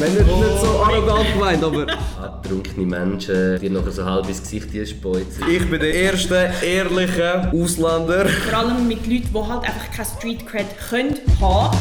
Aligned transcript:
Nein, 0.00 0.14
nicht, 0.14 0.26
nicht 0.26 0.60
so 0.60 0.82
arrogant 0.82 1.32
gemeint, 1.32 1.62
aber 1.62 1.86
Abtrunkene 2.22 2.86
Menschen, 2.86 3.60
die 3.60 3.70
nachher 3.70 3.90
so 3.90 4.04
halb 4.04 4.28
ins 4.28 4.42
Gesicht 4.42 4.88
speuzen. 4.88 5.44
ich 5.50 5.68
bin 5.70 5.80
der 5.80 5.94
erste 5.94 6.50
ehrliche 6.64 7.50
Ausländer. 7.52 8.26
Vor 8.28 8.58
allem 8.58 8.88
mit 8.88 9.06
Leuten, 9.06 9.28
die 9.32 9.38
halt 9.38 9.64
einfach 9.64 9.90
keine 9.94 10.08
Street 10.08 10.46
Cred 10.46 10.66
können 10.88 11.18
haben. 11.40 11.76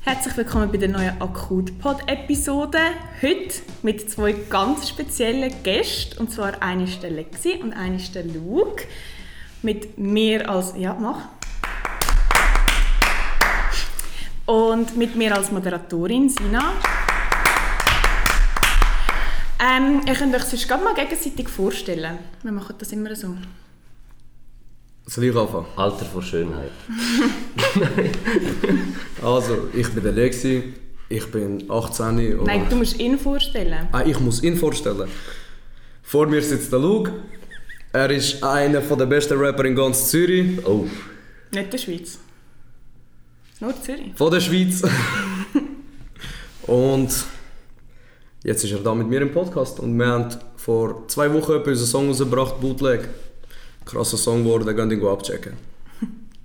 Herzlich 0.00 0.36
willkommen 0.36 0.70
bei 0.70 0.78
der 0.78 0.88
neuen 0.88 1.20
Akut-Pod-Episode. 1.20 2.78
Heute 3.20 3.54
mit 3.82 4.08
zwei 4.08 4.34
ganz 4.48 4.88
speziellen 4.88 5.52
Gästen. 5.64 6.18
Und 6.20 6.30
zwar 6.30 6.62
eine 6.62 6.84
ist 6.84 7.02
der 7.02 7.10
Lexi 7.10 7.58
und 7.60 7.72
eine 7.72 7.96
ist 7.96 8.14
der 8.14 8.24
Luke. 8.24 8.84
Mit 9.62 9.98
mir 9.98 10.48
als... 10.48 10.74
Ja, 10.78 10.96
mach. 11.00 11.35
Und 14.46 14.96
mit 14.96 15.16
mir 15.16 15.34
als 15.34 15.50
Moderatorin, 15.50 16.28
Sina. 16.28 16.72
Ähm, 19.58 20.02
ihr 20.06 20.14
könnt 20.14 20.34
euch 20.34 20.44
sonst 20.44 20.68
gerade 20.68 20.84
mal 20.84 20.94
gegenseitig 20.94 21.48
vorstellen. 21.48 22.18
Wir 22.42 22.52
machen 22.52 22.76
das 22.78 22.92
immer 22.92 23.14
so. 23.16 23.34
Soll 25.06 25.24
ich 25.24 25.36
anfangen? 25.36 25.66
Alter 25.76 26.04
vor 26.04 26.22
Schönheit. 26.22 26.70
Also, 29.22 29.68
ich 29.72 29.88
bin 29.92 30.02
der 30.04 30.12
Lexi, 30.12 30.74
ich 31.08 31.30
bin 31.30 31.68
18 31.70 32.38
und... 32.38 32.46
Nein, 32.46 32.66
du 32.68 32.76
musst 32.76 33.00
ihn 33.00 33.18
vorstellen. 33.18 33.88
Ah, 33.90 34.02
ich 34.04 34.20
muss 34.20 34.42
ihn 34.42 34.56
vorstellen. 34.56 35.08
Vor 36.02 36.26
mir 36.26 36.42
sitzt 36.42 36.70
der 36.70 36.78
Luke. 36.78 37.12
Er 37.92 38.10
ist 38.10 38.42
einer 38.44 38.80
der 38.80 39.06
besten 39.06 39.38
Rapper 39.38 39.64
in 39.64 39.74
ganz 39.74 40.10
Zürich. 40.10 40.64
Oh, 40.66 40.86
Nicht 41.50 41.72
der 41.72 41.78
Schweiz. 41.78 42.18
Nur 43.58 43.72
Zürich. 43.82 44.12
Von 44.14 44.30
der 44.30 44.40
Schweiz. 44.40 44.82
und 46.66 47.08
jetzt 48.44 48.64
ist 48.64 48.72
er 48.72 48.80
da 48.80 48.94
mit 48.94 49.08
mir 49.08 49.22
im 49.22 49.32
Podcast. 49.32 49.80
Und 49.80 49.98
wir 49.98 50.06
haben 50.06 50.28
vor 50.56 51.08
zwei 51.08 51.32
Wochen 51.32 51.52
etwa 51.52 51.70
unseren 51.70 51.86
Song 51.86 52.08
rausgebracht, 52.08 52.60
Bootleg. 52.60 53.08
Krasser 53.86 54.18
Song 54.18 54.44
geworden, 54.44 54.76
könnt 54.76 54.92
ihr 54.92 54.98
ihn 54.98 55.06
abchecken. 55.06 55.54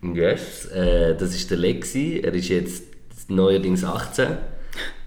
yes. 0.14 0.68
Äh, 0.68 1.18
das 1.18 1.36
ist 1.36 1.52
der 1.52 1.58
Lexi. 1.58 2.22
Er 2.23 2.34
ist 2.34 2.48
jetzt 2.48 2.84
neuerdings 3.28 3.84
18. 3.84 4.38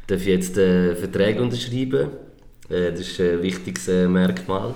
Darf 0.06 0.26
jetzt 0.26 0.58
äh, 0.58 0.94
Verträge 0.96 1.40
unterschreiben. 1.40 2.10
Äh, 2.68 2.90
das 2.90 3.00
ist 3.00 3.18
ein 3.18 3.40
wichtiges 3.40 3.88
äh, 3.88 4.06
Merkmal. 4.08 4.74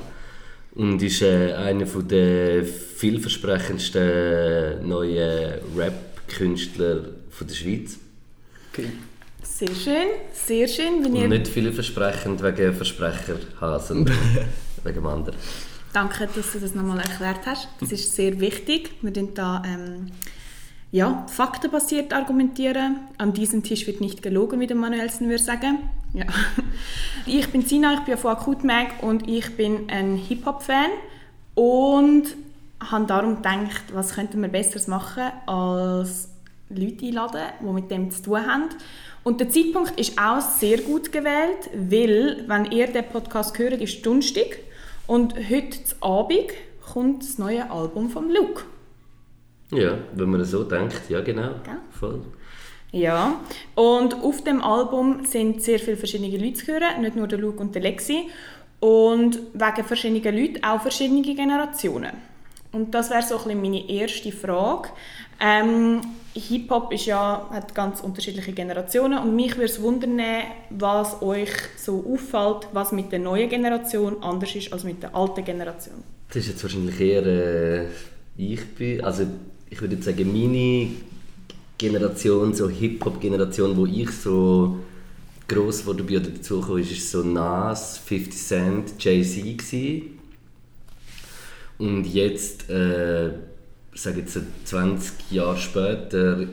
Und 0.77 1.03
ist 1.03 1.21
äh, 1.21 1.53
einer 1.53 1.85
der 1.85 2.65
vielversprechendsten 2.65 4.89
neuen 4.89 5.59
Rap-Künstler 5.77 7.18
von 7.39 7.47
der 7.47 7.55
Schweiz. 7.55 7.99
Sehr 9.43 9.75
schön, 9.75 10.09
sehr 10.33 10.69
schön. 10.69 11.05
Wenn 11.05 11.17
ihr 11.17 11.25
Und 11.25 11.31
nicht 11.31 11.49
vielversprechend 11.49 12.43
wegen 12.43 12.75
Versprecherhasen, 12.75 14.11
wegen 14.85 14.95
dem 14.95 15.07
anderen. 15.07 15.37
Danke, 15.93 16.29
dass 16.35 16.53
du 16.53 16.59
das 16.59 16.75
nochmal 16.75 16.99
erklärt 16.99 17.47
hast. 17.47 17.69
Das 17.81 17.93
ist 17.93 18.15
sehr 18.15 18.41
wichtig. 18.41 18.91
Wir 19.03 19.13
tun 19.13 19.31
da 19.35 19.63
ähm, 19.65 20.11
ja, 20.91 21.27
faktenbasiert 21.29 22.13
argumentieren. 22.13 22.97
An 23.19 23.33
diesem 23.33 23.63
Tisch 23.63 23.87
wird 23.87 24.01
nicht 24.01 24.23
gelogen, 24.23 24.61
wie 24.61 24.67
der 24.67 24.77
Manuelsen 24.77 25.29
würde 25.29 25.43
sagen. 25.43 25.79
Ja. 26.15 26.27
Ich 27.27 27.47
bin 27.51 27.61
Sina, 27.61 27.93
ich 27.93 28.01
bin 28.01 28.17
von 28.17 28.31
Akut 28.31 28.65
Mag 28.65 29.03
und 29.03 29.29
ich 29.29 29.55
bin 29.55 29.91
ein 29.91 30.17
Hip-Hop-Fan 30.17 30.89
und 31.55 32.25
habe 32.81 33.05
darum 33.05 33.37
gedacht, 33.37 33.83
was 33.93 34.15
könnten 34.15 34.41
wir 34.41 34.49
Besseres 34.49 34.87
machen, 34.87 35.25
als 35.45 36.28
Leute 36.71 37.07
einladen, 37.07 37.43
die 37.61 37.73
mit 37.73 37.91
dem 37.91 38.11
zu 38.11 38.23
tun 38.23 38.47
haben. 38.47 38.69
Und 39.25 39.41
der 39.41 39.51
Zeitpunkt 39.51 39.99
ist 39.99 40.19
auch 40.19 40.41
sehr 40.41 40.79
gut 40.79 41.13
gewählt, 41.13 41.71
weil, 41.75 42.45
wenn 42.47 42.71
ihr 42.71 42.87
den 42.87 43.05
Podcast 43.05 43.59
hört, 43.59 43.81
ist 43.81 44.05
Donnerstag 44.05 44.59
und 45.07 45.35
heute 45.35 45.79
Abend 46.01 46.51
kommt 46.93 47.23
das 47.23 47.39
neue 47.39 47.71
Album 47.71 48.11
von 48.11 48.31
Luke. 48.31 48.63
Ja, 49.73 49.99
wenn 50.15 50.31
man 50.31 50.45
so 50.45 50.65
denkt, 50.65 51.03
ja 51.09 51.21
genau. 51.21 51.51
Gell? 51.65 51.79
Voll. 51.91 52.23
Ja, 52.91 53.41
und 53.75 54.15
auf 54.15 54.43
dem 54.45 54.63
Album 54.63 55.27
sind 55.27 55.63
sehr 55.63 55.79
viele 55.79 55.99
verschiedene 55.99 56.35
Leute 56.39 56.55
zu 56.55 56.73
hören, 56.73 57.03
nicht 57.03 57.17
nur 57.17 57.27
der 57.29 57.39
Luke 57.39 57.59
und 57.59 57.75
der 57.75 57.83
Lexi. 57.83 58.29
Und 58.81 59.41
wegen 59.53 59.85
verschiedener 59.85 60.33
Leute 60.33 60.61
auch 60.63 60.81
verschiedene 60.81 61.21
Generationen. 61.21 62.13
Und 62.73 62.95
das 62.95 63.11
wäre 63.11 63.23
so 63.23 63.37
ein 63.37 63.45
bisschen 63.45 63.61
meine 63.61 63.91
erste 63.91 64.31
Frage. 64.31 64.91
Ähm, 65.41 66.01
Hip-Hop 66.35 66.93
ist 66.93 67.07
ja, 67.07 67.49
hat 67.51 67.75
ganz 67.75 68.01
unterschiedliche 68.01 68.53
Generationen 68.53 69.19
und 69.19 69.35
mich 69.35 69.57
würde 69.57 69.67
es 69.67 69.81
wundern, 69.81 70.21
was 70.71 71.21
euch 71.23 71.51
so 71.77 72.05
auffällt, 72.13 72.69
was 72.73 72.93
mit 72.93 73.11
der 73.13 73.19
neuen 73.19 73.49
Generation 73.49 74.23
anders 74.23 74.55
ist 74.55 74.73
als 74.73 74.85
mit 74.85 75.03
der 75.03 75.15
alten 75.15 75.45
Generation. 75.45 75.97
Das 76.29 76.37
ist 76.39 76.49
jetzt 76.49 76.63
wahrscheinlich 76.63 77.01
eher 77.01 77.27
äh, 77.27 77.87
ich 78.39 78.65
bin, 78.75 79.03
also 79.03 79.27
ich 79.69 79.81
würde 79.81 80.01
sagen, 80.01 80.33
meine 80.33 80.91
Generation, 81.77 82.55
so 82.55 82.69
Hip-Hop-Generation, 82.69 83.77
wo 83.77 83.85
ich 83.85 84.11
so 84.11 84.79
gross 85.49 85.85
wurde 85.87 86.05
bin 86.05 86.19
oder 86.19 86.31
dazugekommen 86.31 86.83
ist, 86.83 86.93
ist 86.93 87.11
so 87.11 87.23
Nas, 87.23 87.99
50 87.99 88.41
Cent, 88.41 88.93
Jay-Z. 88.99 90.03
Und 91.79 92.05
jetzt, 92.05 92.71
äh, 92.71 93.31
sage 94.01 94.21
jetzt 94.21 94.35
so 94.35 94.41
20 94.65 95.31
Jahre 95.31 95.57
später, 95.57 96.47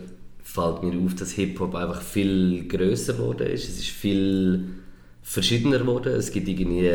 fällt 0.44 0.84
mir 0.84 0.98
auf, 1.06 1.16
dass 1.16 1.32
Hip-Hop 1.32 1.76
einfach 1.76 2.02
viel 2.02 2.68
grösser 2.68 3.14
geworden 3.14 3.48
ist. 3.48 3.68
Es 3.68 3.80
ist 3.80 3.90
viel 3.90 4.66
verschiedener 5.22 5.80
geworden. 5.80 6.14
Es 6.14 6.32
gibt 6.32 6.48
irgendwie 6.48 6.90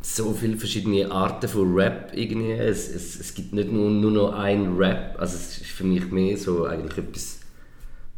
so 0.00 0.32
viele 0.32 0.56
verschiedene 0.56 1.10
Arten 1.10 1.48
von 1.48 1.74
Rap 1.74 2.12
irgendwie. 2.14 2.52
Es, 2.52 2.88
es, 2.88 3.20
es 3.20 3.34
gibt 3.34 3.52
nicht 3.52 3.70
nur, 3.70 3.90
nur 3.90 4.10
noch 4.10 4.32
ein 4.32 4.76
Rap. 4.76 5.16
Also 5.18 5.36
es 5.36 5.58
ist 5.58 5.70
für 5.70 5.84
mich 5.84 6.10
mehr 6.10 6.36
so 6.36 6.64
eigentlich 6.64 6.98
etwas 6.98 7.40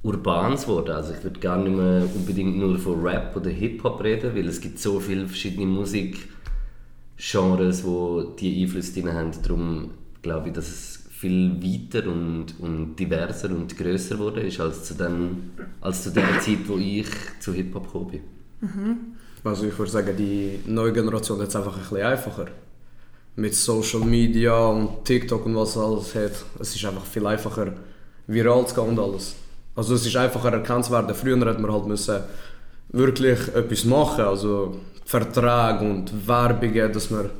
Urbanes 0.03 0.63
geworden. 0.63 0.93
Also 0.93 1.13
ich 1.13 1.23
würde 1.25 1.41
gar 1.41 1.59
nicht 1.59 1.77
mehr 1.77 2.07
unbedingt 2.15 2.57
nur 2.59 2.79
von 2.79 3.03
Rap 3.03 3.35
oder 3.37 3.51
Hip-Hop 3.51 4.03
reden, 4.05 4.35
weil 4.35 4.47
es 4.47 4.61
gibt 4.61 4.79
so 4.79 5.01
viele 5.01 5.27
verschiedene 5.27 5.67
Musikgenres, 5.67 6.29
wo 7.85 8.23
die 8.39 8.63
Einflüsse 8.63 9.01
drin 9.01 9.13
haben. 9.13 9.31
Darum 9.43 9.91
glaube 10.23 10.49
ich, 10.49 10.55
dass 10.55 10.69
es 10.69 10.94
viel 11.25 11.63
weiter 11.63 12.07
und, 12.11 12.47
und 12.59 12.97
diverser 12.97 13.49
und 13.49 13.77
grösser 13.77 14.17
geworden 14.17 14.45
ist 14.47 14.61
als 14.61 14.85
zu, 14.85 14.95
den, 14.95 15.53
als 15.81 16.03
zu 16.03 16.11
der 16.11 16.39
Zeit, 16.41 16.69
wo 16.69 16.77
ich 16.77 17.07
zu 17.41 17.55
Hip-Hop 17.55 17.87
gekommen 17.87 18.11
bin. 18.11 18.21
Also 19.43 19.67
ich 19.67 19.79
würde 19.79 19.91
sagen, 19.91 20.15
die 20.17 20.61
neue 20.67 20.93
Generation 20.93 21.41
hat 21.41 21.49
es 21.49 21.57
einfach 21.57 21.75
ein 21.75 21.81
bisschen 21.81 22.03
einfacher. 22.03 22.47
Mit 23.37 23.55
Social 23.55 24.01
Media 24.01 24.55
und 24.69 25.05
TikTok 25.05 25.47
und 25.47 25.57
was 25.57 25.79
alles 25.79 26.15
hat. 26.15 26.45
Es 26.61 26.75
ist 26.75 26.85
einfach 26.85 27.05
viel 27.05 27.27
einfacher, 27.27 27.73
viral 28.27 28.67
zu 28.67 28.75
gehen 28.75 28.89
und 28.89 28.99
alles. 28.99 29.35
Also 29.75 29.95
es 29.95 30.07
ist 30.07 30.17
einfacher 30.17 30.53
erkannt 30.53 30.85
zu 30.85 30.93
werden. 30.93 31.15
Früher 31.15 31.41
hat 31.47 31.61
man 31.61 31.73
halt 31.73 31.87
müssen 31.87 32.21
wirklich 32.91 33.39
etwas 33.55 33.85
machen, 33.85 34.25
also 34.25 34.79
Verträge 35.05 35.91
und 35.91 36.29
Werbungen, 36.29 36.93
dass 36.93 37.11
man, 37.11 37.31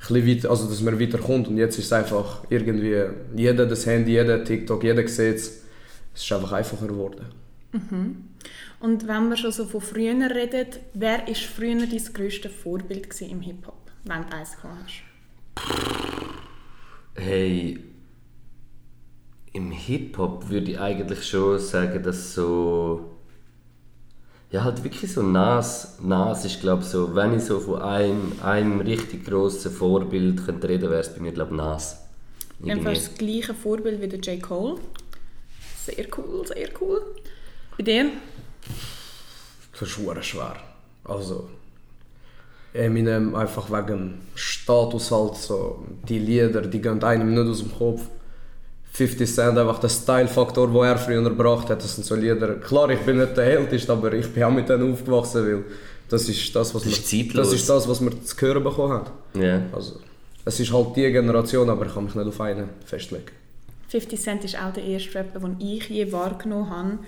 weiter, 0.00 0.50
also 0.50 0.68
dass 0.68 0.80
man 0.80 1.00
weiterkommt. 1.00 1.48
Und 1.48 1.56
jetzt 1.56 1.78
ist 1.78 1.86
es 1.86 1.92
einfach 1.92 2.44
irgendwie, 2.48 3.02
jeder 3.36 3.66
das 3.66 3.86
Handy, 3.86 4.12
jeder 4.12 4.44
TikTok, 4.44 4.82
jeder 4.84 5.06
sieht 5.06 5.36
es. 5.36 5.62
Es 6.14 6.22
ist 6.24 6.32
einfach 6.32 6.52
einfacher 6.52 6.86
geworden. 6.86 7.26
Und 8.80 9.06
wenn 9.06 9.28
wir 9.28 9.36
schon 9.36 9.52
so 9.52 9.64
von 9.66 9.80
früher 9.80 10.30
reden, 10.30 10.68
wer 10.94 11.26
war 11.26 11.34
früher 11.34 11.86
dein 11.86 12.12
grösstes 12.12 12.52
Vorbild 12.52 13.20
im 13.20 13.40
Hip-Hop, 13.40 13.90
wenn 14.04 14.22
du 14.22 14.36
eins 14.36 14.56
hast? 14.62 15.02
Hey, 17.14 17.78
im 19.52 19.70
Hip-Hop 19.72 20.48
würde 20.48 20.70
ich 20.70 20.78
eigentlich 20.78 21.26
schon 21.26 21.58
sagen, 21.58 22.02
dass 22.02 22.34
so. 22.34 23.17
Ja, 24.50 24.64
halt 24.64 24.82
wirklich 24.82 25.12
so 25.12 25.22
Nas. 25.22 25.98
Nas 26.00 26.44
ist, 26.44 26.60
glaube 26.60 26.82
ich, 26.82 26.88
so, 26.88 27.14
wenn 27.14 27.36
ich 27.36 27.44
so 27.44 27.60
von 27.60 27.82
einem, 27.82 28.32
einem 28.42 28.80
richtig 28.80 29.26
grossen 29.26 29.70
Vorbild 29.70 30.44
könnte 30.44 30.68
reden 30.68 30.88
wäre 30.88 31.00
es 31.00 31.12
bei 31.12 31.20
mir, 31.20 31.32
glaube 31.32 31.50
ich, 31.50 31.56
Nas. 31.58 31.98
Einfach 32.66 32.94
das 32.94 33.14
gleiche 33.14 33.54
Vorbild 33.54 34.00
wie 34.00 34.08
der 34.08 34.18
J. 34.20 34.42
Cole. 34.42 34.80
Sehr 35.84 36.06
cool, 36.16 36.46
sehr 36.46 36.68
cool. 36.80 37.02
Bei 37.76 37.84
dir? 37.84 38.10
Das 39.72 39.82
ist 39.82 40.26
schwer. 40.26 40.56
Also, 41.04 41.48
Eminem 42.72 43.34
einfach 43.34 43.70
wegen 43.70 43.86
dem 43.86 44.14
Status 44.34 45.10
halt 45.10 45.36
so, 45.36 45.84
die 46.08 46.18
Lieder, 46.18 46.62
die 46.62 46.80
gehen 46.80 47.02
einem 47.02 47.34
nicht 47.34 47.48
aus 47.48 47.60
dem 47.60 47.74
Kopf. 47.74 48.02
50 48.98 49.32
Cent, 49.32 49.56
einfach 49.56 49.78
der 49.78 49.88
Style-Faktor, 49.88 50.66
den 50.66 50.76
er 50.82 50.98
früher 50.98 51.22
gebracht 51.22 51.70
hat, 51.70 51.82
das 51.82 51.94
sind 51.94 52.04
so 52.04 52.16
Lieder. 52.16 52.54
Klar, 52.56 52.90
ich 52.90 52.98
bin 53.00 53.18
nicht 53.18 53.36
der 53.36 53.44
Älteste, 53.44 53.92
aber 53.92 54.12
ich 54.12 54.26
bin 54.32 54.42
auch 54.42 54.50
mit 54.50 54.68
denen 54.68 54.92
aufgewachsen, 54.92 55.46
weil 55.46 55.64
das 56.08 56.28
ist 56.28 56.54
das, 56.56 56.74
was, 56.74 56.82
Das 56.82 56.90
wir, 56.90 56.98
ist 56.98 57.08
zeitlos. 57.08 57.50
das, 57.50 57.60
ist 57.60 57.68
das, 57.68 57.88
was 57.88 58.00
wir 58.00 58.24
zu 58.24 58.36
hören 58.40 58.64
bekommen 58.64 58.92
haben. 58.94 59.40
Ja. 59.40 59.62
Also, 59.72 60.00
es 60.44 60.58
ist 60.58 60.72
halt 60.72 60.96
die 60.96 61.12
Generation, 61.12 61.70
aber 61.70 61.86
ich 61.86 61.94
kann 61.94 62.04
mich 62.06 62.14
nicht 62.16 62.26
auf 62.26 62.40
einen 62.40 62.70
festlegen. 62.84 63.26
50 63.88 64.20
Cent 64.20 64.44
ist 64.44 64.60
auch 64.60 64.72
der 64.72 64.82
erste 64.84 65.14
Rapper, 65.14 65.38
den 65.38 65.60
ich 65.60 65.88
je 65.88 66.10
wahrgenommen 66.10 66.68
habe. 66.68 66.98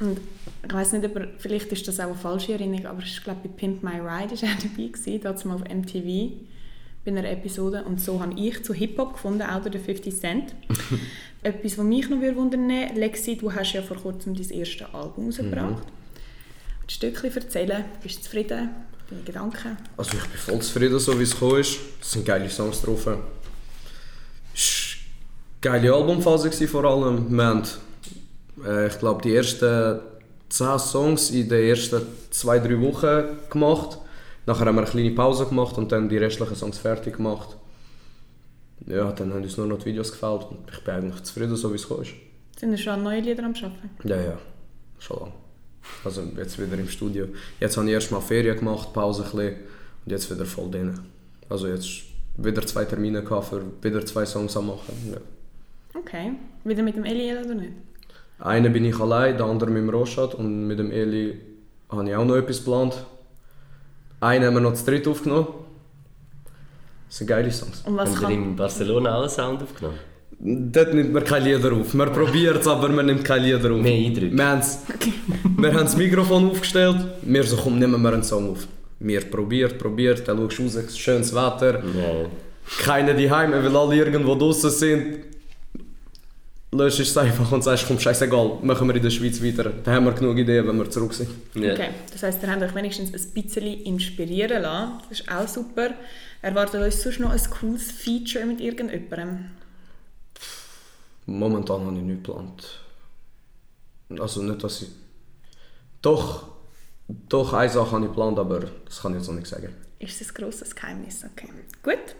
Und 0.00 0.18
ich 0.66 0.74
weiß 0.74 0.92
nicht, 0.94 1.04
aber 1.04 1.28
vielleicht 1.38 1.70
ist 1.70 1.86
das 1.86 2.00
auch 2.00 2.06
eine 2.06 2.14
falsche 2.16 2.54
Erinnerung, 2.54 2.86
aber 2.86 3.02
ich 3.02 3.22
glaube, 3.22 3.40
bei 3.44 3.50
Pimp 3.56 3.84
My 3.84 4.00
Ride 4.00 4.02
war 4.02 4.48
er 4.48 4.56
dabei, 4.62 4.88
gewesen, 4.88 5.20
damals 5.22 5.44
mal 5.44 5.54
auf 5.54 5.62
MTV 5.62 6.32
bei 7.04 7.12
einer 7.12 7.30
Episode. 7.30 7.84
Und 7.84 8.00
so 8.00 8.20
habe 8.20 8.34
ich 8.38 8.64
zu 8.64 8.74
Hip-Hop 8.74 9.12
gefunden, 9.12 9.42
auch 9.42 9.62
durch 9.62 9.72
den 9.76 9.84
50 9.84 10.18
Cent. 10.20 10.54
Etwas, 11.46 11.78
was 11.78 11.84
mich 11.84 12.10
noch 12.10 12.18
wundern 12.18 12.68
würde, 12.68 12.98
Lexi, 12.98 13.36
du 13.36 13.52
hast 13.52 13.72
ja 13.72 13.80
vor 13.80 13.96
kurzem 13.98 14.34
dein 14.34 14.50
erstes 14.50 14.92
Album 14.92 15.26
rausgebracht. 15.26 15.76
Mhm. 15.76 15.76
Ein 15.76 16.90
Stückchen 16.90 17.36
erzählen, 17.36 17.84
bist 18.02 18.18
du 18.18 18.22
zufrieden? 18.22 18.70
Deine 19.08 19.22
Gedanken? 19.22 19.76
Also 19.96 20.16
ich 20.16 20.24
bin 20.24 20.38
voll 20.40 20.58
zufrieden, 20.58 20.98
so 20.98 21.16
wie 21.16 21.22
es 21.22 21.34
gekommen 21.34 21.60
ist. 21.60 21.78
Es 22.02 22.10
sind 22.10 22.24
geile 22.26 22.50
Songs 22.50 22.82
drauf. 22.82 23.06
Es 24.52 24.96
war 25.62 25.72
eine 25.72 25.80
geile 25.82 25.94
Albumphase 25.94 26.50
vor 26.66 26.84
allem. 26.84 27.30
Wir 27.30 27.44
haben, 27.44 27.62
äh, 28.66 28.88
ich 28.88 28.98
glaube, 28.98 29.22
die 29.22 29.36
ersten 29.36 30.00
10 30.48 30.78
Songs 30.80 31.30
in 31.30 31.48
den 31.48 31.68
ersten 31.68 32.02
2-3 32.32 32.80
Wochen 32.80 33.50
gemacht. 33.50 33.98
Nachher 34.46 34.66
haben 34.66 34.74
wir 34.74 34.82
eine 34.82 34.90
kleine 34.90 35.12
Pause 35.12 35.46
gemacht 35.46 35.78
und 35.78 35.92
dann 35.92 36.08
die 36.08 36.18
restlichen 36.18 36.56
Songs 36.56 36.78
fertig 36.78 37.18
gemacht. 37.18 37.56
Ja, 38.86 39.10
dann 39.12 39.32
haben 39.32 39.42
uns 39.42 39.56
nur 39.56 39.66
noch 39.66 39.78
die 39.78 39.86
Videos 39.86 40.12
gefällt 40.12 40.44
und 40.50 40.70
ich 40.70 40.84
bin 40.84 40.94
eigentlich 40.94 41.22
zufrieden, 41.22 41.56
so 41.56 41.70
wie 41.70 41.76
es 41.76 41.82
gekommen 41.82 42.02
ist. 42.02 42.12
Sind 42.58 42.72
ihr 42.72 42.78
schon 42.78 42.94
an 42.94 43.02
neuen 43.02 43.24
Lieder 43.24 43.44
am 43.44 43.54
Arbeiten? 43.54 43.90
Ja, 44.04 44.16
ja, 44.16 44.38
schon 44.98 45.20
lange. 45.20 45.32
Also 46.04 46.22
jetzt 46.36 46.58
wieder 46.58 46.78
im 46.78 46.88
Studio. 46.88 47.26
Jetzt 47.60 47.76
habe 47.76 47.86
ich 47.86 47.92
erst 47.92 48.10
mal 48.10 48.20
Ferien 48.20 48.58
gemacht, 48.58 48.92
Pause 48.92 49.24
ein 49.24 49.30
bisschen, 49.30 49.54
und 50.04 50.12
jetzt 50.12 50.30
wieder 50.30 50.44
voll 50.44 50.70
drin. 50.70 50.98
Also 51.48 51.68
jetzt 51.68 52.02
wieder 52.36 52.64
zwei 52.66 52.84
Termine 52.84 53.22
gehabt 53.22 53.48
für 53.48 53.62
wieder 53.82 54.04
zwei 54.04 54.26
Songs 54.26 54.56
am 54.56 54.68
machen. 54.68 55.12
Ja. 55.12 55.18
Okay. 55.98 56.32
Wieder 56.64 56.82
mit 56.82 56.96
dem 56.96 57.04
Eliel 57.04 57.38
oder 57.44 57.54
nicht? 57.54 57.72
Einen 58.38 58.72
bin 58.72 58.84
ich 58.84 58.98
allein, 59.00 59.36
der 59.36 59.46
andere 59.46 59.70
mit 59.70 59.82
dem 59.82 59.88
Roschad 59.88 60.34
und 60.34 60.66
mit 60.66 60.78
dem 60.78 60.90
Eli 60.90 61.40
habe 61.88 62.08
ich 62.08 62.14
auch 62.14 62.24
noch 62.24 62.36
etwas 62.36 62.58
geplant. 62.58 63.04
Einen 64.20 64.44
haben 64.44 64.54
wir 64.54 64.60
noch 64.60 64.74
zu 64.74 64.84
dritt 64.84 65.06
aufgenommen. 65.08 65.46
Das 67.08 67.18
sind 67.18 67.26
geile 67.28 67.50
Songs. 67.50 67.82
Und 67.86 67.96
was 67.96 68.16
Haben 68.16 68.28
wir 68.28 68.34
in 68.34 68.56
Barcelona 68.56 69.16
alle 69.18 69.28
Sound 69.28 69.62
aufgenommen? 69.62 69.98
Dort 70.38 70.92
nimmt 70.92 71.12
man 71.14 71.24
keine 71.24 71.56
Lieder 71.56 71.72
auf. 71.72 71.94
Man 71.94 72.12
probiert 72.12 72.60
es, 72.60 72.66
aber 72.66 72.88
man 72.90 73.06
nimmt 73.06 73.24
keine 73.24 73.46
Lieder 73.46 73.72
auf. 73.72 73.80
Mehr 73.80 73.94
Eindrücke. 74.06 74.36
Wir 74.36 74.44
haben's- 74.46 74.78
wir 75.56 75.72
haben 75.72 75.84
das 75.84 75.96
Mikrofon 75.96 76.50
aufgestellt. 76.50 76.96
Wir 77.22 77.42
so, 77.44 77.56
komm, 77.56 77.78
nehmen 77.78 78.02
wir 78.02 78.12
einen 78.12 78.22
Song 78.22 78.50
auf. 78.50 78.66
Wir 78.98 79.20
probiert, 79.22 79.78
probiert, 79.78 80.26
dann 80.28 80.38
schaust 80.50 80.74
du 80.74 80.78
raus, 80.80 80.98
schönes 80.98 81.34
Wetter. 81.34 81.82
Ja. 81.84 82.26
Keiner 82.84 83.14
daheim, 83.14 83.52
weil 83.52 83.76
alle 83.76 83.96
irgendwo 83.96 84.34
draußen 84.34 84.70
sind. 84.70 85.16
Löschst 86.72 87.00
es 87.00 87.16
einfach 87.16 87.50
und 87.52 87.62
sagst, 87.62 87.86
komm, 87.86 87.98
scheißegal, 87.98 88.58
machen 88.62 88.88
wir 88.88 88.96
in 88.96 89.02
der 89.02 89.10
Schweiz 89.10 89.42
weiter. 89.42 89.70
Dann 89.84 89.94
haben 89.94 90.04
wir 90.04 90.12
genug 90.12 90.36
Ideen, 90.36 90.66
wenn 90.66 90.76
wir 90.76 90.90
zurück 90.90 91.14
sind. 91.14 91.30
Ja. 91.54 91.72
Okay, 91.72 91.88
das 92.12 92.22
heisst, 92.22 92.42
ihr 92.42 92.50
habt 92.50 92.60
euch 92.62 92.74
wenigstens 92.74 93.12
ein 93.14 93.32
bisschen 93.42 93.64
inspirieren 93.84 94.62
lassen. 94.62 94.92
Das 95.08 95.20
ist 95.20 95.28
auch 95.30 95.48
super. 95.48 95.90
Erwartet 96.42 96.80
euch 96.80 96.96
sonst 96.96 97.20
noch 97.20 97.30
ein 97.30 97.50
cooles 97.50 97.90
Feature 97.90 98.46
mit 98.46 98.60
irgendjemandem? 98.60 99.50
Momentan 101.26 101.84
habe 101.86 101.96
ich 101.96 102.02
nichts 102.02 102.26
geplant. 102.26 102.80
Also 104.20 104.42
nicht, 104.42 104.62
dass 104.62 104.82
ich... 104.82 104.88
Doch, 106.02 106.48
doch, 107.08 107.52
eine 107.52 107.70
Sache 107.70 107.92
habe 107.92 108.04
ich 108.04 108.10
geplant, 108.10 108.38
aber 108.38 108.60
das 108.84 109.00
kann 109.00 109.12
ich 109.12 109.18
jetzt 109.18 109.28
noch 109.28 109.34
nicht 109.34 109.46
sagen. 109.46 109.74
Ist 109.98 110.20
das 110.20 110.28
ein 110.28 110.34
grosses 110.34 110.74
Geheimnis? 110.74 111.24
Okay, 111.24 111.48
gut. 111.82 112.14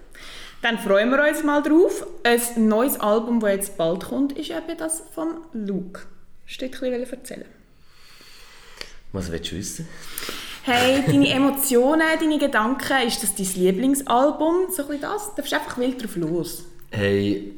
Dann 0.62 0.78
freuen 0.78 1.10
wir 1.10 1.28
uns 1.28 1.44
mal 1.44 1.62
drauf. 1.62 2.06
Ein 2.24 2.68
neues 2.68 2.98
Album, 2.98 3.40
das 3.40 3.50
jetzt 3.50 3.76
bald 3.76 4.04
kommt, 4.04 4.32
ist 4.32 4.50
eben 4.50 4.78
das 4.78 5.02
von 5.14 5.36
Luke. 5.52 6.00
Ein 6.00 6.48
Stückchen 6.48 6.92
erzählen. 6.92 7.44
Was 9.12 9.30
willst 9.30 9.52
du 9.52 9.56
wissen? 9.56 9.88
Hey, 10.68 11.00
deine 11.06 11.30
Emotionen, 11.30 12.02
deine 12.18 12.40
Gedanken, 12.40 13.06
ist 13.06 13.22
das 13.22 13.36
dein 13.36 13.46
Lieblingsalbum? 13.62 14.66
So 14.72 14.88
ein 14.88 15.00
das? 15.00 15.28
Du 15.28 15.36
darfst 15.36 15.54
einfach 15.54 15.78
wild 15.78 16.02
drauf 16.02 16.16
los. 16.16 16.64
Hey, 16.90 17.52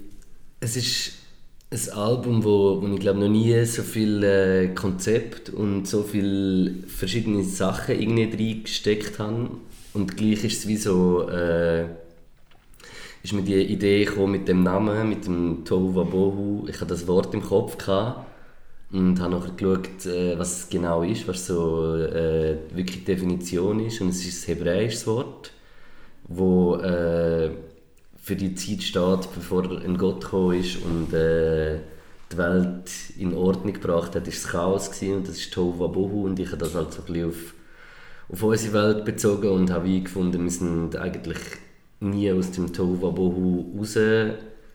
es 0.61 0.77
ist 0.77 1.13
ein 1.71 1.97
Album, 1.97 2.45
wo, 2.45 2.83
wo 2.83 2.87
ich 2.87 3.01
glaube 3.01 3.21
noch 3.21 3.31
nie 3.31 3.65
so 3.65 3.83
viel 3.83 4.23
äh, 4.23 4.75
Konzept 4.75 5.49
und 5.49 5.89
so 5.89 6.03
viele 6.03 6.87
verschiedene 6.87 7.45
Sachen 7.45 7.99
irgendwie 7.99 8.51
reingesteckt 8.53 9.19
habe. 9.19 9.53
Und 9.95 10.15
gleich 10.19 10.45
ist 10.45 10.59
es 10.59 10.69
wie 10.69 10.77
so, 10.77 11.31
äh, 11.31 11.85
ist 13.23 13.33
mir 13.33 13.41
die 13.41 13.55
Idee 13.55 14.05
gekommen 14.05 14.33
mit 14.33 14.49
dem 14.49 14.63
Namen, 14.63 15.09
mit 15.09 15.25
dem 15.25 15.65
Tohu 15.65 15.95
Wabohu. 15.95 16.67
Ich 16.69 16.75
hatte 16.75 16.89
das 16.89 17.07
Wort 17.07 17.33
im 17.33 17.43
Kopf 17.43 17.79
gehabt 17.79 18.28
und 18.91 19.21
habe 19.21 19.35
nachher 19.35 19.53
geschaut, 19.53 20.07
äh, 20.07 20.39
was 20.39 20.61
es 20.61 20.71
genau 20.71 21.03
ist, 21.03 21.29
was 21.29 21.47
so 21.47 21.95
äh, 21.97 22.57
wirklich 22.73 23.01
die 23.01 23.05
Definition 23.05 23.85
ist. 23.85 24.01
Und 24.01 24.09
es 24.09 24.27
ist 24.27 24.49
ein 24.49 24.55
hebräisches 24.57 25.07
Wort, 25.07 25.53
wo 26.27 26.77
äh, 26.77 27.51
für 28.17 28.37
die 28.37 28.55
Zeit 28.55 28.83
steht, 28.83 29.35
bevor 29.35 29.71
ein 29.71 29.99
Gott 29.99 30.23
gekommen 30.23 30.61
ist 30.61 30.77
und 30.83 31.13
äh, 31.13 31.79
die 32.31 32.37
Welt 32.37 32.91
in 33.19 33.35
Ordnung 33.35 33.75
gebracht 33.75 34.15
hat, 34.15 34.29
ist 34.29 34.45
es 34.45 34.49
Chaos 34.49 34.91
gewesen, 34.91 35.17
und 35.17 35.29
das 35.29 35.37
ist 35.37 35.53
Tohu 35.53 35.79
Wabohu 35.79 36.27
und 36.27 36.39
ich 36.39 36.49
habe 36.49 36.59
das 36.59 36.75
halt 36.75 36.93
so 36.93 37.01
ein 37.03 37.07
bisschen 37.07 37.29
auf, 37.29 37.55
auf 38.31 38.43
unsere 38.43 38.73
Welt 38.75 39.05
bezogen 39.05 39.49
und 39.49 39.71
habe 39.71 40.01
gefunden, 40.01 40.45
wir 40.45 40.51
sind 40.51 40.97
eigentlich 40.97 41.39
nie 42.01 42.31
aus 42.31 42.51
dem 42.51 42.73
Tohu 42.73 43.01
Wabohu 43.01 43.79
raus, 43.79 43.97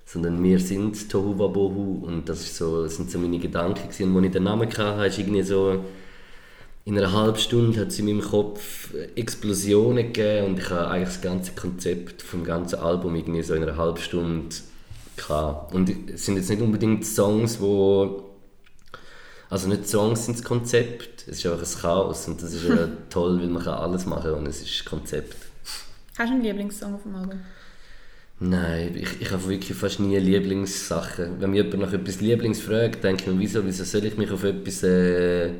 sondern 0.06 0.44
wir 0.44 0.60
sind 0.60 1.10
Tohu 1.10 1.38
Wabohu 1.38 2.06
und 2.06 2.28
das, 2.30 2.42
ist 2.42 2.58
so, 2.58 2.84
das 2.84 2.98
sind 2.98 3.10
so 3.10 3.20
meine 3.20 3.40
Gedanken 3.40 3.84
gewesen. 3.90 4.12
und 4.12 4.18
als 4.18 4.26
ich 4.26 4.32
den 4.32 4.44
Namen 4.44 4.70
hatte, 4.70 5.06
ist 5.06 5.20
irgendwie 5.20 5.44
so 5.44 5.84
in 6.86 6.98
einer 6.98 7.14
halben 7.14 7.38
Stunde 7.38 7.80
hat 7.80 7.88
es 7.88 8.00
in 8.00 8.06
meinem 8.08 8.22
Kopf 8.22 8.94
Explosionen 9.16 10.12
gegeben 10.12 10.48
und 10.48 10.60
ich 10.60 10.70
habe 10.70 10.90
eigentlich 10.90 11.10
das 11.10 11.22
ganze 11.22 11.54
Konzept 11.54 12.22
vom 12.22 12.44
ganzen 12.44 12.80
Album 12.80 13.16
irgendwie 13.16 13.42
so 13.42 13.54
in 13.54 13.64
einer 13.64 13.78
halben 13.78 14.00
Stunde 14.00 14.54
gehabt. 15.16 15.74
Und 15.74 15.90
es 16.10 16.26
sind 16.26 16.36
jetzt 16.36 16.50
nicht 16.50 16.62
unbedingt 16.62 17.06
Songs, 17.06 17.62
wo 17.62 18.32
also 19.50 19.70
nicht 19.70 19.88
Songs 19.88 20.26
sind 20.26 20.40
das 20.40 20.44
Konzept, 20.44 21.28
es 21.28 21.38
ist 21.38 21.46
einfach 21.46 21.66
ein 21.66 21.82
Chaos 21.82 22.28
und 22.28 22.42
das 22.42 22.54
ist 22.54 22.68
ja 22.68 22.90
toll, 23.10 23.40
weil 23.40 23.48
man 23.48 23.64
kann 23.64 23.76
alles 23.76 24.06
machen 24.06 24.32
und 24.32 24.48
es 24.48 24.62
ist 24.62 24.84
Konzept. 24.84 25.38
Hast 26.18 26.30
du 26.30 26.34
einen 26.34 26.42
Lieblingssong 26.42 26.96
auf 26.96 27.04
dem 27.04 27.16
Album? 27.16 27.40
Nein, 28.46 28.96
ich, 28.96 29.22
ich 29.22 29.32
habe 29.32 29.48
wirklich 29.48 29.78
fast 29.78 30.00
nie 30.02 30.18
Lieblingssachen. 30.18 31.40
Wenn 31.40 31.52
mich 31.52 31.64
jemand 31.64 31.80
nach 31.84 31.94
etwas 31.94 32.20
Lieblings 32.20 32.60
fragt, 32.60 33.04
denke 33.04 33.24
ich 33.24 33.28
mir, 33.34 33.40
wieso, 33.40 33.66
wieso 33.66 33.84
soll 33.86 34.04
ich 34.06 34.18
mich 34.18 34.30
auf 34.32 34.44
etwas, 34.44 34.84
äh, 34.84 35.52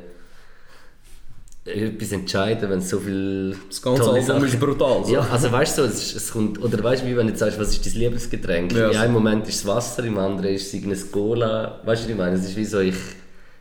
etwas 1.64 2.12
entscheiden, 2.12 2.68
wenn 2.68 2.80
es 2.80 2.90
so 2.90 2.98
viel 3.00 3.56
Das 3.70 3.80
ganze 3.80 4.02
tolle 4.02 4.20
Album 4.20 4.44
ist 4.44 4.60
brutal. 4.60 5.02
So. 5.04 5.14
Ja, 5.14 5.20
also 5.20 5.50
weißt 5.50 5.78
du, 5.78 5.82
so, 5.82 5.88
es, 5.88 6.02
ist- 6.02 6.16
es 6.16 6.30
kommt, 6.32 6.62
oder 6.62 6.82
weißt 6.84 7.02
du, 7.04 7.06
wie 7.06 7.16
wenn 7.16 7.28
du 7.28 7.34
sagst, 7.36 7.58
was 7.58 7.70
ist 7.70 7.86
dein 7.86 7.94
Lieblingsgetränk? 7.94 8.72
Ja, 8.72 8.90
In 8.90 8.96
einem 8.98 9.12
Moment 9.14 9.48
ist 9.48 9.54
es 9.56 9.66
Wasser, 9.66 10.04
im 10.04 10.18
anderen 10.18 10.54
ist 10.54 10.66
es 10.66 10.74
irgendein 10.74 11.10
Cola. 11.10 11.80
Weißt 11.86 12.02
du, 12.02 12.06
was 12.06 12.10
ich 12.10 12.16
meine? 12.18 12.36
Es 12.36 12.44
ist 12.44 12.56
wie 12.56 12.64
so, 12.66 12.80
ich, 12.80 12.96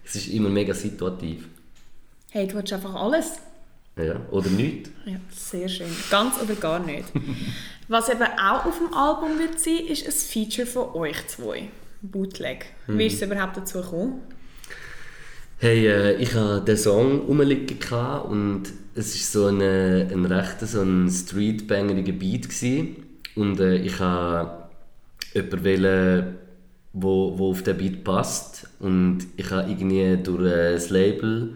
es 0.03 0.15
ist 0.15 0.27
immer 0.27 0.49
mega 0.49 0.73
situativ. 0.73 1.47
Hey, 2.31 2.45
du 2.47 2.57
hast 2.61 2.73
einfach 2.73 2.93
alles. 2.95 3.33
Ja, 3.95 4.21
oder 4.31 4.49
nicht? 4.49 4.89
Ja, 5.05 5.17
sehr 5.29 5.69
schön. 5.69 5.87
Ganz 6.09 6.41
oder 6.41 6.55
gar 6.55 6.79
nicht. 6.79 7.05
Was 7.87 8.09
eben 8.09 8.23
auch 8.23 8.65
auf 8.65 8.77
dem 8.79 8.93
Album 8.93 9.37
wird 9.37 9.59
sein, 9.59 9.85
ist 9.87 10.07
ein 10.07 10.11
Feature 10.11 10.65
von 10.65 10.95
euch 10.95 11.27
zwei. 11.27 11.69
Bootleg. 12.01 12.65
Wie 12.87 13.05
ist 13.05 13.21
es 13.21 13.21
überhaupt 13.21 13.57
dazu 13.57 13.81
gekommen? 13.81 14.21
Hey, 15.57 15.87
äh, 15.87 16.15
ich 16.15 16.33
hatte 16.33 16.61
den 16.65 16.77
Song 16.77 17.21
rumliegen 17.21 17.77
und 18.29 18.63
es 18.95 19.35
war 19.35 19.41
so 19.41 19.47
ein, 19.47 19.61
äh, 19.61 20.11
ein 20.11 20.25
rechter 20.25 20.65
so 20.65 20.81
ein 20.81 21.09
streetbangeriger 21.09 22.11
Beat 22.13 22.49
gewesen. 22.49 22.97
und 23.35 23.59
äh, 23.59 23.77
ich 23.77 23.99
wollte 23.99 24.51
jemanden 25.33 25.63
wählen, 25.63 26.35
wo, 26.93 27.37
wo 27.37 27.51
auf 27.51 27.63
den 27.63 27.77
Beat 27.77 28.03
passt 28.03 28.67
und 28.79 29.19
ich 29.37 29.49
habe 29.51 29.69
irgendwie 29.69 30.17
durch 30.21 30.51
äh, 30.51 30.73
das 30.73 30.89
Label 30.89 31.53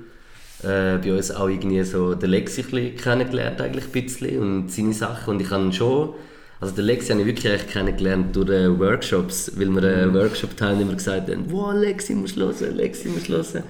äh, 0.63 0.97
bei 0.97 1.13
uns 1.13 1.31
auch 1.31 1.47
irgendwie 1.47 1.83
so 1.83 2.15
den 2.15 2.31
Lexi 2.31 2.63
kennengelernt 2.63 3.61
eigentlich 3.61 3.85
ein 3.85 3.91
bisschen 3.91 4.39
und 4.39 4.71
seine 4.71 4.93
Sachen 4.93 5.35
und 5.35 5.41
ich 5.41 5.49
habe 5.49 5.71
schon 5.71 6.13
also 6.59 6.73
den 6.73 6.85
Lexi 6.85 7.11
habe 7.11 7.21
ich 7.21 7.27
wirklich 7.27 7.51
eigentlich 7.51 7.71
kennengelernt 7.71 8.35
durch 8.35 8.49
äh, 8.49 8.79
Workshops, 8.79 9.51
weil 9.55 9.67
mir 9.67 9.83
äh, 9.83 10.11
Workshop-Teilnehmer 10.11 10.95
gesagt 10.95 11.29
haben, 11.29 11.51
wow, 11.51 11.73
Lexi 11.73 12.15
musst 12.15 12.35
du 12.35 12.41
hören, 12.41 12.75
Lexi 12.75 13.09
musst 13.09 13.29
du 13.29 13.33
hören. 13.33 13.63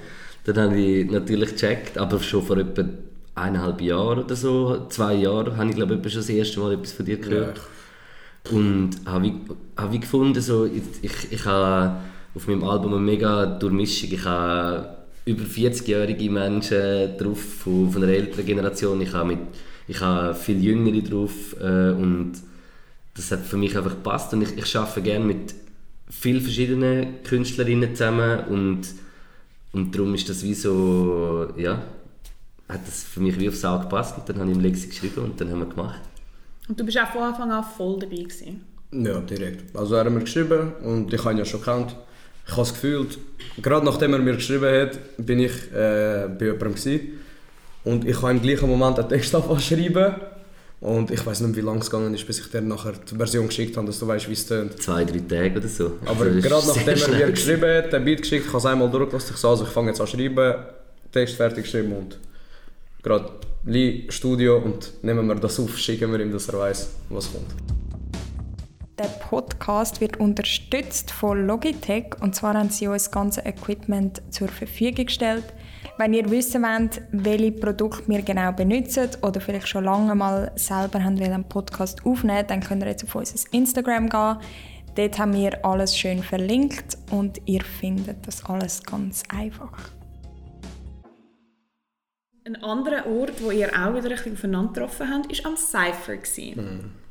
Dann 0.44 0.56
habe 0.56 0.80
ich 0.80 1.10
natürlich 1.10 1.50
gecheckt, 1.50 1.98
aber 1.98 2.18
schon 2.20 2.42
vor 2.42 2.56
etwa 2.56 2.84
eineinhalb 3.34 3.82
Jahren 3.82 4.24
oder 4.24 4.34
so, 4.34 4.86
zwei 4.88 5.14
Jahren, 5.14 5.56
habe 5.58 5.68
ich 5.68 5.76
glaube 5.76 6.00
ich 6.02 6.12
schon 6.12 6.20
das 6.22 6.30
erste 6.30 6.60
Mal 6.60 6.72
etwas 6.72 6.92
von 6.92 7.04
dir 7.04 7.18
gehört. 7.18 7.60
Und 8.50 8.92
habe 9.04 9.26
ich, 9.26 9.34
habe 9.76 9.94
ich 9.94 10.00
gefunden, 10.00 10.40
so, 10.40 10.64
ich, 10.64 10.82
ich, 11.02 11.32
ich 11.32 11.44
habe 11.44 11.98
auf 12.34 12.46
meinem 12.46 12.64
Album 12.64 12.94
eine 12.94 13.02
mega 13.02 13.44
Durchmischung. 13.44 14.10
Ich 14.12 14.24
habe 14.24 14.97
über 15.28 15.44
40-jährige 15.44 16.30
Menschen 16.30 17.16
drauf 17.18 17.40
von, 17.40 17.90
von 17.90 18.02
einer 18.02 18.12
älteren 18.12 18.46
Generation. 18.46 19.00
Ich 19.00 19.12
habe, 19.12 19.28
mit, 19.28 19.38
ich 19.86 20.00
habe 20.00 20.34
viel 20.34 20.62
Jüngere 20.62 21.02
drauf. 21.02 21.54
Äh, 21.60 21.90
und 21.90 22.32
das 23.14 23.30
hat 23.30 23.40
für 23.40 23.56
mich 23.56 23.76
einfach 23.76 23.90
gepasst. 23.90 24.32
Und 24.32 24.42
ich, 24.42 24.56
ich 24.56 24.76
arbeite 24.76 25.02
gerne 25.02 25.24
mit 25.24 25.54
viele 26.08 26.40
verschiedene 26.40 27.14
Künstlerinnen 27.24 27.94
zusammen 27.94 28.40
und, 28.48 28.88
und 29.72 29.94
darum 29.94 30.14
ist 30.14 30.28
das 30.28 30.42
wie 30.42 30.54
so, 30.54 31.52
ja, 31.56 31.82
hat 32.68 32.86
das 32.86 33.04
für 33.04 33.20
mich 33.20 33.38
wie 33.38 33.48
aufs 33.48 33.64
Auge 33.64 33.84
gepasst 33.84 34.16
und 34.16 34.28
dann 34.28 34.38
habe 34.38 34.50
ich 34.50 34.56
im 34.56 34.62
Lexi 34.62 34.88
geschrieben 34.88 35.24
und 35.24 35.40
dann 35.40 35.50
haben 35.50 35.60
wir 35.60 35.66
gemacht. 35.66 36.00
Und 36.68 36.80
du 36.80 36.84
bist 36.84 36.98
auch 36.98 37.08
von 37.08 37.22
Anfang 37.22 37.50
an 37.50 37.64
voll 37.64 37.98
dabei 37.98 38.16
gewesen. 38.16 38.64
Ja, 38.90 39.20
direkt. 39.20 39.76
Also 39.76 39.96
er 39.96 40.04
hat 40.04 40.12
mir 40.12 40.20
geschrieben 40.20 40.72
und 40.82 41.12
ich 41.12 41.20
habe 41.22 41.34
ihn 41.34 41.38
ja 41.38 41.44
schon 41.44 41.60
gekannt. 41.60 41.94
Ich 42.48 42.52
habe 42.52 42.62
es 42.62 42.72
gefühlt, 42.72 43.18
gerade 43.62 43.84
nachdem 43.84 44.14
er 44.14 44.20
mir 44.20 44.34
geschrieben 44.34 44.64
hat, 44.64 44.98
bin 45.18 45.38
ich 45.40 45.52
äh, 45.70 46.26
bei 46.28 46.46
jemandem 46.46 46.74
gewesen. 46.74 47.00
Und 47.84 48.08
ich 48.08 48.20
habe 48.20 48.32
im 48.32 48.42
gleichen 48.42 48.68
Moment 48.68 48.98
einen 48.98 49.08
Text 49.08 49.30
schreiben. 49.30 50.14
Und 50.80 51.10
ich 51.10 51.24
weiß 51.26 51.40
nicht, 51.40 51.56
wie 51.56 51.60
lange 51.60 51.80
es 51.80 51.90
gegangen 51.90 52.14
ist, 52.14 52.26
bis 52.26 52.38
ich 52.38 52.50
dir 52.50 52.60
nachher 52.60 52.92
die 52.92 53.16
Version 53.16 53.48
geschickt 53.48 53.76
habe, 53.76 53.86
dass 53.86 53.98
du 53.98 54.06
weißt, 54.06 54.28
wie 54.28 54.32
es 54.32 54.46
tönt. 54.46 54.80
Zwei, 54.80 55.04
drei 55.04 55.18
Tage 55.18 55.58
oder 55.58 55.68
so. 55.68 55.98
Aber 56.06 56.24
Also, 56.24 56.40
das 56.40 56.44
gerade 56.44 56.66
nachdem 56.68 57.12
er 57.12 57.26
mir 57.26 57.32
geschrieben 57.32 57.74
hat, 57.74 57.92
den 57.92 58.04
Beat 58.04 58.22
geschickt, 58.22 58.44
ich 58.46 58.52
habe 58.52 58.58
es 58.58 58.66
einmal 58.66 58.88
durchgelassen, 58.90 59.32
ich 59.34 59.40
so, 59.40 59.48
also 59.48 59.64
ich 59.64 59.70
fange 59.70 59.88
jetzt 59.88 60.00
an 60.00 60.06
zu 60.06 60.16
schreiben, 60.16 60.54
Text 61.12 61.34
fertig 61.34 61.64
geschrieben 61.64 61.92
und 61.92 62.18
gerade 63.02 63.28
Lee 63.64 64.04
Studio 64.08 64.58
und 64.58 64.92
nehmen 65.02 65.26
wir 65.26 65.34
das 65.34 65.58
auf, 65.58 65.76
schicken 65.76 66.12
wir 66.12 66.20
ihm, 66.20 66.32
dass 66.32 66.48
er 66.48 66.58
weiß, 66.60 66.90
was 67.08 67.32
kommt. 67.32 67.77
Der 68.98 69.04
Podcast 69.04 70.00
wird 70.00 70.18
unterstützt 70.18 71.12
von 71.12 71.46
Logitech 71.46 72.20
und 72.20 72.34
zwar 72.34 72.54
haben 72.54 72.70
sie 72.70 72.88
uns 72.88 73.04
das 73.04 73.12
ganze 73.12 73.42
Equipment 73.42 74.20
zur 74.30 74.48
Verfügung 74.48 75.06
gestellt. 75.06 75.44
Wenn 75.98 76.14
ihr 76.14 76.28
wissen 76.28 76.62
wollt, 76.62 77.02
welche 77.12 77.52
Produkte 77.52 78.08
wir 78.08 78.22
genau 78.22 78.50
benutzen 78.50 79.10
oder 79.22 79.40
vielleicht 79.40 79.68
schon 79.68 79.84
lange 79.84 80.16
mal 80.16 80.50
selber 80.56 81.04
haben 81.04 81.16
einen 81.22 81.44
Podcast 81.44 82.04
aufnehmen, 82.04 82.44
dann 82.48 82.58
könnt 82.58 82.82
ihr 82.82 82.88
jetzt 82.88 83.04
auf 83.04 83.14
unser 83.14 83.52
Instagram 83.52 84.08
gehen. 84.08 84.36
Dort 84.96 85.18
haben 85.20 85.32
wir 85.32 85.64
alles 85.64 85.96
schön 85.96 86.20
verlinkt 86.20 86.98
und 87.12 87.40
ihr 87.44 87.62
findet 87.62 88.26
das 88.26 88.44
alles 88.46 88.82
ganz 88.82 89.22
einfach. 89.28 89.78
Ein 92.44 92.56
anderer 92.64 93.06
Ort, 93.06 93.44
wo 93.44 93.52
ihr 93.52 93.68
auch 93.68 93.94
wieder 93.94 94.08
ein 94.08 94.16
bisschen 94.16 94.32
aufeinander 94.32 94.72
getroffen 94.72 95.08
habt, 95.08 95.44
war 95.44 95.52
am 95.52 95.56
Cypher. 95.56 96.16
gewesen. 96.16 97.07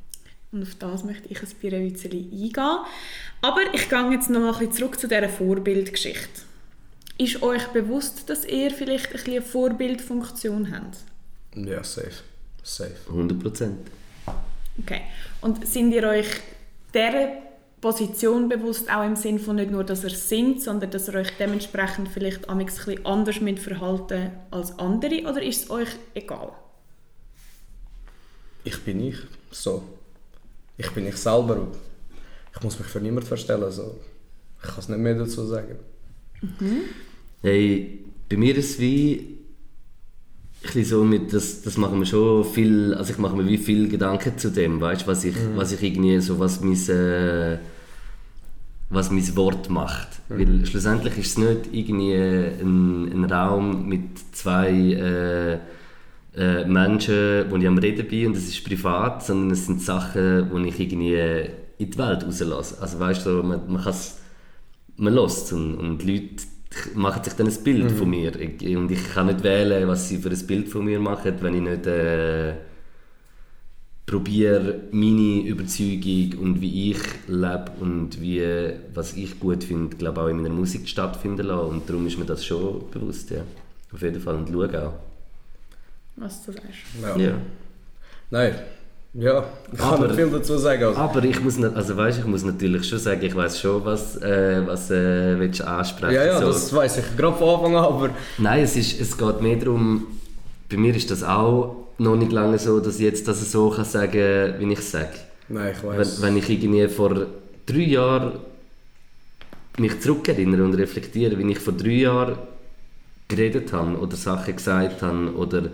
Und 0.58 0.64
auf 0.64 0.76
das 0.76 1.04
möchte 1.04 1.28
ich 1.30 1.40
ein 1.40 1.48
bisschen 1.48 2.12
eingehen. 2.12 2.80
Aber 3.42 3.62
ich 3.74 3.90
gehe 3.90 4.12
jetzt 4.12 4.30
noch 4.32 4.40
mal 4.40 4.54
ein 4.54 4.60
bisschen 4.60 4.74
zurück 4.74 5.00
zu 5.00 5.08
dieser 5.08 5.30
Vorbildgeschichte. 5.30 6.42
Ist 7.20 7.44
euch 7.44 7.68
bewusst, 7.68 8.28
dass 8.30 8.44
ihr 8.44 8.72
vielleicht 8.72 9.08
ein 9.08 9.12
bisschen 9.14 9.34
eine 9.34 9.42
Vorbildfunktion 9.44 10.72
habt? 10.72 10.98
Ja, 11.56 11.84
safe. 11.84 12.24
Safe. 12.64 12.96
100 13.08 13.40
Prozent. 13.40 13.88
Okay. 14.80 15.02
Und 15.42 15.68
sind 15.68 15.92
ihr 15.92 16.04
euch 16.04 16.28
dieser 16.94 17.34
Position 17.80 18.50
bewusst, 18.50 18.92
auch 18.92 19.06
im 19.06 19.16
Sinn 19.16 19.38
von 19.38 19.58
nicht 19.58 19.70
nur, 19.70 19.84
dass 19.84 20.04
ihr 20.04 20.10
sind, 20.10 20.64
sondern 20.64 20.90
dass 20.90 21.08
ihr 21.08 21.16
euch 21.16 21.30
dementsprechend 21.38 22.10
vielleicht 22.10 22.50
ein 22.50 22.66
bisschen 22.66 23.06
anders 23.06 23.42
mit 23.42 23.60
verhalten 23.60 24.32
als 24.50 24.78
andere? 24.80 25.22
Oder 25.22 25.44
ist 25.44 25.66
es 25.66 25.70
euch 25.70 25.90
egal? 26.16 26.52
Ich 28.64 28.84
bin 28.84 29.08
ich. 29.08 29.18
So. 29.52 29.84
Ich 30.78 30.92
bin 30.92 31.08
ich 31.08 31.18
selber. 31.18 31.68
Ich 32.56 32.64
muss 32.64 32.80
mich 32.80 32.88
für 32.88 33.00
niemanden 33.00 33.28
verstellen. 33.28 33.72
So. 33.72 34.00
Ich 34.62 34.70
kann 34.70 34.80
es 34.80 34.90
nicht 34.90 35.00
mehr 35.00 35.16
dazu 35.16 35.46
sagen. 35.46 35.76
Hey, 37.42 38.06
bei 38.30 38.38
mir 38.38 38.56
ist 38.58 38.72
es 38.72 38.80
wie 38.80 39.38
so 40.84 41.04
mit, 41.04 41.34
das, 41.34 41.62
das 41.62 41.78
machen 41.78 42.00
wir 42.00 42.06
schon 42.06 42.44
viel, 42.44 42.94
also 42.94 43.12
ich 43.12 43.18
mache 43.20 43.36
mir 43.36 43.48
wie 43.48 43.58
viel 43.58 43.88
Gedanken 43.88 44.38
zu 44.38 44.52
dem, 44.52 44.82
weißt 44.82 45.08
was 45.08 45.24
ich, 45.24 45.36
was 45.56 45.72
ich 45.72 45.82
irgendwie 45.82 46.20
so, 46.20 46.40
was 46.40 46.62
mein, 46.62 46.74
äh, 46.90 47.58
was 48.90 49.12
mein 49.12 49.36
Wort 49.36 49.70
macht. 49.70 50.08
Weil 50.30 50.66
schlussendlich 50.66 51.18
ist 51.18 51.28
es 51.28 51.38
nicht 51.38 51.74
irgendwie 51.74 52.16
ein, 52.16 53.12
ein 53.12 53.26
Raum 53.26 53.88
mit 53.88 54.02
zwei 54.34 54.70
äh, 54.72 55.60
äh, 56.38 56.66
Menschen, 56.66 57.46
wo 57.50 57.58
ich 57.58 57.68
am 57.68 57.78
Reden 57.78 58.08
bin 58.08 58.28
und 58.28 58.38
es 58.38 58.48
ist 58.48 58.64
privat, 58.64 59.26
sondern 59.26 59.52
es 59.52 59.66
sind 59.66 59.82
Sachen, 59.82 60.50
die 60.54 60.70
ich 60.70 60.80
irgendwie 60.80 61.20
in 61.78 61.92
die 61.92 61.98
Welt 61.98 62.26
rauslasse. 62.26 62.82
Also 62.82 63.00
weißt 63.00 63.26
du, 63.26 63.44
man, 63.44 63.62
man 63.72 63.82
kann 63.82 63.92
es 63.92 64.18
man 64.98 65.14
lässt 65.14 65.54
und, 65.54 65.76
und 65.76 66.00
die 66.00 66.18
Leute 66.18 66.44
machen 66.96 67.24
sich 67.24 67.34
dann 67.34 67.48
ein 67.48 67.64
Bild 67.64 67.92
von 67.92 68.10
mir. 68.10 68.36
Ich, 68.36 68.76
und 68.76 68.92
ich 68.92 69.10
kann 69.14 69.28
nicht 69.28 69.44
wählen, 69.44 69.88
was 69.88 70.10
sie 70.10 70.18
für 70.18 70.30
ein 70.30 70.48
Bild 70.48 70.68
von 70.68 70.86
mir 70.86 71.00
machen, 71.00 71.36
wenn 71.40 71.56
ich 71.56 71.62
nicht 71.62 71.88
äh, 71.88 72.56
probiere, 74.06 74.82
meine 74.92 75.42
Überzeugung 75.46 76.40
und 76.42 76.62
wie 76.62 76.92
ich 76.92 77.00
lebe 77.28 77.72
und 77.80 78.22
wie, 78.22 78.74
was 78.94 79.16
ich 79.16 79.40
gut 79.40 79.64
finde, 79.64 79.96
glaube 79.98 80.22
auch 80.22 80.28
in 80.28 80.42
meiner 80.42 80.54
Musik 80.54 80.88
stattfinden 80.88 81.48
lassen. 81.48 81.70
Und 81.70 81.90
darum 81.90 82.06
ist 82.08 82.18
mir 82.18 82.26
das 82.26 82.46
schon 82.46 82.90
bewusst, 82.92 83.32
ja. 83.32 83.44
Auf 83.94 84.02
jeden 84.02 84.20
Fall. 84.20 84.36
Und 84.36 84.50
schaue 84.50 84.88
auch. 84.88 85.07
Was 86.18 86.46
du 86.46 86.52
sagst. 86.52 86.68
Ja. 87.02 87.16
Ja. 87.18 87.34
Nein. 88.30 88.56
Ja, 89.14 89.46
ich 89.72 89.80
kann 89.80 89.94
Aber- 89.94 90.08
nicht 90.08 90.16
viel 90.18 90.30
dazu 90.30 90.58
sagen. 90.58 90.84
Also. 90.84 91.00
Aber 91.00 91.24
ich 91.24 91.40
muss, 91.42 91.58
nicht, 91.58 91.74
also 91.76 91.98
weißt, 91.98 92.20
ich 92.20 92.26
muss 92.26 92.44
natürlich 92.44 92.88
schon 92.88 93.00
sagen, 93.00 93.22
ich 93.24 93.36
weiß 93.36 93.60
schon, 93.60 93.84
was, 93.86 94.18
äh, 94.18 94.62
was 94.68 94.92
äh, 94.92 95.40
willst 95.40 95.60
du 95.62 95.68
ansprechen 95.68 96.14
ja, 96.14 96.26
ja, 96.26 96.40
so. 96.40 96.48
das 96.48 96.72
weiß 96.74 96.98
ich 97.00 97.18
gerade 97.18 97.36
von 97.38 97.56
Anfang 97.56 97.76
an, 97.78 97.84
aber 97.86 98.10
Nein, 98.38 98.64
es, 98.64 98.76
ist, 98.76 99.00
es 99.00 99.18
geht 99.18 99.42
mehr 99.42 99.56
darum, 99.56 100.06
bei 100.70 100.78
mir 100.78 100.94
ist 100.96 101.10
das 101.10 101.24
auch 101.24 101.88
noch 101.98 102.16
nicht 102.16 102.32
lange 102.32 102.60
so, 102.60 102.80
dass 102.80 102.96
ich 102.98 103.06
jetzt 103.06 103.28
das 103.28 103.52
so 103.52 103.70
kann 103.72 103.86
sagen 103.86 104.54
wie 104.60 104.72
ich 104.74 104.80
es 104.80 104.92
sage. 104.92 105.10
nein, 105.50 105.74
ich 105.76 105.84
weiß. 105.84 106.22
Wenn, 106.22 106.36
wenn 106.36 106.38
ich 106.38 106.50
irgendwie 106.50 106.88
vor 106.88 107.26
drei 107.66 107.78
Jahren 107.80 108.34
mich 109.80 110.00
zurückerinnere 110.00 110.64
und 110.64 110.74
reflektiere, 110.76 111.38
wie 111.40 111.52
ich 111.52 111.60
vor 111.60 111.74
drei 111.74 111.90
Jahren 111.90 112.38
geredet 113.28 113.74
habe 113.74 113.98
oder 113.98 114.16
Sachen 114.16 114.56
gesagt 114.56 115.02
habe 115.02 115.34
oder, 115.36 115.70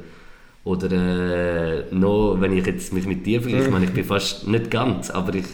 oder 0.64 0.92
äh, 0.92 1.84
noch, 1.94 2.38
wenn 2.40 2.56
ich 2.58 2.66
jetzt 2.66 2.94
mich 2.94 3.06
mit 3.06 3.26
dir 3.26 3.42
vergleiche, 3.42 3.66
ich 3.66 3.72
meine, 3.72 3.86
ich 3.86 3.92
bin 3.94 4.06
fast 4.06 4.48
nicht 4.48 4.72
ganz, 4.72 5.10
aber 5.10 5.36
ich, 5.36 5.46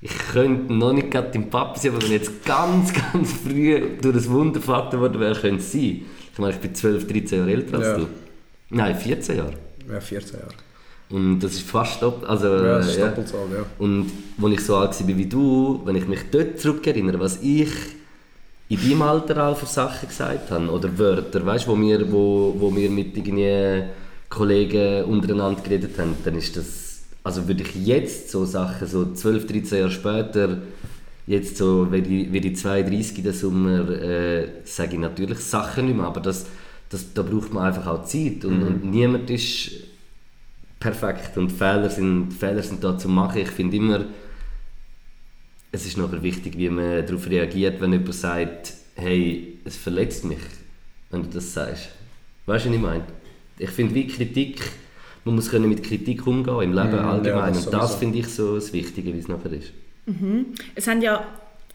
ich 0.00 0.16
könnte 0.32 0.72
noch 0.72 0.92
nicht 0.92 1.10
gerade 1.10 1.30
dein 1.32 1.48
Papa 1.48 1.78
sein, 1.78 1.92
aber 1.92 2.02
wenn 2.02 2.08
ich 2.12 2.22
jetzt 2.22 2.44
ganz, 2.44 2.92
ganz 3.12 3.32
früh 3.32 3.80
durch 4.00 4.14
das 4.16 4.28
Wunder 4.28 4.58
gefragt 4.60 4.98
worden 4.98 5.20
wäre, 5.20 5.34
könnte 5.38 5.58
es 5.62 5.72
sein. 5.72 6.02
Ich 6.32 6.38
meine, 6.38 6.54
ich 6.54 6.60
bin 6.60 6.74
12, 6.74 7.06
13 7.06 7.38
Jahre 7.38 7.52
älter 7.52 7.78
als 7.78 7.86
Ja. 7.86 7.96
du. 7.98 8.06
Nein, 8.70 8.96
14 8.96 9.36
Jahre. 9.36 9.54
Ja, 9.90 10.00
14 10.00 10.38
Jahre. 10.40 10.52
Und 11.10 11.38
das 11.40 11.52
ist 11.52 11.62
fast 11.62 12.02
doppelt, 12.02 12.28
also 12.28 12.48
Ja, 12.48 12.78
das 12.78 12.88
ist 12.88 12.98
ja. 12.98 13.06
doppelt 13.08 13.28
so 13.28 13.36
ja. 13.36 13.64
Und 13.78 14.10
als 14.42 14.52
ich 14.52 14.60
so 14.60 14.76
alt 14.76 15.00
war 15.00 15.16
wie 15.16 15.26
du, 15.26 15.80
wenn 15.84 15.96
ich 15.96 16.06
mich 16.06 16.20
dort 16.30 16.60
zurückerinnere, 16.60 17.18
was 17.18 17.40
ich 17.42 17.70
in 18.68 18.78
deinem 18.78 19.02
Alter 19.02 19.48
auch 19.48 19.56
für 19.56 19.64
Sachen 19.66 20.06
gesagt 20.08 20.50
habe, 20.50 20.68
oder 20.70 20.98
Wörter, 20.98 21.46
weißt, 21.46 21.66
wo, 21.66 21.80
wir, 21.80 22.12
wo, 22.12 22.54
wo 22.58 22.76
wir 22.76 22.90
mit 22.90 23.16
irgendwie 23.16 23.84
Kollegen 24.28 25.04
untereinander 25.04 25.60
geredet 25.62 25.98
haben, 25.98 26.14
dann 26.24 26.36
ist 26.36 26.56
das, 26.56 27.02
also 27.24 27.46
würde 27.48 27.62
ich 27.62 27.74
jetzt 27.86 28.30
so 28.30 28.44
Sachen, 28.44 28.86
so 28.86 29.12
12, 29.12 29.46
13 29.46 29.78
Jahre 29.78 29.90
später, 29.90 30.58
jetzt 31.26 31.56
so, 31.56 31.90
wenn 31.90 32.04
ich, 32.04 32.32
wenn 32.32 32.44
ich 32.44 32.56
32 32.56 33.18
in 33.18 33.24
den 33.24 33.32
Sommer, 33.32 33.88
äh, 33.90 34.48
sage 34.64 34.94
ich 34.94 34.98
natürlich 34.98 35.38
Sachen 35.38 35.86
nicht 35.86 35.96
mehr, 35.96 36.06
aber 36.06 36.20
das, 36.20 36.46
das, 36.88 37.12
da 37.12 37.22
braucht 37.22 37.52
man 37.52 37.64
einfach 37.64 37.86
auch 37.86 38.04
Zeit 38.04 38.44
und, 38.44 38.62
und 38.62 38.90
niemand 38.90 39.28
ist 39.30 39.70
perfekt 40.80 41.36
und 41.36 41.50
Fehler 41.50 41.90
sind, 41.90 42.32
Fehler 42.32 42.62
sind 42.62 42.82
da 42.82 42.96
zu 42.96 43.08
machen. 43.08 43.42
Ich 43.42 43.50
finde 43.50 43.76
immer, 43.76 44.04
es 45.70 45.86
ist 45.86 45.98
nachher 45.98 46.22
wichtig, 46.22 46.56
wie 46.56 46.70
man 46.70 47.04
darauf 47.04 47.28
reagiert, 47.28 47.80
wenn 47.80 47.92
jemand 47.92 48.14
sagt, 48.14 48.72
hey, 48.94 49.58
es 49.64 49.76
verletzt 49.76 50.24
mich, 50.24 50.38
wenn 51.10 51.22
du 51.22 51.28
das 51.28 51.52
sagst. 51.52 51.90
Weißt 52.46 52.64
du, 52.64 52.70
was 52.70 52.76
ich 52.76 52.82
meine? 52.82 53.04
Ich 53.58 53.70
finde, 53.70 53.94
wie 53.94 54.06
Kritik, 54.06 54.60
man 55.24 55.34
muss 55.34 55.50
können 55.50 55.68
mit 55.68 55.82
Kritik 55.82 56.26
umgehen 56.26 56.62
im 56.62 56.72
Leben 56.72 56.90
Mhm, 56.90 56.96
ja, 56.96 57.10
allgemein. 57.10 57.52
das 57.54 57.66
und 57.66 57.72
das 57.74 57.94
finde 57.96 58.18
ich 58.18 58.28
so 58.28 58.54
das 58.56 58.72
Wichtige, 58.72 59.12
wie 59.14 59.18
es 59.18 59.28
nachher 59.28 59.52
ist. 59.52 59.72
Es 60.74 60.86
haben 60.86 61.02
ja 61.02 61.26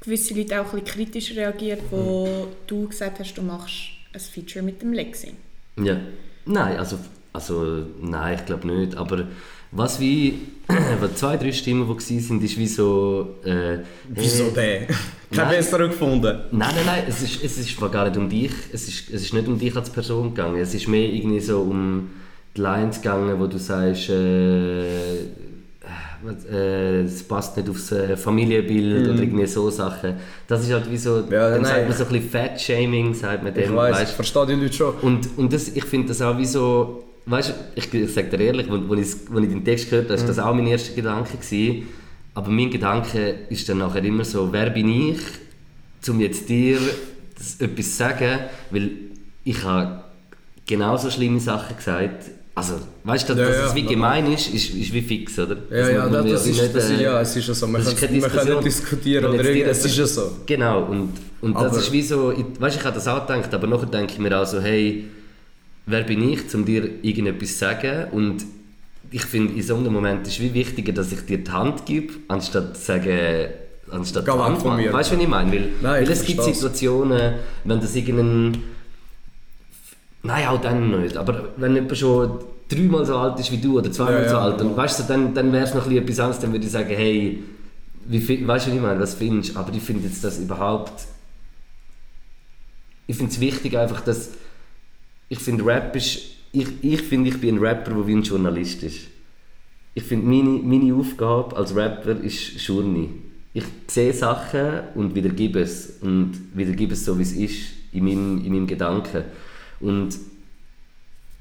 gewisse 0.01 0.33
Leute 0.33 0.59
auch 0.59 0.73
ein 0.73 0.79
bisschen 0.81 0.85
kritisch 1.05 1.35
reagiert, 1.35 1.81
wo 1.91 2.47
du 2.67 2.87
gesagt 2.87 3.19
hast, 3.19 3.35
du 3.35 3.41
machst 3.41 3.75
ein 4.13 4.19
Feature 4.19 4.63
mit 4.63 4.81
dem 4.81 4.93
Lexi. 4.93 5.33
Ja. 5.77 5.97
Nein, 6.45 6.77
also, 6.77 6.97
also 7.31 7.85
nein, 8.01 8.37
ich 8.39 8.45
glaube 8.45 8.67
nicht. 8.67 8.95
Aber 8.97 9.27
was 9.75 9.99
wie, 9.99 10.39
was 11.01 11.15
zwei, 11.15 11.37
drei 11.37 11.51
Stimmen, 11.51 11.83
die 11.87 12.29
waren, 12.29 12.41
ist 12.41 12.57
wie 12.57 12.67
so... 12.67 13.35
Äh, 13.43 13.79
Wieso 14.09 14.49
der? 14.51 14.87
Kein 15.35 15.49
besseren 15.49 15.89
gefunden. 15.89 16.41
Nein, 16.51 16.69
nein, 16.75 16.85
nein, 16.85 17.03
es 17.07 17.21
ist, 17.23 17.43
es 17.43 17.57
ist 17.57 17.79
gar 17.91 18.05
nicht 18.07 18.17
um 18.17 18.29
dich, 18.29 18.51
es 18.71 18.87
ist, 18.87 19.09
es 19.09 19.23
ist 19.23 19.33
nicht 19.33 19.47
um 19.47 19.57
dich 19.57 19.75
als 19.75 19.89
Person 19.89 20.33
gegangen, 20.33 20.57
es 20.61 20.73
ist 20.75 20.87
mehr 20.87 21.09
irgendwie 21.11 21.39
so 21.39 21.61
um 21.61 22.09
die 22.55 22.61
Lines 22.61 23.01
gegangen, 23.01 23.39
wo 23.39 23.47
du 23.47 23.57
sagst, 23.57 24.09
äh, 24.09 25.21
äh, 26.51 27.01
es 27.01 27.23
passt 27.23 27.57
nicht 27.57 27.67
aufs 27.69 27.91
äh, 27.91 28.15
Familienbild 28.15 29.09
oder 29.09 29.19
irgendwie 29.21 29.45
so 29.47 29.69
Sachen. 29.69 30.15
Das 30.47 30.61
ist 30.63 30.71
halt 30.71 30.89
wie 30.89 30.97
so, 30.97 31.23
Mhm. 31.27 31.31
Ja, 31.33 31.49
dann 31.49 31.61
nein. 31.63 31.71
sagt 31.71 31.87
man 31.89 31.97
so 31.97 32.03
ein 32.05 32.09
bisschen 32.11 32.29
Fat-Shaming, 32.29 33.13
sagt 33.13 33.43
man 33.43 33.57
Ich 33.57 33.65
dem, 33.65 33.75
weiß, 33.75 33.95
ich 33.95 34.01
weißt 34.03 34.13
verstehe 34.13 34.45
die 34.45 34.53
Leute 34.53 34.73
schon. 34.73 34.93
und, 35.01 35.29
und 35.37 35.51
das, 35.51 35.67
ich 35.69 35.83
finde 35.85 36.09
das 36.09 36.21
auch 36.21 36.37
wie 36.37 36.45
so, 36.45 37.03
weißt 37.25 37.49
du, 37.49 37.53
ich, 37.75 37.93
ich 37.93 38.13
sage 38.13 38.29
dir 38.29 38.39
ehrlich, 38.45 38.69
als 38.69 38.81
ich, 38.81 39.31
als 39.33 39.43
ich 39.43 39.49
den 39.49 39.63
Text 39.65 39.89
gehört 39.89 40.09
habe, 40.09 40.17
Mhm. 40.17 40.21
war 40.21 40.27
das 40.27 40.39
auch 40.39 40.53
mein 40.53 40.67
erster 40.67 40.93
Gedanke. 40.95 41.37
Gewesen. 41.37 41.87
Aber 42.35 42.49
mein 42.49 42.69
Gedanke 42.71 43.35
ist 43.49 43.67
dann 43.69 43.77
nachher 43.77 44.03
immer 44.03 44.25
so, 44.25 44.49
wer 44.51 44.69
bin 44.71 44.89
ich, 44.89 45.19
um 46.09 46.19
jetzt 46.19 46.49
dir 46.49 46.77
das 47.37 47.59
etwas 47.61 47.91
zu 47.91 47.95
sagen, 47.97 48.39
weil 48.71 48.89
ich 49.43 49.63
habe 49.63 50.03
genauso 50.65 51.09
schlimme 51.11 51.39
Sachen 51.39 51.75
gesagt. 51.77 52.25
Also, 52.55 52.75
weißt 53.03 53.29
du, 53.29 53.33
dass, 53.33 53.39
Ja, 53.41 53.47
dass 53.47 53.57
ja, 53.57 53.65
es 53.67 53.75
wie 53.75 53.83
gemein 53.85 54.31
ist, 54.31 54.53
ist, 54.53 54.69
ist 54.75 54.93
wie 54.93 55.01
fix, 55.01 55.39
oder? 55.39 55.57
Ja, 55.71 55.77
Also, 55.77 55.91
ja, 55.91 55.99
man- 56.03 56.11
das, 56.13 56.21
man- 56.23 56.31
das, 56.31 56.45
ist, 56.45 56.61
nicht, 56.61 56.75
das 56.75 56.83
ist, 56.91 56.99
äh, 56.99 57.03
ja, 57.03 57.21
es 57.21 57.35
ist 57.35 57.47
ja 57.47 57.53
so. 57.55 57.67
Man 57.67 57.83
kann, 57.83 58.19
man 58.19 58.31
kann 58.31 58.47
nicht 58.47 58.65
diskutieren 58.65 59.25
oder 59.25 59.43
irgendwas. 59.43 59.77
Es 59.79 59.85
ist 59.85 59.97
ja 59.97 60.05
so. 60.05 60.31
Genau, 60.45 60.83
und, 60.83 61.13
und 61.41 61.55
das 61.55 61.77
ist 61.77 61.91
wie 61.91 62.01
so, 62.03 62.31
ich, 62.31 62.45
weißt, 62.61 62.77
ich 62.77 62.83
habe 62.85 62.93
das 62.95 63.07
auch 63.07 63.25
gedacht, 63.25 63.51
aber 63.53 63.65
nachher 63.67 63.87
denke 63.87 64.13
ich 64.13 64.19
mir 64.19 64.39
auch 64.39 64.45
so, 64.45 64.61
hey, 64.61 65.05
wer 65.85 66.03
bin 66.03 66.27
ich, 66.29 66.53
um 66.53 66.65
dir 66.65 66.89
irgendetwas 67.01 67.53
zu 67.53 67.57
sagen? 67.59 68.11
Und 68.11 68.45
ich 69.11 69.25
finde, 69.25 69.53
in 69.53 69.61
so 69.61 69.75
einem 69.75 69.93
Moment 69.93 70.25
ist 70.27 70.33
es 70.33 70.39
wie 70.39 70.53
wichtiger, 70.53 70.93
dass 70.93 71.11
ich 71.11 71.25
dir 71.25 71.37
die 71.37 71.51
Hand 71.51 71.85
gebe, 71.85 72.13
anstatt 72.27 72.77
zu 72.77 72.83
sagen, 72.83 73.49
anstatt 73.91 74.25
Geh 74.25 74.31
die 74.31 74.37
Hand 74.37 74.61
von 74.61 74.75
mir. 74.75 74.91
Weißt 74.91 75.11
du, 75.11 75.15
was 75.15 75.23
ich 75.23 75.29
meine? 75.29 75.51
Weil, 75.51 75.69
Nein, 75.81 76.05
weil 76.05 76.11
es 76.11 76.25
gibt. 76.25 76.43
Situationen, 76.43 77.35
wenn 77.63 77.79
das 77.79 77.95
irgendein... 77.95 78.63
Nein, 80.23 80.47
auch 80.47 80.61
dann 80.61 81.01
nicht. 81.01 81.17
Aber 81.17 81.49
wenn 81.57 81.75
jemand 81.75 81.97
schon 81.97 82.39
dreimal 82.69 83.05
so 83.05 83.17
alt 83.17 83.39
ist 83.39 83.51
wie 83.51 83.57
du 83.57 83.77
oder 83.77 83.91
zweimal 83.91 84.15
Ja, 84.15 84.21
ja, 84.23 84.29
so 84.29 84.37
alt, 84.37 84.59
dann, 84.59 84.67
genau. 84.69 84.77
weißt 84.77 84.99
du, 84.99 85.03
dann, 85.03 85.33
dann 85.33 85.51
wäre 85.51 85.65
es 85.65 85.73
noch 85.73 85.89
etwas 85.91 86.19
anderes, 86.19 86.39
dann 86.39 86.51
würde 86.53 86.65
ich 86.65 86.71
sagen, 86.71 86.95
hey, 86.95 87.43
wie, 88.05 88.47
weißt 88.47 88.67
du, 88.67 88.71
was 88.71 88.75
ich 88.75 88.81
meine, 88.81 88.99
was 88.99 89.15
findest 89.15 89.55
du? 89.55 89.59
Aber 89.59 89.73
ich 89.73 89.83
finde 89.83 90.07
jetzt 90.07 90.23
das 90.23 90.39
überhaupt... 90.39 90.93
Ich 93.05 93.17
finde 93.17 93.31
es 93.31 93.39
wichtig 93.39 93.77
einfach, 93.77 94.01
dass... 94.01 94.29
Ich 95.33 95.39
finde 95.39 95.65
Rap 95.65 95.95
ist... 95.95 96.19
Ich, 96.55 96.67
ich 96.83 97.01
finde, 97.01 97.31
ich 97.31 97.41
bin 97.41 97.55
ein 97.55 97.63
Rapper, 97.63 97.95
der 97.95 98.05
wie 98.05 98.13
ein 98.13 98.21
Journalist 98.21 98.83
ist. 98.83 99.07
Ich 99.95 100.03
finde, 100.03 100.27
meine, 100.27 100.61
meine 100.61 100.93
Aufgabe 100.93 101.57
als 101.57 101.75
Rapper 101.75 102.21
ist 102.21 102.61
Journey. 102.67 103.09
Ich 103.55 103.63
sehe 103.87 104.13
Sachen 104.13 104.81
und 104.93 105.15
wiedergebe 105.15 105.61
es. 105.61 105.97
Und 106.01 106.33
wiedergebe 106.53 106.93
es 106.93 107.05
so, 107.05 107.17
wie 107.17 107.23
es 107.23 107.31
ist, 107.31 107.71
in 107.91 108.05
meinem, 108.05 108.45
in 108.45 108.53
meinem 108.53 108.67
Gedanken. 108.67 109.23
Und 109.79 110.15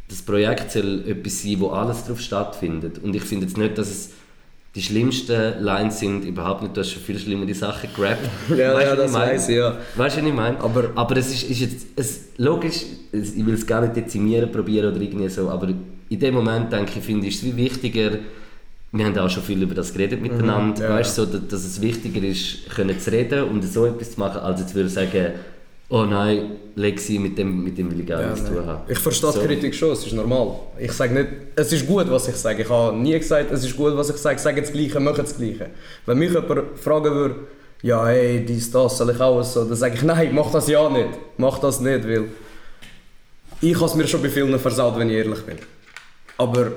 das 0.08 0.22
Projekt 0.22 0.70
soll 0.70 1.04
etwas 1.06 1.42
sein, 1.42 1.60
wo 1.60 1.68
alles 1.68 2.06
drauf 2.06 2.20
stattfindet. 2.20 2.98
Und 2.98 3.14
ich 3.14 3.24
finde 3.24 3.44
jetzt 3.44 3.58
nicht, 3.58 3.76
dass 3.76 3.90
es 3.90 4.12
die 4.74 4.82
schlimmsten 4.82 5.62
Lines 5.62 5.98
sind, 6.00 6.24
überhaupt 6.24 6.62
nicht. 6.62 6.74
Du 6.74 6.80
hast 6.80 6.90
schon 6.92 7.02
viel 7.02 7.18
schlimmere 7.18 7.52
Sachen 7.54 7.90
gerappt. 7.94 8.26
Ja, 8.56 8.72
Weißt 8.74 8.86
ja, 8.86 8.96
das 8.96 9.12
weiss 9.12 9.48
ich, 9.48 9.56
ja. 9.56 9.76
Weißt 9.96 10.16
du, 10.16 10.20
was 10.22 10.28
ich 10.28 10.34
meine? 10.34 10.60
Aber- 10.60 10.90
aber 10.94 11.16
es 11.18 11.30
ist, 11.32 11.50
ist 11.50 11.60
jetzt, 11.60 11.86
es, 11.96 12.20
logisch, 12.38 12.82
es, 13.12 13.34
ich 13.34 13.44
will 13.44 13.54
es 13.54 13.66
gar 13.66 13.82
nicht 13.82 13.96
dezimieren 13.96 14.50
probieren 14.50 14.92
oder 14.92 15.00
irgendwie 15.00 15.28
so, 15.28 15.50
aber 15.50 15.68
in 16.08 16.18
dem 16.18 16.34
Moment 16.34 16.72
denke 16.72 16.92
ich, 16.98 17.04
finde 17.04 17.26
ich 17.26 17.36
es 17.36 17.44
wie 17.44 17.54
wichtiger, 17.56 18.12
wir 18.94 19.04
haben 19.06 19.16
auch 19.18 19.28
schon 19.30 19.42
viel 19.42 19.62
über 19.62 19.74
das 19.74 19.92
geredet 19.92 20.20
miteinander, 20.22 20.82
Mhm, 20.82 20.90
ja. 20.90 20.96
weißt 20.96 21.18
du, 21.18 21.24
so, 21.24 21.32
dass, 21.38 21.48
dass 21.48 21.64
es 21.64 21.80
wichtiger 21.80 22.22
ist, 22.26 22.68
können 22.70 22.98
zu 22.98 23.10
reden 23.12 23.44
und 23.44 23.62
so 23.62 23.86
etwas 23.86 24.12
zu 24.12 24.20
machen, 24.20 24.40
als 24.40 24.60
jetzt 24.60 24.74
würde 24.74 24.88
ich 24.88 24.94
sagen, 24.94 25.32
oh 25.92 26.04
nein, 26.06 26.52
Lexi, 26.74 27.18
mit 27.18 27.36
dem, 27.36 27.62
mit 27.62 27.76
dem 27.76 27.90
will 27.90 28.00
ich 28.00 28.06
gar 28.06 28.22
nichts 28.22 28.46
zu 28.46 28.54
tun 28.54 28.66
haben. 28.66 28.90
Ich 28.90 28.98
verstehe 28.98 29.30
So. 29.30 29.40
die 29.40 29.46
Kritik 29.46 29.74
schon, 29.74 29.90
es 29.90 30.06
ist 30.06 30.14
normal. 30.14 30.58
Ich 30.78 30.92
sage 30.92 31.12
nicht, 31.12 31.28
es 31.54 31.70
ist 31.70 31.86
gut, 31.86 32.10
was 32.10 32.28
ich 32.28 32.36
sage. 32.36 32.62
Ich 32.62 32.68
habe 32.68 32.96
nie 32.96 33.18
gesagt, 33.18 33.52
es 33.52 33.62
ist 33.62 33.76
gut, 33.76 33.94
was 33.94 34.08
ich 34.08 34.16
sage. 34.16 34.38
Sage 34.38 34.62
das 34.62 34.72
Gleiche, 34.72 34.98
mache 35.00 35.22
das 35.22 35.36
Gleiche. 35.36 35.66
Wenn 36.06 36.18
mich 36.18 36.32
jemand 36.32 36.78
fragen 36.78 37.14
würde, 37.14 37.34
ja, 37.82 38.06
hey, 38.06 38.42
dies, 38.44 38.70
das, 38.70 38.96
soll 38.96 39.10
ich 39.10 39.20
auch 39.20 39.42
so, 39.42 39.64
dann 39.64 39.76
sage 39.76 39.94
ich, 39.96 40.02
nein, 40.02 40.34
mach 40.34 40.50
das 40.50 40.66
ja 40.66 40.88
nicht. 40.88 41.10
Mach 41.36 41.58
das 41.58 41.80
nicht, 41.80 42.08
weil 42.08 42.24
ich 43.60 43.74
habe 43.74 43.86
es 43.86 43.94
mir 43.94 44.06
schon 44.06 44.22
bei 44.22 44.30
vielen 44.30 44.58
versaut, 44.58 44.98
wenn 44.98 45.10
ich 45.10 45.16
ehrlich 45.16 45.42
bin. 45.42 45.58
Aber 46.38 46.72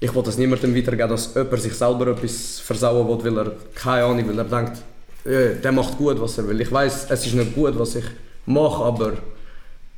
ich 0.00 0.14
will 0.14 0.22
das 0.22 0.36
niemandem 0.36 0.76
weitergeben, 0.76 1.08
dass 1.08 1.34
jemand 1.34 1.62
sich 1.62 1.72
selber 1.72 2.08
etwas 2.08 2.60
versauen 2.60 3.08
will, 3.24 3.34
weil 3.36 3.46
er, 3.46 3.52
keine 3.74 4.04
Ahnung, 4.04 4.28
weil 4.28 4.38
er 4.38 4.44
denkt, 4.44 4.82
äh, 5.24 5.54
der 5.62 5.72
macht 5.72 5.96
gut, 5.98 6.20
was 6.20 6.38
er 6.38 6.46
will. 6.48 6.60
Ich 6.60 6.70
weiß, 6.70 7.06
es 7.10 7.26
ist 7.26 7.34
nicht 7.34 7.54
gut, 7.54 7.78
was 7.78 7.96
ich 7.96 8.04
mache, 8.46 8.84
aber 8.84 9.12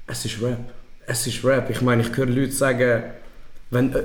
es 0.07 0.25
ist 0.25 0.41
Rap. 0.43 0.59
Es 1.07 1.27
ist 1.27 1.45
Rap. 1.45 1.71
Ich 1.71 1.81
meine, 1.83 2.03
ich 2.03 2.17
höre 2.17 2.27
Leute 2.27 2.53
sagen, 2.53 3.03
wenn... 3.71 3.93
Äh, 3.95 4.03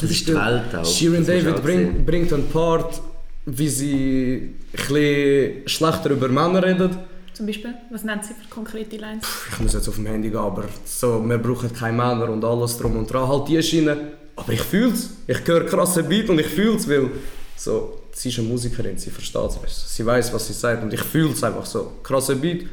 Das 0.00 0.10
ist 0.10 0.28
die 0.28 0.34
Welt 0.34 0.74
auch. 0.74 0.98
Du 0.98 1.22
David 1.22 1.54
auch 1.54 1.62
bring, 1.62 2.04
bringt 2.04 2.32
einen 2.32 2.48
Part, 2.48 3.00
wie 3.46 3.68
sie 3.68 4.54
ein 4.72 4.76
bisschen 4.76 5.68
schlechter 5.68 6.10
über 6.10 6.28
Männer 6.28 6.62
redet. 6.62 6.92
Zum 7.32 7.46
Beispiel, 7.46 7.72
was 7.90 8.02
nennt 8.04 8.24
sie 8.24 8.34
für 8.34 8.48
konkrete 8.48 8.96
Lines? 8.96 9.24
Ich 9.52 9.60
muss 9.60 9.72
jetzt 9.74 9.88
auf 9.88 9.94
dem 9.96 10.06
Handy 10.06 10.28
gehen, 10.30 10.38
aber 10.38 10.64
so, 10.84 11.22
wir 11.26 11.38
brauchen 11.38 11.72
keine 11.72 11.96
Männer 11.96 12.28
und 12.30 12.44
alles 12.44 12.76
drum 12.78 12.96
und 12.96 13.10
dran. 13.10 13.28
Halt 13.28 13.48
die 13.48 13.62
Schiene. 13.62 13.96
Aber 14.36 14.52
ich 14.52 14.60
fühle 14.62 14.92
es. 14.92 15.10
Ich 15.26 15.46
höre 15.46 15.64
krasse 15.64 16.02
Beat 16.02 16.28
und 16.28 16.38
ich 16.38 16.46
fühle 16.46 16.76
es, 16.76 16.88
weil 16.88 17.10
so, 17.56 18.00
sie 18.16 18.30
ist 18.30 18.38
eine 18.38 18.48
Musikerin, 18.48 18.96
sie 18.96 19.10
versteht 19.10 19.50
es. 19.66 19.94
Sie 19.94 20.04
weiß, 20.04 20.32
was 20.32 20.46
sie 20.46 20.54
sagt 20.54 20.82
und 20.82 20.92
ich 20.92 21.02
fühle 21.02 21.32
es 21.32 21.44
einfach 21.44 21.66
so. 21.66 21.92
Krasse 22.02 22.34
Beat. 22.34 22.66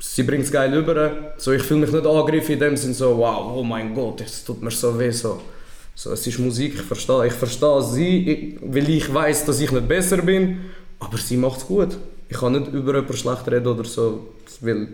Sie 0.00 0.22
bringt 0.22 0.44
es 0.44 0.50
geil 0.50 0.72
rüber. 0.72 1.34
So, 1.36 1.52
ich 1.52 1.62
fühle 1.62 1.80
mich 1.80 1.92
nicht 1.92 2.06
angegriffen 2.06 2.54
in 2.54 2.58
dem 2.58 2.76
Sinn 2.76 2.94
so, 2.94 3.18
wow, 3.18 3.56
oh 3.56 3.62
mein 3.62 3.94
Gott, 3.94 4.22
es 4.22 4.42
tut 4.42 4.62
mir 4.62 4.70
so 4.70 4.98
weh. 4.98 5.10
So. 5.10 5.40
So, 5.94 6.12
es 6.12 6.26
ist 6.26 6.38
Musik, 6.38 6.74
ich 6.74 6.82
verstehe, 6.82 7.26
ich 7.26 7.32
verstehe 7.34 7.82
sie, 7.82 8.30
ich, 8.30 8.58
weil 8.62 8.88
ich 8.88 9.12
weiß, 9.12 9.44
dass 9.44 9.60
ich 9.60 9.70
nicht 9.70 9.86
besser 9.86 10.16
bin, 10.22 10.60
aber 10.98 11.18
sie 11.18 11.36
macht 11.36 11.58
es 11.58 11.66
gut. 11.66 11.96
Ich 12.28 12.38
kann 12.38 12.52
nicht 12.52 12.72
über 12.72 12.94
jemanden 12.94 13.16
schlecht 13.16 13.46
reden 13.46 13.68
oder 13.68 13.84
so, 13.84 14.28
weil 14.60 14.88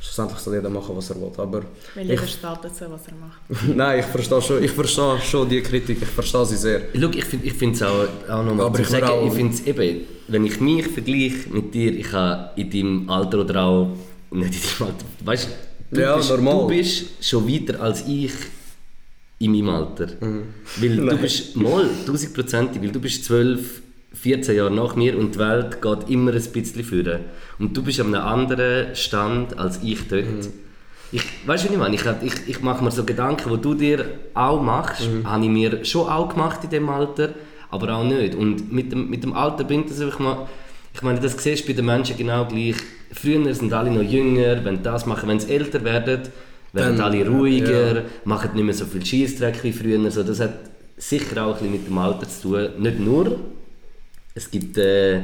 schlussendlich 0.00 0.38
soll 0.40 0.54
jeder 0.54 0.70
machen, 0.70 0.96
was 0.96 1.10
er 1.10 1.16
will. 1.20 1.30
Aber 1.36 1.62
Weil 1.94 2.10
ich, 2.10 2.20
steht 2.20 2.42
dazu, 2.44 2.84
was 2.88 3.06
er 3.08 3.14
macht. 3.14 3.40
nein, 3.76 4.00
ich 4.00 4.06
verstehe 4.06 4.40
schon, 4.42 4.64
ich 4.64 4.70
verstehe 4.70 5.18
schon 5.20 5.48
die 5.48 5.60
Kritik, 5.62 5.98
ich 6.00 6.08
verstehe 6.08 6.46
sie 6.46 6.56
sehr. 6.56 6.80
Schau, 6.98 7.10
ich 7.10 7.24
finde 7.24 7.46
ich 7.46 7.62
es 7.62 7.82
auch, 7.82 8.06
auch 8.28 8.42
nochmal 8.44 8.66
Aber 8.66 8.76
zu 8.76 8.82
ich 8.82 8.88
sagen, 8.88 9.06
auch- 9.06 9.26
ich 9.26 9.32
finde 9.34 9.54
es 9.54 9.60
eben, 9.66 10.00
wenn 10.28 10.44
ich 10.46 10.60
mich 10.60 10.86
vergleiche 10.88 11.48
mit 11.50 11.74
dir, 11.74 11.92
ich 11.92 12.10
habe 12.12 12.50
in 12.60 12.70
deinem 12.70 13.10
Alter 13.10 13.40
oder 13.40 13.62
auch, 13.62 13.96
nicht 14.30 14.54
in 14.54 14.60
deinem 14.78 14.88
Alter, 14.94 15.04
weißt 15.24 15.48
du, 15.90 16.00
Ja, 16.00 16.16
bist, 16.16 16.30
normal. 16.30 16.54
du 16.54 16.66
bist 16.68 17.04
schon 17.24 17.46
weiter 17.52 17.80
als 17.80 18.04
ich 18.06 18.32
in 19.38 19.52
meinem 19.52 19.68
Alter. 19.70 20.08
Weil 20.20 20.96
du 20.96 21.02
Mhm. 21.16 21.18
Bist 21.20 21.56
mal 21.56 21.88
tausendprozentig, 22.06 22.80
weil 22.82 22.90
du 22.92 23.00
bist 23.00 23.24
12, 23.24 23.82
14 24.20 24.54
Jahre 24.56 24.70
nach 24.70 24.96
mir 24.96 25.18
und 25.18 25.34
die 25.34 25.38
Welt 25.38 25.80
geht 25.80 26.08
immer 26.10 26.32
ein 26.32 26.42
bisschen 26.52 26.84
führen. 26.84 27.20
Und 27.58 27.76
du 27.76 27.82
bist 27.82 28.00
an 28.00 28.14
einem 28.14 28.24
anderen 28.24 28.94
Stand 28.94 29.58
als 29.58 29.80
ich 29.82 30.06
dort. 30.08 30.24
Mhm. 30.24 30.52
Ich, 31.12 31.22
weißt 31.46 31.64
du, 31.64 31.68
was 31.68 31.72
ich 31.74 31.78
meine? 31.78 31.94
Ich, 31.96 32.02
ich, 32.22 32.48
ich 32.48 32.60
mache 32.60 32.84
mir 32.84 32.90
so 32.90 33.04
Gedanken, 33.04 33.50
die 33.52 33.60
du 33.60 33.74
dir 33.74 34.04
auch 34.34 34.62
machst, 34.62 35.08
Mhm. 35.08 35.28
habe 35.28 35.44
ich 35.44 35.50
mir 35.50 35.84
schon 35.84 36.08
auch 36.08 36.28
gemacht 36.28 36.60
in 36.64 36.70
dem 36.70 36.88
Alter, 36.88 37.30
aber 37.70 37.94
auch 37.96 38.04
nicht. 38.04 38.34
Und 38.34 38.72
mit 38.72 38.92
dem, 38.92 39.10
mit 39.10 39.24
dem 39.24 39.32
Alter 39.32 39.64
bringt 39.64 39.90
das 39.90 40.00
einfach 40.00 40.18
mal... 40.20 40.46
Ich 40.94 41.02
meine, 41.02 41.20
das 41.20 41.40
siehst 41.42 41.64
du 41.64 41.68
bei 41.68 41.72
den 41.74 41.86
Menschen 41.86 42.16
genau 42.16 42.44
gleich. 42.46 42.74
Früher 43.12 43.54
sind 43.54 43.72
alle 43.72 43.90
noch 43.90 44.02
jünger, 44.02 44.64
wenn 44.64 44.82
das 44.82 45.06
machen, 45.06 45.28
wenn 45.28 45.38
sie 45.40 45.52
älter 45.52 45.82
werden, 45.84 46.22
werden 46.72 46.96
Dann, 46.96 47.00
alle 47.00 47.28
ruhiger, 47.28 47.94
ja. 47.96 48.02
machen 48.24 48.50
nicht 48.54 48.64
mehr 48.64 48.74
so 48.74 48.84
viel 48.84 49.04
Schießdreck 49.04 49.62
wie 49.64 49.72
früher. 49.72 50.10
So, 50.10 50.22
das 50.24 50.40
hat 50.40 50.54
sicher 50.96 51.44
auch 51.44 51.48
ein 51.48 51.52
bisschen 51.54 51.72
mit 51.72 51.86
dem 51.88 51.98
Alter 51.98 52.28
zu 52.28 52.42
tun. 52.48 52.68
Nicht 52.78 52.98
nur. 53.00 53.36
Es 54.34 54.50
gibt 54.50 54.78
äh, 54.78 55.20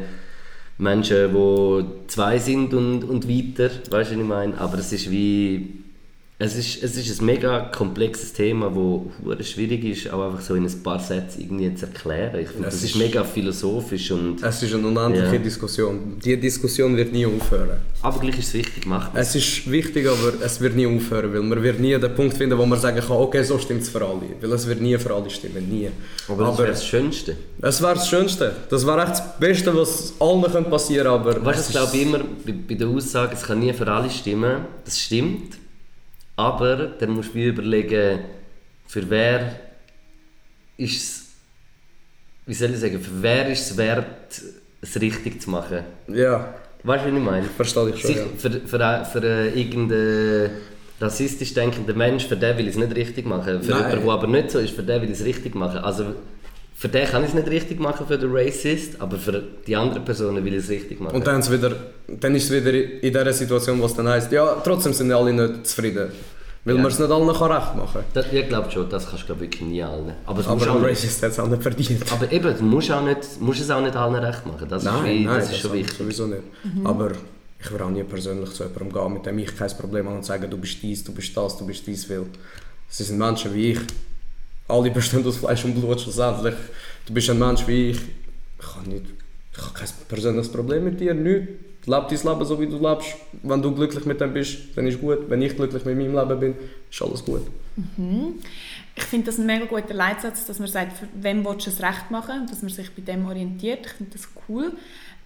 Menschen, 0.79 1.33
die 1.33 2.09
zwei 2.09 2.39
sind 2.39 2.75
und, 2.75 3.05
und 3.05 3.29
weiter, 3.29 3.71
weißt 3.71 3.91
du, 3.91 3.93
was 3.93 4.11
ich 4.11 4.19
meine? 4.19 4.59
Aber 4.59 4.79
es 4.79 4.93
ist 4.93 5.11
wie... 5.11 5.86
Es 6.39 6.55
ist, 6.55 6.83
es 6.83 6.99
ist 6.99 7.19
ein 7.23 7.25
mega 7.25 7.61
komplexes 7.75 8.35
Thema, 8.35 8.71
das 9.39 9.49
schwierig 9.49 9.83
ist, 9.85 10.13
auch 10.13 10.23
einfach 10.27 10.43
so 10.43 10.55
in 10.55 10.67
ein 10.67 10.83
paar 10.83 11.01
Sätzen 11.01 11.41
irgendwie 11.41 11.75
zu 11.75 11.87
erklären. 11.87 12.39
Ich 12.41 12.49
finde, 12.49 12.69
Es 12.69 12.75
das 12.75 12.85
ist 12.85 12.91
ist- 12.91 12.97
mega 12.99 13.25
philosophisch 13.25 14.11
und... 14.11 14.43
Es 14.43 14.63
ist 14.63 14.75
eine 14.75 14.87
unendliche 14.87 15.37
Ja. 15.37 15.39
Diskussion. 15.41 16.19
Die 16.23 16.39
Diskussion 16.39 16.95
wird 16.95 17.11
nie 17.15 17.25
aufhören. 17.25 17.79
Aber 18.03 18.21
gleich 18.21 18.39
ist 18.39 18.49
es 18.49 18.53
wichtig, 18.55 18.85
macht 18.85 19.15
man. 19.15 19.23
Es 19.23 19.35
ist 19.35 19.71
wichtig, 19.71 20.07
aber 20.07 20.35
es 20.45 20.61
wird 20.61 20.77
nie 20.77 20.87
aufhören, 20.87 21.33
weil 21.33 21.41
man 21.41 21.63
wird 21.63 21.81
nie 21.81 21.99
den 21.99 22.15
Punkt 22.15 22.37
finden, 22.37 22.59
wo 22.59 22.67
man 22.67 22.79
sagen 22.79 22.99
kann, 23.01 23.17
okay, 23.17 23.43
so 23.43 23.59
stimmt 23.59 23.81
es 23.81 23.89
für 23.89 24.05
alle. 24.05 24.21
Weil 24.39 24.53
es 24.53 24.67
wird 24.67 24.83
nie 24.83 24.99
für 24.99 25.15
alle 25.15 25.31
stimmen, 25.31 25.67
nie. 25.71 25.89
Aber 26.29 26.45
das 26.49 26.59
wäre 26.59 26.69
das 26.69 26.85
Schönste. 26.85 27.35
es 27.63 27.81
wäre 27.81 27.95
das 27.95 28.09
Schönste. 28.11 28.55
Das 28.69 28.87
wäre 28.87 29.01
echt 29.05 29.13
das 29.13 29.39
Beste, 29.39 29.75
was 29.75 30.13
allen 30.21 30.43
könnte 30.53 30.69
passieren 30.69 31.07
aber 31.07 31.43
Weißt 31.43 31.71
du, 31.75 31.79
ich 31.79 31.79
glaube 31.79 31.97
immer 31.97 32.19
bei, 32.45 32.53
bei 32.69 32.75
der 32.75 32.89
Aussage, 32.89 33.33
es 33.33 33.43
kann 33.43 33.59
nie 33.61 33.73
für 33.73 33.91
alle 33.91 34.11
stimmen. 34.11 34.67
Das 34.85 35.01
stimmt. 35.01 35.57
Aber 36.37 36.77
dann 36.99 37.11
musst 37.11 37.35
du 37.35 37.39
überlegen, 37.39 38.21
für 38.87 39.09
wer 39.09 39.59
ist 40.77 40.97
es, 41.03 41.27
wie 42.47 42.55
soll 42.55 42.71
ich 42.71 42.79
sagen, 42.79 43.01
für 43.01 43.23
wer 43.23 43.49
ist 43.49 43.71
es 43.71 43.77
wert, 43.77 44.41
es 44.83 45.01
richtig 45.01 45.41
zu 45.41 45.51
machen. 45.51 45.81
Ja, 46.09 46.55
Weißt 46.83 47.05
du, 47.05 47.11
was 47.11 47.19
ich 47.19 47.25
meine? 47.25 47.43
verstehe 47.45 47.89
ich 47.91 48.01
schon. 48.01 48.09
Sich, 48.11 48.17
Ja. 48.19 48.25
für, 48.37 48.51
für, 48.51 49.05
für 49.05 49.23
äh, 49.25 49.61
irgendeinen 49.61 50.51
rassistisch 51.01 51.53
denkenden 51.53 51.97
Mensch, 51.99 52.27
für 52.27 52.37
den 52.37 52.57
will 52.59 52.69
ich 52.69 52.75
es 52.75 52.79
nicht 52.79 52.95
richtig 52.95 53.27
machen. 53.27 53.63
Für 53.63 53.71
Nein. 53.73 53.79
jemanden, 53.91 54.05
der 54.05 54.13
aber 54.15 54.27
nicht 54.29 54.51
so 54.53 54.59
ist, 54.61 54.71
für 54.75 54.83
den 54.85 55.03
will 55.03 55.11
ich 55.11 55.19
es 55.19 55.25
richtig 55.25 55.55
machen. 55.57 55.79
Also 55.79 56.15
für 56.79 56.89
den 56.89 57.07
kann 57.09 57.23
ich 57.23 57.31
es 57.31 57.35
nicht 57.35 57.49
richtig 57.49 57.81
machen, 57.81 58.07
für 58.07 58.19
den 58.19 58.31
Racist, 58.33 59.01
aber 59.01 59.17
für 59.17 59.43
die 59.67 59.75
anderen 59.75 60.05
Personen 60.05 60.45
will 60.45 60.53
ich 60.55 60.65
es 60.65 60.69
richtig 60.69 61.01
machen. 61.01 61.17
Und 61.17 61.27
dann, 61.27 61.41
ist 61.41 61.51
wieder, 61.51 61.73
dann 62.07 62.35
ist 62.35 62.51
es 62.51 62.53
wieder 62.53 62.75
in 62.75 63.01
dieser 63.13 63.33
Situation, 63.33 63.81
was 63.83 63.95
dann 63.95 64.07
heisst, 64.09 64.31
ja, 64.31 64.57
trotzdem 64.63 64.93
sind 64.93 65.11
alle 65.11 65.33
nicht 65.33 65.67
zufrieden. 65.67 66.11
Weil 66.67 66.75
Ja. 66.75 66.83
man 66.83 66.91
es 66.91 66.99
nicht 66.99 67.11
allen 67.11 67.33
kann 67.33 67.53
recht 67.53 67.77
machen 67.77 68.01
Das, 68.13 68.27
ich 68.33 68.49
glaube 68.49 68.71
schon, 68.73 68.91
das 68.91 69.09
kannst 69.09 69.23
du 69.23 69.27
glaub, 69.29 69.41
wirklich 69.41 69.63
nie 69.63 69.83
allen. 69.83 70.13
Aber, 70.27 70.41
es 70.41 70.47
kann. 70.47 70.61
Aber 70.61 70.73
auch 70.73 70.83
Racist 70.83 71.23
hat 71.23 71.31
es 71.31 71.39
auch 71.39 71.47
nicht 71.47 71.63
verdient. 71.63 72.03
aber 72.13 72.31
eben, 72.31 72.59
du 72.59 72.65
musst, 72.65 72.91
auch 72.91 73.03
nicht, 73.05 73.41
musst 73.41 73.61
es 73.61 73.71
auch 73.71 73.81
nicht 73.81 73.95
allen 73.97 74.17
recht 74.17 74.45
machen. 74.45 74.67
Das 74.69 74.85
ist, 74.85 75.05
wie, 75.05 75.25
das 75.25 75.51
ist 75.51 75.59
schon 75.59 75.73
wichtig. 75.73 75.97
Sowieso 75.97 76.27
nicht. 76.27 76.43
Aber 76.85 77.13
ich 77.59 77.71
würde 77.71 77.85
auch 77.85 77.91
nie 77.91 78.03
persönlich 78.03 78.51
zu 78.53 78.65
jemandem 78.65 78.93
gehen, 78.93 79.13
mit 79.15 79.25
dem 79.27 79.39
ich 79.39 79.57
kein 79.57 79.71
Problem 79.79 80.07
habe 80.07 80.17
und 80.17 80.25
sagen, 80.27 80.51
du 80.51 80.59
bist 80.59 80.83
dies, 80.83 81.05
du 81.05 81.13
bist 81.15 81.35
das, 81.37 81.57
du 81.57 81.65
bist 81.67 81.87
dies, 81.87 82.11
weil 82.11 82.25
sie 82.89 83.05
sind 83.05 83.17
Menschen 83.19 83.55
wie 83.55 83.71
ich. 83.73 83.79
Alle 84.69 84.91
bestehen 84.91 85.27
aus 85.27 85.37
Fleisch 85.37 85.65
und 85.65 85.75
Blut 85.75 86.01
schlussendlich. 86.01 86.55
Du 87.07 87.15
bist 87.15 87.31
ein 87.31 87.39
Mensch 87.39 87.67
wie 87.67 87.91
ich. 87.91 88.01
Ich 88.59 88.75
habe, 88.75 88.89
nicht, 88.89 89.07
ich 89.53 89.63
habe 89.63 89.75
kein 89.75 89.89
persönliches 90.09 90.51
Problem 90.51 90.85
mit 90.85 91.01
dir, 91.01 91.15
nichts. 91.15 91.53
Leb 91.87 92.09
dein 92.09 92.19
Leben 92.19 92.45
so, 92.45 92.61
wie 92.61 92.67
du 92.67 92.79
lebst. 92.79 93.15
Wenn 93.45 93.63
du 93.63 93.73
glücklich 93.73 94.05
mit 94.07 94.21
dem 94.21 94.33
bist, 94.33 94.59
dann 94.75 94.89
ist 94.89 95.01
gut. 95.01 95.31
Wenn 95.31 95.41
ich 95.41 95.55
glücklich 95.55 95.85
mit 95.85 95.97
meinem 95.97 96.17
Leben 96.17 96.41
bin, 96.41 96.55
ist 96.91 97.01
alles 97.01 97.25
gut. 97.25 97.43
Ich 98.97 99.05
finde 99.05 99.27
das 99.27 99.39
ein 99.39 99.47
mega 99.47 99.67
guter 99.67 99.95
Leitsatz, 99.95 100.47
dass 100.47 100.59
man 100.59 100.67
sagt, 100.67 100.97
wem 101.15 101.45
willst 101.45 101.67
du 101.67 101.71
es 101.71 101.81
recht 101.81 102.11
machen 102.11 102.47
dass 102.49 102.63
man 102.63 102.73
sich 102.73 102.91
bei 102.91 103.03
dem 103.03 103.27
orientiert. 103.27 103.87
Ich 103.87 103.93
finde 103.93 104.13
das 104.13 104.29
cool. 104.49 104.73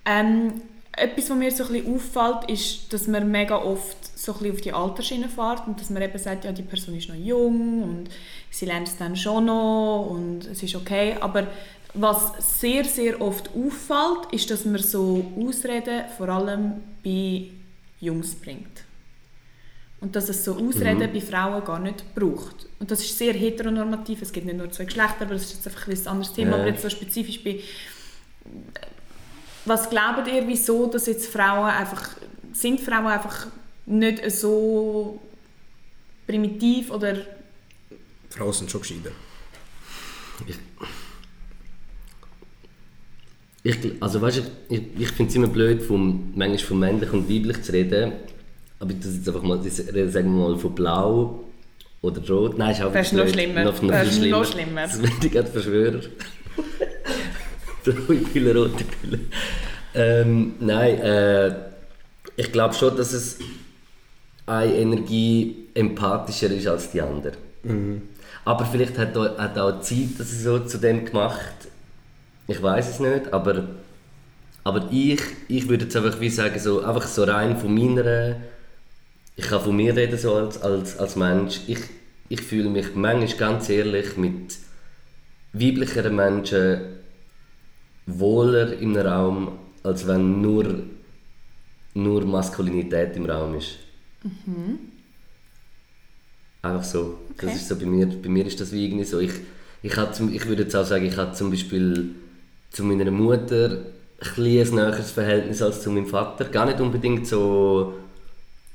Ähm, 0.04 0.60
etwas, 0.92 1.30
was 1.30 1.36
mir 1.36 1.50
so 1.50 1.64
ein 1.64 1.72
bisschen 1.72 1.94
auffällt, 1.94 2.50
ist, 2.50 2.92
dass 2.92 3.06
man 3.06 3.30
mega 3.30 3.56
oft 3.56 3.96
so 4.18 4.32
ein 4.32 4.38
bisschen 4.38 4.54
auf 4.54 4.60
die 4.60 4.72
Altersschiene 4.72 5.28
fährt 5.28 5.66
und 5.66 5.80
dass 5.80 5.90
man 5.90 6.02
eben 6.02 6.18
sagt, 6.18 6.44
ja, 6.44 6.52
die 6.52 6.62
Person 6.62 6.96
ist 6.96 7.08
noch 7.08 7.14
jung 7.14 7.82
und 7.82 8.08
sie 8.50 8.66
lernt 8.66 8.88
es 8.88 8.96
dann 8.96 9.16
schon 9.16 9.46
noch 9.46 10.08
und 10.10 10.46
es 10.46 10.62
ist 10.62 10.74
okay. 10.74 11.16
Aber 11.20 11.46
was 11.94 12.60
sehr, 12.60 12.84
sehr 12.84 13.20
oft 13.20 13.50
auffällt, 13.50 14.32
ist, 14.32 14.50
dass 14.50 14.64
man 14.64 14.82
so 14.82 15.24
Ausreden 15.36 16.04
vor 16.16 16.28
allem 16.28 16.82
bei 17.04 17.46
Jungs 18.00 18.34
bringt. 18.34 18.84
Und 20.00 20.16
dass 20.16 20.28
es 20.30 20.44
so 20.44 20.54
Ausreden 20.54 21.12
bei 21.12 21.20
Frauen 21.20 21.62
gar 21.64 21.78
nicht 21.78 22.14
braucht. 22.14 22.66
Und 22.78 22.90
das 22.90 23.00
ist 23.00 23.18
sehr 23.18 23.34
heteronormativ. 23.34 24.22
Es 24.22 24.32
gibt 24.32 24.46
nicht 24.46 24.56
nur 24.56 24.70
zwei 24.70 24.84
Geschlechter, 24.84 25.22
aber 25.22 25.34
das 25.34 25.44
ist 25.44 25.54
jetzt 25.56 25.66
einfach 25.66 25.88
ein 25.88 26.06
anderes 26.06 26.32
Thema. 26.32 26.52
Ja. 26.52 26.56
Aber 26.62 26.66
jetzt 26.68 26.82
so 26.82 26.88
spezifisch 26.88 27.44
bei... 27.44 27.60
Was 29.64 29.90
glaubt 29.90 30.26
ihr, 30.28 30.46
wieso 30.46 30.86
dass 30.86 31.06
jetzt 31.06 31.26
Frauen 31.26 31.70
einfach... 31.70 32.10
Sind 32.52 32.80
Frauen 32.80 33.06
einfach 33.06 33.46
nicht 33.86 34.30
so 34.30 35.20
primitiv 36.26 36.90
oder... 36.90 37.16
Frauen 38.30 38.52
sind 38.52 38.70
schon 38.70 38.80
gescheiter. 38.80 39.10
Ich, 43.62 43.76
also 44.00 44.22
weißt 44.22 44.42
ich, 44.70 44.82
ich 44.98 45.10
finde 45.10 45.30
es 45.30 45.36
immer 45.36 45.48
blöd, 45.48 45.82
vom, 45.82 46.32
manchmal 46.34 46.58
von 46.58 46.78
männlich 46.78 47.12
und 47.12 47.28
weiblich 47.28 47.62
zu 47.62 47.72
reden. 47.72 48.12
Aber 48.78 48.90
ich 48.92 49.00
das 49.00 49.14
jetzt 49.16 49.28
einfach 49.28 49.42
mal, 49.42 49.58
rede, 49.58 50.10
sagen 50.10 50.32
wir 50.32 50.48
mal 50.48 50.58
von 50.58 50.74
blau 50.74 51.44
oder 52.00 52.26
rot. 52.26 52.56
Nein, 52.56 52.72
ist 52.72 52.82
auch 52.82 52.92
Das 52.92 53.08
ist 53.08 53.12
noch 53.12 53.28
schlimmer. 53.28 53.64
Noch, 53.64 53.82
noch 53.82 53.90
Das 53.90 54.08
ist 54.08 54.22
noch 54.22 54.44
schlimmer. 54.44 54.88
schlimmer. 54.88 55.10
Das 55.10 55.18
ich 55.22 55.30
gerade 55.32 55.50
Verschwörer. 55.50 56.00
Blaue 57.84 58.16
Pille, 58.16 58.54
rote 58.54 58.84
Pille. 58.84 59.20
Ähm, 59.94 60.54
nein, 60.60 60.98
äh, 61.00 61.54
ich 62.36 62.52
glaube 62.52 62.74
schon, 62.74 62.96
dass 62.96 63.12
es 63.12 63.38
eine 64.46 64.74
Energie 64.74 65.68
empathischer 65.74 66.50
ist 66.50 66.66
als 66.66 66.90
die 66.90 67.00
andere. 67.00 67.32
Aber 68.44 68.64
vielleicht 68.64 68.98
hat 68.98 69.16
auch, 69.16 69.38
hat 69.38 69.58
auch 69.58 69.80
Zeit 69.80 70.18
das 70.18 70.42
so 70.42 70.60
zu 70.60 70.78
dem 70.78 71.04
gemacht. 71.04 71.54
Ich 72.48 72.62
weiß 72.62 72.88
es 72.88 73.00
nicht, 73.00 73.32
aber, 73.32 73.68
aber 74.64 74.88
ich, 74.90 75.20
ich 75.48 75.68
würde 75.68 75.84
jetzt 75.84 75.96
einfach 75.96 76.20
wie 76.20 76.30
sagen, 76.30 76.58
so, 76.58 76.82
einfach 76.82 77.06
so 77.06 77.24
rein 77.24 77.58
von 77.58 77.74
meiner... 77.74 78.36
Ich 79.36 79.46
kann 79.46 79.60
von 79.60 79.76
mir 79.76 79.96
reden 79.96 80.18
so 80.18 80.34
als, 80.34 80.60
als, 80.60 80.98
als 80.98 81.16
Mensch. 81.16 81.60
Ich, 81.66 81.78
ich 82.28 82.42
fühle 82.42 82.68
mich 82.68 82.94
manchmal 82.94 83.38
ganz 83.38 83.68
ehrlich 83.68 84.16
mit 84.16 84.56
weiblicheren 85.52 86.14
Menschen 86.14 86.80
wohler 88.06 88.76
im 88.78 88.96
Raum, 88.96 89.52
als 89.82 90.06
wenn 90.06 90.40
nur, 90.40 90.66
nur 91.94 92.24
Maskulinität 92.24 93.16
im 93.16 93.26
Raum 93.26 93.54
ist. 93.54 93.76
Einfach 96.62 96.84
so. 96.84 97.18
Das 97.36 97.44
Okay. 97.46 97.56
ist 97.56 97.68
so 97.68 97.76
bei 97.76 97.86
mir, 97.86 98.06
bei 98.06 98.28
mir 98.28 98.44
ist 98.46 98.60
das 98.60 98.70
wie 98.72 98.84
irgendwie 98.86 99.04
so. 99.04 99.18
Ich, 99.18 99.32
ich, 99.82 99.96
hatte 99.96 100.12
zum, 100.12 100.32
ich 100.34 100.46
würde 100.46 100.64
jetzt 100.64 100.76
auch 100.76 100.84
sagen, 100.84 101.06
ich 101.06 101.16
hatte 101.16 101.32
zum 101.32 101.50
Beispiel 101.50 102.10
zu 102.70 102.84
meiner 102.84 103.10
Mutter 103.10 103.78
ein, 104.36 104.36
ein 104.36 104.74
näheres 104.74 105.10
Verhältnis 105.12 105.62
als 105.62 105.80
zu 105.82 105.90
meinem 105.90 106.06
Vater. 106.06 106.44
Gar 106.44 106.66
nicht 106.66 106.80
unbedingt 106.80 107.26
so 107.26 107.94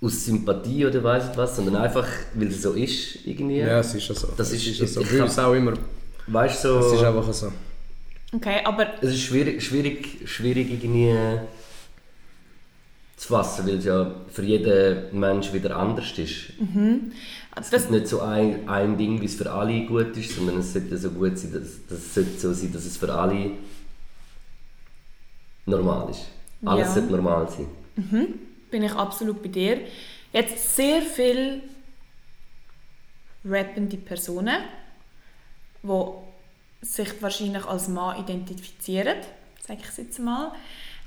aus 0.02 0.26
Sympathie 0.26 0.86
oder 0.88 1.04
weiss 1.04 1.30
ich 1.32 1.38
was, 1.38 1.56
sondern 1.56 1.76
einfach, 1.78 2.08
weil 2.34 2.48
es 2.48 2.62
so 2.64 2.74
ist 2.74 3.26
irgendwie. 3.26 3.58
Ja, 3.60 3.80
es 3.80 3.94
ist 3.94 4.08
ja 4.08 4.16
so. 4.16 4.30
Das 4.36 4.52
es 4.52 4.66
ist- 4.66 4.80
ja 4.80 4.88
so. 4.88 5.02
ich 5.02 5.22
uns 5.22 5.38
hab- 5.38 5.46
auch 5.50 5.54
immer. 5.54 5.74
Weißt 6.28 6.66
du, 6.66 6.70
Es 6.80 6.86
ist 6.94 7.00
so, 7.00 7.06
einfach 7.06 7.32
so. 7.34 7.52
Okay, 8.36 8.62
aber 8.66 9.02
es 9.02 9.12
ist 9.12 9.22
schwierig, 9.22 9.64
schwierig, 9.64 10.30
schwierig 10.30 10.70
irgendwie 10.72 11.14
zu 13.18 13.28
fassen, 13.30 13.66
weil 13.68 13.76
es 13.78 13.86
ja 13.86 14.14
für 14.32 14.44
jeden 14.44 15.18
Mensch 15.20 15.54
wieder 15.54 15.78
anders 15.78 16.12
ist. 16.18 16.52
Es 17.56 17.70
das, 17.70 17.84
gibt 17.84 17.92
nicht 17.92 18.08
so 18.08 18.22
ein, 18.22 18.68
ein 18.68 18.98
Ding, 18.98 19.22
wie 19.22 19.26
es 19.26 19.36
für 19.36 19.50
alle 19.50 19.86
gut 19.86 20.18
ist, 20.18 20.36
sondern 20.36 20.58
es 20.58 20.74
sollte 20.74 20.98
so 20.98 21.12
gut 21.12 21.38
sein, 21.38 21.54
dass, 21.54 21.86
dass 21.88 22.00
es 22.00 22.14
sollte 22.14 22.38
so 22.38 22.52
sein, 22.54 22.74
dass 22.74 22.86
es 22.86 22.98
für 22.98 23.14
alle 23.14 23.52
normal 25.66 26.10
ist. 26.10 26.26
Alles 26.66 26.88
Ja. 26.88 26.94
sollte 26.94 27.12
normal 27.12 27.50
sein. 27.50 27.68
bin 28.70 28.84
ich 28.84 28.92
absolut 28.92 29.42
bei 29.42 29.48
dir. 29.50 29.80
Jetzt 30.34 30.76
sehr 30.76 31.02
viel 31.02 31.62
rappende 33.46 33.96
Personen, 33.98 34.58
die 35.84 35.88
sich 36.86 37.22
wahrscheinlich 37.22 37.66
als 37.66 37.88
Mann 37.88 38.20
identifizieren, 38.20 39.18
sage 39.66 39.80
ich 39.82 39.90
es 39.90 39.98
jetzt 39.98 40.20
mal. 40.20 40.52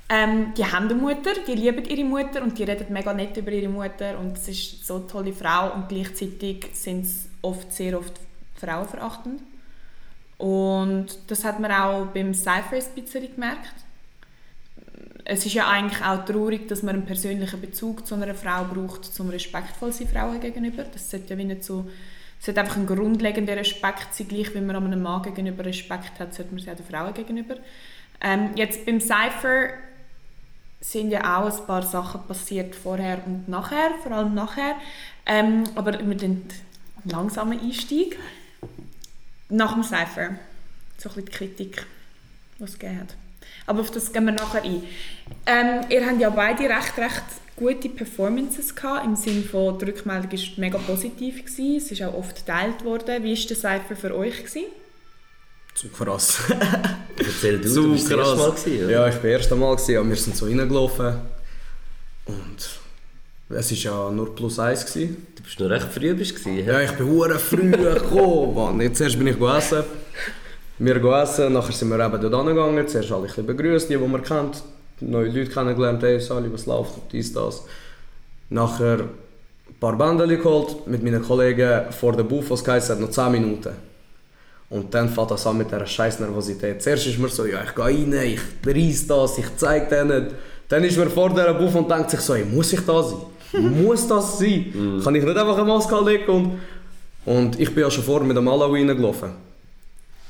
Ähm, 0.09 0.53
die 0.57 0.65
haben 0.65 0.85
eine 0.85 0.95
Mutter, 0.95 1.31
die 1.47 1.53
lieben 1.53 1.85
ihre 1.85 2.03
Mutter 2.03 2.41
und 2.41 2.57
die 2.57 2.63
reden 2.63 2.91
mega 2.91 3.13
nett 3.13 3.37
über 3.37 3.51
ihre 3.51 3.69
Mutter 3.69 4.17
und 4.19 4.37
es 4.37 4.47
ist 4.47 4.85
so 4.85 4.95
eine 4.95 5.07
tolle 5.07 5.33
Frau 5.33 5.73
und 5.73 5.87
gleichzeitig 5.87 6.67
sind 6.73 7.05
es 7.05 7.29
oft 7.41 7.71
sehr 7.71 7.97
oft 7.97 8.13
frauenverachtend. 8.55 9.41
Und 10.37 11.07
das 11.27 11.43
hat 11.43 11.59
man 11.59 11.71
auch 11.71 12.07
beim 12.07 12.33
Cypher 12.33 12.77
ein 12.77 13.35
gemerkt 13.35 13.75
es 15.31 15.45
ist 15.45 15.53
ja 15.53 15.67
eigentlich 15.67 16.01
auch 16.03 16.25
traurig, 16.25 16.67
dass 16.67 16.81
man 16.81 16.95
einen 16.95 17.05
persönlichen 17.05 17.61
Bezug 17.61 18.07
zu 18.07 18.15
einer 18.15 18.33
Frau 18.33 18.63
braucht, 18.65 19.05
zum 19.05 19.29
respektvoll 19.29 19.93
sein 19.93 20.07
Frauen 20.07 20.39
gegenüber. 20.39 20.83
Das 20.83 21.09
sollte 21.09 21.33
ja 21.33 21.37
wie 21.37 21.45
nicht 21.45 21.63
so, 21.63 21.87
es 22.39 22.45
sollte 22.45 22.61
einfach 22.61 22.77
ein 22.77 22.87
grundlegender 22.87 23.55
Respekt 23.57 24.13
sein, 24.15 24.27
gleich 24.27 24.53
wie 24.55 24.61
man 24.61 24.75
einem 24.75 25.01
Mann 25.01 25.23
gegenüber 25.23 25.65
Respekt 25.65 26.19
hat, 26.19 26.33
sollte 26.33 26.53
man 26.53 26.63
es 26.63 26.69
auch 26.69 26.75
den 26.75 26.85
Frauen 26.85 27.13
gegenüber. 27.13 27.55
Ähm, 28.21 28.51
jetzt 28.55 28.85
beim 28.85 29.01
Cypher 29.01 29.69
sind 30.81 31.11
ja 31.11 31.37
auch 31.37 31.59
ein 31.59 31.67
paar 31.67 31.83
Sachen 31.83 32.25
passiert 32.25 32.75
vorher 32.75 33.21
und 33.25 33.49
nachher, 33.49 33.91
vor 34.01 34.13
allem 34.13 34.33
nachher. 34.33 34.75
Ähm, 35.25 35.65
aber 35.75 35.99
wir 35.99 36.15
den 36.15 36.45
langsamen 37.03 37.59
Einstieg. 37.59 38.17
Nach 39.49 39.73
dem 39.73 39.83
Cypher, 39.83 40.35
so 40.97 41.09
ein 41.09 41.15
bisschen 41.15 41.25
die 41.25 41.31
Kritik, 41.31 41.85
die 42.59 42.63
es 42.63 42.77
gegeben 42.77 43.01
hat. 43.01 43.15
Aber 43.65 43.81
auf 43.81 43.91
das 43.91 44.13
gehen 44.13 44.25
wir 44.25 44.31
nachher 44.31 44.63
ein. 44.63 44.83
Ähm, 45.45 45.81
ihr 45.89 46.05
habt 46.05 46.19
ja 46.19 46.29
beide 46.29 46.63
recht, 46.69 46.97
recht 46.97 47.23
gute 47.59 47.89
Performances 47.89 48.73
gehabt, 48.73 49.05
im 49.05 49.15
Sinne 49.17 49.41
von, 49.41 49.77
die 49.77 49.85
Rückmeldung 49.85 50.31
war 50.31 50.39
mega 50.57 50.77
positiv. 50.77 51.43
Gewesen. 51.43 51.75
Es 51.77 51.91
ist 51.91 52.01
auch 52.01 52.13
oft 52.13 52.35
geteilt 52.37 52.85
worden. 52.85 53.23
Wie 53.23 53.37
war 53.37 53.47
der 53.47 53.55
Cypher 53.57 53.95
für 53.97 54.15
euch? 54.15 54.37
Gewesen? 54.37 54.65
Zu 55.75 55.89
krass. 55.89 56.39
Erzähl 57.17 57.59
du, 57.59 57.69
Zu 57.69 57.83
du 57.83 57.91
bist 57.91 58.09
das 58.09 58.17
erste 58.17 58.35
krass. 58.35 58.37
Mal 58.37 58.51
gewesen, 58.51 58.85
oder? 58.85 58.91
Ja, 58.91 59.07
ich 59.07 59.15
war 59.15 59.21
das 59.21 59.31
erste 59.31 59.55
Mal 59.55 59.75
gewesen, 59.75 59.97
aber 59.97 60.09
wir 60.09 60.15
sind 60.15 60.35
so 60.37 60.45
reingelaufen. 60.45 61.13
Und 62.25 62.79
es 63.49 63.71
war 63.71 63.77
ja 63.77 64.11
nur 64.11 64.35
plus 64.35 64.59
eins. 64.59 64.85
Gewesen. 64.85 65.27
Du 65.35 65.43
bist 65.43 65.59
noch 65.59 65.69
recht 65.69 65.87
früh 65.91 66.13
bist 66.13 66.35
gewesen, 66.35 66.65
Ja, 66.65 66.81
ich 66.81 66.91
bin 66.91 67.07
hure 67.07 67.37
früh 67.37 67.71
gekommen. 67.71 68.55
Mann. 68.55 68.81
Jetzt 68.81 69.01
erst 69.01 69.17
bin 69.17 69.27
ich 69.27 69.37
gegessen. 69.37 69.83
Wir 70.77 70.97
gehen 70.97 71.13
essen, 71.13 71.51
nachher 71.51 71.73
sind 71.73 71.89
wir 71.89 71.99
eben 71.99 72.21
dort 72.21 72.35
hingegangen. 72.47 72.87
Zuerst 72.87 73.11
alle 73.11 73.23
ein 73.23 73.27
bisschen 73.27 73.45
begrüßt, 73.45 73.89
die, 73.89 73.97
die 73.97 74.07
man 74.07 74.23
kennt. 74.23 74.63
Neue 75.01 75.29
Leute 75.29 75.49
kennengelernt, 75.49 76.03
hey 76.03 76.19
Sali, 76.19 76.51
was 76.51 76.65
läuft, 76.65 76.93
dies, 77.11 77.33
das. 77.33 77.63
Nachher 78.49 78.99
ein 78.99 79.75
paar 79.79 79.97
Bändchen 79.97 80.41
geholt 80.41 80.87
mit 80.87 81.03
meinen 81.03 81.21
Kollegen 81.21 81.91
vor 81.91 82.13
der 82.13 82.23
Booth, 82.23 82.49
was 82.49 82.63
geheißen 82.63 82.95
hat, 82.95 83.01
noch 83.01 83.11
10 83.11 83.31
Minuten. 83.31 83.73
Und 84.69 84.93
dann 84.93 85.09
fängt 85.09 85.31
das 85.31 85.47
an 85.47 85.57
mit 85.57 85.71
dieser 85.71 85.85
scheiß 85.85 86.19
Nervosität. 86.19 86.81
Zuerst 86.81 87.07
ist 87.07 87.17
man 87.17 87.29
so, 87.29 87.45
ja, 87.45 87.63
ich 87.63 87.73
gehe 87.73 87.85
rein, 87.85 88.13
ich 88.13 88.39
reiss 88.65 89.07
das, 89.07 89.37
ich 89.37 89.55
zeig 89.55 89.89
denen. 89.89 90.27
Dann 90.67 90.83
ist 90.83 90.97
man 90.97 91.09
vor 91.09 91.29
dieser 91.29 91.53
Booth 91.53 91.75
und 91.75 91.89
denkt 91.89 92.11
sich 92.11 92.19
so, 92.19 92.35
hey, 92.35 92.45
muss 92.45 92.73
ich 92.73 92.81
da 92.85 93.01
sein? 93.01 93.19
muss 93.83 94.07
das 94.07 94.37
sein? 94.37 95.01
Kann 95.03 95.15
ich 95.15 95.23
nicht 95.23 95.37
einfach 95.37 95.57
eine 95.57 95.65
Maske 95.65 95.95
anlegen? 95.95 96.29
Und, 96.29 96.59
und 97.25 97.59
ich 97.59 97.73
bin 97.73 97.83
ja 97.83 97.89
schon 97.89 98.03
vorher 98.03 98.27
mit 98.27 98.37
dem 98.37 98.43
Malawi 98.43 98.85
reingelaufen. 98.85 99.48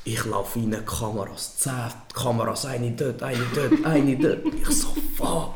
Ich 0.04 0.24
laufe 0.24 0.58
rein, 0.58 0.76
Kameras, 0.86 1.58
10 1.58 1.72
Kameras, 2.14 2.64
eine 2.64 2.90
dort, 2.92 3.22
eine 3.22 3.44
dort, 3.54 3.84
eine 3.84 4.16
dort. 4.16 4.40
Ich 4.46 4.68
so, 4.68 4.88
fuck. 5.16 5.50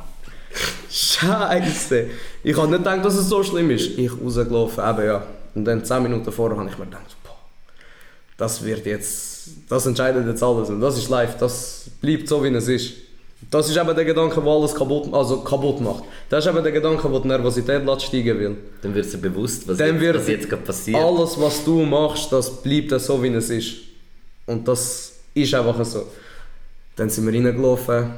Scheiße. 0.90 2.06
Ich 2.42 2.56
habe 2.56 2.68
nicht 2.68 2.78
gedacht, 2.78 3.04
dass 3.04 3.14
es 3.14 3.28
so 3.28 3.42
schlimm 3.42 3.70
ist. 3.70 3.98
Ich 3.98 4.12
rausgelaufen, 4.12 4.84
eben 4.88 5.06
ja. 5.06 5.26
Und 5.54 5.64
dann 5.64 5.84
10 5.84 6.02
Minuten 6.02 6.30
vorher 6.30 6.58
habe 6.58 6.68
ich 6.68 6.78
mir 6.78 6.84
gedacht, 6.84 7.16
boah, 7.24 7.36
das 8.36 8.62
wird 8.64 8.84
jetzt, 8.86 9.48
das 9.68 9.86
entscheidet 9.86 10.26
jetzt 10.26 10.42
alles. 10.42 10.68
Und 10.68 10.80
das 10.80 10.98
ist 10.98 11.08
live, 11.08 11.36
das 11.38 11.86
bleibt 12.00 12.28
so, 12.28 12.44
wie 12.44 12.48
es 12.48 12.68
ist. 12.68 12.92
Das 13.50 13.68
ist 13.68 13.76
eben 13.76 13.94
der 13.94 14.04
Gedanke, 14.04 14.40
der 14.40 14.50
alles 14.50 14.74
kaputt, 14.74 15.12
also 15.12 15.40
kaputt 15.40 15.80
macht. 15.80 16.04
Das 16.28 16.44
ist 16.44 16.50
eben 16.50 16.62
der 16.62 16.72
Gedanke, 16.72 17.08
der 17.08 17.20
die 17.20 17.28
Nervosität 17.28 17.84
lässt 17.84 18.02
steigen 18.02 18.38
will. 18.38 18.56
Dann 18.82 18.94
wird 18.94 19.12
dir 19.12 19.18
bewusst, 19.18 19.68
was, 19.68 19.78
Dann 19.78 20.00
jetzt, 20.00 20.16
was 20.16 20.28
jetzt 20.28 20.48
gerade 20.48 20.62
passiert. 20.62 21.02
Alles, 21.02 21.40
was 21.40 21.64
du 21.64 21.84
machst, 21.84 22.32
das 22.32 22.62
bleibt 22.62 22.98
so, 23.00 23.22
wie 23.22 23.28
es 23.28 23.50
ist. 23.50 23.93
Und 24.46 24.66
das 24.68 25.12
ist 25.34 25.54
einfach 25.54 25.84
so. 25.84 26.06
Dann 26.96 27.10
sind 27.10 27.26
wir 27.26 27.32
reingelaufen, 27.32 28.12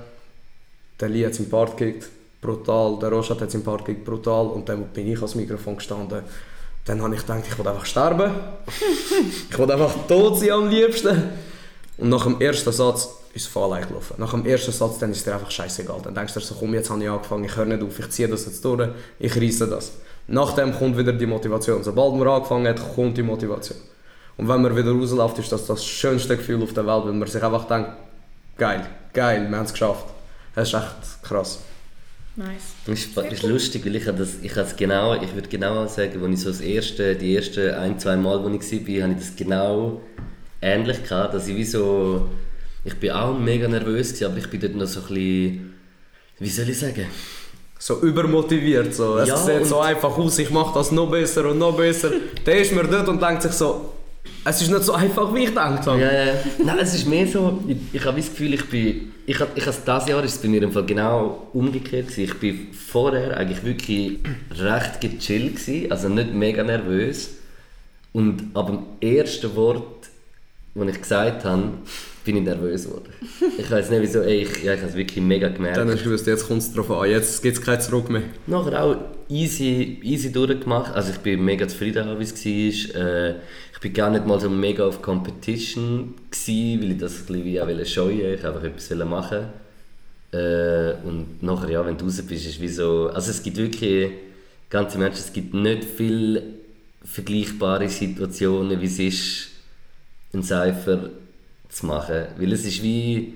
der 1.01 1.09
Lee 1.09 1.27
hat 1.27 1.35
seinen 1.35 1.51
Part 1.51 1.77
gekickt, 1.77 2.09
brutal, 2.41 2.99
der 2.99 3.11
Roshat 3.11 3.41
hat 3.41 3.51
seinen 3.51 3.65
Part 3.65 3.85
gekickt, 3.85 4.05
brutal. 4.05 4.47
Und 4.49 4.69
dann 4.69 4.85
bin 4.89 5.11
ich 5.11 5.19
ans 5.19 5.35
Mikrofon 5.35 5.77
gestanden. 5.77 6.23
Dann 6.85 7.03
habe 7.03 7.15
ich 7.15 7.21
gedacht, 7.21 7.43
ich 7.49 7.59
will 7.59 7.67
einfach 7.67 7.85
sterben. 7.85 8.31
ich 9.51 9.59
will 9.59 9.71
einfach 9.71 9.95
tot 10.07 10.39
sein 10.39 10.51
am 10.51 10.69
liebsten. 10.69 11.23
Und 11.99 12.09
nach 12.11 12.25
dem 12.25 12.41
ersten 12.41 12.73
Satz 12.73 13.09
ist 13.33 13.43
es 13.43 13.47
voll 13.47 13.65
allein 13.65 13.89
gelaufen. 13.89 14.15
Nach 14.19 14.31
dem 14.31 14.47
ersten 14.47 14.73
Satz 14.73 14.99
dann 14.99 15.11
ist 15.11 15.19
es 15.19 15.25
dir 15.25 15.35
einfach 15.35 15.51
scheißegal. 15.51 16.01
Dann 16.03 16.15
denkst 16.15 16.35
du 16.35 16.41
dir 16.41 16.47
so, 16.47 16.55
komm, 16.55 16.75
jetzt 16.75 16.91
habe 16.91 17.03
ich 17.03 17.09
angefangen, 17.09 17.45
ich 17.45 17.57
höre 17.57 17.65
nicht 17.65 17.83
auf, 17.83 17.99
ich 17.99 18.09
ziehe 18.11 18.29
das 18.29 18.47
jetzt 18.47 18.65
durch, 18.65 18.89
ich 19.19 19.37
reiße 19.37 19.67
das. 19.67 19.93
Nachdem 20.29 20.73
kommt 20.73 20.97
wieder 20.97 21.13
die 21.13 21.27
Motivation. 21.27 21.83
Sobald 21.83 22.15
man 22.15 22.29
angefangen 22.29 22.69
hat, 22.69 22.95
kommt 22.95 23.17
die 23.17 23.23
Motivation. 23.23 23.79
Und 24.37 24.49
wenn 24.49 24.63
man 24.63 24.77
wieder 24.77 24.93
rausläuft, 24.93 25.39
ist 25.39 25.53
das 25.53 25.67
das 25.67 25.85
schönste 25.85 26.37
Gefühl 26.37 26.63
auf 26.63 26.73
der 26.73 26.87
Welt, 26.87 27.05
weil 27.05 27.13
man 27.13 27.27
sich 27.29 27.43
einfach 27.43 27.67
denkt, 27.67 27.91
geil, 28.59 28.87
geil, 29.13 29.47
wir 29.49 29.57
haben 29.57 29.65
es 29.65 29.73
geschafft. 29.73 30.07
Das 30.55 30.69
ist 30.69 30.75
echt 30.75 31.23
krass. 31.23 31.61
Nice. 32.37 32.49
Das 32.87 32.99
ist, 32.99 33.17
ist 33.17 33.43
lustig, 33.45 33.87
weil 33.87 33.97
ich 33.97 34.07
habe 34.07 34.19
das, 34.19 34.35
ich 34.43 34.51
habe 34.53 34.67
es 34.67 34.77
genau, 34.77 35.15
ich 35.15 35.35
würde 35.35 35.49
genau 35.49 35.87
sagen, 35.87 36.23
als 36.23 36.35
ich 36.35 36.41
so 36.41 36.51
das 36.51 36.61
erste, 36.61 37.15
die 37.17 37.35
ersten 37.35 37.71
ein, 37.75 37.99
zwei 37.99 38.17
Mal, 38.17 38.45
wo 38.45 38.49
ich 38.49 38.61
war, 38.61 39.03
habe 39.05 39.13
ich 39.15 39.19
das 39.19 39.37
genau 39.37 40.03
ähnlich 40.61 41.03
gehabt, 41.03 41.33
dass 41.33 41.49
ich 41.49 41.57
wie 41.57 41.65
so, 41.65 42.29
ich 42.85 42.95
bin 42.97 43.13
auch 43.13 43.39
mega 43.39 43.67
nervös 43.69 44.09
gewesen, 44.09 44.27
aber 44.27 44.39
ich 44.39 44.51
bin 44.51 44.61
dort 44.61 44.75
noch 44.75 44.87
so 44.87 45.01
ein 45.01 45.07
bisschen, 45.07 45.75
wie 46.39 46.49
soll 46.51 46.69
ich 46.69 46.79
sagen? 46.79 47.07
So 47.79 48.01
übermotiviert. 48.01 48.95
So. 48.95 49.19
Es 49.19 49.29
Ja, 49.29 49.37
sieht 49.37 49.67
so 49.67 49.81
einfach 49.81 50.17
aus, 50.17 50.39
ich 50.39 50.51
mache 50.51 50.75
das 50.75 50.93
noch 50.93 51.11
besser 51.11 51.47
und 51.51 51.59
noch 51.59 51.77
besser. 51.77 52.11
Dann 52.45 52.57
ist 52.57 52.73
man 52.73 52.91
dort 52.91 53.09
und 53.09 53.21
denkt 53.21 53.43
sich 53.43 53.53
so, 53.53 53.93
es 54.47 54.63
ist 54.63 54.71
nicht 54.71 54.85
so 54.85 54.93
einfach, 54.93 55.35
wie 55.35 55.41
ich 55.41 55.49
gedacht 55.49 55.87
habe. 55.87 56.01
Ja, 56.01 56.13
ja. 56.13 56.33
Nein, 56.65 56.79
es 56.81 56.95
ist 56.95 57.07
mehr 57.07 57.27
so, 57.27 57.63
ich, 57.67 57.77
ich 57.93 58.05
habe 58.05 58.17
das 58.17 58.31
Gefühl, 58.31 58.55
ich 58.55 58.65
bin, 58.67 59.13
ich, 59.27 59.37
ich 59.37 59.67
habe 59.67 59.81
dieses 59.85 60.09
Jahr 60.09 60.25
ist 60.25 60.37
es 60.37 60.39
bei 60.39 60.49
mir 60.49 60.63
im 60.63 60.73
Fall 60.73 60.87
genau 60.87 61.49
umgekehrt 61.53 62.09
gewesen. 62.09 62.25
Ich 62.25 62.35
bin 62.35 62.69
vorher 62.73 63.37
eigentlich 63.37 63.65
wirklich 63.65 64.19
recht 64.59 65.01
gechillt 65.01 65.57
gewesen, 65.57 65.91
also 65.91 66.09
nicht 66.09 66.33
mega 66.33 66.63
nervös. 66.63 67.31
Und 68.13 68.51
ab 68.55 68.69
dem 68.69 68.79
ersten 69.01 69.55
Wort, 69.57 70.09
das 70.75 70.89
ich 70.89 71.03
gesagt 71.03 71.45
habe, 71.45 71.73
bin 72.25 72.37
ich 72.37 72.43
nervös 72.43 72.85
geworden. 72.85 73.13
Ich 73.59 73.71
weiß 73.71 73.91
nicht 73.91 74.03
wieso, 74.03 74.21
ey, 74.21 74.43
ich, 74.43 74.63
ja, 74.63 74.75
ich 74.75 74.81
habe 74.81 74.91
es 74.91 74.97
wirklich 74.97 75.25
mega 75.25 75.49
gemerkt. 75.49 75.77
Dann 75.77 75.89
hast 75.89 76.01
du 76.01 76.05
gewusst, 76.05 76.27
jetzt 76.27 76.47
kommt 76.47 76.61
es 76.61 76.73
darauf 76.73 76.91
an, 76.91 77.11
jetzt 77.11 77.43
gibt 77.43 77.57
es 77.57 77.63
kein 77.63 77.81
Zurück 77.81 78.11
mehr. 78.11 78.23
Nachher 78.47 78.83
auch 78.83 78.97
easy, 79.29 79.99
easy 80.03 80.33
durchgemacht. 80.33 80.95
Also 80.95 81.13
ich 81.13 81.19
bin 81.19 81.45
mega 81.45 81.67
zufrieden, 81.69 82.19
wie 82.19 82.25
es 82.73 82.95
war. 82.95 83.01
Äh, 83.03 83.35
ich 83.77 83.83
bin 83.83 83.93
gar 83.93 84.09
nicht 84.09 84.27
mal 84.27 84.41
so 84.41 84.49
mega 84.49 84.87
auf 84.87 85.03
Competition, 85.03 86.15
gewesen, 86.31 86.81
weil 86.81 86.93
ich 86.93 86.99
das 86.99 87.13
ein 87.13 87.27
bisschen 87.27 87.45
wie 87.45 87.61
auch 87.61 87.87
scheuen 87.87 88.19
wollte. 88.19 88.35
Ich 88.35 88.45
einfach 88.45 88.65
etwas 88.65 88.91
machen. 89.07 89.47
Äh, 90.33 90.95
und 91.05 91.43
nachher, 91.43 91.71
ja, 91.71 91.85
wenn 91.85 91.99
du 91.99 92.07
raus 92.07 92.23
bist, 92.23 92.47
ist 92.47 92.59
wie 92.59 92.69
so... 92.69 93.11
Also 93.13 93.31
es 93.31 93.43
gibt 93.43 93.59
wirklich, 93.59 94.13
ganz 94.71 94.95
im 94.95 95.03
Ernst, 95.03 95.27
es 95.27 95.33
gibt 95.33 95.53
nicht 95.53 95.85
viele 95.85 96.43
vergleichbare 97.05 97.91
Situationen, 97.91 98.81
wie 98.81 98.87
es 98.87 98.99
ist, 98.99 99.49
einen 100.33 100.43
Cypher 100.43 101.11
zu 101.69 101.85
machen. 101.87 102.29
Weil 102.39 102.53
es 102.55 102.65
ist 102.65 102.83
wie... 102.83 103.35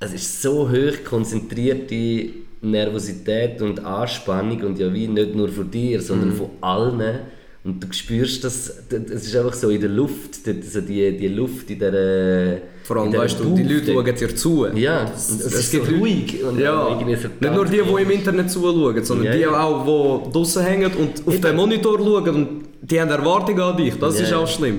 Es 0.00 0.12
ist 0.12 0.42
so 0.42 0.68
hoch 0.68 1.04
konzentrierte 1.04 2.30
Nervosität 2.60 3.62
und 3.62 3.84
Anspannung 3.84 4.62
und 4.64 4.80
ja 4.80 4.92
wie 4.92 5.06
nicht 5.06 5.36
nur 5.36 5.48
von 5.48 5.70
dir, 5.70 6.02
sondern 6.02 6.32
von 6.32 6.50
allen. 6.60 7.20
Und 7.68 7.80
du 7.84 7.92
spürst 7.92 8.42
das, 8.44 8.72
es 8.90 9.26
ist 9.26 9.36
einfach 9.36 9.52
so 9.52 9.68
in 9.68 9.80
der 9.80 9.90
Luft, 9.90 10.46
die- 10.46 10.62
so 10.62 10.80
die, 10.80 11.16
die 11.18 11.28
Luft 11.28 11.70
in 11.70 11.78
der 11.78 12.62
Vor 12.82 12.96
allem, 12.96 13.10
der 13.12 13.20
weißt 13.20 13.38
du, 13.40 13.54
die 13.54 13.62
Leute 13.62 13.92
schauen 13.92 14.14
dir 14.16 14.34
zu. 14.34 14.66
Ja, 14.74 15.10
es, 15.14 15.28
es 15.30 15.40
es 15.46 15.54
ist 15.60 15.70
gibt 15.72 15.84
so 15.84 15.90
Leute- 15.92 16.00
ruhig. 16.02 16.42
Und 16.44 16.58
Ja, 16.58 16.98
so 16.98 17.04
nicht 17.04 17.54
nur 17.54 17.64
die, 17.66 17.82
die 17.82 18.02
im 18.04 18.10
Internet 18.10 18.50
zuschauen, 18.50 19.04
sondern 19.04 19.26
Ja, 19.26 19.32
die 19.34 19.40
ja. 19.40 19.62
auch, 19.64 20.24
die 20.26 20.32
draußen 20.32 20.62
hängen 20.64 20.90
und 20.94 21.28
auf 21.28 21.40
den 21.40 21.54
Monitor 21.56 21.98
schauen 21.98 22.28
und 22.34 22.48
die 22.80 22.98
haben 23.00 23.10
Erwartungen 23.10 23.60
an 23.60 23.76
dich. 23.76 23.94
Das 23.98 24.18
Ja, 24.18 24.24
ist 24.24 24.32
auch 24.32 24.48
schlimm. 24.48 24.78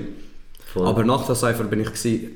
Voll. 0.73 0.87
Aber 0.87 1.03
nach 1.03 1.25
der 1.27 1.35
Cypher 1.35 1.65
bin 1.65 1.81
ich 1.81 1.87
gewesen, 1.93 2.31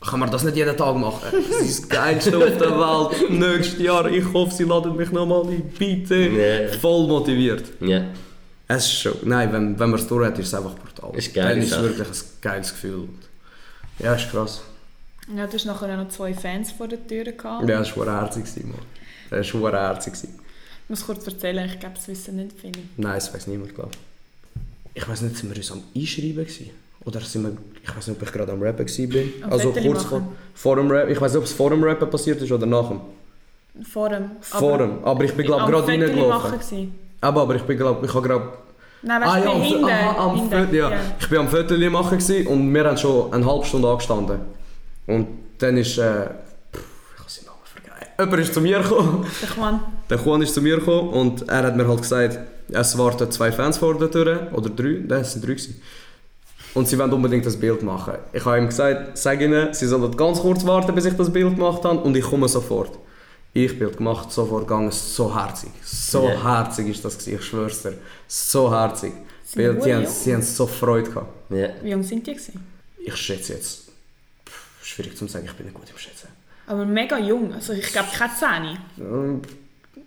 kann 0.00 0.20
man 0.20 0.30
das 0.30 0.42
nicht 0.44 0.56
jeden 0.56 0.76
Tag 0.76 0.96
machen? 0.96 1.20
Das 1.50 1.60
ist 1.68 1.80
das 1.82 1.88
Geilste 1.88 2.36
auf 2.38 2.56
der 2.56 2.70
Welt. 2.70 3.30
Nächstes 3.56 3.80
Jahr, 3.82 4.10
ich 4.10 4.24
hoffe, 4.32 4.54
sie 4.54 4.64
laden 4.64 4.96
mich 4.96 5.10
nochmal 5.12 5.42
ein. 5.48 5.62
Bitte. 5.78 6.70
Voll 6.80 7.06
motiviert. 7.08 7.64
Es 8.70 8.84
ist 8.84 9.00
schon, 9.00 9.14
nein, 9.24 9.50
wenn, 9.52 9.78
wenn 9.78 9.90
man 9.90 9.98
es 9.98 10.06
durch 10.06 10.26
hat, 10.26 10.38
ist 10.38 10.48
es 10.48 10.54
einfach 10.54 10.74
brutal. 10.74 11.16
Ist 11.16 11.32
geil, 11.32 11.48
Dann 11.48 11.62
ist 11.62 11.72
es 11.72 11.82
wirklich 11.82 12.08
ein 12.08 12.24
geiles 12.42 12.70
Gefühl. 12.70 12.94
Und 12.96 13.18
Ja, 13.98 14.14
ist 14.14 14.30
krass. 14.30 14.60
Ja, 15.34 15.46
du 15.46 15.54
hast 15.54 15.64
nachher 15.64 15.96
noch 15.96 16.08
zwei 16.08 16.34
Fans 16.34 16.72
vor 16.72 16.86
der 16.86 17.06
Tür 17.06 17.24
gehabt. 17.24 17.68
Ja, 17.68 17.78
das 17.78 17.96
war 17.96 18.06
herzig, 18.06 18.44
Mann. 18.64 18.74
Das 19.30 19.54
war 19.54 19.72
herzig. 19.72 20.14
Ich 20.24 20.28
muss 20.88 21.04
kurz 21.04 21.26
erzählen, 21.26 21.66
ich 21.66 21.80
glaube, 21.80 21.96
das 21.96 22.08
wissen 22.08 22.36
nicht 22.36 22.52
viele. 22.58 22.82
Nein, 22.96 23.14
das 23.14 23.32
weiß 23.32 23.46
niemand, 23.46 23.74
glaube 23.74 23.90
ich. 23.92 25.02
Ich 25.02 25.08
weiß 25.08 25.22
nicht, 25.22 25.36
sind 25.36 25.50
wir 25.50 25.56
uns 25.56 25.70
am 25.70 25.82
Einschreiben 25.94 26.44
gewesen? 26.44 26.70
Oder 27.04 27.20
sind 27.20 27.44
wir, 27.44 27.56
ich 27.82 27.96
weiß 27.96 28.08
nicht, 28.08 28.16
ob 28.20 28.26
ich 28.26 28.32
gerade 28.32 28.52
am 28.52 28.62
Rappen 28.62 28.86
bin. 28.86 29.32
Am 29.42 29.52
also 29.52 29.72
Fotos 29.72 29.84
kurz 29.84 30.04
vor, 30.04 30.20
machen. 30.20 30.36
vor 30.54 30.76
dem 30.76 30.90
Rap. 30.90 31.08
Ich 31.08 31.20
weiß 31.20 31.32
nicht, 31.32 31.38
ob 31.38 31.44
es 31.44 31.52
vor 31.52 31.70
dem 31.70 31.82
Rappen 31.84 32.10
passiert 32.10 32.42
ist 32.42 32.52
oder 32.52 32.66
nach 32.66 32.88
dem. 32.88 33.00
Vor 33.84 34.08
dem. 34.08 34.30
Vor 34.40 34.78
dem. 34.78 35.04
Aber 35.04 35.24
ich 35.24 35.32
bin, 35.32 35.46
glaube 35.46 35.62
ich, 35.62 35.70
gerade 35.70 35.86
reingelaufen. 35.86 37.07
Aber, 37.20 37.42
aber 37.42 37.54
ich 37.56 37.62
bin, 37.62 37.76
glaube 37.76 38.06
ich, 38.06 38.14
habe 38.14 38.28
gerade... 38.28 38.44
Nein, 39.02 39.22
weißt 39.22 39.46
du, 39.46 39.50
am, 39.50 39.60
hinten. 39.62 39.84
aha, 39.84 40.24
am 40.24 40.36
hinten. 40.36 40.66
Foto- 40.66 40.74
ja. 40.74 40.92
Ich 41.20 41.28
bin 41.28 41.38
am 41.38 41.48
Foto 41.48 41.74
machen 41.90 42.46
und 42.46 42.74
wir 42.74 42.84
haben 42.84 42.96
schon 42.96 43.32
eine 43.32 43.46
halbe 43.46 43.64
Stunde 43.64 43.88
angestanden. 43.88 44.40
Und 45.06 45.26
dann 45.58 45.76
ist... 45.76 45.98
Äh. 45.98 46.28
Jemand 48.20 48.40
ist 48.40 48.52
zu 48.52 48.60
mir 48.60 48.80
gekommen. 48.80 49.24
Der 49.42 49.48
Juan. 49.56 49.80
Der 50.10 50.18
Juan 50.18 50.42
ist 50.42 50.52
zu 50.52 50.60
mir 50.60 50.78
gekommen 50.78 51.10
und 51.10 51.48
er 51.48 51.62
hat 51.62 51.76
mir 51.76 51.86
halt 51.86 52.02
gesagt, 52.02 52.38
es 52.68 52.98
warten 52.98 53.30
zwei 53.30 53.52
Fans 53.52 53.78
vor 53.78 53.96
der 53.96 54.10
Tür, 54.10 54.48
oder 54.52 54.70
drei, 54.70 55.04
nein, 55.06 55.20
es 55.20 55.32
sind 55.34 55.44
drei 55.44 55.52
gewesen. 55.52 55.80
Und 56.74 56.88
sie 56.88 56.98
wollen 56.98 57.12
unbedingt 57.12 57.46
das 57.46 57.56
Bild 57.56 57.82
machen. 57.82 58.14
Ich 58.32 58.44
habe 58.44 58.58
ihm 58.58 58.66
gesagt, 58.66 59.16
sag 59.16 59.40
ihnen, 59.40 59.72
sie 59.72 59.86
sollen 59.86 60.16
ganz 60.16 60.40
kurz 60.40 60.66
warten, 60.66 60.94
bis 60.96 61.04
ich 61.04 61.14
das 61.16 61.32
Bild 61.32 61.54
gemacht 61.54 61.84
habe 61.84 62.00
und 62.00 62.16
ich 62.16 62.24
komme 62.24 62.48
sofort. 62.48 62.98
Ich 63.54 63.78
Bild 63.78 63.96
gemacht, 63.96 64.30
sofort 64.30 64.68
gegangen, 64.68 64.90
so 64.92 65.34
herzig. 65.34 65.70
So 65.84 66.28
Ja. 66.28 66.42
herzig 66.42 66.88
ist 66.88 67.04
das 67.04 67.18
gewesen, 67.18 67.38
ich 67.38 67.44
schwör's 67.44 67.82
dir. 67.82 67.94
So 68.28 68.70
herzig. 68.70 69.12
Sie 69.44 69.56
Bild, 69.56 69.84
die 69.84 69.94
haben, 69.94 70.06
sie 70.06 70.34
haben 70.34 70.42
so 70.42 70.66
Freude 70.66 71.10
gehabt. 71.10 71.50
ja. 71.50 71.68
Wie 71.82 71.90
jung 71.90 72.02
sind 72.02 72.26
die? 72.26 72.32
Gewesen? 72.34 72.60
Ich 72.98 73.16
schätze 73.16 73.54
jetzt, 73.54 73.88
pff, 74.46 74.84
schwierig 74.84 75.16
zu 75.16 75.26
sagen, 75.26 75.46
ich 75.46 75.52
bin 75.54 75.66
nicht 75.66 75.74
gut 75.74 75.88
im 75.90 75.98
Schätzen. 75.98 76.28
Aber 76.66 76.84
mega 76.84 77.18
jung. 77.18 77.52
Also 77.54 77.72
ich 77.72 77.86
glaube 77.90 78.08
keine 78.16 78.32
10. 78.98 79.42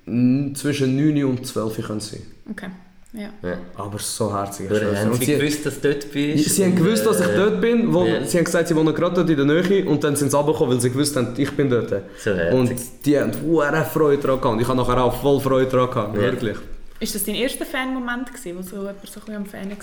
Ähm, 0.05 0.55
Zwischen 0.55 0.95
9 0.95 1.23
und 1.25 1.45
12 1.45 1.85
können 1.87 1.99
sie 1.99 2.17
sein. 2.17 2.25
Okay. 2.51 2.69
Ja. 3.13 3.29
ja. 3.43 3.57
Aber 3.75 3.99
so 3.99 4.33
herzig. 4.33 4.69
dir. 4.69 4.97
haben 4.97 5.13
sie 5.15 5.25
sie- 5.25 5.35
gewusst, 5.37 5.65
dass 5.65 5.81
du 5.81 5.89
dort 5.91 6.11
bist? 6.13 6.55
Sie 6.55 6.63
haben 6.63 6.75
gewusst, 6.77 7.05
dass 7.05 7.19
ich 7.19 7.27
äh, 7.27 7.35
dort 7.35 7.59
bin. 7.59 7.93
Wo, 7.93 8.05
ja. 8.05 8.23
Sie 8.25 8.37
haben 8.37 8.45
gesagt, 8.45 8.69
sie 8.69 8.75
wohnen 8.75 8.95
gerade 8.95 9.15
dort 9.15 9.29
in 9.29 9.35
der 9.35 9.45
Nähe 9.45 9.85
und 9.85 10.01
dann 10.03 10.15
sind 10.15 10.31
sie 10.31 10.37
runtergekommen, 10.37 10.73
weil 10.75 10.81
sie 10.81 10.89
gewusst 10.91 11.15
haben, 11.17 11.33
ich 11.35 11.51
bin 11.51 11.69
dort. 11.69 11.93
So 12.17 12.31
und 12.31 12.71
die 13.05 13.19
haben 13.19 13.31
hohe 13.43 13.85
Freude 13.91 14.21
daran 14.21 14.39
gehabt. 14.39 14.53
Und 14.55 14.61
Ich 14.61 14.67
habe 14.67 14.77
nachher 14.77 15.03
auch 15.03 15.21
voll 15.21 15.41
Freude 15.41 15.69
daran 15.69 15.89
gehabt, 15.89 16.15
Ja. 16.15 16.21
wirklich. 16.21 16.57
Ist 17.01 17.13
das 17.15 17.23
dein 17.25 17.35
erster 17.35 17.65
Fan-Moment 17.65 18.29
wo 18.55 18.61
so 18.61 18.75
jemand 18.77 18.97
so 19.09 19.19
ein 19.27 19.35
am 19.35 19.45
Fan 19.45 19.69
war? 19.71 19.77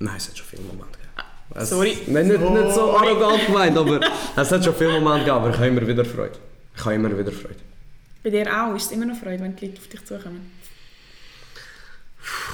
Nein, 0.00 0.14
es 0.16 0.28
hat 0.28 0.38
schon 0.38 0.46
viele 0.46 0.62
Momente 0.62 0.98
gegeben. 0.98 1.60
Es- 1.60 1.70
sorry. 1.70 1.96
Nein, 2.06 2.28
nicht, 2.28 2.40
nicht 2.40 2.74
so 2.74 2.92
arrogant 2.96 3.46
gemeint, 3.46 3.76
aber 3.76 4.00
es 4.36 4.50
hat 4.52 4.64
schon 4.64 4.74
viele 4.74 4.92
Momente 5.00 5.20
gegeben, 5.24 5.36
aber 5.38 5.50
ich 5.50 5.56
habe 5.56 5.66
immer 5.68 5.86
wieder 5.88 6.04
Freude. 6.04 6.32
Ich 6.76 6.84
habe 6.84 6.94
immer 6.94 7.10
wieder 7.18 7.32
Freude. 7.32 7.56
Bei 8.22 8.30
dir 8.30 8.46
auch? 8.46 8.74
Ist 8.76 8.86
es 8.86 8.92
immer 8.92 9.06
noch 9.06 9.16
Freude, 9.16 9.42
wenn 9.42 9.56
die 9.56 9.66
Leute 9.66 9.78
auf 9.80 9.88
dich 9.88 10.04
zukommen? 10.04 10.50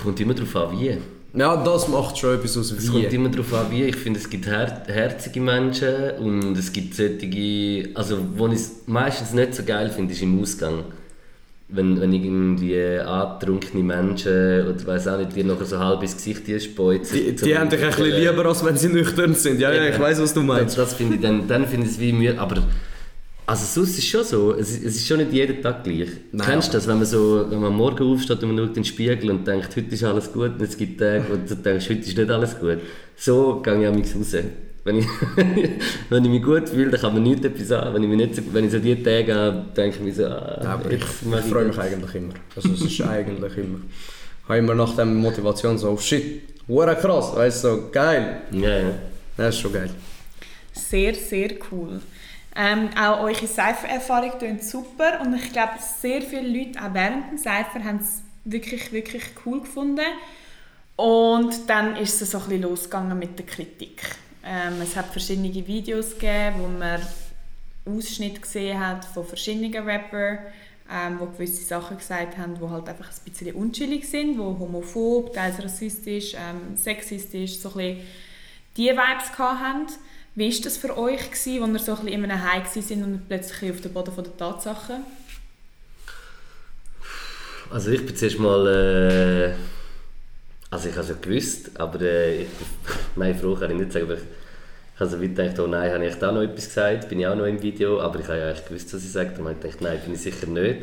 Kommt 0.02 0.20
immer 0.20 0.34
darauf 0.34 0.56
an, 0.56 0.78
wie. 0.78 0.96
Ja, 1.32 1.62
das 1.62 1.86
macht 1.86 2.18
schon 2.18 2.34
etwas 2.34 2.56
aus, 2.56 2.72
Es 2.72 2.90
kommt 2.90 3.10
wie. 3.10 3.14
immer 3.14 3.28
darauf 3.28 3.52
an, 3.54 3.66
wie. 3.70 3.84
Ich 3.84 3.96
finde, 3.96 4.18
es 4.18 4.28
gibt 4.28 4.46
her 4.46 4.82
herzige 4.86 5.40
Menschen 5.40 6.10
und 6.18 6.58
es 6.58 6.72
gibt 6.72 6.94
solche... 6.94 7.90
Also, 7.94 8.18
wo 8.36 8.48
ich 8.48 8.54
es 8.54 8.72
meistens 8.86 9.32
nicht 9.32 9.54
so 9.54 9.62
geil 9.62 9.90
finde, 9.90 10.12
ist 10.12 10.22
im 10.22 10.40
Ausgang. 10.40 10.84
Wenn, 11.68 12.00
wenn 12.00 12.12
irgendwie 12.12 12.98
antrunkene 12.98 13.84
Menschen 13.84 14.66
oder 14.66 14.86
weiß 14.86 15.06
auch 15.06 15.18
nicht, 15.18 15.36
dir 15.36 15.44
nachher 15.44 15.66
so 15.66 15.78
halb 15.78 16.02
ins 16.02 16.16
Gesicht 16.16 16.42
speuzen. 16.64 17.16
Die, 17.16 17.36
die 17.36 17.56
haben 17.56 17.70
dich 17.70 17.80
ein 17.80 17.90
bisschen 17.90 18.06
lieber, 18.06 18.44
als 18.46 18.64
wenn 18.64 18.76
sie 18.76 18.88
nüchtern 18.88 19.34
sind. 19.36 19.60
Ja, 19.60 19.72
ja, 19.72 19.84
ich 19.84 20.00
weiß, 20.00 20.20
was 20.20 20.34
du 20.34 20.42
meinst. 20.42 20.76
Das, 20.76 20.88
das 20.90 20.94
finde 20.94 21.14
ich, 21.14 21.20
dann, 21.20 21.46
dann 21.46 21.68
finde 21.68 21.86
ich 21.86 21.92
es 21.92 22.00
wie 22.00 22.12
Mühe. 22.12 22.36
Aber 22.40 22.64
Also 23.50 23.64
sonst 23.64 23.98
ist 23.98 23.98
es 23.98 24.04
schon 24.06 24.22
so, 24.22 24.54
es 24.54 24.70
ist, 24.70 24.84
es 24.84 24.94
ist 24.94 25.08
schon 25.08 25.18
nicht 25.18 25.32
jeden 25.32 25.60
Tag 25.60 25.82
gleich. 25.82 26.08
Nein, 26.30 26.46
Kennst 26.46 26.68
du 26.68 26.74
das, 26.74 26.86
wenn 26.86 26.98
man, 26.98 27.04
so, 27.04 27.46
wenn 27.50 27.58
man 27.58 27.72
am 27.72 27.78
Morgen 27.78 28.12
aufsteht 28.12 28.40
und 28.44 28.54
man 28.54 28.58
schaut 28.58 28.68
in 28.68 28.74
den 28.74 28.84
Spiegel 28.84 29.28
und 29.28 29.44
denkt, 29.44 29.76
heute 29.76 29.92
ist 29.92 30.04
alles 30.04 30.32
gut 30.32 30.52
und 30.52 30.62
es 30.62 30.76
gibt 30.76 31.00
Tage, 31.00 31.24
wo 31.28 31.34
du 31.34 31.56
denkst, 31.56 31.90
heute 31.90 31.98
ist 31.98 32.16
nicht 32.16 32.30
alles 32.30 32.56
gut. 32.60 32.78
So 33.16 33.60
gehe 33.60 33.80
ich 33.80 33.88
am 33.88 33.96
raus. 33.96 34.36
Wenn 34.84 34.98
ich, 34.98 35.06
wenn 36.10 36.24
ich 36.24 36.30
mich 36.30 36.42
gut 36.44 36.68
fühle, 36.68 36.92
dann 36.92 37.00
kann 37.00 37.12
man 37.12 37.24
nichts 37.24 37.44
etwas 37.44 37.72
an. 37.72 37.92
Wenn 37.92 38.04
ich, 38.04 38.08
mich 38.08 38.18
nicht 38.18 38.36
so, 38.36 38.42
wenn 38.52 38.66
ich 38.66 38.70
so 38.70 38.78
die 38.78 39.02
Tage 39.02 39.34
habe, 39.34 39.64
denke 39.76 39.96
ich 39.96 40.02
mir 40.04 40.14
so, 40.14 40.26
ah, 40.26 40.60
Ja, 40.62 40.74
aber 40.74 40.92
ich, 40.92 41.00
ich 41.00 41.50
freue 41.50 41.64
mich 41.64 41.74
das. 41.74 41.84
eigentlich 41.86 42.14
immer. 42.14 42.34
Also 42.54 42.68
es 42.72 42.82
ist 42.82 43.00
eigentlich 43.00 43.56
immer. 43.56 43.80
Ich 44.44 44.48
habe 44.48 44.58
immer 44.58 44.76
nach 44.76 44.94
der 44.94 45.06
Motivation 45.06 45.76
so, 45.76 45.90
oh 45.90 45.96
shit, 45.96 46.42
hure 46.68 46.94
krass, 46.94 47.34
weißt 47.34 47.64
du, 47.64 47.68
so, 47.68 47.88
geil. 47.90 48.42
Ja, 48.52 48.78
ja. 48.78 48.94
Das 49.36 49.56
ist 49.56 49.60
schon 49.60 49.72
geil. 49.72 49.90
Sehr, 50.72 51.14
sehr 51.14 51.50
cool. 51.72 52.00
Ähm, 52.62 52.90
auch 52.94 53.20
eure 53.20 53.46
Cypher-Erfahrung 53.46 54.32
klingt 54.38 54.62
super 54.62 55.20
und 55.22 55.34
ich 55.34 55.50
glaube, 55.50 55.72
sehr 55.78 56.20
viele 56.20 56.46
Leute, 56.46 56.78
auch 56.78 56.92
während 56.92 57.30
dem 57.30 57.38
Cypher, 57.38 57.82
haben 57.82 58.00
es 58.00 58.22
wirklich, 58.44 58.92
wirklich 58.92 59.22
cool 59.46 59.62
gefunden. 59.62 60.04
Und 60.94 61.70
dann 61.70 61.96
ist 61.96 62.20
es 62.20 62.32
so 62.32 62.36
ein 62.36 62.44
bisschen 62.44 62.62
losgegangen 62.62 63.18
mit 63.18 63.38
der 63.38 63.46
Kritik. 63.46 64.02
Ähm, 64.44 64.74
es 64.82 64.94
hat 64.94 65.06
verschiedene 65.06 65.54
Videos 65.54 66.12
gegeben, 66.12 66.56
wo 66.58 66.66
man 66.66 67.00
Ausschnitte 67.86 68.40
gesehen 68.40 68.78
hat 68.78 69.06
von 69.06 69.24
verschiedenen 69.24 69.72
Rappern, 69.88 70.40
ähm, 70.92 71.18
wo 71.18 71.26
gewisse 71.26 71.64
Sachen 71.64 71.96
gesagt 71.96 72.36
haben, 72.36 72.58
die 72.60 72.68
halt 72.68 72.86
einfach 72.90 73.08
ein 73.08 73.30
bisschen 73.30 73.54
unchillig 73.54 74.06
sind, 74.06 74.38
wo 74.38 74.58
homophob, 74.58 75.32
teils 75.32 75.62
rassistisch, 75.64 76.34
ähm, 76.34 76.76
sexistisch, 76.76 77.58
so 77.58 77.70
ein 77.70 77.76
bisschen 77.76 78.06
die 78.76 78.90
Vibes 78.90 79.38
hatten. 79.38 79.86
Wie 80.40 80.50
war 80.50 80.62
das 80.64 80.78
für 80.78 80.96
euch, 80.96 81.28
als 81.28 81.46
ihr 81.46 81.60
so 81.60 81.66
ein 81.66 81.72
bisschen 81.74 82.08
in 82.08 82.24
einem 82.24 82.42
High 82.42 82.66
sind 82.66 83.04
und 83.04 83.28
plötzlich 83.28 83.72
auf 83.72 83.82
dem 83.82 83.92
Boden 83.92 84.14
der 84.14 84.36
Tatsachen? 84.38 85.04
Also 87.70 87.90
ich 87.90 88.06
bin 88.06 88.16
zuerst 88.16 88.38
mal... 88.38 88.66
Äh, 88.66 89.52
also 90.70 90.88
ich 90.88 90.94
habe 90.94 91.02
es 91.02 91.08
ja 91.10 91.16
gewusst, 91.20 91.70
aber 91.74 92.00
äh, 92.00 92.44
ich, 92.44 92.48
nein, 93.16 93.38
froh 93.38 93.54
kann 93.54 93.70
ich 93.70 93.76
nicht 93.76 93.92
sagen, 93.92 94.06
aber 94.06 94.14
ich, 94.14 94.22
habe 94.98 95.10
so 95.10 95.20
weit 95.20 95.36
gedacht, 95.36 95.58
oh 95.58 95.66
nein, 95.66 95.92
habe 95.92 96.06
ich 96.06 96.14
da 96.14 96.32
noch 96.32 96.40
etwas 96.40 96.68
gesagt, 96.68 97.10
bin 97.10 97.20
ich 97.20 97.26
auch 97.26 97.36
noch 97.36 97.44
im 97.44 97.60
Video, 97.60 98.00
aber 98.00 98.20
ich 98.20 98.26
habe 98.26 98.38
ja 98.38 98.48
eigentlich 98.48 98.64
gewusst, 98.66 98.94
was 98.94 99.04
ich 99.04 99.12
sage, 99.12 99.32
darum 99.32 99.48
habe 99.48 99.56
ich 99.56 99.60
gedacht, 99.60 99.82
nein, 99.82 100.00
bin 100.02 100.14
ich 100.14 100.22
sicher 100.22 100.46
nicht. 100.46 100.78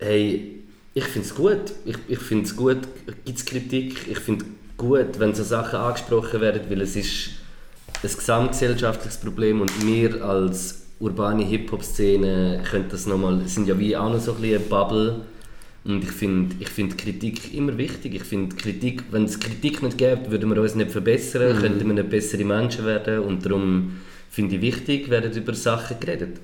Hey, 0.00 0.64
ich 0.94 1.04
finde 1.04 1.28
es 1.28 1.34
gut, 1.36 1.72
ich, 1.84 1.96
ich 2.08 2.18
finde 2.18 2.46
es 2.46 2.56
gut, 2.56 2.78
gibt 3.24 3.38
es 3.38 3.44
Kritik, 3.44 4.08
ich 4.08 4.18
finde 4.18 4.46
gut, 4.76 5.20
wenn 5.20 5.32
so 5.32 5.44
Sachen 5.44 5.78
angesprochen 5.78 6.40
werden, 6.40 6.62
weil 6.68 6.80
es 6.80 6.96
ist 6.96 7.41
ein 8.02 8.10
gesamtgesellschaftliches 8.16 9.18
Problem 9.18 9.60
und 9.60 9.86
wir 9.86 10.24
als 10.24 10.82
urbane 10.98 11.44
Hip-Hop-Szene 11.44 12.62
können 12.70 12.86
das 12.88 13.06
nochmal, 13.06 13.42
sind 13.46 13.66
ja 13.66 13.78
wie 13.78 13.96
auch 13.96 14.10
noch 14.10 14.20
so 14.20 14.32
ein 14.32 14.40
bisschen 14.40 14.60
eine 14.60 14.64
Bubble 14.68 15.20
und 15.84 16.04
ich 16.04 16.12
finde 16.12 16.54
ich 16.60 16.68
find 16.68 16.96
Kritik 16.96 17.52
immer 17.54 17.76
wichtig. 17.76 18.14
Ich 18.14 18.22
finde 18.22 18.54
Kritik, 18.54 19.04
wenn 19.10 19.24
es 19.24 19.40
Kritik 19.40 19.82
nicht 19.82 19.98
gäbe, 19.98 20.30
würden 20.30 20.54
wir 20.54 20.62
uns 20.62 20.76
nicht 20.76 20.92
verbessern, 20.92 21.58
könnten 21.58 21.86
wir 21.86 21.94
nicht 21.94 22.08
bessere 22.08 22.44
Menschen 22.44 22.86
werden 22.86 23.20
und 23.20 23.44
darum 23.44 24.00
finde 24.30 24.56
ich 24.56 24.62
wichtig, 24.62 25.10
werden 25.10 25.32
über 25.32 25.54
Sachen 25.54 25.98
geredet. 25.98 26.38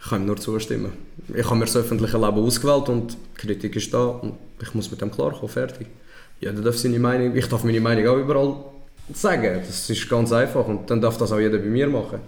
Ich 0.00 0.10
kann 0.10 0.22
ihm 0.22 0.26
nur 0.26 0.36
zustimmen. 0.36 0.92
Ich 1.34 1.44
habe 1.44 1.56
mir 1.56 1.64
das 1.64 1.76
öffentliche 1.76 2.18
Leben 2.18 2.38
ausgewählt 2.38 2.88
und 2.88 3.16
Kritik 3.34 3.74
ist 3.74 3.92
da 3.92 4.04
und 4.04 4.34
ich 4.62 4.74
muss 4.74 4.90
mit 4.90 5.00
dem 5.00 5.10
klarkommen, 5.10 5.48
fertig. 5.48 5.88
Jeder 6.40 6.60
darf 6.60 6.76
seine 6.76 6.98
Meinung, 6.98 7.34
ich 7.34 7.48
darf 7.48 7.64
meine 7.64 7.80
Meinung 7.80 8.06
auch 8.06 8.18
überall 8.18 8.54
sagen. 9.12 9.60
Das 9.66 9.90
ist 9.90 10.08
ganz 10.08 10.32
einfach 10.32 10.66
und 10.66 10.90
dann 10.90 11.00
darf 11.00 11.18
das 11.18 11.32
auch 11.32 11.38
jeder 11.38 11.58
bei 11.58 11.66
mir 11.66 11.88
machen. 11.88 12.20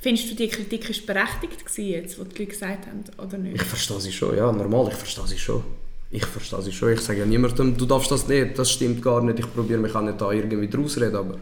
Findest 0.00 0.30
du, 0.30 0.34
die 0.36 0.48
Kritik 0.48 0.88
war 0.88 1.14
berechtigt 1.14 1.66
gewesen 1.66 1.88
jetzt, 1.90 2.18
was 2.18 2.28
die 2.28 2.38
Leute 2.38 2.52
gesagt 2.52 2.86
haben, 2.86 3.04
oder 3.18 3.38
nicht? 3.38 3.56
Ich 3.56 3.62
verstehe 3.62 4.00
sie 4.00 4.12
schon, 4.12 4.36
ja, 4.36 4.50
normal, 4.52 4.88
ich 4.88 4.94
verstehe 4.94 5.26
sie 5.26 5.38
schon. 5.38 5.62
Ich 6.10 6.24
verstehe 6.24 6.62
sie 6.62 6.72
schon. 6.72 6.92
Ich 6.92 7.00
sage 7.00 7.18
ja 7.18 7.26
niemandem, 7.26 7.76
du 7.76 7.84
darfst 7.84 8.10
das 8.10 8.28
nicht, 8.28 8.58
das 8.58 8.70
stimmt 8.70 9.02
gar 9.02 9.22
nicht. 9.22 9.40
Ich 9.40 9.52
probiere 9.52 9.80
mich 9.80 9.94
auch 9.94 10.02
nicht 10.02 10.20
da 10.20 10.30
irgendwie 10.30 10.68
draus 10.68 10.96
reden, 10.98 11.16
aber 11.16 11.38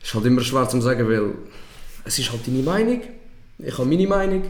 es 0.00 0.08
ist 0.08 0.14
halt 0.14 0.24
immer 0.24 0.40
schwer 0.40 0.68
zu 0.68 0.80
sagen, 0.80 1.06
weil 1.08 1.34
es 2.04 2.18
ist 2.18 2.32
halt 2.32 2.46
deine 2.46 2.62
Meinung. 2.62 3.02
Ich 3.58 3.78
habe 3.78 3.88
meine 3.88 4.06
Meinung. 4.06 4.42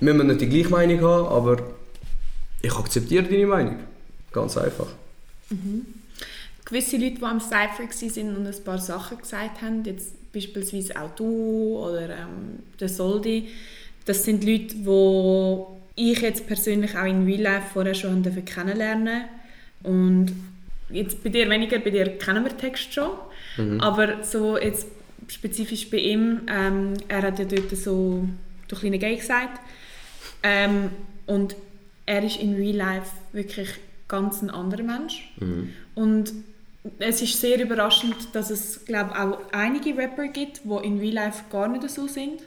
Wir 0.00 0.14
müssen 0.14 0.26
nicht 0.26 0.40
die 0.40 0.48
gleiche 0.48 0.70
Meinung 0.70 1.00
haben, 1.02 1.26
aber 1.26 1.62
ich 2.62 2.74
akzeptiere 2.74 3.24
deine 3.24 3.46
Meinung. 3.46 3.76
Ganz 4.32 4.56
einfach. 4.56 4.86
Gewisse 6.72 6.96
Leute, 6.96 7.16
die 7.16 7.22
am 7.22 7.38
Cypher 7.38 7.82
waren 7.82 8.36
und 8.38 8.46
ein 8.46 8.64
paar 8.64 8.78
Sachen 8.78 9.18
gesagt 9.18 9.60
haben, 9.60 9.84
jetzt 9.84 10.14
beispielsweise 10.32 10.98
auch 10.98 11.14
du 11.14 11.76
oder 11.76 12.08
ähm, 12.08 12.60
der 12.80 12.88
Soldi, 12.88 13.48
das 14.06 14.24
sind 14.24 14.42
Leute, 14.42 14.76
die 14.76 16.12
ich 16.12 16.22
jetzt 16.22 16.46
persönlich 16.46 16.96
auch 16.96 17.04
in 17.04 17.26
Real 17.26 17.42
Life 17.42 17.66
vorher 17.74 17.92
schon 17.92 18.24
kennenlernen. 18.46 19.24
Und 19.82 20.32
jetzt 20.88 21.22
bei 21.22 21.28
dir 21.28 21.50
weniger, 21.50 21.78
bei 21.78 21.90
dir 21.90 22.16
kennen 22.16 22.42
wir 22.42 22.50
den 22.52 22.58
Text 22.58 22.94
schon, 22.94 23.10
aber 23.78 24.24
so 24.24 24.56
jetzt 24.56 24.86
spezifisch 25.28 25.90
bei 25.90 25.98
ihm, 25.98 26.40
ähm, 26.48 26.94
er 27.06 27.20
hat 27.20 27.38
ja 27.38 27.44
dort 27.44 27.70
so 27.76 28.26
«du 28.68 28.76
kleine 28.76 28.98
Gay» 28.98 29.16
gesagt. 29.16 29.60
Ähm, 30.42 30.88
und 31.26 31.54
er 32.06 32.24
ist 32.24 32.40
in 32.40 32.54
Real 32.54 32.76
Life 32.76 33.10
wirklich 33.32 33.68
ganz 34.08 34.40
ein 34.40 34.48
anderer 34.48 34.84
Mensch. 34.84 35.34
Und 35.94 36.32
es 36.98 37.22
ist 37.22 37.40
sehr 37.40 37.60
überraschend, 37.60 38.16
dass 38.32 38.50
es 38.50 38.84
glaube 38.84 39.18
auch 39.18 39.38
einige 39.52 39.96
Rapper 39.96 40.28
gibt, 40.28 40.62
die 40.64 40.86
in 40.86 40.98
Real 40.98 41.14
Life 41.14 41.44
gar 41.50 41.68
nicht 41.68 41.88
so 41.88 42.06
sind 42.06 42.42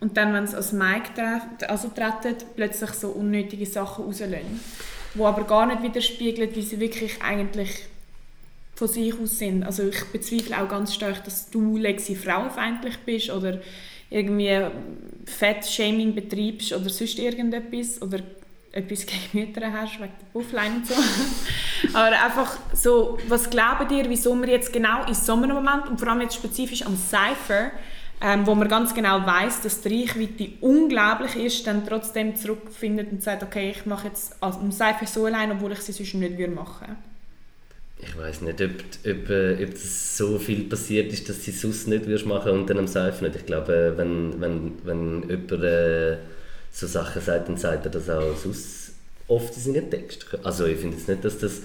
und 0.00 0.16
dann, 0.16 0.32
wenn 0.32 0.46
sie 0.46 0.56
als 0.56 0.72
Mic 0.72 1.14
tre 1.14 1.40
also 1.68 1.88
treten, 1.88 2.36
plötzlich 2.56 2.90
so 2.90 3.08
unnötige 3.08 3.66
Sachen 3.66 4.04
rauslösen, 4.04 4.60
die 5.14 5.22
aber 5.22 5.44
gar 5.44 5.66
nicht 5.66 5.82
widerspiegeln, 5.82 6.54
wie 6.54 6.62
sie 6.62 6.80
wirklich 6.80 7.22
eigentlich 7.22 7.86
von 8.74 8.88
sich 8.88 9.18
aus 9.18 9.38
sind. 9.38 9.62
Also 9.62 9.88
ich 9.88 10.04
bezweifle 10.12 10.60
auch 10.60 10.68
ganz 10.68 10.94
stark, 10.94 11.24
dass 11.24 11.50
du 11.50 11.76
Lexi 11.76 12.16
frauenfeindlich 12.16 12.98
bist 13.06 13.30
oder 13.30 13.60
irgendwie 14.10 14.60
Fett-Shaming 15.26 16.14
betreibst 16.14 16.72
oder 16.72 16.88
sonst 16.88 17.18
irgendetwas 17.18 18.02
oder 18.02 18.18
etwas 18.74 19.06
gegen 19.06 19.22
Mütter 19.32 19.72
hast, 19.72 20.00
wegen 20.00 20.12
der 20.20 20.26
Buffline 20.32 20.76
und 20.76 20.86
so. 20.86 20.94
Aber 21.94 22.22
einfach 22.22 22.58
so, 22.72 23.18
was 23.28 23.48
glauben 23.48 23.88
ihr, 23.94 24.08
wieso 24.08 24.34
wir 24.40 24.48
jetzt 24.48 24.72
genau 24.72 25.04
in 25.06 25.14
so 25.14 25.34
einem 25.34 25.50
Moment 25.50 25.88
und 25.88 25.98
vor 25.98 26.08
allem 26.08 26.22
jetzt 26.22 26.34
spezifisch 26.34 26.84
am 26.84 26.96
Cypher, 26.96 27.70
ähm, 28.20 28.46
wo 28.46 28.54
man 28.54 28.68
ganz 28.68 28.94
genau 28.94 29.24
weiß, 29.24 29.62
dass 29.62 29.80
die 29.82 30.02
Reichweite 30.02 30.52
unglaublich 30.60 31.36
ist, 31.36 31.66
dann 31.66 31.86
trotzdem 31.86 32.34
zurückfindet 32.36 33.12
und 33.12 33.22
sagt, 33.22 33.42
okay, 33.42 33.70
ich 33.70 33.86
mache 33.86 34.08
jetzt 34.08 34.36
am 34.40 34.72
Cypher 34.72 35.06
so 35.06 35.26
allein, 35.26 35.52
obwohl 35.52 35.72
ich 35.72 35.78
es 35.78 35.96
sonst 35.96 36.14
nicht 36.14 36.38
würde 36.38 36.52
machen 36.52 36.96
Ich 38.00 38.16
weiß 38.16 38.40
nicht, 38.42 38.60
ob, 38.60 38.70
ob, 38.70 39.30
äh, 39.30 39.64
ob 39.64 39.70
das 39.70 40.16
so 40.16 40.38
viel 40.38 40.64
passiert 40.64 41.12
ist, 41.12 41.28
dass 41.28 41.44
sie 41.44 41.52
sonst 41.52 41.86
nicht 41.86 42.26
machen 42.26 42.52
und 42.52 42.70
dann 42.70 42.78
am 42.78 42.88
Seifen 42.88 43.28
nicht. 43.28 43.36
Ich 43.36 43.46
glaube, 43.46 43.72
äh, 43.72 43.98
wenn, 43.98 44.40
wenn, 44.40 44.72
wenn 44.84 45.28
jemand 45.28 45.64
äh, 45.64 46.16
so 46.74 46.88
Sachen 46.88 47.22
sagt, 47.22 47.48
dann 47.48 47.56
sagt 47.56 47.86
er 47.86 47.90
das 47.92 48.10
auch 48.10 48.36
sonst 48.36 48.92
oft 49.28 49.56
in 49.56 49.62
seinen 49.62 49.90
Text. 49.90 50.26
Also 50.42 50.66
ich 50.66 50.78
finde 50.78 50.96
jetzt 50.96 51.08
nicht, 51.08 51.24
dass 51.24 51.38
das, 51.38 51.60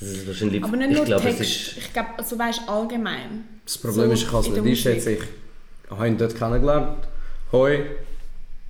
dass 0.00 0.08
es 0.08 0.26
wahrscheinlich... 0.26 0.64
Aber 0.64 0.76
nicht 0.76 0.90
ich 0.90 0.96
nur 0.96 1.04
glaube, 1.04 1.28
es 1.28 1.36
Text, 1.36 1.52
ist, 1.52 1.76
ich 1.76 1.92
glaube, 1.92 2.08
also 2.16 2.38
weißt 2.38 2.62
allgemein. 2.66 3.44
Das 3.64 3.76
Problem 3.76 4.06
So 4.06 4.12
ist, 4.12 4.22
ich 4.22 4.30
kann 4.30 4.40
es 4.40 4.48
nicht 4.48 4.66
einschätzen. 4.66 5.10
Ich 5.10 5.90
habe 5.90 6.08
ihn 6.08 6.16
dort 6.16 6.34
kennengelernt. 6.34 7.06
Hoi. 7.52 7.82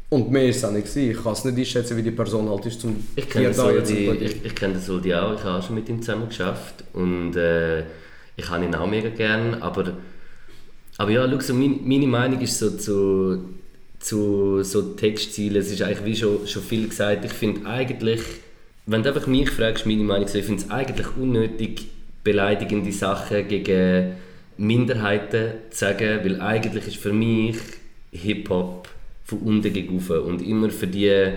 Und 0.09 0.31
mehr 0.33 0.43
war 0.43 0.51
es 0.51 0.65
auch 0.65 0.73
nicht. 0.73 0.97
Ich 0.97 1.23
kann 1.23 1.33
es 1.33 1.45
nicht 1.45 1.59
einschätzen, 1.59 1.97
wie 1.97 2.03
die 2.03 2.11
Person 2.11 2.51
halt 2.51 2.67
ist, 2.67 2.81
zum 2.81 3.07
Ich 3.15 3.31
kenne 3.31 3.47
hier 3.47 3.57
da 3.57 3.71
jetzt 3.71 3.89
Soldi, 3.89 4.25
ich, 4.25 4.45
ich 4.45 4.55
kenne 4.55 4.75
den 4.75 4.83
Soldi 4.83 5.15
auch, 5.15 5.35
ich 5.35 5.45
habe 5.45 5.59
auch 5.59 5.63
schon 5.65 5.77
mit 5.77 5.89
ihm 5.89 6.03
zusammen 6.03 6.29
geschafft 6.29 6.85
und 6.93 7.37
äh, 7.37 7.85
ich 8.37 8.51
habe 8.51 8.65
ihn 8.65 8.75
auch 8.75 8.87
mega 8.87 9.11
gern, 9.11 9.55
aber, 9.63 9.93
aber 10.99 11.11
ja, 11.11 11.29
schau, 11.29 11.41
so 11.41 11.55
mein, 11.55 11.81
meine 11.85 12.07
Meinung 12.07 12.41
ist 12.41 12.59
so 12.59 12.71
zu, 12.71 13.55
zu 14.05 14.63
so 14.63 14.83
Textzielen, 14.83 15.57
es 15.57 15.73
ist 15.73 15.81
eigentlich 15.81 16.05
wie 16.05 16.17
schon, 16.17 16.47
schon 16.47 16.63
viel 16.63 16.89
gesagt, 16.89 17.25
ich 17.25 17.33
finde 17.33 17.67
eigentlich, 17.67 18.21
wenn 18.85 19.03
du 19.03 19.09
einfach 19.09 19.27
mich 19.27 19.49
fragst, 19.49 19.87
meine 19.87 20.03
Meinung, 20.03 20.29
so, 20.29 20.37
ich 20.37 20.45
finde 20.45 20.63
es 20.63 20.71
eigentlich 20.71 21.07
unnötig, 21.17 21.87
beleidigende 22.23 22.93
Sachen 22.93 23.49
gegen 23.49 24.13
Minderheiten 24.59 25.53
zu 25.71 25.79
sagen, 25.79 26.21
weil 26.23 26.39
eigentlich 26.43 26.87
ist 26.87 26.97
für 26.99 27.15
mich 27.15 27.57
Hip-Hop 28.13 28.89
von 29.25 29.39
unten 29.39 29.73
gegen 29.73 29.99
und 29.99 30.43
immer 30.43 30.69
für 30.69 30.87
die 30.87 31.31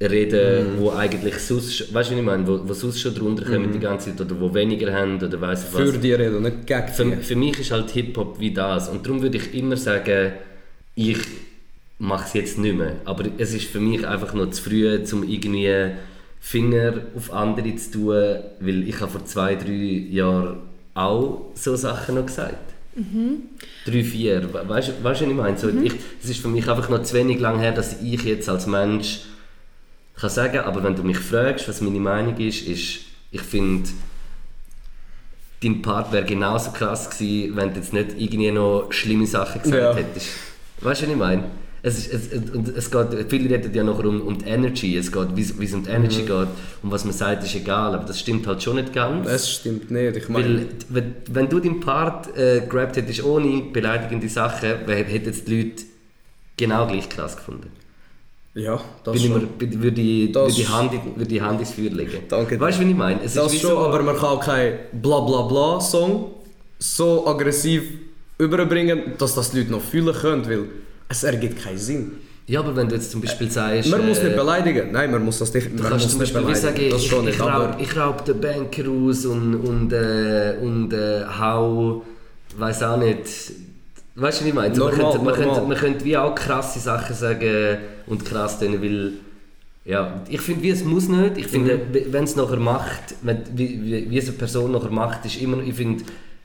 reden, 0.00 0.78
wo 0.78 0.92
eigentlich 0.92 1.38
sonst, 1.38 1.92
weißt 1.92 2.10
du, 2.10 2.14
was 2.14 2.18
ich 2.20 2.22
meine, 2.22 2.46
wo, 2.46 2.60
wo 2.68 2.72
sonst 2.72 3.00
schon 3.00 3.16
drunter 3.16 3.44
kommen 3.44 3.72
die 3.72 3.80
ganze 3.80 4.10
Zeit 4.10 4.20
oder 4.20 4.40
wo 4.40 4.54
weniger 4.54 4.92
haben 4.92 5.16
oder 5.16 5.40
weiss 5.40 5.66
ich 5.68 5.74
was. 5.74 5.90
Für 5.90 5.98
die 5.98 6.12
reden, 6.12 6.40
nicht 6.40 6.68
gegen 6.68 6.88
Für, 6.88 7.04
die. 7.04 7.16
für 7.16 7.36
mich 7.36 7.58
ist 7.58 7.72
halt 7.72 7.90
Hip-Hop 7.90 8.38
wie 8.38 8.52
das 8.52 8.88
und 8.88 9.04
darum 9.04 9.22
würde 9.22 9.38
ich 9.38 9.52
immer 9.54 9.76
sagen, 9.76 10.34
ich 10.94 11.18
mache 11.98 12.24
es 12.26 12.32
jetzt 12.34 12.58
nicht 12.58 12.76
mehr, 12.76 12.96
aber 13.04 13.24
es 13.38 13.54
ist 13.54 13.66
für 13.66 13.80
mich 13.80 14.06
einfach 14.06 14.34
noch 14.34 14.50
zu 14.50 14.62
früh, 14.62 14.98
um 15.12 15.22
irgendwie 15.28 15.92
Finger 16.40 16.94
auf 17.16 17.32
andere 17.32 17.74
zu 17.76 17.90
tun, 17.92 18.36
weil 18.60 18.88
ich 18.88 19.00
habe 19.00 19.10
vor 19.12 19.24
zwei, 19.24 19.54
drei 19.54 19.72
Jahren 20.10 20.58
auch 20.94 21.46
so 21.54 21.74
Sachen 21.76 22.16
noch 22.16 22.26
gesagt. 22.26 22.58
Drei, 23.86 24.04
vier. 24.04 24.52
We- 24.54 24.68
Weißt 24.68 24.88
du, 24.88 24.92
weißt 25.04 25.20
du, 25.22 25.24
was 25.24 25.30
ich 25.30 25.36
meine? 25.36 25.58
So, 25.58 25.68
ich, 25.68 25.94
es 26.22 26.30
ist 26.30 26.40
für 26.40 26.48
mich 26.48 26.68
einfach 26.68 26.88
noch 26.88 27.02
zu 27.02 27.14
wenig 27.14 27.40
lang 27.40 27.58
her, 27.58 27.72
dass 27.72 28.00
ich 28.02 28.22
jetzt 28.24 28.48
als 28.48 28.66
Mensch 28.66 29.20
kann 30.16 30.30
sagen 30.30 30.58
aber 30.60 30.84
wenn 30.84 30.94
du 30.94 31.02
mich 31.02 31.18
fragst, 31.18 31.68
was 31.68 31.80
meine 31.80 31.98
Meinung 31.98 32.36
ist, 32.38 32.68
ist, 32.68 33.00
ich 33.32 33.40
finde, 33.40 33.88
dein 35.62 35.82
Part 35.82 36.12
wäre 36.12 36.24
genauso 36.24 36.70
krass 36.70 37.10
gewesen, 37.10 37.56
wenn 37.56 37.70
du 37.74 37.80
jetzt 37.80 37.92
nicht 37.92 38.10
irgendwie 38.16 38.52
noch 38.52 38.92
schlimme 38.92 39.26
Sachen 39.26 39.60
gesagt 39.62 39.82
Ja. 39.82 39.94
hättest. 39.94 40.28
Weißt 40.80 41.02
du, 41.02 41.06
was 41.06 41.12
ich 41.12 41.16
meine? 41.16 41.44
Es, 41.86 41.98
ist, 41.98 42.14
es, 42.14 42.32
es, 42.32 42.50
und 42.50 42.74
es 42.74 42.90
geht, 42.90 43.08
viele 43.28 43.50
reden 43.54 43.74
ja 43.74 43.84
noch 43.84 44.02
um, 44.02 44.22
um 44.22 44.38
die 44.38 44.46
Energy, 44.46 44.96
es 44.96 45.12
geht, 45.12 45.36
wie 45.36 45.42
es 45.42 45.74
um 45.74 45.82
die 45.84 45.90
Energy 45.90 46.22
Mhm. 46.22 46.26
geht 46.26 46.48
und 46.82 46.90
was 46.90 47.04
man 47.04 47.12
sagt, 47.12 47.44
ist 47.44 47.54
egal, 47.54 47.94
aber 47.94 48.04
das 48.06 48.18
stimmt 48.20 48.46
halt 48.46 48.62
schon 48.62 48.76
nicht 48.76 48.94
ganz. 48.94 49.28
Es 49.28 49.50
stimmt 49.50 49.90
nicht. 49.90 50.16
Ich 50.16 50.28
meine, 50.30 50.46
Weil, 50.60 50.66
wenn, 50.88 51.14
wenn 51.30 51.48
du 51.50 51.60
deinen 51.60 51.80
Part 51.80 52.34
äh, 52.38 52.62
gerappt 52.66 52.96
hättest 52.96 53.22
ohne 53.22 53.64
beleidigende 53.70 54.28
Sachen, 54.30 54.70
hätten 54.86 55.34
die 55.46 55.56
Leute 55.62 55.82
genau 56.56 56.86
gleich 56.86 57.06
krass 57.10 57.36
gefunden. 57.36 57.68
ja, 58.54 58.80
das 59.04 59.12
Bin 59.12 59.22
ich 59.22 59.28
schon. 59.30 59.40
mir, 59.42 59.46
bin- 59.48 59.82
würde, 59.82 60.00
ich, 60.00 60.32
Das- 60.32 60.42
würde, 60.44 60.54
die 60.54 60.68
Hand, 60.68 60.92
würde 61.16 61.26
die 61.36 61.42
Hand 61.42 61.60
ins 61.60 61.72
Feuer 61.72 61.90
legen. 61.90 62.18
Danke. 62.30 62.58
Weißt 62.58 62.80
du, 62.80 62.84
wie 62.86 62.90
ich 62.92 62.96
meine? 62.96 63.20
Es 63.22 63.34
Das 63.34 63.52
wie 63.52 63.58
schon, 63.58 63.70
so- 63.72 63.78
aber 63.80 64.02
man 64.02 64.16
kann 64.16 64.24
auch 64.30 64.40
keinen 64.40 64.78
Bla-Bla-Bla-Song 65.02 66.30
so 66.78 67.26
aggressiv 67.26 67.82
überbringen, 68.38 69.12
dass 69.18 69.34
das 69.34 69.50
die 69.50 69.58
Leute 69.58 69.72
noch 69.72 69.82
fühlen 69.82 70.14
können, 70.14 70.46
weil 70.48 70.64
es 71.08 71.22
ergibt 71.24 71.62
keinen 71.62 71.78
Sinn. 71.78 72.12
Ja, 72.46 72.60
aber 72.60 72.76
wenn 72.76 72.88
du 72.88 72.94
jetzt 72.94 73.10
zum 73.10 73.22
Beispiel 73.22 73.50
sagst... 73.50 73.90
Man 73.90 74.06
muss 74.06 74.18
äh, 74.18 74.24
nicht 74.24 74.36
beleidigen. 74.36 74.92
Nein, 74.92 75.10
man 75.10 75.24
muss 75.24 75.38
das 75.38 75.52
nicht, 75.54 75.66
Du 75.66 75.82
man 75.82 75.90
kannst 75.92 76.04
muss 76.04 76.12
zum 76.12 76.20
nicht 76.20 76.34
Beispiel 76.34 76.48
wie 76.54 76.60
beleidigen. 76.60 76.90
sagen, 76.90 76.96
ich, 77.02 77.08
schon 77.08 77.20
ich, 77.28 77.38
nicht, 77.38 77.40
raub, 77.40 77.76
ich 77.80 77.96
raub 77.96 78.24
den 78.26 78.40
Banker 78.40 78.82
aus 78.90 79.24
und, 79.24 79.54
und, 79.54 79.92
äh, 79.94 80.56
und 80.60 80.92
äh, 80.92 81.24
hau, 81.40 82.04
weiß 82.58 82.82
auch 82.82 82.98
nicht, 82.98 83.18
weißt 84.14 84.40
du, 84.40 84.44
was 84.44 84.48
ich 84.48 84.52
meine? 84.54 84.68
man, 84.68 84.78
Normal, 84.78 84.94
könnte, 84.94 85.16
man, 85.18 85.24
normal. 85.24 85.34
könnte, 85.34 85.60
man 85.68 85.76
könnte 85.78 86.04
wie 86.04 86.16
auch 86.18 86.34
krasse 86.34 86.78
Sachen 86.80 87.16
sagen 87.16 87.78
und 88.06 88.24
krass 88.26 88.58
tun, 88.58 88.80
weil 88.82 89.12
ja, 89.86 90.22
ich 90.28 90.40
finde, 90.42 90.62
wie 90.62 90.70
es 90.70 90.84
muss 90.84 91.08
nicht. 91.08 91.38
Ich 91.38 91.46
finde, 91.46 91.76
Mhm. 91.76 92.12
wenn 92.12 92.24
es 92.24 92.36
nachher 92.36 92.58
macht, 92.58 93.14
wenn, 93.22 93.38
wie, 93.54 93.82
wie, 93.82 94.10
wie 94.10 94.18
es 94.18 94.28
eine 94.28 94.36
Person 94.36 94.72
nachher 94.72 94.90
macht, 94.90 95.24
ist 95.24 95.40
immer, 95.40 95.62
ich 95.62 95.74
finde, 95.74 96.04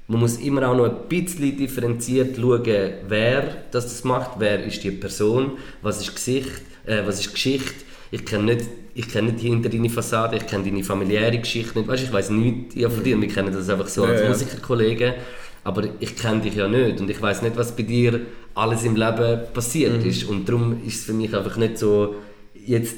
man 0.10 0.20
muss 0.20 0.38
immer 0.38 0.68
auch 0.70 0.76
noch 0.76 0.86
ein 0.86 1.08
bisschen 1.08 1.56
differenziert 1.56 2.36
schauen, 2.36 2.64
wer 3.08 3.64
das, 3.72 3.86
das 3.86 4.04
macht, 4.04 4.32
wer 4.40 4.64
ist 4.66 4.84
die 4.84 4.92
Person, 4.92 5.52
was 5.82 6.02
ist 6.02 6.14
Gesicht, 6.16 6.52
äh, 6.86 7.04
was 7.06 7.20
ist 7.22 7.32
Geschichte. 7.34 7.72
Ich 8.12 8.26
kenne 8.26 8.56
nicht, 8.56 8.66
ich 8.96 9.08
kenne 9.08 9.32
nicht 9.32 9.42
hinter 9.44 9.70
deine 9.70 9.90
Fassade, 9.90 10.38
ich 10.38 10.48
kenne 10.48 10.64
deine 10.66 10.84
familiäre 10.84 11.38
Geschichte 11.38 11.78
nicht. 11.78 11.88
Weißt, 11.88 12.04
ich 12.04 12.12
weiß 12.12 12.32
nichts 12.32 12.74
ja, 12.76 12.90
von 12.90 13.04
dir, 13.04 13.22
wir 13.22 13.28
kennen 13.28 13.54
das 13.54 13.70
einfach 13.70 13.88
so 13.88 14.04
Ja, 14.04 14.10
als 14.12 14.22
ja. 14.22 14.30
Musikerkollegen. 14.30 15.14
Aber 15.64 15.84
ich 16.00 16.16
kenne 16.16 16.42
dich 16.42 16.56
ja 16.56 16.68
nicht 16.68 17.00
und 17.00 17.10
ich 17.10 17.22
weiß 17.22 17.44
nicht, 17.44 17.56
was 17.56 17.76
bei 17.76 17.84
dir 17.84 18.20
alles 18.56 18.84
im 18.84 18.96
Leben 18.96 19.42
passiert 19.54 20.02
Mhm. 20.04 20.10
ist. 20.10 20.24
Und 20.24 20.50
darum 20.50 20.82
ist 20.88 20.96
es 21.02 21.06
für 21.06 21.14
mich 21.14 21.36
einfach 21.36 21.58
nicht 21.58 21.78
so, 21.78 22.16
jetzt 22.66 22.96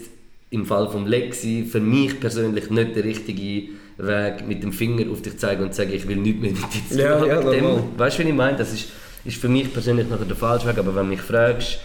im 0.51 0.65
Fall 0.65 0.87
von 0.89 1.05
Lexi, 1.07 1.65
für 1.69 1.79
mich 1.81 2.19
persönlich 2.21 2.69
nicht 2.69 2.95
der 2.95 3.03
richtige 3.03 3.69
Weg, 4.07 4.47
mit 4.47 4.63
dem 4.63 4.73
Finger 4.73 5.11
auf 5.11 5.21
dich 5.21 5.37
zeigen 5.37 5.63
und 5.63 5.75
sagen, 5.75 5.91
ich 5.93 6.07
will 6.07 6.17
nichts 6.17 6.41
mehr 6.41 6.51
mit 6.51 6.61
dir 6.61 6.81
zu 6.89 6.97
tun 6.97 6.97
Ja, 6.97 7.25
ja, 7.25 7.41
dem. 7.51 7.65
Weißt 7.97 8.17
du, 8.17 8.23
was 8.23 8.29
ich 8.29 8.33
meine? 8.33 8.57
Das 8.57 8.73
ist, 8.73 8.89
ist 9.25 9.37
für 9.37 9.47
mich 9.49 9.71
persönlich 9.71 10.07
nachher 10.09 10.25
der 10.25 10.35
falsche 10.35 10.67
Weg. 10.67 10.77
Aber 10.77 10.95
wenn 10.95 11.03
du 11.03 11.09
mich 11.11 11.21
fragst, 11.21 11.79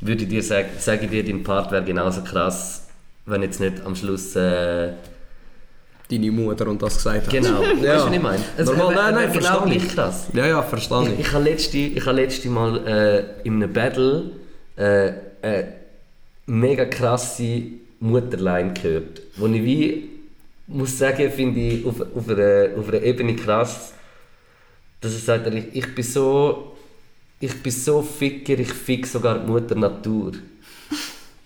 würde 0.00 0.22
ich 0.22 0.28
dir 0.28 0.42
sagen, 0.42 0.68
sage 0.78 1.04
ich 1.04 1.10
dir, 1.10 1.24
dein 1.24 1.42
Part 1.42 1.70
wäre 1.72 1.84
genauso 1.84 2.22
krass, 2.22 2.88
wenn 3.26 3.42
jetzt 3.42 3.60
nicht 3.60 3.84
am 3.84 3.94
Schluss... 3.94 4.34
Äh, 4.36 4.92
deine 6.10 6.30
Mutter 6.32 6.66
und 6.66 6.82
das 6.82 6.96
gesagt 6.96 7.26
hat. 7.26 7.30
genau, 7.30 7.60
weißt 7.62 7.80
du, 7.82 7.86
Ja. 7.86 8.04
was 8.06 8.12
ich 8.12 8.20
meine? 8.22 8.44
Es 8.56 8.66
Normal, 8.66 8.94
wäre- 8.96 9.12
nein, 9.12 9.14
nein, 9.14 9.32
genau 9.32 9.64
ich. 9.66 9.78
gleich 9.78 9.94
krass. 9.94 10.26
Ja, 10.34 10.46
ja, 10.46 10.62
verstehe 10.62 11.12
Ich, 11.14 11.20
ich. 11.20 11.32
habe 11.32 11.44
letzte, 11.44 11.76
ich 11.78 12.04
habe 12.04 12.16
letzte 12.20 12.48
Mal 12.48 12.86
äh, 12.86 13.24
in 13.46 13.54
einem 13.62 13.72
Battle 13.72 14.30
äh, 14.74 15.12
eine 15.42 15.68
mega 16.46 16.84
krasse 16.86 17.62
Mutterline 18.00 18.72
gehört, 18.72 19.20
wo 19.36 19.46
ich 19.46 19.62
wie 19.62 20.09
muss 20.70 20.98
sagen, 20.98 21.30
finde 21.30 21.60
ich 21.60 21.84
auf, 21.84 22.00
auf, 22.00 22.28
einer, 22.28 22.78
auf 22.78 22.88
einer 22.88 23.02
Ebene 23.02 23.36
krass, 23.36 23.92
dass 25.00 25.12
er 25.12 25.18
sagt, 25.18 25.54
ich, 25.54 25.64
ich 25.74 25.94
bin 25.94 26.04
so 26.04 26.70
ich 27.42 27.62
bin 27.62 27.72
so 27.72 28.02
Ficker, 28.02 28.58
ich 28.58 28.72
fick 28.72 29.06
sogar 29.06 29.38
die 29.38 29.50
Mutter 29.50 29.74
Natur. 29.74 30.32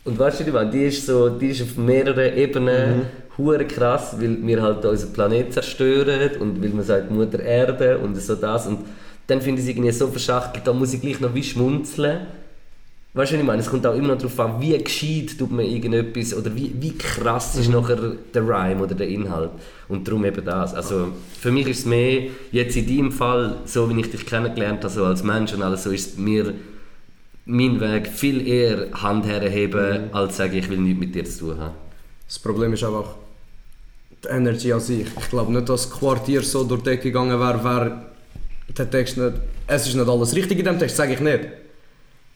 Und 0.04 0.18
weißt 0.18 0.40
du, 0.40 0.52
meine? 0.52 0.70
die 0.70 0.86
ist, 0.86 1.06
so, 1.06 1.28
die 1.28 1.48
ist 1.48 1.62
auf 1.62 1.76
mehreren 1.76 2.36
Ebenen 2.36 3.06
hure 3.38 3.64
krass, 3.64 4.16
weil 4.18 4.44
wir 4.44 4.60
halt 4.60 4.84
unseren 4.84 5.12
Planet 5.12 5.52
zerstören 5.52 6.36
und 6.40 6.62
weil 6.62 6.70
man 6.70 6.84
sagt 6.84 7.10
Mutter 7.10 7.40
Erde 7.40 7.98
und 7.98 8.20
so 8.20 8.34
das. 8.34 8.66
Und 8.66 8.80
dann 9.28 9.40
finde 9.40 9.60
ich 9.60 9.68
es 9.68 9.70
irgendwie 9.70 9.92
so 9.92 10.08
verschachtelt, 10.08 10.66
da 10.66 10.72
muss 10.72 10.92
ich 10.92 11.00
gleich 11.00 11.20
noch 11.20 11.32
wie 11.32 11.44
schmunzeln. 11.44 12.26
Weißt 13.16 13.30
du, 13.30 13.36
was 13.36 13.40
ich 13.42 13.46
meine? 13.46 13.62
Es 13.62 13.70
kommt 13.70 13.86
auch 13.86 13.94
immer 13.94 14.08
noch 14.08 14.18
darauf 14.18 14.40
an, 14.40 14.60
wie 14.60 14.76
gescheit 14.76 15.38
tut 15.38 15.52
man 15.52 15.64
irgendetwas 15.64 16.34
oder 16.34 16.52
wie, 16.56 16.74
wie 16.80 16.98
krass 16.98 17.54
ist 17.54 17.70
nachher 17.70 18.16
der 18.34 18.42
Rhyme 18.42 18.82
oder 18.82 18.96
der 18.96 19.06
Inhalt. 19.06 19.50
Und 19.88 20.08
darum 20.08 20.24
eben 20.24 20.44
das. 20.44 20.74
Also 20.74 21.12
für 21.38 21.52
mich 21.52 21.68
ist 21.68 21.80
es 21.80 21.86
mehr, 21.86 22.24
jetzt 22.50 22.76
in 22.76 22.88
deinem 22.88 23.12
Fall, 23.12 23.58
so 23.66 23.88
wie 23.88 24.00
ich 24.00 24.10
dich 24.10 24.26
kennengelernt 24.26 24.82
habe, 24.82 24.92
so 24.92 25.04
als 25.04 25.22
Mensch 25.22 25.54
und 25.54 25.62
alles, 25.62 25.84
so 25.84 25.90
ist 25.90 26.18
mir 26.18 26.54
mein 27.46 27.80
Weg 27.80 28.08
viel 28.08 28.44
eher 28.48 28.90
Hand 28.94 29.26
herheben, 29.26 30.12
als 30.12 30.36
sagen, 30.36 30.56
ich 30.56 30.68
will 30.68 30.78
nichts 30.78 30.98
mit 30.98 31.14
dir 31.14 31.24
zu 31.24 31.38
tun 31.38 31.60
haben. 31.60 31.74
Das 32.26 32.40
Problem 32.40 32.72
ist 32.72 32.82
einfach 32.82 33.14
die 34.24 34.28
Energy 34.28 34.72
an 34.72 34.80
sich. 34.80 35.06
Ich 35.16 35.30
glaube 35.30 35.52
nicht, 35.52 35.68
dass 35.68 35.88
das 35.88 36.00
Quartier 36.00 36.42
so 36.42 36.64
durch 36.64 36.82
die 36.82 36.90
Decke 36.90 37.04
gegangen 37.04 37.38
wäre, 37.38 37.62
wäre 37.62 38.02
der 38.76 38.90
Text 38.90 39.18
nicht... 39.18 39.34
Es 39.68 39.86
ist 39.86 39.94
nicht 39.94 40.08
alles 40.08 40.34
richtig 40.34 40.58
in 40.58 40.64
dem 40.64 40.80
Text, 40.80 40.96
sage 40.96 41.12
ich 41.12 41.20
nicht. 41.20 41.63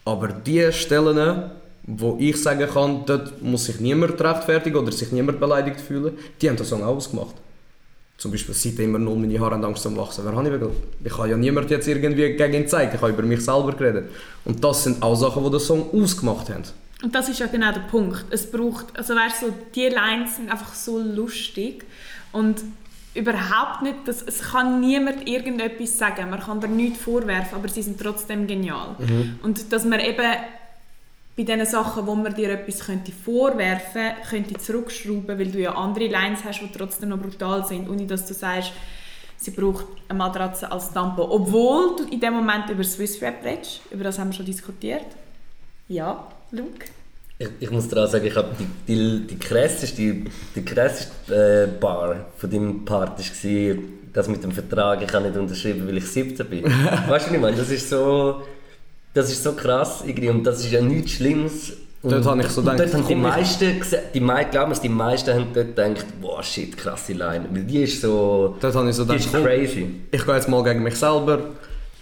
Aber 0.08 0.28
die 0.28 0.72
Stellen, 0.72 1.50
wo 1.82 2.16
ich 2.18 2.42
sagen 2.42 2.66
kann, 2.72 3.02
dort 3.04 3.42
muss 3.42 3.66
sich 3.66 3.78
niemand 3.78 4.18
rechtfertigen 4.18 4.78
oder 4.78 4.90
sich 4.90 5.12
niemand 5.12 5.38
beleidigt 5.38 5.82
fühlen, 5.82 6.16
die 6.40 6.48
haben 6.48 6.56
den 6.56 6.64
Song 6.64 6.82
auch 6.82 6.96
ausgemacht. 6.96 7.34
Zum 8.16 8.30
Beispiel, 8.30 8.54
seit 8.54 8.78
immer 8.78 8.98
null 8.98 9.18
meine 9.18 9.38
Haare 9.38 9.56
haben 9.56 9.64
Angst 9.66 9.82
zum 9.82 9.98
Wachsen. 9.98 10.24
Wer 10.24 10.34
habe 10.34 10.48
ich 10.48 10.52
wirklich? 10.52 10.72
Ich 11.04 11.18
habe 11.18 11.28
ja 11.28 11.36
niemand 11.36 11.70
jetzt 11.70 11.86
irgendwie 11.86 12.32
gegen 12.32 12.54
ihn 12.54 12.62
gezeigt, 12.62 12.94
ich 12.94 13.02
habe 13.02 13.12
über 13.12 13.22
mich 13.22 13.44
selber 13.44 13.72
geredet. 13.72 14.10
Und 14.46 14.64
das 14.64 14.84
sind 14.84 15.02
auch 15.02 15.14
Sachen, 15.14 15.44
die 15.44 15.50
den 15.50 15.60
Song 15.60 15.90
ausgemacht 15.92 16.48
haben. 16.48 16.64
Und 17.02 17.14
das 17.14 17.28
ist 17.28 17.40
ja 17.40 17.46
genau 17.46 17.70
der 17.70 17.80
Punkt. 17.80 18.24
Es 18.30 18.50
braucht, 18.50 18.86
also 18.96 19.14
weißt, 19.14 19.40
so, 19.40 19.52
die 19.74 19.88
Lines 19.88 20.36
sind 20.36 20.50
einfach 20.50 20.74
so 20.74 20.98
lustig 20.98 21.84
und 22.32 22.64
überhaupt 23.18 23.82
nicht, 23.82 24.06
dass, 24.06 24.22
es 24.22 24.40
kann 24.40 24.80
niemand 24.80 25.28
irgendetwas 25.28 25.98
sagen, 25.98 26.30
man 26.30 26.40
kann 26.40 26.60
da 26.60 26.68
nichts 26.68 27.02
vorwerfen, 27.02 27.58
aber 27.58 27.68
sie 27.68 27.82
sind 27.82 28.00
trotzdem 28.00 28.46
genial. 28.46 28.96
Und 29.42 29.72
dass 29.72 29.84
man 29.84 30.00
eben 30.00 30.24
bei 31.36 31.42
den 31.44 31.64
Sachen, 31.66 32.06
wo 32.06 32.14
man 32.14 32.34
dir 32.34 32.50
etwas 32.50 32.80
könnte 32.80 33.12
vorwerfen 33.12 34.10
könnte, 34.28 34.58
zurückschrauben, 34.58 35.38
weil 35.38 35.52
du 35.52 35.60
ja 35.60 35.72
andere 35.74 36.08
Lines 36.08 36.44
hast, 36.44 36.60
die 36.60 36.70
trotzdem 36.76 37.10
noch 37.10 37.18
brutal 37.18 37.64
sind, 37.64 37.88
ohne 37.88 38.06
dass 38.06 38.26
du 38.26 38.34
sagst, 38.34 38.72
sie 39.36 39.52
braucht 39.52 39.86
eine 40.08 40.18
Matratze 40.18 40.70
als 40.70 40.92
Tampon. 40.92 41.30
Obwohl 41.30 41.96
du 41.96 42.04
in 42.04 42.18
dem 42.18 42.34
Moment 42.34 42.68
über 42.70 42.82
Swiss 42.82 43.22
Rap 43.22 43.44
redest, 43.44 43.82
über 43.90 44.04
das 44.04 44.18
haben 44.18 44.30
wir 44.30 44.34
schon 44.34 44.46
diskutiert. 44.46 45.06
Ja, 45.86 46.26
Luke? 46.50 46.86
Ich, 47.40 47.48
ich 47.60 47.70
muss 47.70 47.88
dir 47.88 48.02
auch 48.02 48.08
sagen, 48.08 48.26
ich 48.26 48.34
habe 48.34 48.48
die, 48.58 48.66
die, 48.88 49.26
die 49.28 49.38
krasseste, 49.38 50.02
die, 50.56 50.64
krasseste 50.64 51.68
äh, 51.68 51.80
Bar 51.80 52.26
von 52.36 52.50
deinem 52.50 52.84
Part 52.84 53.18
war, 53.18 53.76
das 54.12 54.28
mit 54.28 54.42
dem 54.42 54.50
Vertrag, 54.50 55.02
ich 55.02 55.12
habe 55.12 55.28
nicht 55.28 55.36
unterschrieben, 55.36 55.86
weil 55.86 55.98
ich 55.98 56.06
17 56.06 56.46
bin. 56.46 56.64
weißt 57.08 57.08
du, 57.08 57.10
was 57.10 57.30
ich 57.30 57.40
meine? 57.40 57.56
Das 57.56 57.70
ist 57.70 57.88
so, 57.88 58.42
das 59.14 59.30
ist 59.30 59.44
so 59.44 59.52
krass 59.52 60.02
irgendwie 60.04 60.30
und 60.30 60.42
das 60.42 60.60
ist 60.60 60.72
ja 60.72 60.80
nichts 60.80 61.12
Schlimmes. 61.12 61.76
Und, 62.02 62.12
Dort 62.12 62.26
habe 62.26 62.40
ich 62.40 62.48
so 62.48 62.60
gedacht, 62.60 62.80
dort 62.80 62.94
haben 62.94 63.06
die 63.06 63.14
meisten, 63.14 63.82
die 64.14 64.20
meisten, 64.20 64.50
glaub 64.50 64.68
mir's, 64.68 64.80
die 64.80 64.88
meisten 64.88 65.34
haben 65.34 65.46
dort 65.52 65.76
gedacht, 65.76 66.06
wow 66.20 66.42
shit, 66.42 66.76
krasse 66.76 67.12
Line. 67.12 67.46
Weil 67.52 67.64
die 67.64 67.82
ist 67.82 68.00
so, 68.00 68.56
Dort 68.60 68.74
habe 68.74 68.90
ich 68.90 68.96
so 68.96 69.04
gedacht, 69.04 69.32
crazy. 69.32 69.86
ich 70.10 70.24
gehe 70.24 70.34
jetzt 70.34 70.48
mal 70.48 70.62
gegen 70.64 70.82
mich 70.82 70.96
selber. 70.96 71.40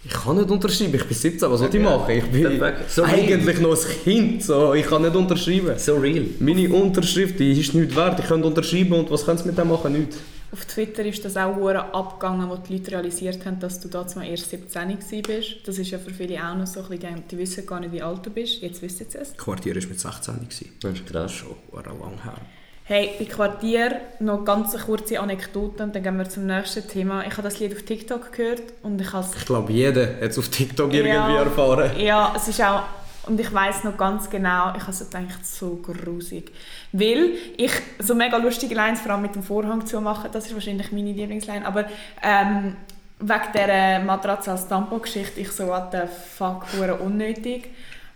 Ich 0.09 0.13
kann 0.13 0.37
nicht 0.37 0.49
unterschreiben, 0.49 0.95
ich 0.95 1.05
bin 1.05 1.17
17, 1.17 1.51
was 1.51 1.59
soll 1.59 1.75
ich 1.75 1.83
machen? 1.83 2.13
Ich 2.13 2.25
bin. 2.25 2.63
So 2.87 3.03
eigentlich 3.03 3.59
noch 3.59 3.77
ein 3.77 4.03
Kind, 4.05 4.45
so. 4.45 4.73
ich 4.73 4.87
kann 4.87 5.03
nicht 5.03 5.17
unterschreiben. 5.17 5.77
So 5.79 5.97
real. 5.97 6.27
Meine 6.39 6.69
Unterschrift 6.73 7.41
die 7.41 7.61
ist 7.61 7.75
nichts 7.75 7.97
wert, 7.97 8.21
ich 8.21 8.27
könnte 8.27 8.47
unterschreiben 8.47 8.93
und 8.93 9.11
was 9.11 9.25
können 9.25 9.39
sie 9.39 9.47
mit 9.47 9.59
dem 9.59 9.69
machen? 9.69 9.93
Nichts. 9.93 10.19
Auf 10.53 10.65
Twitter 10.65 11.05
ist 11.05 11.25
das 11.25 11.37
auch 11.37 11.57
hure 11.57 11.93
abgegangen, 11.93 12.49
wo 12.49 12.57
die 12.57 12.75
Leute 12.75 12.93
realisiert 12.93 13.45
haben, 13.45 13.59
dass 13.59 13.81
du 13.81 13.89
da 13.89 14.07
zwar 14.07 14.25
erst 14.25 14.49
17 14.49 14.91
warst. 14.91 15.57
Das 15.67 15.77
ist 15.77 15.91
ja 15.91 15.99
für 15.99 16.15
viele 16.15 16.37
auch 16.37 16.57
noch 16.57 16.69
so 16.69 16.83
ein 16.83 16.89
bisschen, 16.89 17.25
die 17.29 17.39
wissen 17.39 17.67
gar 17.67 17.81
nicht, 17.81 17.93
wie 17.93 18.01
alt 18.01 18.25
du 18.25 18.31
bist. 18.31 18.63
Jetzt 18.63 18.81
wissen 18.83 19.07
sie 19.09 19.19
es. 19.19 19.37
Quartier 19.37 19.75
war 19.75 19.89
mit 19.89 19.99
16 19.99 20.35
gewesen. 20.35 20.69
Das 20.81 20.95
ist 20.95 21.07
krass. 21.07 21.33
Schon 21.33 21.57
sehr 21.73 21.83
lang 21.83 22.23
her. 22.23 22.41
Hey, 22.89 23.16
bei 23.18 23.24
Quartier 23.24 24.01
noch 24.20 24.45
ganz 24.45 24.72
eine 24.72 24.84
kurze 24.84 25.18
Anekdote 25.18 25.82
und 25.82 25.93
dann 25.97 26.05
gehen 26.05 26.16
wir 26.18 26.28
zum 26.28 26.47
nächsten 26.47 26.87
Thema. 26.87 27.24
Ich 27.26 27.32
habe 27.32 27.43
das 27.43 27.59
Lied 27.59 27.74
auf 27.74 27.82
TikTok 27.82 28.30
gehört 28.32 28.62
und 28.84 29.01
ich 29.01 29.12
habe 29.12 29.26
es 29.26 29.34
Ich 29.34 29.45
glaube, 29.45 29.72
jeder 29.72 30.03
hat 30.07 30.30
es 30.30 30.39
auf 30.39 30.49
TikTok 30.49 30.93
irgendwie 30.95 31.16
Ja. 31.16 31.43
erfahren. 31.43 31.91
Ja, 31.99 32.32
es 32.37 32.47
ist 32.47 32.62
auch, 32.62 32.82
und 33.26 33.41
ich 33.41 33.53
weiß 33.53 33.82
noch 33.82 33.97
ganz 33.97 34.30
genau, 34.30 34.72
ich 34.76 34.82
habe 34.82 34.93
so 34.93 35.05
gedacht, 35.05 35.45
so 35.45 35.80
grusig. 35.82 36.53
Weil 36.93 37.30
ich 37.57 37.72
so 37.99 38.14
mega 38.14 38.37
lustige 38.37 38.76
Lines, 38.76 39.01
vor 39.01 39.11
allem 39.11 39.22
mit 39.22 39.34
dem 39.34 39.43
Vorhang 39.43 39.84
zu 39.84 40.01
machen, 40.01 40.30
das 40.32 40.47
ist 40.47 40.55
wahrscheinlich 40.55 40.93
meine 40.93 41.11
Lieblingsline, 41.11 41.66
aber 41.66 41.87
ähm, 42.22 42.76
wegen 43.18 43.53
dieser 43.53 43.99
Matratze 44.05 44.53
als 44.53 44.68
Tampon-Geschichte, 44.68 45.41
ich 45.41 45.51
so, 45.51 45.66
what 45.66 45.89
the 45.91 46.03
fuck, 46.37 46.64
unnötig. 47.05 47.68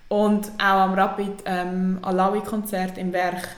Und 0.06 0.46
auch 0.58 0.62
am 0.86 0.94
Rapid 0.94 1.42
ähm, 1.44 1.98
Alawi-Konzert 2.02 2.98
im 2.98 3.12
Werk, 3.12 3.48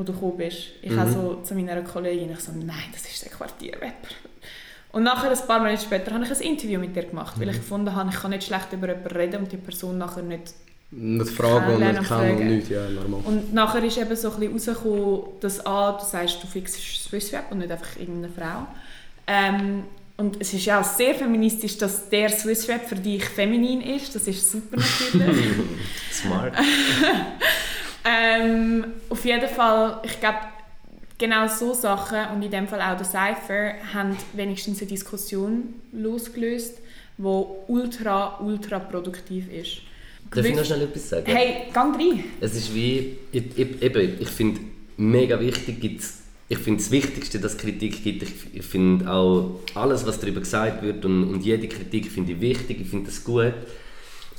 wo 0.00 0.04
du 0.04 0.12
gekommen 0.12 0.36
bist. 0.38 0.58
Ich 0.82 0.90
Mhm. 0.90 0.98
habe 1.00 1.12
so 1.12 1.40
zu 1.44 1.54
meiner 1.54 1.80
Kollegin, 1.82 2.32
ich 2.32 2.40
so, 2.40 2.52
nein, 2.52 2.76
das 2.92 3.02
ist 3.10 3.22
der 3.24 3.30
Quartierrapper. 3.30 4.08
Und 4.92 5.04
nachher, 5.04 5.30
ein 5.30 5.46
paar 5.46 5.60
Monate 5.60 5.82
später, 5.82 6.12
habe 6.12 6.24
ich 6.24 6.30
ein 6.30 6.40
Interview 6.40 6.80
mit 6.80 6.96
ihr 6.96 7.04
gemacht, 7.04 7.34
weil 7.38 7.48
ich 7.50 7.56
Mhm. 7.56 7.60
gefunden 7.60 7.94
habe, 7.94 8.10
ich 8.12 8.16
kann 8.20 8.30
nicht 8.30 8.44
schlecht 8.44 8.72
über 8.72 8.88
jemanden 8.88 9.08
reden 9.16 9.36
und 9.42 9.52
die 9.52 9.56
Person 9.56 9.98
nachher 9.98 10.22
nicht 10.22 10.52
Nicht 10.90 11.30
fragen 11.30 11.74
und 11.74 11.80
nicht 11.80 12.08
kennen 12.08 12.36
und 12.38 12.46
nichts, 12.48 12.68
ja, 12.70 12.88
normal. 12.88 13.20
Und 13.24 13.54
nachher 13.54 13.84
ist 13.84 13.96
eben 13.98 14.16
so 14.16 14.32
ein 14.32 14.40
bisschen 14.50 14.74
rausgekommen, 14.74 15.20
dass 15.40 15.64
A, 15.64 15.92
du 15.92 16.04
sagst, 16.04 16.42
du 16.42 16.48
fixst 16.48 17.04
Swissweb 17.04 17.44
und 17.50 17.58
nicht 17.58 17.70
einfach 17.70 17.96
irgendeine 17.96 18.32
Frau. 18.36 18.66
Ähm, 19.28 19.84
und 20.16 20.40
es 20.40 20.52
ist 20.52 20.64
ja 20.66 20.80
auch 20.80 20.84
sehr 20.84 21.14
feministisch, 21.14 21.78
dass 21.78 22.08
der 22.08 22.28
Swissweb 22.28 22.86
für 22.88 22.96
dich 22.96 23.24
feminin 23.24 23.80
ist. 23.80 24.12
Das 24.16 24.26
ist 24.26 24.50
super 24.50 24.76
natürlich. 24.78 25.36
Smart. 26.12 26.52
ähm, 28.04 28.84
auf 29.08 29.24
jeden 29.24 29.48
Fall, 29.48 30.00
ich 30.04 30.18
glaube, 30.20 30.38
genau 31.18 31.46
so 31.48 31.74
Sachen 31.74 32.18
und 32.34 32.42
in 32.42 32.50
dem 32.50 32.66
Fall 32.66 32.80
auch 32.80 32.96
der 32.96 33.04
Cypher 33.04 33.74
haben 33.92 34.16
wenigstens 34.32 34.80
eine 34.80 34.88
Diskussion 34.88 35.74
losgelöst, 35.92 36.78
die 37.18 37.44
ultra, 37.68 38.40
ultra 38.40 38.78
produktiv 38.78 39.52
ist. 39.52 39.82
Darf 40.30 40.44
ich 40.44 40.54
noch 40.54 40.64
schnell 40.64 40.82
etwas 40.82 41.08
sagen? 41.08 41.26
Hey, 41.26 41.70
gang 41.72 41.94
rein! 41.96 42.24
Es 42.40 42.54
ist 42.54 42.74
wie, 42.74 43.18
ich, 43.32 43.44
ich, 43.56 43.82
eben, 43.82 44.16
ich 44.20 44.28
finde, 44.28 44.60
mega 44.96 45.38
wichtig 45.40 45.80
gibt's, 45.80 46.20
ich 46.48 46.58
finde 46.58 46.82
das 46.82 46.90
Wichtigste, 46.90 47.38
dass 47.38 47.52
es 47.52 47.58
Kritik 47.58 48.02
gibt. 48.02 48.24
Ich, 48.24 48.32
ich 48.54 48.64
finde 48.64 49.10
auch 49.10 49.60
alles, 49.74 50.04
was 50.04 50.18
darüber 50.18 50.40
gesagt 50.40 50.82
wird 50.82 51.04
und, 51.04 51.24
und 51.24 51.44
jede 51.44 51.68
Kritik 51.68 52.10
finde 52.10 52.32
ich 52.32 52.40
wichtig, 52.40 52.80
ich 52.80 52.88
finde 52.88 53.06
das 53.06 53.22
gut. 53.22 53.54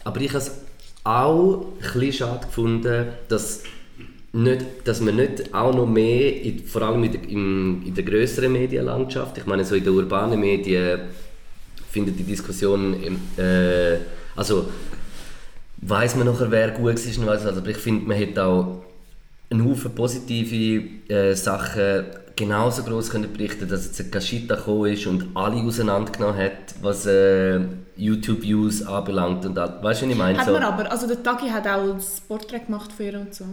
Aber 0.04 0.20
ich 0.20 0.34
es 0.34 0.52
auch 1.04 1.62
ein 1.62 2.00
bisschen 2.00 2.14
schade 2.14 2.46
gefunden, 2.46 3.08
dass, 3.28 3.64
nicht, 4.34 4.66
dass 4.86 5.02
man 5.02 5.16
nicht 5.16 5.54
auch 5.54 5.74
noch 5.74 5.88
mehr, 5.88 6.42
in, 6.44 6.64
vor 6.66 6.84
allem 6.84 7.04
in 7.04 7.12
der, 7.12 7.24
in, 7.24 7.84
in 7.86 7.94
der 7.96 8.04
größeren 8.04 8.52
Medienlandschaft, 8.52 9.38
ich 9.38 9.46
meine 9.46 9.66
so 9.66 9.76
in 9.76 9.84
den 9.84 9.94
urbanen 9.94 10.40
Medien, 10.40 11.02
findet 11.90 12.18
die 12.18 12.24
Diskussion, 12.24 12.96
äh, 13.38 13.98
also 14.36 14.70
weiß 15.82 16.16
man 16.16 16.28
nachher, 16.28 16.50
wer 16.52 16.72
gut 16.72 16.94
ist 16.94 17.18
und 17.18 17.26
weiss 17.26 17.44
was. 17.44 17.58
Aber 17.58 17.68
ich 17.68 17.78
finde, 17.78 18.08
man 18.08 18.18
hätte 18.18 18.44
auch 18.46 18.84
einen 19.52 19.66
Haufen 19.70 19.94
positive 19.94 20.84
äh, 21.14 21.34
Sachen 21.36 22.06
genauso 22.36 22.84
groß 22.84 23.10
können 23.12 23.32
berichten 23.32 23.68
dass 23.68 23.86
jetzt 23.86 24.00
ein 24.00 24.10
Kashita 24.10 24.56
gekommen 24.56 24.94
ist 24.94 25.06
und 25.06 25.28
alle 25.36 25.58
auseinandergenommen 25.58 26.38
hat, 26.38 26.74
was 26.82 27.06
äh, 27.06 27.60
YouTube-Views 27.98 28.84
anbelangt. 28.84 29.46
Und 29.46 29.58
all- 29.60 29.84
weißt 29.84 30.02
du, 30.02 30.06
was 30.06 30.12
ich 30.12 30.18
meine? 30.18 30.38
Hat 30.40 30.46
So- 30.48 30.54
man 30.54 30.64
aber, 30.64 30.90
also 30.92 31.08
der 31.08 31.22
Tagi 31.22 31.50
hat 31.50 31.68
auch 31.68 31.94
das 31.94 32.22
Porträt 32.22 32.60
gemacht 32.66 32.92
für 32.94 33.04
ihr 33.04 33.20
und 33.20 33.34
so. 33.36 33.46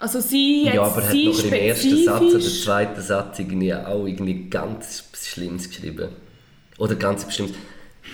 Also 0.00 0.20
sie 0.20 0.64
ja, 0.66 0.82
aber 0.82 1.02
er 1.02 1.04
hat 1.08 1.12
sie 1.12 1.26
noch 1.28 1.44
im 1.44 1.52
ersten 1.52 2.04
Satz 2.04 2.22
oder 2.22 2.40
zweiten 2.40 3.00
Satz 3.00 3.38
irgendwie 3.40 3.74
auch 3.74 4.06
irgendwie 4.06 4.48
ganz 4.48 5.04
Schlimmes 5.14 5.68
geschrieben. 5.68 6.08
Oder 6.78 6.94
ganz 6.94 7.24
Bestimmtes. 7.24 7.56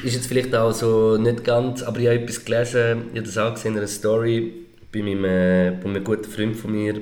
Ist 0.02 0.14
jetzt 0.14 0.26
vielleicht 0.26 0.54
auch 0.54 0.72
so 0.72 1.16
nicht 1.18 1.44
ganz, 1.44 1.82
aber 1.82 1.98
ich 2.00 2.06
habe 2.06 2.20
etwas 2.20 2.44
gelesen, 2.44 3.02
ich 3.12 3.18
habe 3.18 3.26
das 3.26 3.36
auch 3.38 3.54
gesehen 3.54 3.72
in 3.72 3.78
einer 3.78 3.86
Story 3.86 4.63
bei 4.94 5.02
meinem, 5.02 5.24
äh, 5.24 5.72
bei 5.82 5.90
einem 5.90 6.04
guten 6.04 6.30
Freund 6.30 6.56
von 6.56 6.72
mir, 6.72 7.00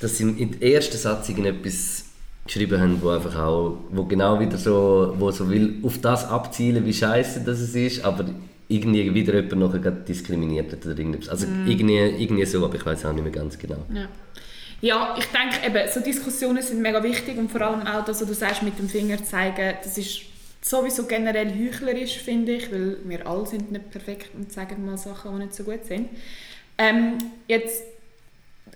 dass 0.00 0.18
sie 0.18 0.24
in 0.24 0.52
den 0.52 0.62
ersten 0.62 0.96
Satz 0.96 1.28
irgendetwas 1.28 2.04
geschrieben 2.46 2.80
haben, 2.80 3.02
wo 3.02 3.08
einfach 3.08 3.36
auch, 3.36 3.78
wo 3.90 4.04
genau 4.04 4.38
wieder 4.38 4.56
so, 4.56 5.14
wo 5.18 5.30
so 5.32 5.50
will 5.50 5.80
auf 5.82 6.00
das 6.00 6.28
abzielen, 6.28 6.86
wie 6.86 6.94
scheiße 6.94 7.42
das 7.44 7.58
es 7.58 7.74
ist, 7.74 8.04
aber 8.04 8.24
irgendwie 8.68 9.12
wieder 9.12 9.34
jemand 9.34 9.58
nachher 9.58 9.78
gerade 9.80 10.00
diskriminiert 10.02 10.72
hat 10.72 10.84
oder 10.84 10.96
irgendetwas. 10.96 11.28
Also 11.28 11.46
irgendwie, 11.66 11.96
irgendwie 11.96 12.44
so, 12.44 12.64
aber 12.64 12.76
ich 12.76 12.86
weiß 12.86 13.04
auch 13.06 13.12
nicht 13.12 13.22
mehr 13.22 13.32
ganz 13.32 13.58
genau. 13.58 13.84
Ja. 13.92 14.08
ja, 14.80 15.16
ich 15.18 15.26
denke 15.26 15.66
eben, 15.66 15.92
so 15.92 16.00
Diskussionen 16.00 16.62
sind 16.62 16.82
mega 16.82 17.02
wichtig 17.02 17.36
und 17.38 17.50
vor 17.50 17.62
allem 17.62 17.86
auch, 17.86 18.04
dass 18.04 18.18
du 18.18 18.32
sagst, 18.32 18.62
mit 18.62 18.78
dem 18.78 18.88
Finger 18.88 19.22
zeigen, 19.24 19.74
das 19.82 19.98
ist 19.98 20.20
sowieso 20.68 21.04
generell 21.04 21.48
heuchlerisch, 21.52 22.18
finde 22.18 22.52
ich, 22.52 22.72
weil 22.72 22.96
wir 23.04 23.26
alle 23.26 23.46
sind 23.46 23.70
nicht 23.70 23.90
perfekt 23.90 24.30
und 24.34 24.52
sagen 24.52 24.84
mal 24.84 24.98
Sachen, 24.98 25.32
die 25.38 25.44
nicht 25.44 25.54
so 25.54 25.62
gut 25.64 25.84
sind. 25.84 26.08
Ähm, 26.78 27.18
jetzt 27.46 27.82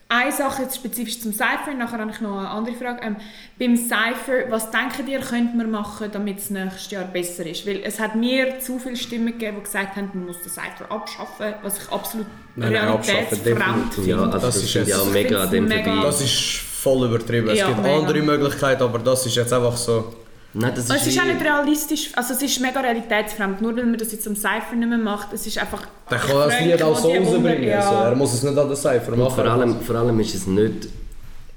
eine 0.08 0.32
Sache 0.32 0.62
jetzt 0.62 0.76
spezifisch 0.76 1.20
zum 1.20 1.32
Cypher, 1.32 1.74
nachher 1.76 1.98
habe 1.98 2.10
ich 2.12 2.20
noch 2.20 2.38
eine 2.38 2.48
andere 2.48 2.74
Frage. 2.76 3.00
Ähm, 3.02 3.16
beim 3.58 3.76
Cypher, 3.76 4.48
was 4.50 4.70
denkt 4.70 5.08
ihr, 5.08 5.20
könnte 5.20 5.56
man 5.56 5.70
machen, 5.70 6.08
damit 6.12 6.38
es 6.38 6.50
nächstes 6.50 6.90
Jahr 6.90 7.04
besser 7.04 7.44
ist? 7.46 7.66
Weil 7.66 7.80
es 7.84 7.98
hat 8.00 8.14
mir 8.16 8.58
zu 8.60 8.78
viele 8.78 8.96
Stimmen 8.96 9.26
gegeben, 9.32 9.56
die 9.58 9.62
gesagt 9.64 9.96
haben, 9.96 10.10
man 10.14 10.26
muss 10.26 10.40
den 10.42 10.50
Cypher 10.50 10.90
abschaffen, 10.90 11.54
was 11.62 11.82
ich 11.82 11.88
absolut 11.92 12.26
realitätsfremd. 12.56 13.96
Ja, 14.06 14.18
finde. 14.18 14.22
also 14.24 14.38
Das 14.38 14.54
das, 14.62 14.64
ist 14.64 14.74
mega 15.12 15.46
mega- 15.46 15.46
vorbei. 15.46 16.02
Das 16.02 16.20
ist 16.20 16.38
voll 16.56 17.06
übertrieben. 17.06 17.48
Es 17.48 17.58
Ja, 17.58 17.68
gibt 17.68 17.82
mega. 17.82 17.96
andere 17.98 18.22
Möglichkeiten, 18.22 18.82
aber 18.82 18.98
das 19.00 19.26
ist 19.26 19.34
jetzt 19.36 19.52
einfach 19.52 19.76
so. 19.76 20.12
Nein, 20.52 20.72
das 20.74 20.90
Und 20.90 20.96
es 20.96 21.06
ist 21.06 21.20
auch 21.20 21.24
nicht 21.24 21.44
realistisch, 21.44 22.10
also 22.16 22.34
es 22.34 22.42
ist 22.42 22.60
mega 22.60 22.80
realitätsfremd, 22.80 23.62
nur 23.62 23.76
weil 23.76 23.86
man 23.86 23.98
das 23.98 24.10
jetzt 24.10 24.26
am 24.26 24.34
Cypher 24.34 24.74
nicht 24.74 24.88
mehr 24.88 24.98
macht, 24.98 25.32
es 25.32 25.46
ist 25.46 25.58
einfach... 25.58 25.86
Der 26.10 26.18
kann 26.18 26.36
das 26.36 26.60
Lied 26.60 26.82
auch 26.82 26.98
so 26.98 27.08
rausbringen. 27.08 27.68
ja. 27.68 27.78
Also, 27.78 27.94
er 28.10 28.16
muss 28.16 28.34
es 28.34 28.42
nicht 28.42 28.58
an 28.58 28.66
der 28.66 28.76
Cypher 28.76 29.12
Und 29.12 29.18
machen. 29.20 29.34
vor 29.34 29.44
allem, 29.44 29.80
vor 29.80 29.96
allem 29.96 30.18
ist 30.18 30.34
es 30.34 30.46
nicht 30.48 30.88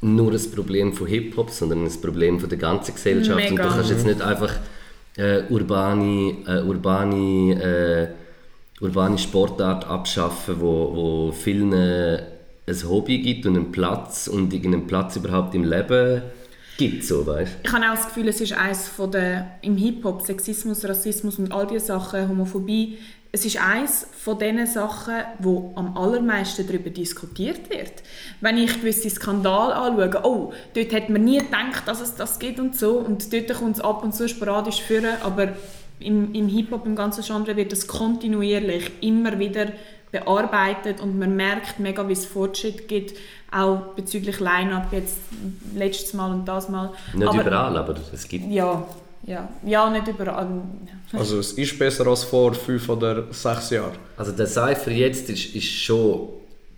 nur 0.01 0.31
ein 0.31 0.51
Problem 0.51 0.93
von 0.93 1.07
Hip-Hop, 1.07 1.49
sondern 1.49 1.85
ein 1.85 2.01
Problem 2.01 2.39
von 2.39 2.49
der 2.49 2.57
ganzen 2.59 2.93
Gesellschaft. 2.93 3.39
Und 3.39 3.51
Mega. 3.51 3.63
du 3.63 3.69
kannst 3.69 3.89
jetzt 3.89 4.05
nicht 4.05 4.21
einfach 4.21 4.53
äh, 5.17 5.43
urbane, 5.49 6.35
äh, 6.45 6.61
urbane, 6.61 8.13
äh, 8.81 8.83
urbane 8.83 9.17
Sportart 9.17 9.87
abschaffen, 9.87 10.55
wo, 10.59 10.95
wo 10.95 11.31
vielen 11.31 11.73
äh, 11.73 12.21
ein 12.67 12.89
Hobby 12.89 13.19
gibt 13.19 13.45
und 13.45 13.55
einen 13.55 13.71
Platz 13.71 14.27
und 14.27 14.53
irgendeinen 14.53 14.87
Platz 14.87 15.15
überhaupt 15.15 15.55
im 15.55 15.63
Leben 15.63 16.21
gibt. 16.77 17.03
So, 17.03 17.25
weißt? 17.25 17.51
Ich 17.63 17.71
habe 17.71 17.85
auch 17.85 17.95
das 17.95 18.07
Gefühl, 18.07 18.27
es 18.27 18.41
ist 18.41 18.53
eines 18.53 18.87
von 18.87 19.11
der, 19.11 19.57
im 19.61 19.77
Hip-Hop, 19.77 20.21
Sexismus, 20.21 20.85
Rassismus 20.85 21.39
und 21.39 21.51
all 21.51 21.67
diese 21.67 21.87
Sachen, 21.87 22.29
Homophobie, 22.29 22.97
es 23.35 23.45
ist 23.45 23.59
eines 23.59 24.05
von 24.11 24.37
den 24.37 24.67
Sachen, 24.67 25.15
wo 25.39 25.73
am 25.75 25.97
allermeisten 25.97 26.67
darüber 26.67 26.91
diskutiert 26.91 27.67
wird. 27.71 28.03
Wenn 28.41 28.59
ich 28.59 28.79
gewisse 28.79 29.09
Skandale 29.09 29.73
anschaue, 29.73 30.21
oh, 30.23 30.53
dort 30.75 30.93
hat 30.93 31.09
man 31.09 31.23
nie 31.23 31.39
gedacht, 31.39 31.87
dass 31.87 31.99
es 31.99 32.13
das 32.13 32.37
gibt 32.37 32.59
und 32.59 32.75
so, 32.75 32.99
und 32.99 33.33
dort 33.33 33.51
kommt 33.55 33.77
es 33.77 33.81
ab 33.81 34.03
und 34.03 34.13
zu 34.13 34.29
sporadisch 34.29 34.81
führen, 34.81 35.15
aber 35.23 35.53
im, 35.99 36.33
im 36.35 36.47
Hip-Hop, 36.47 36.85
im 36.85 36.95
ganzen 36.95 37.23
Genre 37.23 37.55
wird 37.55 37.71
das 37.71 37.87
kontinuierlich 37.87 38.91
immer 39.01 39.39
wieder 39.39 39.71
bearbeitet 40.11 41.01
und 41.01 41.17
man 41.17 41.35
merkt 41.35 41.79
mega, 41.79 42.07
wie 42.07 42.13
es 42.13 42.25
Fortschritt 42.25 42.87
gibt, 42.87 43.17
auch 43.53 43.93
bezüglich 43.95 44.39
Line-Up 44.39 44.91
jetzt 44.91 45.17
letztes 45.75 46.13
Mal 46.13 46.31
und 46.31 46.45
das 46.45 46.69
Mal. 46.69 46.91
Nicht 47.13 47.27
Aber- 47.27 47.41
überall, 47.41 47.77
aber 47.77 47.95
es 48.13 48.27
gibt. 48.27 48.49
ja, 48.51 48.85
ja, 49.25 49.47
ja, 49.65 49.89
nicht 49.89 50.07
überall. 50.07 50.47
Also 51.13 51.39
es 51.39 51.53
ist 51.53 51.77
besser 51.77 52.07
als 52.07 52.23
vor 52.23 52.53
fünf 52.53 52.89
oder 52.89 53.31
sechs 53.31 53.69
Jahren. 53.69 53.93
Also 54.17 54.31
der 54.31 54.47
Cypher 54.47 54.91
jetzt 54.91 55.29
ist, 55.29 55.53
ist 55.55 55.63
schon 55.69 56.29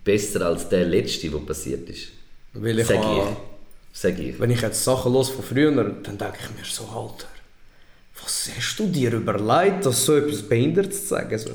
besser 0.04 0.46
als 0.46 0.68
der 0.68 0.84
letzte, 0.84 1.28
der 1.30 1.38
passiert 1.38 1.88
ist. 1.88 2.08
Weil 2.52 2.78
ich 2.78 2.86
Sag 2.86 2.98
ich. 2.98 3.36
Sag 3.92 4.18
ich. 4.18 4.38
Wenn 4.38 4.50
ich 4.50 4.60
jetzt 4.60 4.84
Sachen 4.84 5.12
los 5.12 5.30
von 5.30 5.42
früher, 5.42 5.72
dann 5.72 6.02
denke 6.18 6.34
ich 6.40 6.50
mir 6.58 6.64
so, 6.70 6.84
Alter, 6.84 7.26
was 8.22 8.50
hast 8.56 8.76
du 8.78 8.86
dir 8.88 9.12
überlegt, 9.14 9.86
das 9.86 10.04
so 10.04 10.16
etwas 10.16 10.42
Behindertes 10.42 11.02
zu 11.02 11.14
sagen? 11.14 11.38
So? 11.38 11.50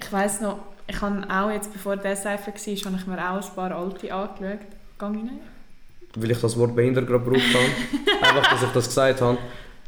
Ich 0.00 0.12
weiss 0.12 0.40
noch, 0.40 0.58
ich 0.92 1.00
habe 1.00 1.26
auch 1.28 1.50
jetzt, 1.50 1.72
bevor 1.72 1.96
der 1.96 2.16
Cypher 2.16 2.52
war, 2.52 2.54
habe 2.54 2.96
ich 2.96 3.06
mir 3.06 3.30
auch 3.30 3.42
ein 3.42 3.54
paar 3.54 3.74
alte 3.74 4.12
angeschaut. 4.12 4.58
Gang 4.98 5.16
rein. 5.16 5.40
Weil 6.14 6.30
ich 6.30 6.40
das 6.40 6.58
Wort 6.58 6.76
behindert 6.76 7.06
gerade 7.06 7.24
gebraucht 7.24 7.54
habe. 7.54 8.26
Einfach, 8.36 8.50
dass 8.50 8.62
ich 8.62 8.72
das 8.72 8.86
gesagt 8.88 9.20
habe. 9.20 9.38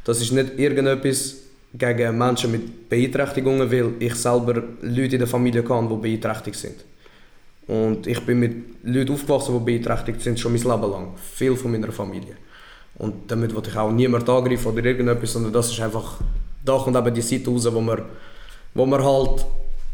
Das 0.03 0.19
ist 0.19 0.31
nicht 0.31 0.57
irgendetwas 0.57 1.35
gegen 1.73 2.17
Menschen 2.17 2.51
mit 2.51 2.89
Beeinträchtigungen, 2.89 3.71
weil 3.71 3.93
ich 3.99 4.15
selber 4.15 4.63
Leute 4.81 5.15
in 5.15 5.19
der 5.19 5.27
Familie 5.27 5.63
kann, 5.63 5.87
die 5.87 5.95
beeinträchtigt 5.95 6.55
sind. 6.55 6.83
Und 7.67 8.07
ich 8.07 8.19
bin 8.25 8.39
mit 8.39 8.55
Leuten 8.83 9.13
aufgewachsen, 9.13 9.57
die 9.57 9.65
beeinträchtigt 9.65 10.21
sind, 10.21 10.39
schon 10.39 10.53
mein 10.53 10.61
Leben 10.61 10.91
lang. 10.91 11.13
Viel 11.33 11.55
von 11.55 11.71
meiner 11.71 11.91
Familie. 11.91 12.35
Und 12.97 13.29
damit 13.29 13.55
will 13.55 13.63
ich 13.67 13.75
auch 13.75 13.91
niemand 13.91 14.27
angreifen 14.29 14.71
oder 14.71 14.85
irgendetwas, 14.85 15.33
sondern 15.33 15.53
das 15.53 15.71
ist 15.71 15.79
einfach, 15.81 16.19
da 16.63 16.77
kommt 16.77 16.95
eben 16.95 17.13
die 17.13 17.21
Seite 17.21 17.49
raus, 17.49 17.67
wo 17.71 17.81
man, 17.81 18.01
wo 18.73 18.85
man 18.85 19.03
halt 19.03 19.45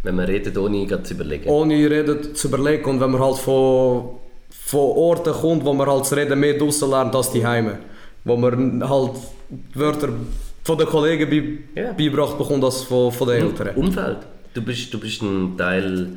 Wenn 0.04 0.16
man 0.16 0.26
redet, 0.26 0.58
ohne 0.58 0.86
gerade 0.88 1.04
zu 1.04 1.14
überlegen. 1.14 1.48
ohne 1.50 1.76
reden 1.90 2.34
zu 2.36 2.48
überlegen 2.48 2.86
und 2.90 3.00
wenn 3.00 3.12
man 3.12 3.22
halt 3.22 3.38
von, 3.38 4.10
von 4.50 4.80
Orten 4.80 5.32
kommt, 5.34 5.64
wo 5.64 5.74
man 5.74 5.88
halt 5.88 6.02
das 6.02 6.14
Reden 6.16 6.40
mehr 6.40 6.58
draussen 6.58 6.90
lernt 6.90 7.16
als 7.16 7.32
die 7.32 7.46
Heime. 7.46 7.78
Wo 8.24 8.36
man 8.36 8.88
halt 8.88 9.12
Wörter 9.76 10.10
von 10.64 10.78
den 10.78 10.88
Kollegen 10.88 11.30
bei, 11.76 11.82
Ja. 11.82 11.92
beigebracht 11.94 12.38
bekommt 12.38 12.64
als 12.64 12.82
von, 12.84 13.12
von 13.12 13.28
den 13.28 13.44
Eltern. 13.48 13.76
Umfeld. 13.76 14.18
Du 14.54 14.62
bist, 14.62 14.94
du 14.94 15.00
bist 15.00 15.22
ein 15.22 15.56
Teil 15.58 16.08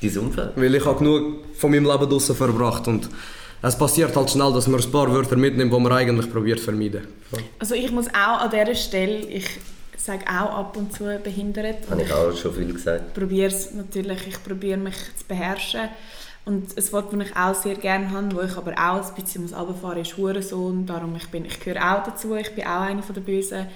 dieses 0.00 0.18
Umfeld. 0.22 0.50
Weil 0.56 0.74
ich 0.74 0.84
habe 0.84 0.98
genug 0.98 1.44
von 1.54 1.70
meinem 1.70 1.84
Leben 1.86 2.08
draussen 2.08 2.34
verbracht 2.34 2.88
und 2.88 3.08
es 3.62 3.76
passiert 3.78 4.16
halt 4.16 4.30
schnell, 4.30 4.52
dass 4.52 4.66
man 4.66 4.80
ein 4.80 4.90
paar 4.90 5.12
Wörter 5.12 5.36
mitnimmt, 5.36 5.72
die 5.72 5.78
man 5.78 5.92
eigentlich 5.92 6.30
probiert 6.30 6.58
zu 6.58 6.64
vermeiden. 6.66 7.02
Also 7.58 7.74
ich 7.74 7.90
muss 7.92 8.08
auch 8.08 8.40
an 8.40 8.50
dieser 8.50 8.74
Stelle, 8.74 9.18
ich 9.18 9.46
sage 10.02 10.24
auch 10.26 10.58
ab 10.58 10.76
und 10.76 10.92
zu 10.92 11.04
behindert. 11.22 11.88
Habe 11.90 12.02
ich 12.02 12.12
auch 12.12 12.36
schon 12.36 12.54
viel 12.54 12.72
gesagt. 12.72 13.14
probiere 13.14 13.48
es 13.48 13.72
natürlich, 13.72 14.26
ich 14.26 14.42
probiere 14.42 14.78
mich 14.78 14.96
zu 15.16 15.24
beherrschen. 15.26 15.88
Und 16.44 16.76
ein 16.76 16.92
Wort, 16.92 17.12
das 17.12 17.26
ich 17.26 17.36
auch 17.36 17.54
sehr 17.54 17.76
gerne 17.76 18.10
habe, 18.10 18.34
wo 18.34 18.40
ich 18.40 18.56
aber 18.56 18.72
auch 18.72 19.08
ein 19.08 19.14
bisschen 19.14 19.42
muss 19.42 19.56
runterfahren 19.56 19.98
muss, 19.98 20.08
ist 20.08 20.16
Hurensohn. 20.16 20.86
Darum 20.86 21.14
ich 21.14 21.28
bin, 21.28 21.44
ich 21.44 21.60
gehöre 21.60 21.80
auch 21.80 22.02
dazu, 22.02 22.34
ich 22.34 22.52
bin 22.52 22.64
auch 22.64 22.80
eine 22.80 23.02
der 23.02 23.20
Bösen. 23.20 23.68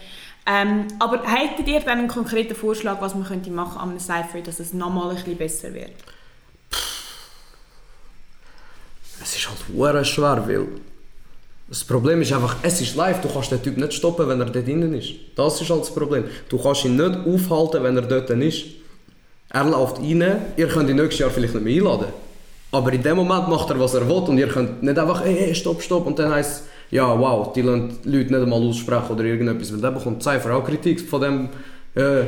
Ähm, 0.46 0.86
aber 0.98 1.22
hättet 1.24 1.66
ihr 1.66 1.80
dann 1.80 1.98
einen 1.98 2.08
konkreten 2.08 2.54
Vorschlag, 2.54 3.00
was 3.00 3.14
man 3.14 3.24
könnte 3.24 3.50
machen 3.50 3.78
an 3.78 3.90
einem 3.90 4.00
Cypher, 4.00 4.40
dass 4.40 4.60
es 4.60 4.72
nochmal 4.72 5.10
ein 5.10 5.16
bisschen 5.16 5.36
besser 5.36 5.74
wird? 5.74 5.92
Es 9.22 9.36
ist 9.36 9.48
halt 9.48 10.06
schwer, 10.06 10.46
weil 10.46 10.68
das 11.68 11.82
Problem 11.82 12.22
ist 12.22 12.32
einfach, 12.32 12.56
es 12.62 12.80
ist 12.80 12.94
live, 12.94 13.20
du 13.20 13.28
kannst 13.28 13.50
den 13.50 13.62
Typ 13.62 13.76
nicht 13.76 13.92
stoppen, 13.92 14.28
wenn 14.28 14.38
er 14.40 14.46
dort 14.46 14.66
drinnen 14.66 14.94
ist. 14.94 15.14
Das 15.34 15.60
ist 15.60 15.68
halt 15.68 15.80
das 15.80 15.92
Problem. 15.92 16.24
Du 16.48 16.58
kannst 16.58 16.84
ihn 16.84 16.96
nicht 16.96 17.16
aufhalten, 17.26 17.82
wenn 17.82 17.96
er 17.96 18.02
dort 18.02 18.30
ist. 18.30 18.64
Er 19.50 19.64
läuft 19.64 19.98
rein, 19.98 20.36
ihr 20.56 20.68
könnt 20.68 20.90
ihn 20.90 20.96
nächstes 20.96 21.18
Jahr 21.20 21.30
vielleicht 21.30 21.54
nicht 21.54 21.64
mehr 21.64 21.76
einladen. 21.76 22.06
Aber 22.70 22.92
in 22.92 23.02
dem 23.02 23.16
Moment 23.16 23.48
macht 23.48 23.70
er, 23.70 23.80
was 23.80 23.94
er 23.94 24.08
will 24.08 24.16
und 24.16 24.38
ihr 24.38 24.48
könnt 24.48 24.82
nicht 24.82 24.98
einfach, 24.98 25.24
hey, 25.24 25.34
hey 25.34 25.54
stopp, 25.54 25.82
stopp 25.82 26.06
und 26.06 26.18
dann 26.18 26.32
heisst 26.32 26.50
es, 26.50 26.62
ja, 26.90 27.18
wow, 27.18 27.52
die 27.52 27.62
lassen 27.62 27.98
die 28.04 28.10
Leute 28.10 28.32
nicht 28.32 28.42
einmal 28.42 28.62
aussprechen 28.62 29.10
oder 29.10 29.24
irgendetwas. 29.24 29.72
Weil 29.72 29.80
dann 29.80 29.94
bekommt 29.94 30.22
Cypher 30.22 30.56
auch 30.56 30.64
Kritik 30.64 31.00
von 31.00 31.20
dem, 31.20 31.48
äh, 31.94 32.24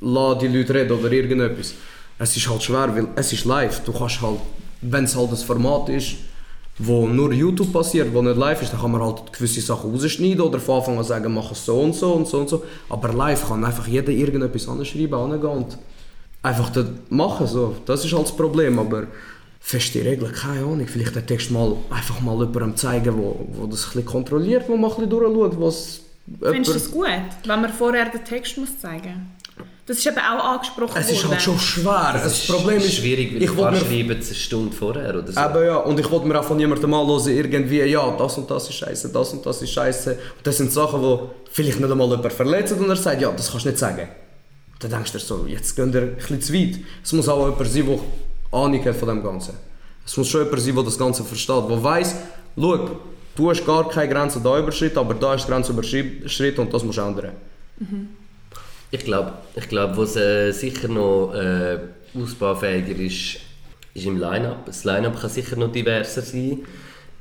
lass 0.00 0.38
die 0.38 0.48
Leute 0.48 0.74
reden 0.74 0.92
oder 0.92 1.10
irgendetwas. 1.10 1.74
Es 2.18 2.36
ist 2.36 2.48
halt 2.48 2.62
schwer, 2.62 2.94
weil 2.94 3.08
es 3.16 3.32
ist 3.32 3.44
live. 3.44 3.80
Du 3.84 3.92
kannst 3.92 4.20
halt, 4.22 4.38
wenn 4.82 5.04
es 5.04 5.16
halt 5.16 5.30
ein 5.30 5.36
Format 5.36 5.88
ist, 5.88 6.16
wo 6.82 7.06
nur 7.06 7.32
YouTube 7.32 7.72
passiert, 7.72 8.12
wo 8.12 8.22
nicht 8.22 8.36
live 8.36 8.62
ist, 8.62 8.72
dann 8.72 8.80
kann 8.80 8.92
man 8.92 9.02
halt 9.02 9.32
gewisse 9.32 9.60
Sachen 9.60 9.92
rausschneiden 9.92 10.40
oder 10.40 10.58
von 10.58 10.78
Anfang 10.78 10.98
an 10.98 11.04
sagen, 11.04 11.34
mach 11.34 11.52
es 11.52 11.64
so 11.64 11.78
und 11.78 11.94
so 11.94 12.12
und 12.14 12.26
so 12.26 12.38
und 12.38 12.48
so. 12.48 12.64
Aber 12.88 13.12
live 13.12 13.46
kann 13.48 13.64
einfach 13.64 13.86
jeder 13.86 14.10
irgendetwas 14.10 14.66
anschreiben, 14.66 15.14
angehen 15.14 15.50
und 15.50 15.78
einfach 16.42 16.70
das 16.70 16.86
machen. 17.10 17.46
So. 17.46 17.76
Das 17.84 18.04
ist 18.04 18.12
halt 18.14 18.24
das 18.24 18.36
Problem, 18.36 18.78
aber 18.78 19.08
feste 19.60 20.02
Regeln, 20.02 20.32
keine 20.32 20.60
Ahnung. 20.60 20.86
Vielleicht 20.86 21.14
den 21.14 21.26
Text 21.26 21.50
mal 21.50 21.76
einfach 21.90 22.20
mal 22.20 22.38
jemandem 22.38 22.76
zeigen, 22.76 23.16
wo, 23.18 23.46
wo 23.52 23.66
das 23.66 23.84
ein 23.84 23.92
bisschen 23.92 24.06
kontrolliert, 24.06 24.64
wo 24.66 24.76
man 24.76 24.90
ein 24.90 24.96
bisschen 24.96 25.10
durchschaut, 25.10 25.60
was 25.60 26.00
Findest 26.40 26.70
du 26.70 26.74
das 26.74 26.90
gut, 26.90 27.06
wenn 27.44 27.60
man 27.60 27.72
vorher 27.72 28.08
den 28.08 28.24
Text 28.24 28.56
muss 28.56 28.78
zeigen 28.78 29.32
Das 29.90 29.98
ist 29.98 30.06
eben 30.06 30.18
auch 30.18 30.44
angesprochen 30.52 30.92
Es 31.00 31.10
ist 31.10 31.16
worden. 31.24 31.30
halt 31.32 31.42
schon 31.42 31.58
schwer. 31.58 32.10
Das, 32.12 32.24
Es 32.24 32.46
Problem 32.46 32.76
ist, 32.76 32.94
schwierig, 32.94 33.34
weil 33.34 33.42
ich 33.42 33.52
mir 33.52 33.74
schreiben 33.74 34.10
eine 34.24 34.34
Stunde 34.36 34.70
vorher 34.76 35.18
oder 35.18 35.32
so. 35.32 35.40
Eben 35.40 35.66
ja, 35.66 35.76
und 35.78 35.98
ich 35.98 36.08
wollte 36.08 36.28
mir 36.28 36.38
auch 36.38 36.44
von 36.44 36.60
jemandem 36.60 36.94
anhören, 36.94 37.36
irgendwie, 37.36 37.82
ja, 37.82 38.08
das 38.16 38.38
und 38.38 38.48
das 38.48 38.68
ist 38.68 38.76
scheiße, 38.76 39.08
das 39.08 39.32
und 39.32 39.44
das 39.44 39.60
ist 39.62 39.72
scheiße. 39.72 40.12
Und 40.12 40.46
das 40.46 40.58
sind 40.58 40.70
Sachen, 40.70 41.02
die 41.02 41.18
vielleicht 41.50 41.80
nicht 41.80 41.90
einmal 41.90 42.08
jemand 42.08 42.32
verletzt 42.32 42.72
und 42.74 42.88
er 42.88 42.94
sagt, 42.94 43.20
ja, 43.20 43.32
das 43.32 43.50
kannst 43.50 43.66
du 43.66 43.70
nicht 43.70 43.80
sagen. 43.80 44.06
Und 44.74 44.84
dann 44.84 44.90
denkst 44.92 45.10
du 45.10 45.18
dir 45.18 45.24
so, 45.24 45.44
jetzt 45.48 45.74
gehen 45.74 45.92
wir 45.92 46.02
ein 46.02 46.14
bisschen 46.14 46.40
zu 46.40 46.54
weit. 46.54 46.76
Es 47.02 47.12
muss 47.12 47.28
auch 47.28 47.48
jemand 47.48 47.68
sein, 47.72 47.86
der 47.86 47.98
Ahnung 48.60 48.84
hat 48.84 48.94
von 48.94 49.08
dem 49.08 49.24
Ganzen. 49.24 49.54
Es 50.06 50.16
muss 50.16 50.28
schon 50.28 50.44
jemand 50.44 50.62
sein, 50.62 50.74
der 50.76 50.84
das 50.84 50.98
Ganze 50.98 51.24
versteht, 51.24 51.68
der 51.68 51.82
weiss, 51.82 52.14
schau, 52.56 52.90
du 53.34 53.50
hast 53.50 53.66
gar 53.66 53.88
keine 53.88 54.12
Grenze 54.12 54.40
da 54.40 54.56
überschritten, 54.56 55.00
aber 55.00 55.14
da 55.14 55.34
ist 55.34 55.46
die 55.46 55.50
Grenze 55.50 55.72
überschritten 55.72 56.60
und 56.60 56.72
das 56.72 56.84
musst 56.84 56.98
du 56.98 57.02
ändern. 57.02 57.32
Ich 58.90 59.04
glaube, 59.04 59.32
ich 59.54 59.68
glaub, 59.68 59.96
was 59.96 60.16
äh, 60.16 60.50
sicher 60.52 60.88
noch 60.88 61.32
äh, 61.34 61.78
ausbaufähiger 62.14 62.98
ist, 63.00 63.38
ist 63.94 64.06
im 64.06 64.18
Line-Up. 64.18 64.66
Das 64.66 64.84
Line-Up 64.84 65.20
kann 65.20 65.30
sicher 65.30 65.56
noch 65.56 65.70
diverser 65.70 66.22
sein. 66.22 66.60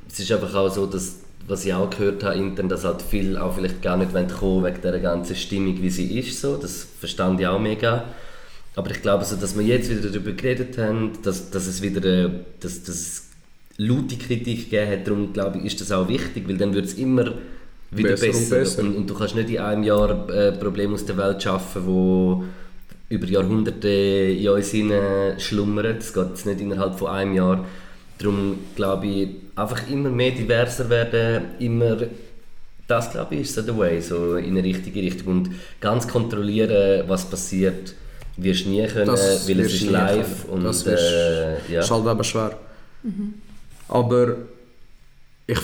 Es 0.08 0.20
ist 0.20 0.32
einfach 0.32 0.54
auch 0.56 0.70
so, 0.70 0.88
dass, 0.88 1.20
was 1.48 1.66
ich 1.66 1.74
auch 1.74 1.90
gehört 1.90 2.24
habe, 2.24 2.36
intern, 2.36 2.70
dass 2.70 2.86
halt 2.86 3.02
viele 3.02 3.42
auch 3.44 3.56
vielleicht 3.56 3.82
gar 3.82 3.98
nicht 3.98 4.12
kommen 4.12 4.42
wollen, 4.42 4.66
wegen 4.66 4.82
dieser 4.82 5.00
ganzen 5.00 5.36
Stimmung, 5.36 5.82
wie 5.82 5.90
sie 5.90 6.20
ist. 6.20 6.42
So. 6.42 6.58
Das 6.58 6.88
verstand 7.00 7.40
ich 7.40 7.48
auch 7.48 7.60
mega. 7.60 8.06
Aber 8.76 8.90
ich 8.92 9.02
glaube, 9.02 9.26
so, 9.26 9.36
dass 9.36 9.58
wir 9.58 9.66
jetzt 9.66 9.90
wieder 9.90 10.10
darüber 10.10 10.32
geredet 10.32 10.78
haben, 10.78 11.12
dass, 11.24 11.52
dass 11.52 11.68
es 11.68 11.82
wieder 11.82 12.04
äh, 12.04 12.30
dass, 12.60 12.84
dass 12.84 12.96
es 12.96 13.30
laute 13.78 14.18
Kritik 14.18 14.70
gegeben 14.70 14.92
hat, 14.92 15.08
darum 15.08 15.34
glaube 15.34 15.60
ich, 15.60 15.66
ist 15.66 15.82
das 15.82 15.92
auch 15.92 16.08
wichtig, 16.08 16.48
weil 16.48 16.58
dann 16.58 16.74
wird 16.74 16.86
es 16.86 16.94
immer 16.96 17.34
wieder 17.92 18.10
Besser 18.10 18.28
und 18.28 18.32
besser. 18.34 18.56
besser. 18.60 18.82
Und, 18.84 18.96
und 18.96 19.10
du 19.10 19.14
kannst 19.16 19.36
nicht 19.36 19.50
in 19.50 19.58
einem 19.60 19.84
Jahr 19.84 20.30
äh, 20.30 20.52
Probleme 20.54 20.94
aus 20.94 21.06
der 21.06 21.18
Welt 21.18 21.42
schaffen, 21.42 21.86
wo 21.86 22.44
über 23.10 23.26
Jahrhunderte 23.26 23.88
in 23.90 24.48
uns 24.50 24.72
schlummern. 25.44 25.96
Das 25.98 26.14
geht 26.14 26.30
jetzt 26.30 26.46
nicht 26.46 26.62
innerhalb 26.62 26.98
von 27.00 27.08
einem 27.10 27.34
Jahr. 27.34 27.66
Darum 28.20 28.60
glaube 28.76 29.08
ich, 29.08 29.30
einfach 29.56 29.90
immer 29.90 30.10
mehr 30.10 30.32
diverser 30.32 30.90
werden, 30.90 31.46
immer 31.60 31.98
das 32.88 33.12
glaube 33.12 33.36
ich 33.36 33.42
ist 33.42 33.54
so 33.56 33.62
der 33.62 33.78
Way, 33.78 34.02
so 34.02 34.36
in 34.36 34.50
eine 34.58 34.64
richtige 34.64 35.02
Richtung. 35.02 35.28
Und 35.28 35.50
ganz 35.80 36.08
kontrollieren, 36.08 37.04
was 37.08 37.30
passiert, 37.30 37.94
wirst 38.38 38.66
du 38.66 38.70
nie 38.70 38.86
können, 38.88 39.06
Das 39.06 39.48
weil 39.48 39.60
es 39.60 39.74
ist 39.76 39.90
live 39.90 40.42
können. 40.48 40.54
und 40.60 40.64
Das 40.64 40.86
wirst- 40.86 41.04
äh, 41.14 41.74
ja. 41.74 41.80
ist 41.82 41.92
halt 41.92 42.06
eben 42.08 42.24
schwer. 42.24 42.58
Aber 43.88 44.36
ich, 45.48 45.58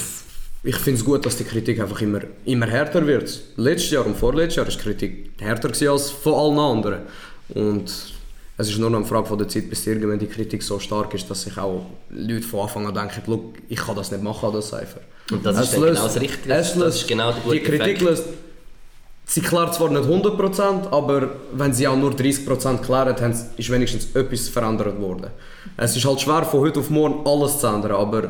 ich 0.66 0.76
finde 0.78 0.99
es 0.99 1.05
gut, 1.05 1.26
dass 1.26 1.38
die 1.38 1.43
Kritik 1.43 1.80
einfach 1.80 2.01
immer, 2.01 2.22
immer 2.45 2.66
härter 2.68 3.05
wird. 3.05 3.39
Letztes 3.57 3.91
Jahr 3.91 4.05
und 4.05 4.18
vorletztes 4.18 4.55
Jahr 4.57 4.66
war 4.66 4.74
die 4.74 4.80
Kritik 4.80 5.32
härter 5.39 5.70
als 5.91 6.09
von 6.11 6.34
allen 6.34 6.59
anderen. 6.59 6.99
Und 7.53 7.86
es 8.57 8.70
ist 8.70 8.78
nur 8.78 8.89
noch 8.89 8.97
eine 8.99 9.05
Frage 9.07 9.28
von 9.28 9.38
der 9.38 9.47
Zeit, 9.47 9.70
bis 9.70 9.86
irgendwann 9.86 10.18
die 10.20 10.28
Kritik 10.28 10.63
so 10.63 10.80
stark 10.80 11.13
ist, 11.13 11.30
dass 11.30 11.43
sich 11.43 11.57
auch 11.57 11.86
Leute 12.09 12.41
von 12.47 12.61
Anfang 12.61 12.88
an 12.88 12.93
denken, 12.93 13.22
«Schau, 13.26 13.53
ich 13.70 13.78
kann 13.78 13.95
das 13.95 14.11
nicht 14.11 14.24
machen, 14.24 14.49
das 14.53 14.70
Cypher. 14.70 15.01
Und 15.32 15.45
das 15.45 15.57
Es 15.57 15.74
ist 15.74 15.78
löst- 15.80 15.93
genau 15.95 16.03
das 16.03 16.20
Richtige. 16.22 16.53
es 16.53 16.76
löst- 16.76 17.01
ist 17.01 17.07
genau 17.07 17.34
Die 17.51 17.59
Kritik 17.59 17.82
Effekt. 17.82 18.01
löst 18.01 18.24
Sie 19.28 19.41
klärt 19.41 19.74
zwar 19.74 19.89
nicht 19.89 20.05
100%, 20.07 20.88
aber 20.93 21.30
wenn 21.51 21.74
sie 21.74 21.88
auch 21.88 21.97
nur 21.97 22.11
30% 22.11 22.84
klärt, 22.84 23.20
haben 23.22 23.34
ist 23.57 23.70
wenigstens 23.72 24.16
etwas 24.16 24.49
verändert 24.49 25.01
worden. 25.01 25.32
Es 25.78 25.97
ist 25.97 26.05
halt 26.05 26.22
schwer, 26.22 26.43
von 26.43 26.59
heute 26.59 26.80
auf 26.80 26.91
morgen 26.91 27.28
alles 27.28 27.57
zu 27.59 27.66
ändern, 27.66 27.93
aber 27.93 28.30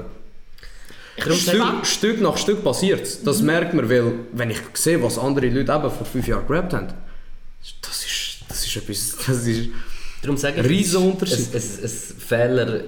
Stück, 1.17 1.85
Stück 1.85 2.21
nach 2.21 2.37
Stück 2.37 2.63
passiert 2.63 3.01
es. 3.03 3.23
Das 3.23 3.41
merkt 3.41 3.73
man, 3.73 3.89
weil 3.89 4.13
wenn 4.33 4.49
ich 4.49 4.59
sehe, 4.73 5.01
was 5.01 5.17
andere 5.17 5.47
Leute 5.47 5.71
eben 5.71 5.91
vor 5.91 6.05
fünf 6.05 6.27
Jahren 6.27 6.45
gerappt 6.47 6.73
haben, 6.73 6.87
das 7.81 8.05
ist, 8.05 8.37
das 8.49 8.65
ist 8.65 8.75
etwas, 8.77 9.15
das 9.25 9.47
ist... 9.47 9.69
Darum 10.21 10.37
sage 10.37 10.61
ich, 10.61 10.67
Riesen 10.69 11.01
es- 11.03 11.11
Unterschied. 11.13 11.47
Es, 11.53 11.79
es, 11.79 12.15
Fehler 12.17 12.81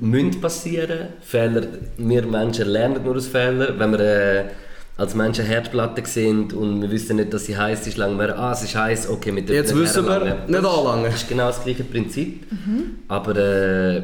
müssen 0.00 0.40
passieren. 0.40 1.08
Fehler, 1.22 1.62
wir 1.96 2.26
Menschen 2.26 2.68
lernen 2.68 3.02
nur 3.02 3.16
aus 3.16 3.26
Fehlern. 3.26 3.78
Wenn 3.78 3.92
wir 3.92 4.00
äh, 4.00 4.44
als 4.96 5.14
Menschen 5.14 5.44
Herdplatten 5.46 6.04
sehen 6.04 6.52
und 6.52 6.82
wir 6.82 6.90
wissen 6.90 7.16
nicht, 7.16 7.32
dass 7.32 7.46
sie 7.46 7.56
heiß 7.56 7.86
ist, 7.86 7.96
langen 7.96 8.18
wir, 8.18 8.38
ah, 8.38 8.52
es 8.52 8.62
ist 8.62 8.74
heiß, 8.76 9.08
okay, 9.08 9.32
mit 9.32 9.48
der 9.48 9.56
Jetzt 9.56 9.74
wissen 9.74 10.04
wir, 10.04 10.20
nicht 10.46 10.64
anlangen. 10.64 11.04
Das 11.04 11.14
ist 11.22 11.28
genau 11.28 11.46
das 11.48 11.62
gleiche 11.64 11.84
Prinzip. 11.84 12.46
Aber 13.08 13.36
äh, 13.36 14.02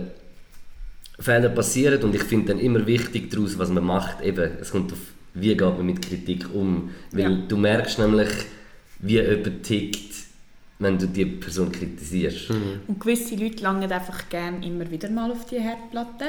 Fehler 1.21 1.51
passieren 1.51 2.03
und 2.03 2.15
ich 2.15 2.23
finde 2.25 2.53
dann 2.53 2.59
immer 2.61 2.87
wichtig 2.87 3.31
daraus, 3.31 3.59
was 3.59 3.69
man 3.71 3.85
macht. 3.85 4.21
Eben, 4.23 4.51
es 4.61 4.71
kommt 4.71 4.93
auf, 4.93 4.99
wie 5.35 5.49
geht 5.49 5.61
man 5.61 5.85
mit 5.87 6.01
Kritik 6.03 6.47
um. 6.55 6.91
Weil 7.13 7.21
Ja. 7.23 7.39
du 7.49 7.57
merkst 7.57 7.99
nämlich, 7.99 8.29
wie 9.01 9.15
jemand 9.21 9.63
tickt, 9.63 10.15
wenn 10.79 10.99
du 10.99 11.07
die 11.07 11.27
Person 11.27 11.71
kritisierst. 11.71 12.51
Und 12.51 12.99
gewisse 13.01 13.37
Leute 13.37 13.63
langen 13.63 13.91
einfach 13.93 14.29
gerne 14.31 14.65
immer 14.67 14.91
wieder 14.91 15.11
mal 15.11 15.31
auf 15.31 15.45
die 15.47 15.61
Herdplatte. 15.61 16.27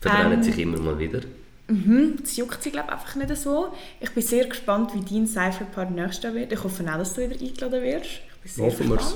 Verbrennen 0.00 0.38
Ähm, 0.38 0.42
sich 0.42 0.58
immer 0.58 0.78
mal 0.78 0.98
wieder. 0.98 1.20
Mhm, 1.68 2.16
das 2.20 2.36
juckt 2.36 2.62
sie 2.62 2.70
glaube 2.72 2.90
einfach 2.92 3.14
nicht 3.16 3.34
so. 3.36 3.72
Ich 4.00 4.10
bin 4.10 4.22
sehr 4.22 4.46
gespannt, 4.46 4.90
wie 4.94 5.14
dein 5.14 5.26
Cypher-Part 5.26 5.92
nächstes 5.92 6.24
Jahr 6.24 6.34
wird. 6.34 6.52
Ich 6.52 6.62
hoffe 6.64 6.82
auch, 6.82 6.98
dass 6.98 7.14
du 7.14 7.22
wieder 7.22 7.40
eingeladen 7.40 7.82
wirst. 7.82 8.06
Ich 8.06 8.42
bin 8.42 8.52
sehr 8.52 8.64
Hoffen 8.66 8.88
wir's. 8.90 9.14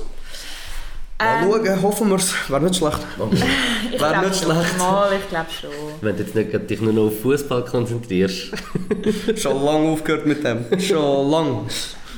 Mal 1.17 1.43
schauen, 1.65 1.81
hoffen 1.81 2.09
wir 2.09 2.15
es. 2.17 2.33
Wäre 2.49 2.61
nicht 2.61 2.75
schlecht. 2.75 2.99
Ich 3.91 4.01
Wäre 4.01 4.11
glaube 4.13 4.27
nicht 4.27 4.43
schon. 4.43 4.51
schlecht. 4.51 4.77
Mal, 4.77 5.13
ich 5.13 5.29
glaube 5.29 5.49
schon. 5.61 5.69
Wenn 6.01 6.17
du 6.17 6.23
jetzt 6.23 6.35
nicht 6.35 6.69
dich 6.69 6.81
nur 6.81 6.91
noch 6.93 7.03
auf 7.07 7.21
Fußball 7.21 7.63
konzentrierst. 7.63 8.51
Schon 9.37 9.63
lange 9.63 9.89
aufgehört 9.89 10.25
mit 10.25 10.43
dem. 10.43 10.65
Schon 10.81 11.31
lang. 11.31 11.67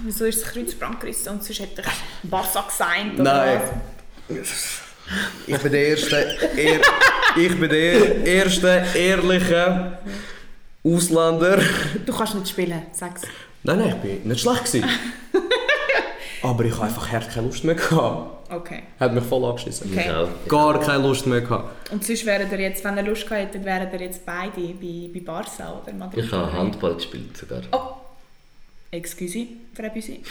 Wieso 0.04 0.26
ist 0.26 0.42
das 0.44 0.52
Kreuzband 0.52 1.00
gerissen 1.00 1.30
und 1.30 1.44
sonst 1.44 1.60
hätte 1.60 1.82
ich 1.82 2.30
Barca 2.30 2.62
gesigned 2.68 3.20
oder 3.20 3.34
Nein. 3.46 3.62
was? 4.30 4.82
Ich 5.46 5.58
bin 5.58 5.72
der 5.72 5.88
erste, 5.90 6.16
ehr, 6.58 6.80
ich 7.36 7.60
bin 7.60 7.70
der 7.70 8.26
erste 8.26 8.86
ehrliche 8.96 10.00
Ausländer. 10.84 11.60
Du 12.06 12.14
kannst 12.18 12.36
nicht 12.36 12.50
spielen, 12.50 12.82
sag's. 12.92 13.22
Nein, 13.64 13.80
nein, 13.80 13.90
ich 13.90 13.96
bin 14.20 14.28
nicht 14.30 14.42
schlecht 14.42 14.66
gewesen. 14.66 14.90
Aber 16.44 16.66
ich 16.66 16.74
habe 16.74 16.84
einfach 16.84 17.12
hart 17.12 17.30
keine 17.30 17.48
Lust 17.48 17.64
mehr 17.64 17.76
gehabt. 17.76 18.52
Okay. 18.52 18.84
Hat 19.00 19.14
mich 19.14 19.24
voll 19.24 19.44
angeschissen. 19.44 19.92
Okay. 19.92 20.28
Gar 20.48 20.80
keine 20.80 21.04
Lust 21.08 21.26
mehr 21.26 21.42
gehabt. 21.42 21.92
Und 21.92 22.04
sonst 22.06 22.26
wären 22.26 22.50
ihr 22.52 22.60
jetzt, 22.60 22.84
wenn 22.84 22.96
ihr 22.98 23.04
Lust 23.04 23.28
gehabt 23.28 23.48
hättet, 23.48 23.66
wären 23.66 23.92
ihr 23.92 24.00
jetzt 24.02 24.26
beide 24.26 24.52
bei, 24.52 25.10
bei 25.14 25.20
Barca 25.20 25.82
oder 25.82 25.94
Madrid? 25.94 26.26
Ich 26.26 26.32
habe 26.32 26.52
Handball 26.54 26.96
gespielt 26.96 27.36
sogar. 27.36 27.62
Oh! 27.72 27.98
Excuse, 28.92 29.48
Frau 29.74 29.90
Büsi. 29.90 30.22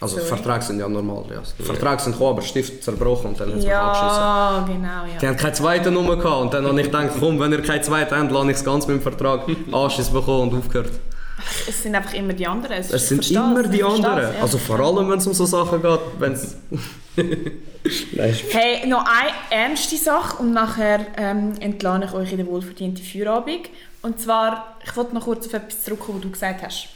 Also 0.00 0.16
Sorry. 0.16 0.28
Verträge 0.28 0.62
sind 0.62 0.80
ja 0.80 0.88
normal, 0.88 1.24
ja. 1.30 1.42
Verträge 1.64 2.02
sind 2.02 2.12
gekommen, 2.12 2.30
aber 2.30 2.42
Stift 2.42 2.82
zerbrochen 2.82 3.28
und 3.28 3.38
dann 3.40 3.52
haben 3.52 3.60
sie 3.60 3.68
mich 3.68 3.76
abgeschissen. 3.76 4.18
Ja, 4.18 4.64
genau, 4.66 5.04
Die 5.20 5.24
ja. 5.24 5.28
haben 5.30 5.36
keine 5.36 5.52
zweite 5.52 5.90
Nummer 5.92 6.16
gehabt 6.16 6.42
und 6.42 6.54
dann 6.54 6.66
habe 6.66 6.80
ich 6.80 6.86
gedacht, 6.86 7.10
komm, 7.20 7.38
wenn 7.38 7.52
ihr 7.52 7.62
keine 7.62 7.82
zweite 7.82 8.18
habt, 8.18 8.32
lasse 8.32 8.50
ich 8.50 8.56
es 8.56 8.64
ganz 8.64 8.86
mit 8.88 8.96
dem 8.96 9.02
Vertrag 9.02 9.46
Anschiss 9.72 10.08
bekommen 10.10 10.50
und 10.50 10.58
aufgehört. 10.58 10.90
Es 11.68 11.82
sind 11.82 11.94
einfach 11.94 12.14
immer 12.14 12.32
die 12.32 12.46
anderen. 12.46 12.76
Es 12.78 12.92
ich 12.92 13.02
sind 13.02 13.30
immer 13.30 13.64
es, 13.64 13.70
die 13.70 13.82
anderen. 13.82 14.18
es, 14.18 14.34
ja. 14.36 14.42
Also 14.42 14.58
vor 14.58 14.80
allem, 14.80 15.08
wenn 15.10 15.18
es 15.18 15.26
um 15.26 15.34
so 15.34 15.44
Sachen 15.46 15.80
geht, 15.82 16.00
wenn 16.18 16.32
es... 16.32 16.56
Nein, 17.16 18.30
ist- 18.30 18.52
Hey, 18.54 18.86
noch 18.86 19.04
eine 19.04 19.30
ernste 19.50 19.96
Sache 19.96 20.36
und 20.42 20.52
nachher 20.52 21.06
ähm, 21.16 21.54
entlasse 21.60 22.04
ich 22.06 22.12
euch 22.14 22.32
in 22.32 22.38
den 22.38 22.46
wohlverdienten 22.46 23.04
Feierabend. 23.04 23.68
Und 24.02 24.20
zwar, 24.20 24.76
ich 24.84 24.96
wollte 24.96 25.14
noch 25.14 25.24
kurz 25.24 25.46
auf 25.46 25.54
etwas 25.54 25.84
zurückkommen, 25.84 26.18
was 26.18 26.22
du 26.22 26.30
gesagt 26.30 26.62
hast. 26.62 26.88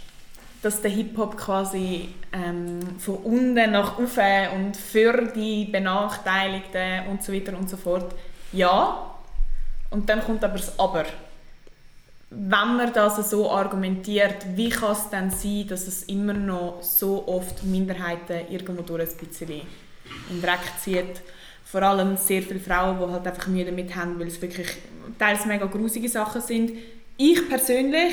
Dass 0.63 0.81
der 0.81 0.91
Hip-Hop 0.91 1.37
quasi 1.37 2.09
ähm, 2.33 2.81
von 2.99 3.17
unten 3.17 3.71
nach 3.71 3.99
oben 3.99 4.49
und 4.57 4.77
für 4.77 5.27
die 5.35 5.67
Benachteiligten 5.67 7.09
und 7.11 7.23
so 7.23 7.33
weiter 7.33 7.57
und 7.57 7.69
so 7.69 7.77
fort. 7.77 8.13
Ja. 8.53 9.11
Und 9.91 10.09
dann 10.09 10.25
kommt 10.25 10.43
aber 10.43 10.57
das 10.57 10.79
Aber. 10.79 11.05
Wenn 12.39 12.77
man 12.77 12.93
das 12.93 13.31
so 13.31 13.51
argumentiert, 13.51 14.45
wie 14.55 14.69
kann 14.69 14.93
es 14.93 15.09
dann 15.11 15.31
sein, 15.31 15.67
dass 15.69 15.87
es 15.87 16.03
immer 16.05 16.35
noch 16.35 16.83
so 16.83 17.27
oft 17.27 17.63
Minderheiten 17.65 18.51
irgendwo 18.51 18.83
durch 18.83 19.09
ein 19.11 19.17
bisschen 19.29 19.51
in 19.51 19.63
den 20.31 20.43
Dreck 20.43 20.61
zieht? 20.81 21.23
Vor 21.65 21.83
allem 21.83 22.17
sehr 22.17 22.43
viele 22.43 22.61
Frauen, 22.61 22.99
die 22.99 23.13
halt 23.13 23.27
einfach 23.27 23.47
Mühe 23.49 23.65
damit 23.65 23.95
haben, 23.97 24.21
weil 24.21 24.29
es 24.29 24.41
wirklich 24.41 24.69
teils 25.19 25.47
mega 25.47 25.67
grusige 25.67 26.09
Sachen 26.09 26.41
sind. 26.43 26.73
Ich 27.17 27.49
persönlich 27.49 28.13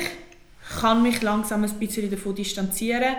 kann 0.80 1.02
mich 1.02 1.20
langsam 1.22 1.62
ein 1.62 1.74
bisschen 1.78 2.10
davon 2.10 2.34
distanzieren, 2.34 3.16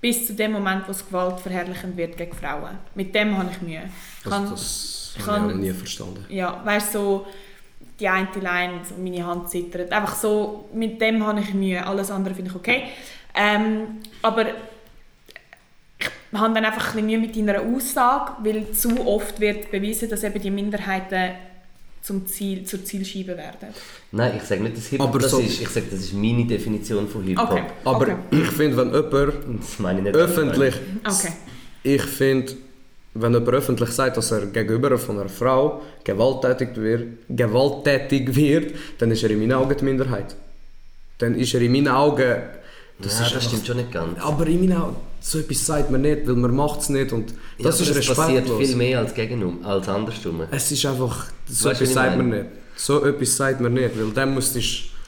bis 0.00 0.26
zu 0.26 0.34
dem 0.34 0.52
Moment, 0.52 0.86
wo 0.88 0.90
es 0.90 1.06
gewaltverherrlichend 1.06 1.96
wird 1.96 2.16
gegen 2.16 2.34
Frauen. 2.36 2.76
Mit 2.94 3.14
dem 3.14 3.36
habe 3.38 3.50
ich 3.52 3.62
Mühe. 3.62 3.82
Ich 4.18 4.24
kann- 4.24 4.42
Also 4.42 4.50
das 4.54 5.14
ich 5.16 5.26
habe 5.26 5.48
ich 5.48 5.54
auch 5.54 5.58
nie 5.58 5.70
verstanden. 5.72 6.24
ja, 6.28 6.60
weißt 6.64 6.92
so 6.92 7.26
die 8.00 8.08
eine 8.08 8.28
Line, 8.40 8.80
so 8.88 8.94
meine 8.96 9.24
Hand 9.26 9.50
zittert. 9.50 9.92
Einfach 9.92 10.14
so, 10.14 10.68
mit 10.74 11.00
dem 11.00 11.24
habe 11.26 11.40
ich 11.40 11.54
Mühe. 11.54 11.84
Alles 11.86 12.10
andere 12.10 12.34
finde 12.34 12.50
ich 12.50 12.56
okay. 12.56 12.82
Ähm, 13.34 13.98
aber 14.22 14.46
ich 16.32 16.38
habe 16.38 16.54
dann 16.54 16.64
einfach 16.64 16.88
ein 16.88 16.92
bisschen 16.92 17.06
Mühe 17.06 17.18
mit 17.18 17.36
deiner 17.36 17.60
Aussage, 17.60 18.32
weil 18.42 18.72
zu 18.72 19.06
oft 19.06 19.38
wird 19.40 19.70
bewiesen, 19.70 20.08
dass 20.08 20.22
eben 20.24 20.40
die 20.40 20.50
Minderheiten 20.50 21.32
zum 22.02 22.26
Ziel, 22.26 22.64
zur 22.64 22.82
Zielscheibe 22.82 23.36
werden. 23.36 23.68
Nein, 24.12 24.32
ich 24.38 24.42
sage 24.44 24.62
nicht, 24.62 24.76
dass 24.76 24.86
Hip-Hop 24.86 25.08
Aber 25.10 25.18
das 25.18 25.32
so- 25.32 25.38
ist. 25.40 25.60
Ich 25.60 25.68
sage, 25.68 25.86
das 25.90 26.00
ist 26.00 26.14
meine 26.14 26.46
Definition 26.46 27.06
von 27.08 27.22
Hip-Hop. 27.24 27.50
Okay. 27.50 27.62
Aber 27.84 28.02
okay. 28.02 28.16
ich 28.30 28.48
finde, 28.52 28.76
wenn 28.78 28.94
jemand 28.94 29.60
Das 29.62 29.78
meine 29.78 29.98
ich 29.98 30.04
nicht. 30.06 30.16
öffentlich... 30.16 30.74
okay. 31.06 31.32
Ich 31.82 32.02
finde, 32.02 32.52
wenn 33.14 33.32
jemand 33.32 33.48
öffentlich 33.48 33.90
sagt, 33.90 34.16
dass 34.16 34.30
er 34.30 34.46
gegenüber 34.46 34.96
von 34.98 35.18
einer 35.18 35.28
Frau 35.28 35.82
gewalttätig 36.04 36.76
wird, 36.76 37.06
gewalttätig 37.28 38.34
wird 38.34 38.74
dann 38.98 39.10
ist 39.10 39.22
er 39.22 39.30
in 39.30 39.40
meinen 39.40 39.52
Augen 39.52 39.76
die 39.76 39.84
Minderheit. 39.84 40.36
Dann 41.18 41.34
ist 41.34 41.54
er 41.54 41.60
in 41.60 41.72
meinen 41.72 41.88
Augen... 41.88 42.36
Das, 43.00 43.18
ja, 43.18 43.34
das 43.34 43.44
stimmt 43.46 43.66
schon 43.66 43.78
nicht 43.78 43.92
ganz. 43.92 44.18
Aber 44.20 44.46
in 44.46 44.60
meinen 44.60 44.76
Augen, 44.80 44.96
so 45.20 45.38
etwas 45.38 45.66
sagt 45.66 45.90
man 45.90 46.02
nicht, 46.02 46.26
weil 46.26 46.34
man 46.34 46.54
macht 46.54 46.80
es 46.80 46.88
nicht 46.90 47.12
und 47.12 47.34
das 47.58 47.78
ja, 47.78 47.84
ist 47.84 47.90
aber 47.90 48.00
es 48.00 48.06
passiert 48.06 48.28
respektlos. 48.42 48.58
viel 48.58 48.76
mehr 48.76 48.98
als 48.98 49.14
gegenum, 49.14 49.64
als 49.64 49.88
andersrum. 49.88 50.42
Es 50.50 50.70
ist 50.70 50.84
einfach, 50.84 51.26
so 51.48 51.70
Weißt 51.70 51.80
etwas 51.80 51.94
sagt 51.94 52.16
man 52.16 52.28
nicht. 52.28 52.46
So 52.76 53.04
etwas 53.04 53.36
sagt 53.36 53.60
man 53.60 53.72
nicht, 53.72 53.98
weil 53.98 54.10
dann 54.10 54.34
müsstest 54.34 54.84
du 54.84 54.99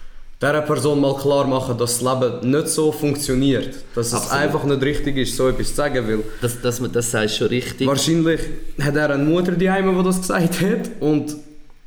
dieser 0.42 0.60
Person 0.62 1.00
mal 1.00 1.16
klar 1.16 1.46
machen, 1.46 1.78
dass 1.78 2.00
das 2.00 2.20
Leben 2.20 2.50
nicht 2.50 2.68
so 2.68 2.90
funktioniert. 2.90 3.76
Dass 3.94 4.08
es 4.08 4.14
Absolut. 4.14 4.38
einfach 4.42 4.64
nicht 4.64 4.82
richtig 4.82 5.16
ist, 5.16 5.36
so 5.36 5.48
etwas 5.48 5.68
zu 5.68 5.74
sagen, 5.74 6.08
weil 6.08 6.24
Das, 6.40 6.60
das, 6.60 6.82
das 6.92 7.10
sagst 7.10 7.36
schon 7.36 7.46
richtig. 7.46 7.86
wahrscheinlich 7.86 8.40
hat 8.80 8.96
er 8.96 9.10
eine 9.10 9.24
Mutter 9.24 9.52
die 9.52 9.68
die 9.68 10.02
das 10.04 10.20
gesagt 10.20 10.60
hat 10.60 10.90
und 11.00 11.36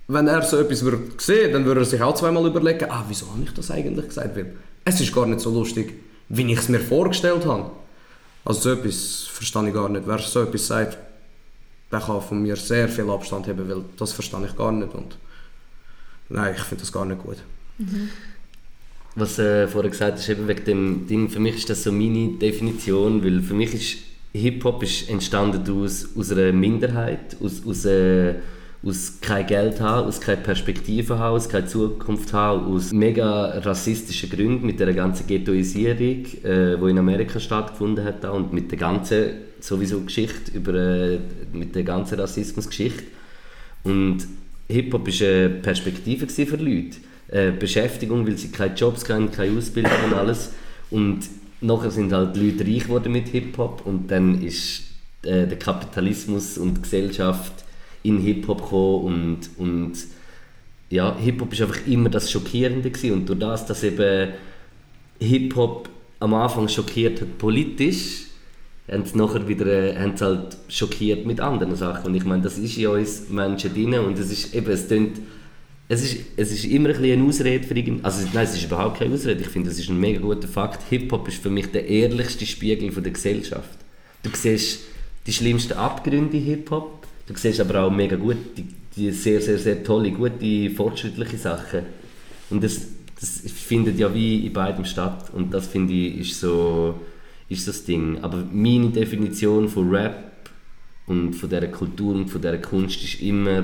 wenn 0.08 0.28
er 0.28 0.42
so 0.44 0.58
etwas 0.58 0.84
würde 0.84 1.00
sehen, 1.18 1.52
dann 1.52 1.66
würde 1.66 1.82
er 1.82 1.86
sich 1.86 2.02
auch 2.02 2.16
zweimal 2.16 2.46
überlegen, 2.46 2.86
ah, 2.90 3.04
wieso 3.08 3.28
habe 3.32 3.44
ich 3.44 3.54
das 3.54 3.72
eigentlich 3.72 4.08
gesagt? 4.08 4.36
Weil 4.36 4.54
es 4.86 5.02
ist 5.02 5.14
gar 5.14 5.26
nicht 5.26 5.42
so 5.42 5.50
lustig, 5.50 5.94
wie 6.30 6.52
ich 6.52 6.60
es 6.60 6.70
mir 6.70 6.80
vorgestellt 6.80 7.46
habe. 7.46 7.72
Also 8.46 8.62
so 8.62 8.72
etwas 8.72 9.28
verstehe 9.32 9.68
ich 9.68 9.74
gar 9.74 9.90
nicht. 9.90 10.04
Wer 10.06 10.20
so 10.20 10.44
etwas 10.44 10.68
sagt, 10.68 10.98
der 11.92 12.00
kann 12.00 12.22
von 12.22 12.42
mir 12.42 12.56
sehr 12.56 12.88
viel 12.88 13.10
Abstand 13.10 13.48
haben, 13.48 13.68
weil 13.68 13.84
das 13.98 14.14
verstehe 14.14 14.46
ich 14.46 14.56
gar 14.56 14.72
nicht. 14.72 14.94
Und 14.94 15.18
nein, 16.30 16.54
ich 16.56 16.64
finde 16.64 16.84
das 16.84 16.92
gar 16.92 17.06
nicht 17.06 17.22
gut. 17.22 17.38
Was 19.16 19.40
äh, 19.40 19.68
vorher 19.68 19.92
gesagt 19.92 20.18
hast, 20.18 20.28
eben 20.28 20.48
wegen 20.48 20.66
dem 20.66 21.08
Ding, 21.08 21.30
für 21.30 21.40
mich 21.40 21.56
ist 21.56 21.70
das 21.70 21.84
so 21.84 21.92
meine 21.92 22.34
Definition, 22.34 23.24
weil 23.24 23.42
für 23.42 23.54
mich 23.54 23.74
ist 23.74 23.98
Hip-Hop 24.34 24.84
ist 24.84 25.10
entstanden 25.10 25.64
aus, 25.72 26.10
aus 26.18 26.32
einer 26.32 26.52
Minderheit, 26.52 27.38
aus, 27.42 27.66
aus, 27.66 27.86
äh, 27.86 28.36
aus 28.84 29.20
kein 29.22 29.48
Geld 29.48 29.80
haben, 29.80 30.08
aus 30.08 30.20
keine 30.20 30.42
Perspektive 30.42 31.18
haben, 31.18 31.38
aus 31.38 31.48
keine 31.48 31.66
Zukunft 31.66 32.34
haben, 32.34 32.66
aus 32.66 32.92
mega 32.92 33.60
rassistischen 33.60 34.30
Gründen 34.30 34.66
mit 34.66 34.82
der 34.82 34.94
ganzen 34.94 35.26
Ghettoisierung, 35.26 36.26
äh, 36.44 36.74
in 36.74 36.98
Amerika 36.98 37.40
stattgefunden 37.40 38.04
hat 38.04 38.22
da, 38.26 38.32
und 38.32 38.52
mit 38.52 38.70
der 38.72 38.78
ganzen 38.78 39.28
sowieso 39.62 40.02
Geschichte 40.02 40.52
über 40.54 40.74
äh, 40.74 41.20
mit 41.54 41.74
der 41.74 41.84
ganzen 41.84 42.20
Rassismusgeschichte 42.20 43.04
und 43.86 44.28
Hip-Hop 44.68 45.08
war 45.08 45.28
eine 45.28 45.50
Perspektive 45.50 46.28
für 46.28 46.58
Leute. 46.58 46.98
Äh, 47.28 47.52
Beschäftigung, 47.52 48.28
weil 48.28 48.38
sie 48.38 48.50
keine 48.50 48.76
Jobs 48.76 49.08
hatten, 49.10 49.32
keine 49.32 49.58
Ausbildung 49.58 49.92
und 50.06 50.14
alles. 50.14 50.52
Und 50.92 51.22
nachher 51.62 51.90
sind 51.90 52.14
halt 52.14 52.36
die 52.36 52.52
Leute 52.52 52.66
reich 52.66 52.84
geworden 52.84 53.12
mit 53.12 53.30
Hip-Hop 53.30 53.82
und 53.86 54.12
dann 54.12 54.44
ist 54.44 54.84
äh, 55.24 55.48
der 55.48 55.58
Kapitalismus 55.58 56.58
und 56.58 56.76
die 56.76 56.82
Gesellschaft 56.84 57.66
in 58.04 58.20
Hip-Hop 58.20 58.62
gekommen 58.62 59.04
und, 59.06 59.50
und 59.58 59.94
ja, 60.92 61.16
Hip-Hop 61.18 61.52
ist 61.52 61.62
einfach 61.64 61.88
immer 61.88 62.10
das 62.10 62.30
Schockierende 62.30 62.92
gewesen. 62.92 63.14
und 63.14 63.30
durch 63.30 63.40
das, 63.40 63.66
dass 63.66 63.84
eben 63.84 64.34
Hip-Hop 65.20 65.90
am 66.20 66.34
Anfang 66.36 66.68
schockiert 66.68 67.22
hat 67.22 67.38
politisch, 67.38 68.26
haben 68.92 69.04
sie 69.04 69.18
nachher 69.18 69.48
wieder 69.48 69.66
äh, 69.66 69.98
haben 69.98 70.14
halt 70.20 70.58
schockiert 70.68 71.26
mit 71.26 71.40
anderen 71.40 71.76
Sachen. 71.76 72.08
Und 72.08 72.16
ich 72.16 72.24
meine, 72.24 72.44
das 72.44 72.58
ist 72.60 72.78
in 72.78 72.88
uns 72.88 73.30
Menschen 73.30 73.74
drin 73.74 73.96
und 73.96 74.20
es 74.20 74.32
ist 74.32 74.54
eben, 74.54 74.70
es 74.70 74.88
tönt, 74.88 75.20
es 75.88 76.04
ist, 76.04 76.26
es 76.36 76.52
ist 76.52 76.66
immer 76.66 76.90
ein 76.90 77.04
eine 77.04 77.24
Ausrede 77.24 77.66
für. 77.66 77.76
Also 78.02 78.28
nein, 78.34 78.46
es 78.46 78.56
ist 78.56 78.64
überhaupt 78.64 79.00
keine 79.00 79.14
Ausrede. 79.14 79.42
Ich 79.42 79.50
finde, 79.50 79.70
das 79.70 79.78
ist 79.78 79.90
ein 79.90 80.00
mega 80.00 80.20
guter 80.20 80.48
Fakt. 80.48 80.82
Hip-Hop 80.90 81.28
ist 81.28 81.42
für 81.42 81.52
mich 81.52 81.68
der 81.72 81.88
ehrlichste 81.88 82.46
Spiegel 82.46 82.92
von 82.92 83.04
der 83.04 83.12
Gesellschaft. 83.12 83.78
Du 84.24 84.32
siehst 84.34 84.80
die 85.28 85.34
schlimmsten 85.34 85.74
Abgründe 85.74 86.38
in 86.38 86.44
Hip-Hop, 86.44 87.06
du 87.28 87.34
siehst 87.36 87.60
aber 87.60 87.84
auch 87.84 87.92
mega 87.92 88.16
gut, 88.16 88.38
die, 88.58 88.66
die 88.96 89.12
sehr, 89.12 89.42
sehr, 89.42 89.60
sehr 89.60 89.84
tolle, 89.84 90.12
gute, 90.12 90.72
fortschrittliche 90.72 91.38
Sachen. 91.38 91.82
Und 92.50 92.64
das, 92.64 92.82
das 93.20 93.42
findet 93.52 94.00
ja 94.00 94.12
wie 94.14 94.48
in 94.48 94.54
beidem 94.54 94.86
statt. 94.86 95.30
Und 95.34 95.54
das 95.54 95.68
finde 95.68 95.94
ich 95.94 96.32
ist 96.32 96.40
so, 96.40 97.00
ist 97.48 97.68
das 97.68 97.84
Ding. 97.86 98.18
Aber 98.24 98.44
meine 98.52 98.90
Definition 98.90 99.70
von 99.70 99.90
Rap 99.90 100.50
und 101.06 101.34
von 101.34 101.50
dieser 101.50 101.68
Kultur 101.68 102.16
und 102.16 102.30
von 102.30 102.42
dieser 102.42 102.58
Kunst 102.58 103.04
ist 103.04 103.22
immer 103.22 103.64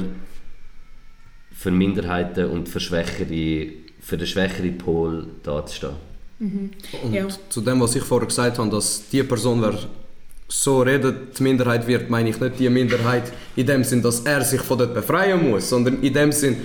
für 1.53 1.71
Minderheiten 1.71 2.45
und 2.45 2.67
für 2.69 2.79
Schwächere, 2.79 3.67
für 3.99 4.17
den 4.17 4.27
schwächeren 4.27 4.77
Pol 4.77 5.27
dazustehen. 5.43 5.93
Und 6.39 7.13
Ja. 7.13 7.27
zu 7.49 7.61
dem, 7.61 7.79
was 7.81 7.95
ich 7.95 8.03
vorher 8.03 8.27
gesagt 8.27 8.57
habe, 8.57 8.69
dass 8.69 9.03
die 9.09 9.21
Person, 9.23 9.61
wer 9.61 9.77
so 10.47 10.81
redet, 10.81 11.37
die 11.37 11.43
Minderheit 11.43 11.85
wird, 11.87 12.09
meine 12.09 12.29
ich 12.29 12.39
nicht 12.39 12.59
die 12.59 12.69
Minderheit 12.69 13.31
in 13.55 13.65
dem 13.67 13.83
Sinn, 13.83 14.01
dass 14.01 14.21
er 14.21 14.41
sich 14.41 14.59
von 14.61 14.77
dort 14.79 14.93
befreien 14.93 15.49
muss, 15.49 15.69
sondern 15.69 16.01
in 16.01 16.13
dem 16.13 16.31
Sinn, 16.31 16.57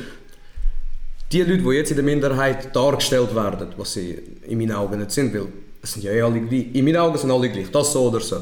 die 1.31 1.43
Leute, 1.43 1.59
die 1.59 1.71
jetzt 1.71 1.91
in 1.91 1.97
der 1.97 2.05
Minderheit 2.05 2.75
dargestellt 2.75 3.35
werden, 3.35 3.69
was 3.77 3.93
sie 3.93 4.19
in 4.47 4.59
meinen 4.59 4.73
Augen 4.73 4.99
nicht 4.99 5.11
sind, 5.11 5.35
weil 5.35 5.47
es 5.83 5.93
sind 5.93 6.05
ja 6.05 6.13
eh 6.13 6.23
alle 6.23 6.41
gleich. 6.41 6.67
In 6.73 6.85
meinen 6.85 6.97
Augen 6.97 7.19
sind 7.19 7.31
alle 7.31 7.51
gleich, 7.51 7.71
das 7.71 7.93
so 7.93 8.09
oder 8.09 8.21
so. 8.21 8.37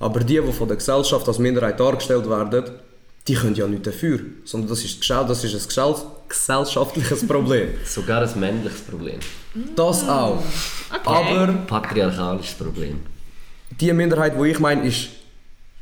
Aber 0.00 0.20
die, 0.20 0.40
die 0.40 0.52
von 0.52 0.68
der 0.68 0.76
Gesellschaft 0.76 1.26
als 1.28 1.38
Minderheit 1.38 1.78
dargestellt 1.78 2.28
werden, 2.28 2.64
die 3.28 3.34
können 3.34 3.54
ja 3.54 3.66
nicht 3.66 3.86
dafür, 3.86 4.20
sondern 4.44 4.70
das 4.70 4.84
ist, 4.84 5.08
das 5.08 5.44
ist 5.44 5.54
ein 5.54 5.60
gesell- 5.60 6.02
gesellschaftliches 6.28 7.26
Problem. 7.26 7.68
Sogar 7.84 8.22
ein 8.22 8.40
männliches 8.40 8.80
Problem. 8.80 9.18
Das 9.76 10.08
auch. 10.08 10.42
Aber 11.04 11.46
Patriarchalisches 11.66 12.54
Problem. 12.54 13.00
die 13.80 13.92
Minderheit, 13.92 14.34
die 14.40 14.48
ich 14.48 14.58
meine, 14.58 14.86
ist, 14.86 15.08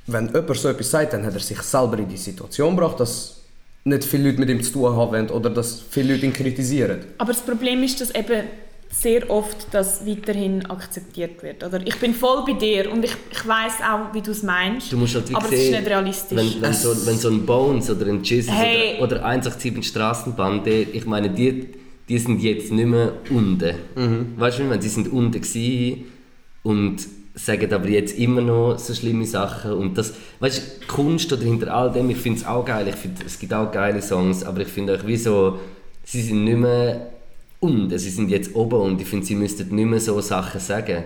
wenn 0.06 0.26
jemand 0.26 0.56
so 0.56 0.68
etwas 0.68 0.90
sagt, 0.90 1.12
dann 1.12 1.24
hat 1.24 1.34
er 1.34 1.40
sich 1.40 1.60
selber 1.62 1.98
in 1.98 2.08
die 2.08 2.16
Situation 2.16 2.76
gebracht, 2.76 2.98
dass 3.00 3.36
nicht 3.84 4.04
viele 4.04 4.24
Leute 4.30 4.40
mit 4.40 4.48
ihm 4.50 4.62
zu 4.62 4.72
tun 4.72 4.96
haben 4.96 5.30
oder 5.30 5.48
dass 5.50 5.80
viele 5.88 6.14
Leute 6.14 6.26
ihn 6.26 6.32
kritisieren. 6.32 7.04
Aber 7.18 7.32
das 7.32 7.42
Problem 7.42 7.82
ist, 7.84 8.00
dass 8.00 8.10
eben 8.14 8.48
sehr 8.90 9.28
oft 9.30 9.68
das 9.72 10.06
weiterhin 10.06 10.64
akzeptiert 10.66 11.42
wird. 11.42 11.62
Oder 11.64 11.86
ich 11.86 11.96
bin 11.96 12.14
voll 12.14 12.44
bei 12.46 12.54
dir 12.54 12.90
und 12.90 13.04
ich, 13.04 13.12
ich 13.30 13.46
weiß 13.46 13.74
auch, 13.82 14.14
wie 14.14 14.22
du 14.22 14.30
es 14.30 14.42
meinst. 14.42 14.92
Du 14.92 14.96
musst 14.96 15.14
halt 15.14 15.34
aber 15.34 15.44
es 15.44 15.50
sehen, 15.50 15.74
ist 15.74 15.80
nicht 15.80 15.90
realistisch. 15.90 16.38
Wenn, 16.38 16.62
wenn, 16.62 16.72
so, 16.72 17.06
wenn 17.06 17.16
so 17.16 17.28
ein 17.28 17.44
Bones 17.44 17.90
oder 17.90 18.06
ein 18.06 18.22
Jesus 18.22 18.52
Hey. 18.52 18.96
oder, 18.98 19.16
oder 19.16 19.24
187 19.24 19.86
Straßenbahn, 19.86 20.64
die, 20.64 20.86
ich 20.92 21.04
meine, 21.04 21.30
die, 21.30 21.68
die 22.08 22.18
sind 22.18 22.40
jetzt 22.42 22.72
nicht 22.72 22.86
mehr 22.86 23.12
unten. 23.30 23.74
Mhm. 23.96 24.34
Weißt 24.36 24.58
du, 24.58 24.60
wie 24.60 24.64
ich 24.64 24.70
meine? 24.70 24.82
Sie 24.82 24.88
sind 24.88 25.12
unten 25.12 25.40
gewesen 25.40 26.04
und 26.62 27.06
sagen 27.34 27.72
aber 27.74 27.88
jetzt 27.88 28.18
immer 28.18 28.40
noch 28.40 28.78
so 28.78 28.94
schlimme 28.94 29.26
Sachen 29.26 29.72
und 29.72 29.98
das, 29.98 30.14
weißt 30.40 30.80
du, 30.80 30.86
Kunst 30.86 31.30
oder 31.32 31.42
hinter 31.42 31.74
all 31.74 31.92
dem, 31.92 32.08
ich 32.08 32.16
finde 32.16 32.40
es 32.40 32.46
auch 32.46 32.64
geil, 32.64 32.88
ich 32.88 32.94
finde, 32.94 33.22
es 33.26 33.38
gibt 33.38 33.52
auch 33.52 33.70
geile 33.70 34.00
Songs, 34.00 34.42
aber 34.42 34.62
ich 34.62 34.68
finde 34.68 34.98
auch 34.98 35.06
wie 35.06 35.18
so, 35.18 35.58
sie 36.02 36.22
sind 36.22 36.44
nicht 36.44 36.56
mehr 36.56 37.12
unten, 37.60 37.98
sie 37.98 38.10
sind 38.10 38.28
jetzt 38.30 38.54
oben 38.54 38.80
und 38.80 39.00
ich 39.00 39.06
finde, 39.08 39.26
sie 39.26 39.34
müssten 39.34 39.74
nicht 39.74 39.86
mehr 39.88 40.00
so 40.00 40.20
Sachen 40.20 40.60
sagen. 40.60 41.04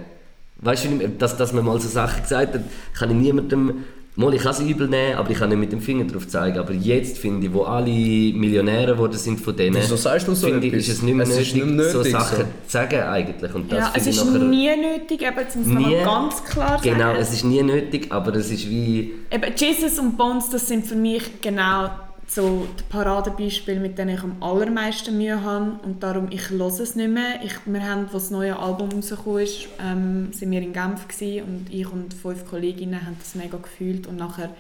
Weißt 0.63 0.85
du, 0.87 1.09
dass, 1.19 1.37
dass 1.37 1.53
man 1.53 1.65
mal 1.65 1.81
so 1.81 1.89
Sachen 1.89 2.23
gesagt 2.23 2.55
hat, 2.55 2.63
kann 2.95 3.11
ich 3.11 3.17
niemandem 3.17 3.85
Mal, 4.17 4.35
ich 4.35 4.43
kann 4.43 4.51
es 4.51 4.61
übel 4.61 4.89
nehmen, 4.89 5.17
aber 5.17 5.31
ich 5.31 5.39
kann 5.39 5.49
nicht 5.51 5.59
mit 5.59 5.73
dem 5.73 5.81
Finger 5.81 6.05
drauf 6.05 6.27
zeigen. 6.27 6.59
Aber 6.59 6.73
jetzt 6.73 7.17
finde 7.17 7.47
ich, 7.47 7.53
wo 7.55 7.63
alle 7.63 7.89
Millionäre 7.91 8.93
geworden 8.95 9.17
sind 9.17 9.41
von 9.41 9.57
denen, 9.57 9.77
Wieso 9.77 9.95
sagst 9.95 10.27
du 10.27 10.35
so 10.35 10.49
finde 10.49 10.67
ich, 10.67 10.73
ist 10.75 10.89
es 10.89 11.01
nicht 11.03 11.15
mehr 11.15 11.27
Es 11.27 11.35
nötig, 11.37 11.55
nicht 11.55 11.67
mehr 11.67 11.89
so 11.91 11.99
nötig, 11.99 12.13
Sachen 12.13 12.37
so. 12.39 12.43
zu 12.43 12.49
sagen 12.67 13.01
eigentlich. 13.03 13.55
Und 13.55 13.71
das 13.71 13.79
Ja, 13.79 13.87
es 13.97 14.03
finde 14.03 14.11
ich 14.11 14.17
ist 14.17 14.25
nachher- 14.27 14.45
nie 14.49 14.69
nötig, 14.77 15.23
eben, 15.23 15.39
jetzt 15.39 15.57
muss 15.57 15.67
man 15.69 15.93
ganz 16.05 16.45
klar 16.45 16.79
sagen. 16.79 16.83
Genau, 16.83 17.13
es 17.15 17.33
ist 17.33 17.45
nie 17.45 17.63
nötig, 17.63 18.09
aber 18.11 18.35
es 18.35 18.51
ist 18.51 18.69
wie... 18.69 19.15
Eben, 19.31 19.53
Jesus 19.57 19.99
und 20.01 20.17
Bones, 20.19 20.51
das 20.51 20.67
sind 20.67 20.85
für 20.87 20.97
mich 20.97 21.41
genau 21.41 21.89
so 22.33 22.69
die 22.79 22.85
Paradebeispiele, 22.89 23.81
mit 23.81 23.99
denen 23.99 24.15
ich 24.15 24.23
am 24.23 24.41
allermeisten 24.41 25.17
Mühe 25.19 25.43
habe. 25.43 25.81
Und 25.83 26.01
darum, 26.01 26.29
ich 26.31 26.51
höre 26.51 26.69
es 26.69 26.95
nicht 26.95 27.11
mehr. 27.11 27.41
Ich, 27.45 27.55
wir 27.67 27.83
haben, 27.83 28.05
als 28.05 28.13
das 28.13 28.31
neue 28.31 28.57
Album 28.57 28.91
rausgekommen 28.93 29.41
ist, 29.41 29.67
ähm, 29.83 30.33
sind 30.33 30.51
wir 30.53 30.63
in 30.63 30.73
Genf 30.73 31.09
gewesen, 31.09 31.43
und 31.45 31.67
ich 31.75 31.91
und 31.91 32.15
fünf 32.15 32.49
Kolleginnen 32.49 33.05
haben 33.05 33.17
das 33.19 33.35
mega 33.35 33.59
gefühlt. 33.59 34.07
Und 34.07 34.17
nachher, 34.17 34.51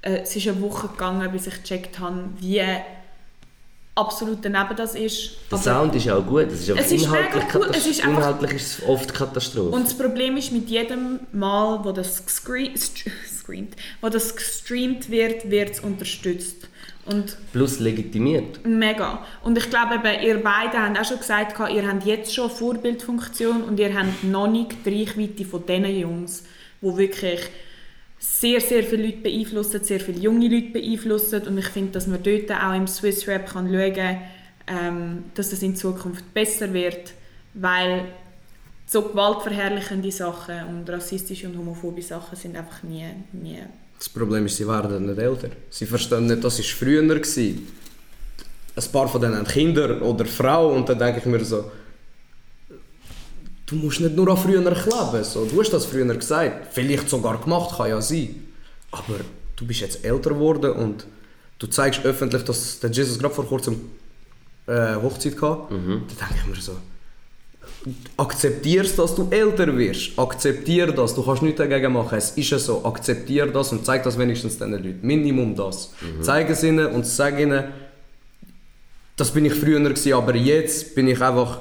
äh, 0.00 0.20
es 0.22 0.34
ist 0.34 0.48
eine 0.48 0.62
Woche 0.62 0.88
gegangen, 0.88 1.30
bis 1.30 1.46
ich 1.46 1.62
gecheckt 1.62 1.98
habe, 1.98 2.24
wie 2.40 2.62
absolut 3.94 4.38
daneben 4.42 4.76
das 4.76 4.94
ist. 4.94 5.32
Der 5.50 5.58
Sound 5.58 5.94
ist 5.94 6.08
auch 6.08 6.24
gut, 6.24 6.46
es 6.46 6.60
ist 6.60 6.70
aber 6.70 6.80
Es 6.80 6.92
ist 6.92 7.04
inhaltlich, 7.04 7.48
gut, 7.48 7.62
Katast- 7.64 7.76
es 7.76 7.86
ist 7.86 8.04
inhaltlich 8.04 8.52
ist 8.52 8.78
es 8.78 8.88
oft 8.88 9.12
Katastrophe. 9.12 9.70
Und 9.76 9.84
das 9.86 9.94
Problem 9.94 10.36
ist, 10.38 10.52
mit 10.52 10.70
jedem 10.70 11.20
Mal, 11.32 11.84
wo 11.84 11.92
das, 11.92 12.24
gescre 12.24 12.70
screamt, 13.26 13.74
wo 14.00 14.08
das 14.08 14.34
gestreamt 14.34 15.10
wird, 15.10 15.50
wird 15.50 15.70
es 15.72 15.80
unterstützt. 15.80 16.68
Und 17.08 17.36
Plus 17.52 17.80
legitimiert. 17.80 18.66
mega. 18.66 19.24
Und 19.42 19.56
ich 19.56 19.70
glaube, 19.70 19.94
eben, 19.94 20.22
ihr 20.22 20.42
beide 20.42 20.78
habt 20.78 20.98
auch 20.98 21.04
schon 21.04 21.18
gesagt, 21.18 21.58
ihr 21.70 21.88
habt 21.88 22.04
jetzt 22.04 22.34
schon 22.34 22.50
Vorbildfunktion 22.50 23.62
und 23.62 23.80
ihr 23.80 23.94
habt 23.98 24.24
noch 24.24 24.48
nicht 24.48 24.84
die 24.84 25.00
Reichweite 25.00 25.44
von 25.44 25.64
diesen 25.64 25.98
Jungs, 25.98 26.44
die 26.82 26.96
wirklich 26.96 27.40
sehr, 28.18 28.60
sehr 28.60 28.82
viele 28.82 29.06
Leute 29.06 29.18
beeinflussen, 29.18 29.82
sehr 29.82 30.00
viele 30.00 30.18
junge 30.18 30.48
Leute 30.48 30.70
beeinflussen. 30.70 31.46
Und 31.46 31.58
ich 31.58 31.68
finde, 31.68 31.92
dass 31.92 32.06
man 32.06 32.22
dort 32.22 32.50
auch 32.50 32.74
im 32.74 32.86
Swiss 32.86 33.26
Rap 33.26 33.48
kann 33.48 33.72
schauen 33.72 33.94
kann, 33.94 34.18
ähm, 34.66 35.24
dass 35.34 35.50
das 35.50 35.62
in 35.62 35.76
Zukunft 35.76 36.34
besser 36.34 36.72
wird, 36.72 37.14
weil 37.54 38.06
so 38.86 39.02
gewaltverherrlichende 39.02 40.10
Sachen 40.10 40.64
und 40.68 40.88
rassistische 40.90 41.46
und 41.46 41.58
homophobe 41.58 42.02
Sachen 42.02 42.36
sind 42.36 42.56
einfach 42.56 42.82
nie, 42.82 43.06
nie 43.32 43.60
Das 43.98 44.08
Problem 44.08 44.46
ist, 44.46 44.56
sie 44.56 44.66
werden 44.66 45.06
nicht 45.06 45.18
älter. 45.18 45.50
Sie 45.70 45.86
verstehen 45.86 46.26
nicht, 46.26 46.42
das 46.44 46.58
war 46.58 46.64
früher. 46.64 47.02
Gewesen. 47.02 47.66
Ein 48.76 48.92
paar 48.92 49.08
von 49.08 49.20
denen 49.20 49.36
haben 49.36 49.46
Kinder 49.46 50.00
oder 50.02 50.24
Frauen 50.24 50.76
und 50.76 50.88
dann 50.88 50.98
denke 50.98 51.18
ich 51.18 51.26
mir 51.26 51.44
so, 51.44 51.70
du 53.66 53.74
musst 53.74 54.00
nicht 54.00 54.14
nur 54.14 54.28
an 54.28 54.36
früher 54.36 54.62
kleben. 54.72 55.24
So, 55.24 55.44
du 55.44 55.60
hast 55.60 55.72
das 55.72 55.84
früher 55.84 56.14
gesagt, 56.14 56.68
vielleicht 56.72 57.08
sogar 57.08 57.38
gemacht, 57.40 57.76
kann 57.76 57.88
ja 57.88 58.00
sein. 58.00 58.36
Aber 58.92 59.18
du 59.56 59.66
bist 59.66 59.80
jetzt 59.80 60.04
älter 60.04 60.30
geworden 60.30 60.70
und 60.72 61.06
du 61.58 61.66
zeigst 61.66 62.04
öffentlich, 62.04 62.44
dass 62.44 62.78
der 62.78 62.90
Jesus 62.90 63.18
gerade 63.18 63.34
vor 63.34 63.46
kurzem 63.46 63.80
äh, 64.66 64.94
Hochzeit 64.94 65.34
hatte. 65.42 65.66
Dann 65.70 66.06
denke 66.08 66.34
ich 66.42 66.46
mir 66.46 66.60
so, 66.60 66.76
akzeptierst, 68.16 68.98
dass 68.98 69.14
du 69.14 69.28
älter 69.30 69.76
wirst. 69.76 70.18
Akzeptier 70.18 70.88
das. 70.92 71.14
Du 71.14 71.22
kannst 71.24 71.42
nichts 71.42 71.58
dagegen 71.58 71.92
machen. 71.92 72.18
Es 72.18 72.30
ist 72.32 72.50
ja 72.50 72.58
so. 72.58 72.84
Akzeptier 72.84 73.46
das 73.46 73.72
und 73.72 73.84
zeig 73.84 74.02
das 74.02 74.18
wenigstens 74.18 74.58
den 74.58 74.72
Leuten. 74.72 74.98
Minimum 75.02 75.54
das. 75.54 75.92
Zeig 76.20 76.50
es 76.50 76.62
ihnen 76.62 76.86
und 76.86 77.06
sag 77.06 77.38
ihnen, 77.38 77.64
das 79.16 79.30
bin 79.30 79.44
ich 79.44 79.54
früher 79.54 79.80
gewesen, 79.80 80.12
aber 80.12 80.34
jetzt 80.34 80.94
bin 80.94 81.08
ich 81.08 81.20
einfach 81.20 81.60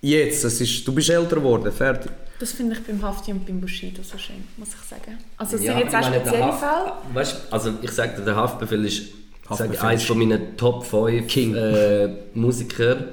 jetzt. 0.00 0.44
Es 0.44 0.60
ist, 0.60 0.86
du 0.86 0.92
bist 0.94 1.10
älter 1.10 1.36
geworden. 1.36 1.70
Fertig. 1.72 2.10
Das 2.38 2.52
finde 2.52 2.74
ich 2.76 2.84
beim 2.84 3.02
Hafti 3.02 3.32
und 3.32 3.46
beim 3.46 3.60
Bushido 3.60 4.02
so 4.02 4.18
schön, 4.18 4.44
muss 4.58 4.68
ich 4.68 4.88
sagen. 4.88 5.18
Also 5.38 5.56
es 5.56 5.64
Ja, 5.64 5.72
sind 5.72 5.84
jetzt 5.84 5.94
auch 5.94 6.02
spezielle 6.06 6.52
Fälle. 6.52 6.92
Weißt, 7.14 7.32
du, 7.34 7.52
also 7.52 7.72
ich 7.80 7.90
sage 7.90 8.16
dir, 8.18 8.24
der 8.26 8.36
Haftbefehl 8.36 8.84
ist 8.84 9.02
Haftbefehl 9.48 9.76
sage, 9.76 9.88
eines 9.88 10.04
von 10.04 10.18
meinen 10.18 10.56
Top 10.56 10.84
5 10.84 11.26
King. 11.26 11.54
Äh, 11.54 12.08
Musiker, 12.34 13.06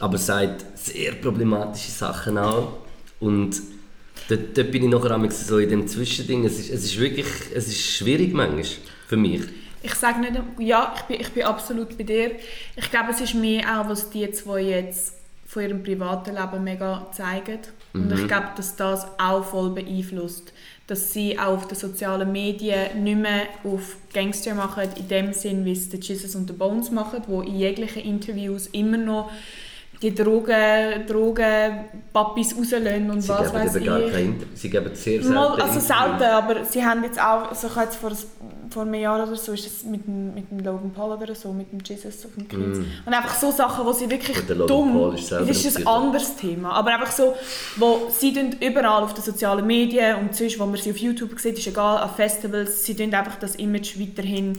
aber 0.00 0.18
sagt 0.18 0.64
sehr 0.74 1.12
problematische 1.12 1.90
Sachen 1.90 2.38
auch. 2.38 2.78
Und 3.20 3.60
dort, 4.28 4.56
dort 4.56 4.70
bin 4.72 4.84
ich 4.84 4.90
nachher 4.90 5.30
so 5.30 5.58
in 5.58 5.68
dem 5.68 5.86
Zwischending. 5.86 6.44
Es 6.44 6.58
ist, 6.58 6.70
es 6.70 6.84
ist 6.84 6.98
wirklich 6.98 7.26
es 7.54 7.68
ist 7.68 7.80
schwierig 7.80 8.32
manchmal 8.32 8.64
für 9.06 9.16
mich. 9.16 9.42
Ich 9.82 9.94
sage 9.94 10.20
nicht, 10.20 10.32
ja, 10.58 10.94
ich 10.96 11.02
bin, 11.02 11.20
ich 11.20 11.30
bin 11.30 11.44
absolut 11.44 11.96
bei 11.96 12.04
dir. 12.04 12.32
Ich 12.76 12.90
glaube, 12.90 13.12
es 13.12 13.20
ist 13.20 13.34
mehr 13.34 13.80
auch, 13.80 13.88
was 13.88 14.10
die 14.10 14.30
zwei 14.30 14.62
jetzt 14.62 15.14
von 15.46 15.62
ihrem 15.62 15.82
privaten 15.82 16.34
Leben 16.34 16.64
mega 16.64 17.06
zeigen. 17.12 17.58
Und 17.92 18.12
ich 18.12 18.28
glaube, 18.28 18.50
dass 18.56 18.76
das 18.76 19.06
auch 19.18 19.44
voll 19.44 19.70
beeinflusst. 19.70 20.52
Dass 20.86 21.12
sie 21.12 21.38
auch 21.38 21.54
auf 21.56 21.68
den 21.68 21.76
sozialen 21.76 22.30
Medien 22.30 23.02
nicht 23.02 23.18
mehr 23.18 23.48
auf 23.64 23.96
Gangster 24.12 24.54
machen, 24.54 24.84
in 24.96 25.08
dem 25.08 25.32
Sinn, 25.32 25.64
wie 25.64 25.72
es 25.72 25.88
die 25.88 25.96
Jesus 25.96 26.34
und 26.36 26.48
die 26.48 26.52
Bones 26.52 26.90
machen, 26.90 27.22
wo 27.26 27.42
in 27.42 27.56
jeglichen 27.56 28.02
Interviews 28.02 28.68
immer 28.68 28.96
noch 28.96 29.30
die 30.02 30.14
Drogen, 30.14 31.04
Papis 32.12 32.56
rauslösen 32.56 33.10
und 33.10 33.20
Sie 33.20 33.28
was 33.28 33.52
geben 33.52 33.64
weiß 33.64 33.76
eben 33.76 33.84
gar 33.84 34.00
ich. 34.00 34.12
kein 34.12 34.42
Sie 34.54 34.70
geben 34.70 34.90
sehr 34.94 35.22
selten 35.22 35.34
Mal, 35.34 35.60
also 35.60 35.80
selten, 35.80 36.22
aber 36.22 36.64
sie 36.64 36.84
haben 36.84 37.04
jetzt 37.04 37.20
auch, 37.20 37.54
so 37.54 37.66
ich 37.66 37.76
jetzt 37.76 37.96
vor, 37.96 38.12
vor 38.70 38.82
einem 38.82 38.94
Jahr 38.94 39.22
oder 39.22 39.36
so, 39.36 39.52
ist 39.52 39.66
das 39.66 39.84
mit 39.84 40.06
dem, 40.06 40.32
mit 40.32 40.50
dem 40.50 40.60
Logan 40.60 40.90
Paul 40.92 41.12
oder 41.12 41.34
so, 41.34 41.52
mit 41.52 41.70
dem 41.70 41.80
Jesus 41.84 42.24
auf 42.24 42.32
dem 42.34 42.48
Kreuz. 42.48 42.78
Und 43.04 43.12
einfach 43.12 43.34
so 43.34 43.50
Sachen, 43.50 43.84
wo 43.84 43.92
sie 43.92 44.10
wirklich 44.10 44.38
dumm, 44.46 44.94
Paul 44.94 45.14
ist 45.14 45.32
das 45.32 45.48
ist 45.48 45.76
ein 45.76 45.86
anderes 45.86 46.34
Thema, 46.36 46.72
aber 46.72 46.94
einfach 46.94 47.12
so, 47.12 47.34
wo 47.76 48.08
sie 48.10 48.32
überall 48.60 49.02
auf 49.02 49.12
den 49.12 49.22
sozialen 49.22 49.66
Medien 49.66 50.16
und 50.16 50.34
sonst, 50.34 50.58
wo 50.58 50.64
man 50.64 50.76
sie 50.76 50.92
auf 50.92 50.96
YouTube 50.96 51.38
sieht, 51.38 51.58
ist 51.58 51.66
egal, 51.66 51.98
an 51.98 52.10
Festivals, 52.14 52.84
sie 52.84 52.98
einfach 53.12 53.36
das 53.38 53.56
Image 53.56 54.00
weiterhin 54.00 54.58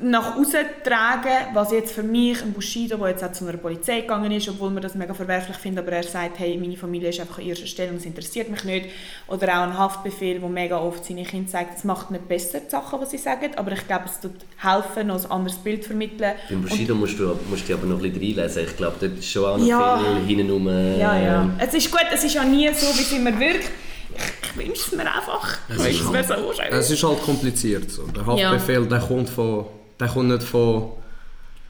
nach 0.00 0.36
außen 0.36 0.60
tragen, 0.84 1.54
was 1.54 1.72
jetzt 1.72 1.92
für 1.92 2.02
mich, 2.02 2.40
ein 2.42 2.52
Bushido, 2.52 2.96
der 2.98 3.08
jetzt 3.08 3.24
auch 3.24 3.32
zu 3.32 3.46
einer 3.46 3.58
Polizei 3.58 4.02
gegangen 4.02 4.30
ist, 4.32 4.48
obwohl 4.48 4.70
man 4.70 4.82
das 4.82 4.94
mega 4.94 5.14
verwerflich 5.14 5.56
findet, 5.56 5.84
aber 5.84 5.96
er 5.96 6.02
sagt, 6.02 6.38
hey, 6.38 6.56
meine 6.56 6.76
Familie 6.76 7.08
ist 7.08 7.20
einfach 7.20 7.38
an 7.38 7.44
erster 7.44 7.66
Stelle 7.66 7.90
und 7.90 7.96
es 7.96 8.04
interessiert 8.06 8.48
mich 8.50 8.64
nicht. 8.64 8.86
Oder 9.26 9.48
auch 9.58 9.62
ein 9.64 9.76
Haftbefehl, 9.76 10.38
der 10.40 10.48
mega 10.48 10.78
oft 10.78 11.04
seine 11.04 11.24
Kinder 11.24 11.50
sagt, 11.50 11.78
es 11.78 11.84
macht 11.84 12.10
nicht 12.10 12.28
besser, 12.28 12.60
die 12.60 12.70
Sachen, 12.70 13.00
die 13.00 13.06
sie 13.06 13.18
sagen, 13.18 13.50
aber 13.56 13.72
ich 13.72 13.86
glaube, 13.86 14.04
es 14.06 14.20
tut 14.20 14.32
helfen, 14.58 15.08
noch 15.08 15.24
ein 15.24 15.30
anderes 15.30 15.58
Bild 15.58 15.82
zu 15.82 15.88
vermitteln. 15.88 16.32
Beim 16.48 16.62
Bushido 16.62 16.94
musst 16.94 17.18
du, 17.18 17.36
musst 17.48 17.62
du 17.62 17.66
dich 17.66 17.74
aber 17.74 17.86
noch 17.86 17.96
ein 18.02 18.12
bisschen 18.12 18.38
reinlesen. 18.38 18.64
Ich 18.64 18.76
glaube, 18.76 18.96
dort 19.00 19.18
ist 19.18 19.30
schon 19.30 19.44
auch 19.44 19.58
noch 19.58 19.66
Ja. 19.66 19.98
viel 20.26 20.36
hinten 20.36 20.66
Ja, 20.98 21.18
ja. 21.18 21.50
Es 21.58 21.74
ist 21.74 21.90
gut, 21.90 22.04
es 22.12 22.24
ist 22.24 22.34
ja 22.34 22.44
nie 22.44 22.68
so, 22.72 22.86
wie 22.96 23.02
es 23.02 23.12
immer 23.12 23.38
wirkt. 23.38 23.70
Ich, 24.14 24.50
ich 24.50 24.66
wünsche 24.66 24.82
es 24.82 24.92
mir 24.92 25.02
einfach. 25.02 25.58
Es 25.68 25.78
so 25.98 26.52
schön. 26.52 26.66
Es 26.70 26.90
ist 26.90 27.02
halt 27.02 27.22
kompliziert. 27.22 27.90
So. 27.90 28.02
Der 28.06 28.26
Haftbefehl 28.26 28.86
der 28.86 28.98
kommt, 29.00 29.28
von, 29.28 29.66
der 30.00 30.08
kommt 30.08 30.28
nicht 30.28 30.42
von, 30.42 30.92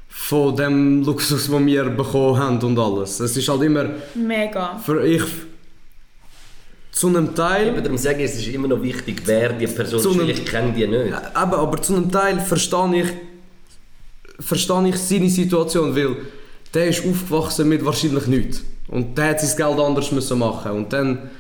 von 0.08 0.56
dem 0.56 1.02
Luxus, 1.04 1.48
den 1.48 1.66
wir 1.66 1.84
bekommen 1.90 2.38
haben 2.38 2.58
und 2.62 2.78
alles. 2.78 3.20
Es 3.20 3.36
ist 3.36 3.48
halt 3.48 3.62
immer 3.62 3.86
Mega. 4.14 4.78
für 4.78 5.04
ich 5.06 5.22
zu 6.90 7.08
einem 7.08 7.26
Ich 7.26 7.34
Teil, 7.34 7.66
würde 7.66 7.82
darum 7.82 7.98
sagen, 7.98 8.20
es 8.20 8.34
ist 8.36 8.48
immer 8.48 8.66
noch 8.68 8.82
wichtig, 8.82 9.22
wer 9.24 9.52
die 9.52 9.66
Person 9.66 10.00
Zu 10.00 10.08
ist, 10.10 10.14
einem- 10.16 10.24
weil 10.28 10.30
ich 10.30 10.44
kenne 10.44 10.72
die 10.72 10.86
nicht. 10.86 11.06
eben, 11.06 11.14
aber 11.34 11.80
zu 11.82 11.94
einem 11.94 12.10
Teil 12.10 12.40
verstehe 12.40 13.02
ich, 13.02 14.44
verstehe 14.44 14.88
ich 14.88 14.96
seine 14.96 15.28
Situation, 15.28 15.94
weil 15.94 16.16
der 16.74 16.88
ist 16.88 17.04
aufgewachsen 17.06 17.68
mit 17.68 17.84
wahrscheinlich 17.84 18.26
nichts. 18.26 18.62
Und 18.88 19.16
der 19.16 19.30
hat 19.30 19.40
sein 19.40 19.56
Geld 19.56 19.78
anders 19.80 20.10
müssen 20.12 20.38
machen 20.38 20.72
und 20.72 20.92
dann 20.92 21.30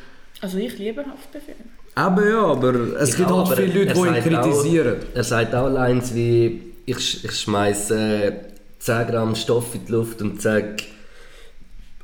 Also 0.40 0.58
ich 0.58 0.78
liebe 0.78 1.00
Haftbefehl. 1.04 1.54
Eben 1.96 2.30
ja, 2.30 2.42
aber 2.44 2.74
es 3.00 3.10
Ich 3.10 3.16
gibt 3.16 3.30
auch, 3.30 3.48
halt 3.48 3.58
viele 3.58 3.84
Leute, 3.84 3.94
die 3.94 4.00
ihn 4.06 4.22
kritisieren. 4.22 4.96
Auch, 5.00 5.16
er 5.16 5.24
sagt 5.24 5.54
auch 5.54 5.68
Lines 5.68 6.14
wie, 6.14 6.67
ich, 6.88 7.24
ich 7.24 7.32
schmeiße 7.32 7.96
äh, 7.96 8.32
10 8.78 9.06
Gramm 9.08 9.34
Stoff 9.34 9.74
in 9.74 9.84
die 9.84 9.92
Luft 9.92 10.22
und 10.22 10.40
sage 10.40 10.76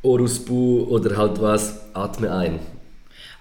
Orusbu 0.03 0.85
oder 0.89 1.17
halt 1.17 1.41
was, 1.41 1.81
atme 1.95 2.31
ein. 2.31 2.59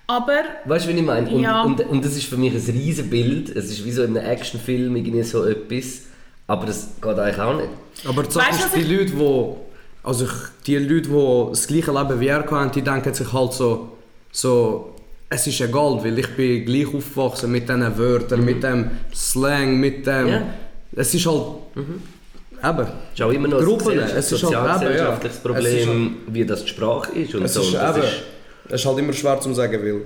Aber 0.08 0.44
Weißt 0.66 0.86
du, 0.86 0.90
wie 0.90 0.98
ich 1.00 1.06
meine? 1.06 1.30
Und, 1.30 1.42
Ja. 1.42 1.64
und, 1.64 1.80
und 1.82 2.06
das 2.06 2.16
ist 2.16 2.26
für 2.26 2.38
mich 2.38 2.54
ein 2.54 2.74
riesen 2.76 3.10
Bild. 3.10 3.50
Es 3.50 3.66
ist 3.70 3.84
wie 3.86 3.92
so 3.92 4.04
in 4.04 4.18
einem 4.18 4.30
Actionfilm 4.30 4.96
irgendwie 4.96 5.24
so 5.24 5.46
etwas. 5.46 6.04
Aber 6.48 6.66
das 6.66 6.90
geht 7.02 7.20
eigentlich 7.20 7.40
auch 7.40 7.56
nicht. 7.56 7.70
Aber 8.08 8.24
die 8.24 8.36
Weißt 8.36 8.66
ist, 8.66 8.76
die 8.76 8.84
Leute, 8.84 9.12
die, 9.14 9.56
also 10.04 10.26
ich, 10.26 10.32
die 10.68 10.78
Leute, 10.78 11.10
die 11.10 11.50
das 11.50 11.68
gleiche 11.68 11.92
Leben 11.92 12.20
wie 12.20 12.28
er 12.28 12.46
haben, 12.50 12.72
die 12.72 12.82
denken 12.82 13.14
sich 13.14 13.32
halt 13.32 13.54
so, 13.54 13.98
so, 14.32 14.94
es 15.30 15.48
ist 15.48 15.62
egal, 15.62 16.04
weil 16.04 16.20
ich 16.20 16.36
bin 16.36 16.66
gleich 16.66 16.88
aufgewachsen 16.94 17.52
mit 17.52 17.68
diesen 17.68 17.98
Wörtern, 17.98 18.44
mit 18.46 18.64
dem 18.64 18.92
Slang, 19.14 19.78
mit 19.80 20.06
dem... 20.06 20.28
Ja. 20.28 20.42
Es 20.96 21.14
ist 21.14 21.26
halt... 21.26 21.44
Eben. 21.76 22.80
Es 22.88 23.20
ist 23.20 23.22
auch 23.22 23.32
immer 23.32 23.48
noch 23.50 23.60
ein 23.60 23.66
Gruppen, 23.66 23.88
gesellschaft- 23.94 24.16
es 24.18 24.32
ist 24.32 24.44
halt 24.44 24.54
eben, 24.54 24.62
ja. 24.64 24.74
sozialgesellschaftliches 24.80 25.32
Es 25.32 25.36
ist 25.38 25.44
Problem, 25.44 26.18
wie 26.28 26.46
das 26.46 26.62
die 26.64 26.70
Sprache 26.70 27.12
ist. 27.14 27.36
Und 27.36 27.44
Es 27.44 27.54
so. 27.56 27.62
ist, 27.62 27.68
Und 27.68 27.74
das 27.76 27.98
eben, 27.98 28.06
ist, 28.06 28.14
es 28.70 28.74
ist 28.82 28.86
halt 28.86 29.00
immer 29.00 29.14
schwer 29.14 29.40
zu 29.42 29.54
sagen, 29.54 29.82
weil 29.84 30.02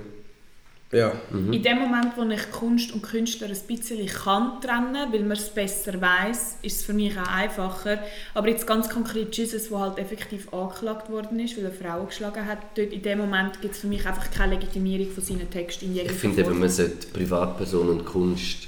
Ja. 0.98 1.12
In 1.30 1.62
dem 1.62 1.78
Moment, 1.78 2.12
wo 2.16 2.22
ich 2.24 2.50
Kunst 2.50 2.92
und 2.94 3.02
Künstler 3.02 3.46
ein 3.48 3.52
bisschen 3.68 4.06
kann 4.06 4.60
trennen 4.60 5.12
weil 5.12 5.20
man 5.20 5.36
es 5.36 5.50
besser 5.50 6.00
weiß, 6.00 6.56
ist 6.62 6.78
es 6.80 6.84
für 6.84 6.94
mich 6.94 7.16
auch 7.16 7.30
einfacher. 7.30 7.98
Aber 8.34 8.48
jetzt 8.48 8.66
ganz 8.66 8.88
konkret 8.88 9.36
Jesus, 9.36 9.68
der 9.68 9.78
halt 9.78 9.98
effektiv 9.98 10.52
angeklagt 10.52 11.10
worden 11.10 11.38
ist, 11.38 11.56
weil 11.58 11.66
er 11.66 11.72
Frauen 11.72 12.06
geschlagen 12.08 12.44
hat, 12.46 12.58
dort 12.74 12.92
in 12.92 13.02
dem 13.02 13.18
Moment 13.18 13.60
gibt 13.60 13.74
es 13.74 13.80
für 13.82 13.86
mich 13.86 14.04
einfach 14.06 14.30
keine 14.32 14.54
Legitimierung 14.54 15.12
von 15.12 15.22
seinen 15.22 15.48
Texten 15.50 15.84
in 15.84 15.90
Ich 15.92 15.96
jeglicher 15.98 16.18
finde 16.18 16.40
eben, 16.40 16.58
man 16.58 16.68
sollte 16.70 17.06
Privatperson 17.12 17.88
und 17.90 18.04
Kunst 18.04 18.66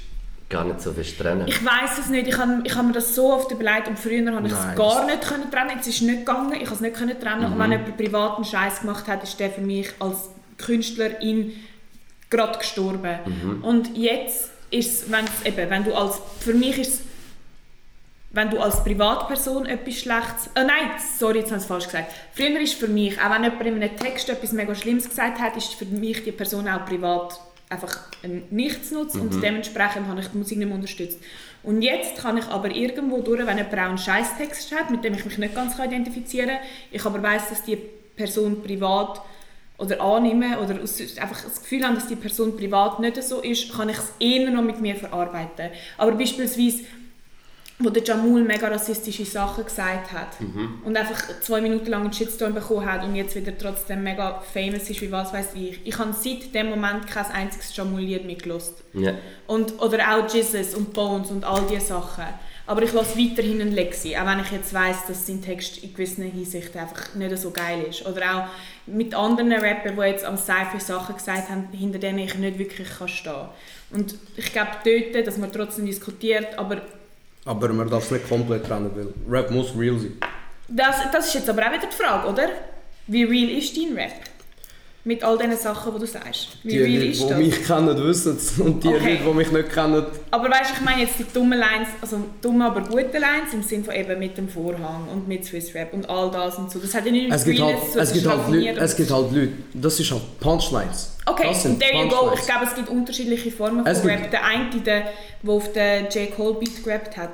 gar 0.51 0.65
nicht 0.65 0.81
so 0.81 0.91
fest 0.91 1.17
trennen. 1.17 1.47
Ich 1.47 1.65
weiß 1.65 1.97
es 1.99 2.09
nicht. 2.09 2.27
Ich 2.27 2.37
habe 2.37 2.61
ich 2.63 2.75
hab 2.75 2.85
mir 2.85 2.91
das 2.91 3.15
so 3.15 3.33
oft 3.33 3.49
überlegt 3.51 3.87
und 3.87 3.97
früher 3.97 4.31
habe 4.35 4.45
ich 4.47 4.53
es 4.53 4.75
gar 4.75 5.05
nicht 5.05 5.21
können 5.21 5.49
trennen. 5.49 5.71
Jetzt 5.75 5.87
ist 5.87 5.95
es 5.95 6.01
nicht 6.01 6.19
gegangen. 6.19 6.53
Ich 6.53 6.65
habe 6.65 6.75
es 6.75 6.81
nicht 6.81 6.95
können 6.95 7.19
trennen. 7.19 7.51
Und 7.51 7.57
wenn 7.57 7.71
jemand 7.71 7.97
privaten 7.97 8.43
Scheiß 8.43 8.81
gemacht 8.81 9.07
hat, 9.07 9.23
ist 9.23 9.39
der 9.39 9.49
für 9.49 9.61
mich 9.61 9.89
als 9.99 10.29
Künstlerin 10.57 11.53
gerade 12.29 12.59
gestorben. 12.59 13.19
Und 13.61 13.97
jetzt 13.97 14.51
ist 14.69 15.09
es, 15.09 15.45
eben, 15.45 15.69
wenn 15.69 15.83
du 15.83 15.93
als, 15.93 16.21
für 16.39 16.53
mich 16.53 16.77
ist 16.79 16.93
es, 16.93 17.01
wenn 18.31 18.49
du 18.49 18.59
als 18.59 18.81
Privatperson 18.83 19.65
etwas 19.65 19.95
Schlechtes... 19.95 20.49
Oh 20.55 20.61
nein, 20.61 20.91
sorry, 21.19 21.39
jetzt 21.39 21.47
habe 21.47 21.57
ich 21.57 21.63
es 21.63 21.67
falsch 21.67 21.85
gesagt. 21.85 22.13
Früher 22.33 22.61
ist 22.61 22.75
für 22.75 22.87
mich, 22.87 23.19
auch 23.19 23.29
wenn 23.29 23.43
jemand 23.43 23.65
in 23.65 23.83
einem 23.83 23.97
Text 23.97 24.29
etwas 24.29 24.53
mega 24.53 24.73
Schlimmes 24.73 25.09
gesagt 25.09 25.39
hat, 25.39 25.57
ist 25.57 25.73
für 25.73 25.85
mich 25.85 26.23
die 26.23 26.31
Person 26.31 26.69
auch 26.69 26.85
privat 26.85 27.41
einfach 27.71 27.99
ein 28.23 28.43
Nichtsnutz 28.49 29.15
und 29.15 29.41
dementsprechend 29.41 30.07
habe 30.07 30.19
ich 30.19 30.27
die 30.27 30.37
Musik 30.37 30.57
nicht 30.57 30.67
mehr 30.67 30.75
unterstützt. 30.75 31.19
Und 31.63 31.81
jetzt 31.81 32.17
kann 32.17 32.37
ich 32.37 32.45
aber 32.45 32.71
irgendwo 32.71 33.21
durch, 33.21 33.45
wenn 33.45 33.59
auch 33.59 33.71
einen 33.71 33.97
Scheißtext 33.97 34.75
hat, 34.75 34.89
mit 34.91 35.03
dem 35.03 35.13
ich 35.13 35.25
mich 35.25 35.37
nicht 35.37 35.55
ganz 35.55 35.77
identifizieren 35.79 36.49
kann, 36.49 36.59
ich 36.91 37.05
aber 37.05 37.21
weiss, 37.23 37.49
dass 37.49 37.63
die 37.63 37.77
Person 38.15 38.61
privat 38.61 39.21
oder 39.77 39.99
annehme 39.99 40.59
oder 40.59 40.75
einfach 40.75 41.43
das 41.43 41.61
Gefühl 41.61 41.83
habe, 41.83 41.95
dass 41.95 42.07
die 42.07 42.15
Person 42.15 42.55
privat 42.55 42.99
nicht 42.99 43.21
so 43.23 43.41
ist, 43.41 43.71
kann 43.73 43.89
ich 43.89 43.97
es 43.97 44.13
eher 44.19 44.49
noch 44.51 44.63
mit 44.63 44.79
mir 44.79 44.95
verarbeiten. 44.95 45.69
Aber 45.97 46.11
beispielsweise 46.11 46.83
wo 47.83 47.89
der 47.89 48.03
Jamul 48.03 48.43
mega 48.43 48.67
rassistische 48.67 49.25
Sachen 49.25 49.63
gesagt 49.63 50.11
hat 50.11 50.37
und 50.85 50.95
einfach 50.95 51.21
zwei 51.41 51.61
Minuten 51.61 51.87
lang 51.87 52.03
einen 52.03 52.13
Shitstorm 52.13 52.53
bekommen 52.53 52.85
hat 52.85 53.03
und 53.03 53.15
jetzt 53.15 53.35
wieder 53.35 53.57
trotzdem 53.57 54.03
mega 54.03 54.41
famous 54.53 54.89
ist, 54.89 55.01
wie 55.01 55.11
was 55.11 55.33
weiß 55.33 55.49
ich. 55.55 55.79
Ich 55.83 55.97
habe 55.97 56.13
seit 56.13 56.53
dem 56.53 56.69
Moment 56.69 57.07
kein 57.07 57.25
einziges 57.25 57.75
Jamul-Lied 57.75 58.25
mitgelost. 58.25 58.83
Ja. 58.93 59.13
Und, 59.47 59.81
oder 59.81 59.99
auch 60.15 60.33
Jesus 60.33 60.75
und 60.75 60.93
Bones 60.93 61.31
und 61.31 61.43
all 61.43 61.63
diese 61.69 61.87
Sachen. 61.87 62.25
Aber 62.67 62.83
ich 62.83 62.93
lasse 62.93 63.17
weiterhin 63.17 63.59
einen 63.59 63.73
Lexi, 63.73 64.15
auch 64.15 64.25
wenn 64.25 64.39
ich 64.39 64.51
jetzt 64.51 64.73
weiss, 64.73 65.05
dass 65.07 65.27
sein 65.27 65.41
Text 65.41 65.83
in 65.83 65.93
gewissen 65.93 66.23
Hinsichten 66.23 66.79
einfach 66.79 67.15
nicht 67.15 67.37
so 67.37 67.51
geil 67.51 67.83
ist. 67.89 68.05
Oder 68.05 68.21
auch 68.33 68.47
mit 68.85 69.13
anderen 69.13 69.51
Rappern, 69.51 69.95
die 69.97 70.03
jetzt 70.03 70.23
am 70.23 70.37
Cypher 70.37 70.79
Sachen 70.79 71.15
gesagt 71.15 71.49
haben, 71.49 71.67
hinter 71.71 71.99
denen 71.99 72.19
ich 72.19 72.35
nicht 72.35 72.59
wirklich 72.59 72.87
kann 72.97 73.07
stehen 73.07 73.33
kann. 73.33 73.49
Und 73.99 74.15
ich 74.37 74.53
glaube 74.53 74.71
dort, 74.85 75.27
dass 75.27 75.37
man 75.37 75.51
trotzdem 75.51 75.85
diskutiert, 75.85 76.57
aber 76.57 76.81
Aber 77.45 77.69
man 77.69 77.89
darf 77.89 78.03
es 78.03 78.11
nicht 78.11 78.29
komplett 78.29 78.65
trennen, 78.65 78.91
weil 78.95 79.13
Rap 79.29 79.51
muss 79.51 79.73
real 79.77 79.97
sein. 79.97 80.17
das, 80.67 80.97
das 81.11 81.27
ist 81.27 81.33
jetzt 81.33 81.49
aber 81.49 81.63
auch 81.67 81.73
wieder 81.73 81.87
die 81.87 81.95
Frage, 81.95 82.27
oder? 82.27 82.49
Wie 83.07 83.23
real 83.23 83.49
ist 83.49 83.75
dein 83.75 83.97
Rap? 83.97 84.11
Mit 85.03 85.23
all 85.23 85.35
diesen 85.35 85.57
Sachen, 85.57 85.93
die 85.95 85.99
du 85.99 86.05
sagst. 86.05 86.49
Wie 86.61 86.69
Die 86.73 86.77
real 86.79 86.91
Leute, 86.99 87.05
ist 87.11 87.23
die 87.23 87.27
das? 87.29 87.37
mich 87.39 87.65
kennen, 87.65 88.03
wissen 88.03 88.37
es. 88.37 88.59
Und 88.59 88.83
die 88.83 88.87
Okay. 88.89 89.13
Leute, 89.13 89.23
die 89.29 89.33
mich 89.33 89.51
nicht 89.51 89.71
kennen, 89.71 90.05
Aber 90.29 90.49
weißt 90.51 90.69
du, 90.69 90.73
ich 90.75 90.81
meine 90.81 91.01
jetzt 91.01 91.17
die 91.17 91.25
dummen 91.33 91.57
Lines, 91.57 91.87
also 91.99 92.17
dumme, 92.39 92.65
aber 92.65 92.81
gute 92.81 93.17
Lines 93.17 93.51
im 93.53 93.63
Sinne 93.63 93.83
von 93.83 93.95
eben 93.95 94.19
mit 94.19 94.37
dem 94.37 94.47
Vorhang 94.47 95.07
und 95.11 95.27
mit 95.27 95.43
Swiss 95.43 95.73
Rap 95.73 95.91
und 95.93 96.07
all 96.07 96.29
das 96.29 96.55
und 96.59 96.69
so. 96.71 96.77
Das 96.77 96.93
hat 96.93 97.05
ja 97.07 97.11
nicht 97.11 97.33
es 97.33 97.43
gibt, 97.43 97.59
halt, 97.59 97.77
so, 97.91 97.99
es, 97.99 98.13
gibt 98.13 98.27
halt 98.27 98.47
Leute, 98.49 98.79
es 98.79 98.95
gibt 98.95 99.09
halt 99.11 99.31
Leute, 99.31 99.53
das 99.73 99.99
ist 99.99 100.11
halt 100.11 100.39
Punchlines. 100.39 101.17
Okay, 101.25 101.47
das 101.47 101.63
sind 101.63 101.79
there 101.79 102.03
you 102.03 102.07
go. 102.07 102.31
Ich 102.35 102.45
glaube, 102.45 102.65
es 102.65 102.75
gibt 102.75 102.89
unterschiedliche 102.89 103.49
Formen 103.51 103.83
Es 103.87 104.01
von 104.01 104.09
Rap. 104.11 104.29
Der 104.29 104.45
eine, 104.45 104.69
der, 104.85 105.05
der 105.41 105.51
auf 105.51 105.71
den 105.73 106.05
J. 106.09 106.35
Cole 106.35 106.53
Beat 106.59 106.83
gerappt 106.83 107.17
hat, 107.17 107.31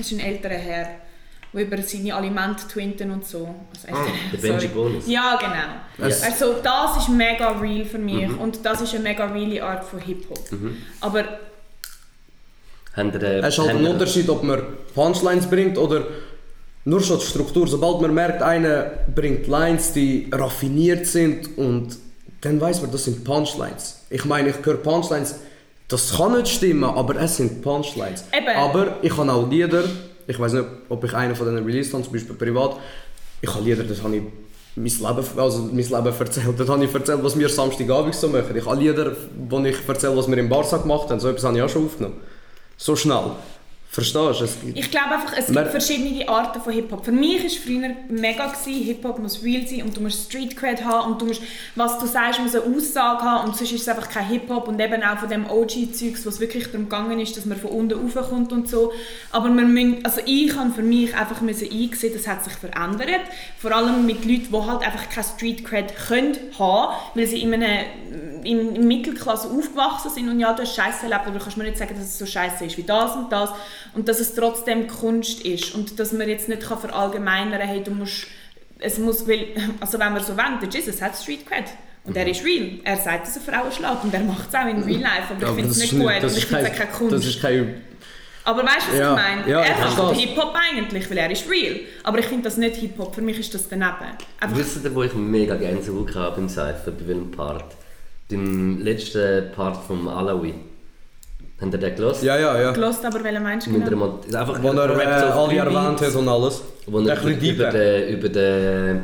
ist 0.00 0.12
ein 0.12 0.20
älterer 0.20 0.54
Herr, 0.54 0.88
der 1.54 1.62
über 1.62 1.80
seine 1.82 2.14
Alimente 2.14 2.66
twinten 2.68 3.10
und 3.10 3.24
so. 3.26 3.54
Also 3.86 3.86
Herr, 3.86 4.06
der 4.32 4.38
Benji. 4.48 4.68
Bonus. 4.68 5.04
Ja, 5.06 5.36
genau. 5.40 6.08
Es- 6.08 6.22
Also 6.22 6.54
das 6.62 6.96
ist 6.98 7.08
mega 7.10 7.50
real 7.58 7.84
für 7.84 7.98
mich 7.98 8.28
Mhm. 8.28 8.38
und 8.38 8.64
das 8.64 8.80
ist 8.80 8.94
eine 8.94 9.02
mega 9.04 9.26
reale 9.26 9.62
Art 9.64 9.84
von 9.84 10.00
Hip-Hop. 10.00 10.38
Aber 11.00 11.24
Habt 12.96 13.14
ihr, 13.14 13.22
äh, 13.22 13.38
Es 13.40 13.54
ist 13.54 13.58
halt 13.58 13.70
habt 13.70 13.78
ein 13.80 13.86
Unterschied, 13.86 14.28
ob 14.28 14.42
man 14.44 14.62
Punchlines 14.94 15.46
bringt 15.48 15.76
oder 15.78 16.04
nur 16.84 17.00
schon 17.00 17.18
die 17.18 17.24
Struktur. 17.26 17.66
Sobald 17.66 18.00
man 18.00 18.14
merkt, 18.14 18.40
einer 18.42 18.84
bringt 19.14 19.46
Lines, 19.48 19.92
die 19.92 20.28
raffiniert 20.32 21.06
sind 21.06 21.58
und 21.58 21.96
dann 22.42 22.60
weiß 22.60 22.82
man, 22.82 22.92
das 22.92 23.04
sind 23.04 23.24
Punchlines. 23.24 24.02
Ich 24.10 24.24
meine, 24.26 24.50
ich 24.50 24.56
höre 24.64 24.76
Punchlines, 24.76 25.36
das 25.88 26.16
kann 26.16 26.36
nicht 26.36 26.48
stimmen, 26.48 26.84
aber 26.84 27.16
es 27.20 27.36
sind 27.38 27.62
Punchlines. 27.62 28.24
Eben. 28.36 28.56
Aber 28.56 28.98
ich 29.02 29.16
habe 29.16 29.32
auch 29.32 29.48
Lieder, 29.50 29.82
ich 30.26 30.38
weiß 30.38 30.52
nicht, 30.54 30.64
ob 30.88 31.04
ich 31.04 31.14
einen 31.14 31.34
von 31.34 31.46
denen 31.46 31.64
released 31.64 31.92
habe, 31.92 32.04
zum 32.04 32.12
Beispiel 32.12 32.34
privat. 32.34 32.76
Ich 33.40 33.52
habe 33.52 33.64
Lieder, 33.64 33.84
das 33.84 34.02
habe 34.02 34.16
ich 34.16 34.22
mein 34.76 34.86
Leben, 34.86 35.38
also 35.38 35.58
mein 35.58 35.76
Leben 35.76 36.18
erzählt. 36.18 36.58
Dort 36.58 36.68
habe 36.68 36.84
ich 36.84 36.94
erzählt, 36.94 37.22
was 37.22 37.38
wir 37.38 37.48
Samstagabend 37.48 38.14
so 38.14 38.28
machen. 38.28 38.56
Ich 38.56 38.66
habe 38.66 38.80
Lieder, 38.80 39.12
wo 39.48 39.60
ich 39.60 39.76
erzähle, 39.86 40.16
was 40.16 40.28
wir 40.28 40.38
im 40.38 40.48
Barca 40.48 40.78
gemacht 40.78 41.10
haben. 41.10 41.20
So 41.20 41.28
etwas 41.28 41.44
habe 41.44 41.56
ich 41.56 41.62
auch 41.62 41.68
schon 41.68 41.86
aufgenommen. 41.86 42.16
So 42.76 42.96
schnell. 42.96 43.32
Verstehst 43.94 44.40
du? 44.40 44.44
Es 44.44 44.60
gibt- 44.60 44.76
Ich 44.76 44.90
glaube 44.90 45.12
einfach, 45.12 45.32
es 45.36 45.46
gibt 45.46 45.54
Man- 45.54 45.70
verschiedene 45.70 46.28
Arten 46.28 46.60
von 46.60 46.72
Hip-Hop. 46.72 47.04
Für 47.04 47.12
mich 47.12 47.44
war 47.44 47.50
früher 47.64 47.90
mega, 48.08 48.52
Hip-Hop 48.64 49.20
muss 49.20 49.40
real 49.44 49.64
sein 49.68 49.82
und 49.82 49.96
du 49.96 50.00
musst 50.00 50.24
Street 50.24 50.56
Cred 50.56 50.84
haben 50.84 51.12
und 51.12 51.22
du 51.22 51.26
musst, 51.26 51.40
was 51.76 52.00
du 52.00 52.06
sagst, 52.06 52.40
muss 52.40 52.56
eine 52.56 52.64
Aussage 52.74 53.22
haben 53.22 53.48
und 53.48 53.56
sonst 53.56 53.70
ist 53.70 53.82
es 53.82 53.88
einfach 53.88 54.08
kein 54.08 54.26
Hip-Hop 54.26 54.66
und 54.66 54.80
eben 54.80 55.00
auch 55.04 55.18
von 55.18 55.28
dem 55.28 55.48
OG-Zeugs, 55.48 56.24
wo 56.24 56.28
es 56.28 56.40
wirklich 56.40 56.64
darum 56.72 56.88
gegangen 56.88 57.20
ist, 57.20 57.36
dass 57.36 57.44
man 57.44 57.56
von 57.56 57.70
unten 57.70 57.96
raufkommt 58.16 58.52
und 58.52 58.68
so. 58.68 58.92
Aber 59.30 59.46
wir 59.48 59.64
müssen, 59.64 60.04
also 60.04 60.20
ich 60.26 60.56
habe 60.56 60.70
für 60.72 60.82
mich 60.82 61.14
einfach 61.14 61.40
müssen 61.40 61.68
einsehen, 61.70 62.12
das 62.14 62.26
hat 62.26 62.42
sich 62.42 62.54
verändert. 62.54 63.20
Vor 63.58 63.70
allem 63.70 64.06
mit 64.06 64.24
Leuten, 64.24 64.48
die 64.50 64.56
halt 64.56 64.82
einfach 64.82 65.08
keine 65.08 65.24
Street 65.24 65.64
Cred 65.64 65.94
können 66.08 66.36
haben, 66.58 66.94
weil 67.14 67.28
sie 67.28 67.40
in 67.40 67.54
einer 67.54 67.84
in, 68.42 68.74
in 68.76 68.86
Mittelklasse 68.88 69.48
aufgewachsen 69.48 70.10
sind 70.10 70.28
und 70.28 70.38
ja, 70.40 70.52
du 70.52 70.62
hast 70.62 70.74
Scheiße 70.74 71.04
erlebt, 71.04 71.22
aber 71.26 71.38
du 71.38 71.42
kannst 71.42 71.56
mir 71.56 71.64
nicht 71.64 71.78
sagen, 71.78 71.94
dass 71.96 72.04
es 72.08 72.18
so 72.18 72.26
scheiße 72.26 72.66
ist 72.66 72.76
wie 72.76 72.82
das 72.82 73.16
und 73.16 73.32
das 73.32 73.48
und 73.94 74.08
dass 74.08 74.20
es 74.20 74.34
trotzdem 74.34 74.86
Kunst 74.88 75.40
ist 75.42 75.74
und 75.74 75.98
dass 75.98 76.12
man 76.12 76.28
jetzt 76.28 76.48
nicht 76.48 76.62
kann 76.62 76.78
verallgemeinern 76.78 77.58
kann, 77.60 77.68
hey, 77.68 77.82
du 77.82 77.90
musst, 77.92 78.26
es 78.78 78.98
muss, 78.98 79.26
weil, 79.28 79.46
also 79.80 79.98
wenn 79.98 80.12
man 80.12 80.22
so 80.22 80.36
wollen, 80.36 80.58
der 80.60 80.68
Jesus 80.68 81.00
hat 81.00 81.16
Street 81.16 81.46
Cred 81.46 81.64
und 82.04 82.16
er 82.16 82.26
ist 82.26 82.44
real. 82.44 82.80
Er 82.84 82.96
sagt, 82.96 83.26
dass 83.26 83.36
er 83.36 83.42
Frauen 83.42 83.72
schlägt 83.72 84.04
und 84.04 84.12
er 84.12 84.20
macht 84.20 84.48
es 84.48 84.54
auch 84.54 84.66
in 84.66 84.82
Real 84.82 85.00
Life, 85.00 85.30
aber 85.30 85.38
ich 85.38 85.44
Aber 85.46 85.54
finde 85.54 85.70
es 85.70 85.78
nicht 85.78 85.92
gut 85.98 86.10
das 86.20 86.32
und 86.32 86.38
ich 86.38 86.46
finde 86.46 86.62
es 86.64 86.70
auch 86.70 86.76
kein- 86.76 86.86
keine 86.88 86.98
Kunst. 86.98 87.12
Das 87.14 87.26
ist 87.26 87.40
kein... 87.40 87.82
Aber 88.46 88.62
weißt 88.62 88.88
du, 88.88 88.92
was 88.92 88.98
Ja, 88.98 89.10
ich 89.16 89.22
meine? 89.22 89.50
ja, 89.50 89.60
er 89.60 89.88
ich 89.88 89.96
macht. 89.96 90.16
Hip-Hop 90.16 90.54
eigentlich, 90.54 91.08
weil 91.10 91.16
er 91.16 91.30
ist 91.30 91.48
real. 91.48 91.80
Aber 92.02 92.18
ich 92.18 92.26
finde 92.26 92.42
das 92.42 92.58
nicht 92.58 92.76
Hip-Hop, 92.76 93.14
für 93.14 93.22
mich 93.22 93.38
ist 93.38 93.54
das 93.54 93.66
daneben. 93.70 93.94
Einfach, 94.38 94.58
Wisst 94.58 94.84
ihr, 94.84 94.94
wo 94.94 95.02
ich 95.02 95.14
mega 95.14 95.54
gerne 95.54 95.82
so 95.82 96.06
hatte 96.14 96.32
beim 96.36 96.48
Cypher, 96.50 96.90
bei 96.90 97.06
welchem 97.08 97.30
Part? 97.30 97.74
Beim 98.30 98.82
letzten 98.82 99.50
Part 99.52 99.82
vom 99.86 100.08
Alawi. 100.08 100.52
Habt 101.64 101.74
ihr 101.74 101.80
den 101.80 101.96
gelesen? 101.96 102.24
Ja, 102.26 102.38
ja, 102.38 102.60
ja. 102.60 102.70
gelost, 102.72 103.04
aber 103.04 103.22
welchen 103.24 103.42
meinst 103.42 103.66
du 103.66 103.70
Mit 103.70 103.84
genau? 103.88 104.20
ist 104.26 104.34
einfach 104.36 104.62
Wo 104.62 104.68
er 104.72 104.90
äh, 105.00 105.04
alle 105.04 105.56
erwähnt 105.56 106.00
hat 106.00 106.14
und 106.14 106.28
alles. 106.28 106.62
Wo 106.86 107.00
Der 107.00 107.14
er 107.14 107.20
ein 107.22 107.38
bisschen 107.38 107.54
über 107.56 107.64
deeper. 107.64 107.78
den, 107.78 108.08
über 108.18 108.28
den, 108.28 109.00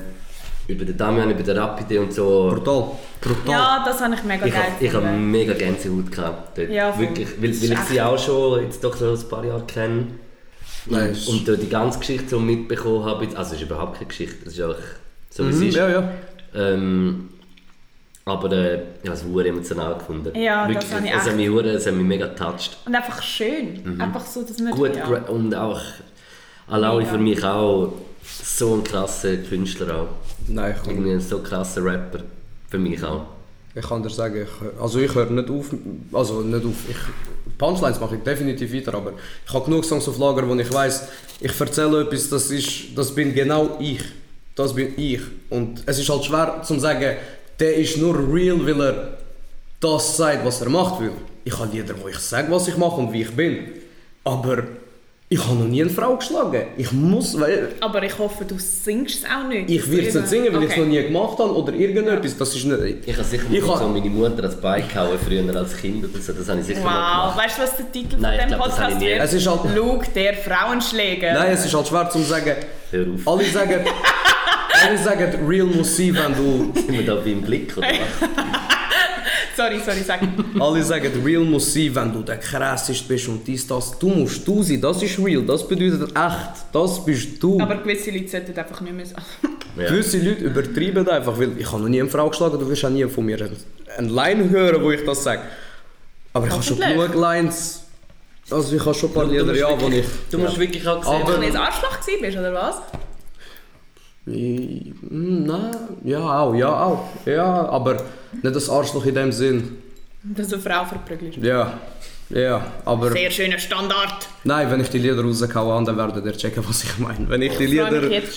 über 0.68 0.84
den 0.84 0.96
Damian, 0.96 1.30
über 1.30 1.42
den 1.42 1.56
Rapide 1.58 2.00
und 2.00 2.12
so. 2.12 2.48
Brutal. 2.54 2.84
Brutal. 3.20 3.52
Ja, 3.52 3.82
das 3.84 4.00
habe 4.02 4.14
ich 4.14 4.22
mega 4.24 4.46
Ich 4.46 4.52
geil 4.54 4.62
habe 4.62 4.84
ich 4.84 4.92
hab 4.94 5.02
gefunden. 5.02 5.30
mega 5.30 5.52
Gänsehaut 5.54 6.10
gehabt. 6.12 6.58
Dort. 6.58 6.70
Ja, 6.70 6.92
voll. 6.92 7.02
Wirklich, 7.02 7.28
weil, 7.40 7.50
weil 7.50 7.72
ich 7.72 7.78
sie 7.90 8.00
auch 8.00 8.18
schon 8.18 8.62
jetzt 8.62 8.82
doch 8.84 8.96
so 8.96 9.10
ein 9.12 9.28
paar 9.28 9.44
Jahre 9.44 9.64
kenne. 9.66 10.06
Nein, 10.86 11.10
es- 11.10 11.28
Und 11.28 11.46
dort 11.46 11.60
die 11.62 11.68
ganze 11.68 11.98
Geschichte 11.98 12.28
so 12.30 12.38
mitbekommen 12.38 13.04
habe. 13.04 13.26
Also 13.36 13.54
es 13.54 13.60
ist 13.60 13.62
überhaupt 13.62 13.94
keine 13.94 14.06
Geschichte, 14.06 14.36
das 14.44 14.54
ist 14.54 14.60
einfach 14.62 14.76
so 15.30 15.44
wie 15.46 15.50
es 15.50 15.56
Mhm, 15.60 15.66
ist. 15.68 15.76
ja, 15.76 15.88
ja. 15.88 16.08
Ähm, 16.54 17.28
aber 18.30 18.52
äh, 18.52 18.74
ich 19.02 19.08
habe 19.08 19.18
es 19.18 19.24
sehr 19.24 19.46
emotional 19.46 19.94
gefunden. 19.98 20.36
Ja, 20.38 20.66
das 20.66 20.74
Wirklich, 20.74 20.92
habe 20.92 21.06
ich 21.06 21.14
es 21.14 21.24
hat 21.28 21.36
mich, 21.36 21.48
hure- 21.48 21.70
es 21.70 21.86
hat 21.86 21.94
mich 21.94 22.06
mega 22.06 22.26
getoucht. 22.26 22.78
Und 22.86 22.94
einfach 22.94 23.22
schön. 23.22 24.00
Einfach 24.00 24.24
so, 24.24 24.42
dass 24.42 24.58
man... 24.58 24.72
Gut 24.72 24.96
ja. 24.96 25.06
und 25.28 25.54
auch 25.54 25.80
Alawi 26.68 27.04
für 27.06 27.18
mich 27.18 27.42
auch 27.44 27.92
so 28.42 28.74
ein 28.74 28.84
krasser 28.84 29.36
Künstler 29.38 29.94
auch. 29.96 30.08
Nein, 30.48 30.74
ich 30.82 30.90
Irgendwie 30.90 31.12
ein 31.12 31.20
so 31.20 31.38
krasser 31.40 31.84
Rapper. 31.84 32.20
Für 32.68 32.78
mich 32.78 33.02
auch. 33.02 33.22
ich 33.74 33.86
kann 33.86 34.02
dir 34.02 34.10
sagen, 34.10 34.42
ich, 34.46 34.80
also 34.82 34.98
ich 35.00 35.12
höre 35.14 35.30
nicht 35.30 35.50
auf, 35.50 35.66
also 36.12 36.40
nicht 36.42 36.64
auf, 36.64 36.88
ich, 36.88 36.96
Punchlines 37.58 38.00
mache 38.00 38.16
ich 38.16 38.22
definitiv 38.22 38.72
weiter, 38.72 38.94
aber 38.94 39.12
ich 39.46 39.52
habe 39.52 39.64
genug 39.64 39.84
Songs 39.84 40.08
auf 40.08 40.18
Lager, 40.18 40.48
wo 40.48 40.54
ich 40.54 40.72
weiß, 40.72 41.08
ich 41.40 41.60
erzähle 41.60 42.02
etwas, 42.02 42.28
das 42.28 42.50
ist, 42.50 42.96
das 42.96 43.14
bin 43.14 43.34
genau 43.34 43.76
ich. 43.80 44.02
Das 44.54 44.74
bin 44.74 44.92
ich. 44.96 45.20
Und 45.48 45.82
es 45.86 45.98
ist 45.98 46.08
halt 46.08 46.24
schwer 46.24 46.62
zu 46.62 46.78
sagen, 46.78 47.16
der 47.60 47.74
ist 47.76 47.96
nur 47.98 48.14
real, 48.32 48.58
weil 48.66 48.80
er 48.80 49.08
das 49.80 50.16
sagt, 50.16 50.44
was 50.44 50.60
er 50.62 50.68
macht 50.70 51.00
will. 51.00 51.12
Ich 51.44 51.58
habe 51.58 51.70
Lieder, 51.74 51.94
wo 52.02 52.08
ich 52.08 52.18
sage, 52.18 52.50
was 52.50 52.68
ich 52.68 52.76
mache 52.76 52.96
und 53.00 53.12
wie 53.12 53.22
ich 53.22 53.30
bin. 53.34 53.68
Aber 54.24 54.62
Ich 55.32 55.38
habe 55.46 55.54
noch 55.60 55.66
nie 55.68 55.80
eine 55.80 55.90
Frau 55.90 56.16
geschlagen. 56.16 56.62
Ich 56.76 56.90
muss, 56.90 57.38
weil 57.38 57.68
Aber 57.80 58.02
ich 58.02 58.18
hoffe, 58.18 58.44
du 58.44 58.56
singst 58.58 59.20
es 59.22 59.24
auch 59.24 59.46
nicht. 59.48 59.70
ich 59.70 59.88
würde 59.88 60.08
es 60.08 60.14
nicht 60.14 60.26
singen, 60.28 60.52
weil 60.52 60.64
ich 60.64 60.70
es 60.70 60.72
Okay. 60.72 60.80
noch 60.80 60.88
nie 60.88 61.02
gemacht 61.04 61.38
habe 61.38 61.54
oder 61.54 61.72
irgendetwas. 61.72 62.36
Das 62.36 62.52
ist 62.56 62.64
nicht... 62.64 63.06
Ich 63.06 63.14
habe 63.16 63.22
sicher 63.24 63.44
Ich 63.48 63.64
mal 63.64 63.78
so 63.78 63.86
meine 63.88 64.10
Mutter 64.10 64.42
als 64.42 64.60
Bein 64.60 64.82
gehauen, 64.88 65.16
früher 65.24 65.54
als 65.56 65.76
Kind 65.76 66.04
oder 66.04 66.20
so. 66.20 66.32
Das 66.32 66.48
habe 66.48 66.58
ich 66.60 66.66
sicher 66.66 66.80
Wow, 66.80 66.84
gemacht. 66.84 67.38
weißt 67.38 67.58
du, 67.58 67.62
was 67.62 67.76
der 67.76 67.92
Titel 67.92 68.16
Nein, 68.18 68.40
von 68.40 68.48
dem 68.48 68.56
glaub, 68.58 68.68
Podcast 68.70 69.00
wird? 69.00 69.20
Es 69.22 69.32
ist 69.32 69.46
halt... 69.46 69.76
Luke, 69.76 70.06
der 70.16 70.34
Frauenschläger. 70.34 71.32
Nein, 71.34 71.52
es 71.52 71.64
ist 71.64 71.74
halt 71.74 71.86
schwer 71.86 72.10
zu 72.10 72.18
sagen. 72.22 72.56
Hör 72.90 73.06
auf. 73.14 73.28
Alle 73.28 73.44
sagen... 73.44 73.80
alle 74.86 74.98
sagen, 74.98 75.46
real 75.46 75.66
muss 75.66 75.96
sein, 75.96 76.14
wenn 76.14 76.34
du... 76.34 76.80
Sind 76.80 76.92
wir 76.92 77.04
da 77.04 77.16
beim 77.16 77.42
Blick 77.42 77.76
oder 77.76 77.88
was? 77.88 78.28
Sorry, 79.56 79.78
sorry, 79.84 80.00
sag. 80.00 80.20
Alle 80.58 80.82
sagen, 80.82 81.22
real 81.22 81.44
muss 81.44 81.74
sein, 81.74 81.94
wenn 81.94 82.12
du 82.12 82.22
der 82.22 82.38
krasseste 82.38 83.06
bist 83.06 83.28
und 83.28 83.46
dies, 83.46 83.66
das. 83.66 83.98
Du 83.98 84.08
musst 84.08 84.46
du 84.48 84.62
sein, 84.62 84.80
das 84.80 85.02
ist 85.02 85.18
real, 85.18 85.42
das 85.42 85.68
bedeutet 85.68 86.16
echt, 86.16 86.64
das 86.72 87.04
bist 87.04 87.42
du. 87.42 87.60
Aber 87.60 87.76
gewisse 87.76 88.10
Leute 88.10 88.28
sollten 88.28 88.58
einfach 88.58 88.80
nicht 88.80 88.94
mehr 88.94 89.06
so. 89.06 89.16
Ja. 89.76 89.88
Gewisse 89.88 90.18
Leute 90.18 90.44
übertreiben 90.44 91.08
einfach, 91.08 91.38
weil 91.38 91.56
ich 91.56 91.70
habe 91.70 91.82
noch 91.82 91.88
nie 91.88 92.00
eine 92.00 92.10
Frau 92.10 92.28
geschlagen, 92.28 92.58
du 92.58 92.68
wirst 92.68 92.84
auch 92.84 92.90
nie 92.90 93.06
von 93.06 93.24
mir 93.24 93.38
eine 93.96 94.08
Line 94.08 94.50
hören, 94.50 94.82
wo 94.82 94.90
ich 94.90 95.04
das 95.04 95.22
sage. 95.22 95.42
Aber 96.32 96.48
ich 96.48 96.52
habe 96.52 96.62
schon 96.62 96.78
genug 96.80 97.14
Lines, 97.14 97.84
also 98.50 98.74
ich 98.74 98.84
habe 98.84 98.94
schon 98.94 99.10
ein 99.10 99.14
paar 99.14 99.26
Lieder, 99.26 99.54
ja, 99.54 99.68
wo 99.80 99.88
ich... 99.88 100.04
Du 100.28 100.38
musst 100.38 100.58
wirklich 100.58 100.86
auch 100.88 101.04
sehen. 101.04 101.22
Wenn 101.24 101.40
du 101.40 101.46
ein 101.46 101.56
Arschloch 101.56 102.00
gewesen 102.00 102.20
bist, 102.20 102.36
oder 102.36 102.52
was? 102.52 102.82
Mm, 104.26 105.46
Nein, 105.46 105.76
ja 106.04 106.40
auch, 106.40 106.54
ja 106.54 106.84
auch. 106.84 107.08
Ja, 107.26 107.68
aber 107.68 108.02
nicht 108.42 108.54
das 108.54 108.68
Arschloch 108.68 109.04
in 109.06 109.14
dem 109.14 109.32
Sinn. 109.32 109.78
Dass 110.22 110.48
du 110.48 110.56
eine 110.56 110.62
Frau 110.62 110.84
verprügelst. 110.84 111.38
Ja, 111.38 111.78
ja, 112.28 112.64
aber... 112.84 113.10
Sehr 113.10 113.30
schöner 113.30 113.58
Standard. 113.58 114.28
Nein, 114.44 114.70
wenn 114.70 114.80
ich 114.80 114.88
die 114.88 114.98
Lieder 114.98 115.20
raushaue, 115.22 115.84
dann 115.84 115.96
werdet 115.96 116.24
ihr 116.24 116.36
checken, 116.36 116.62
was 116.68 116.84
ich 116.84 116.98
meine. 116.98 117.28
Wenn 117.28 117.42
ich 117.42 117.56
die 117.56 117.66
Lieder 117.66 117.90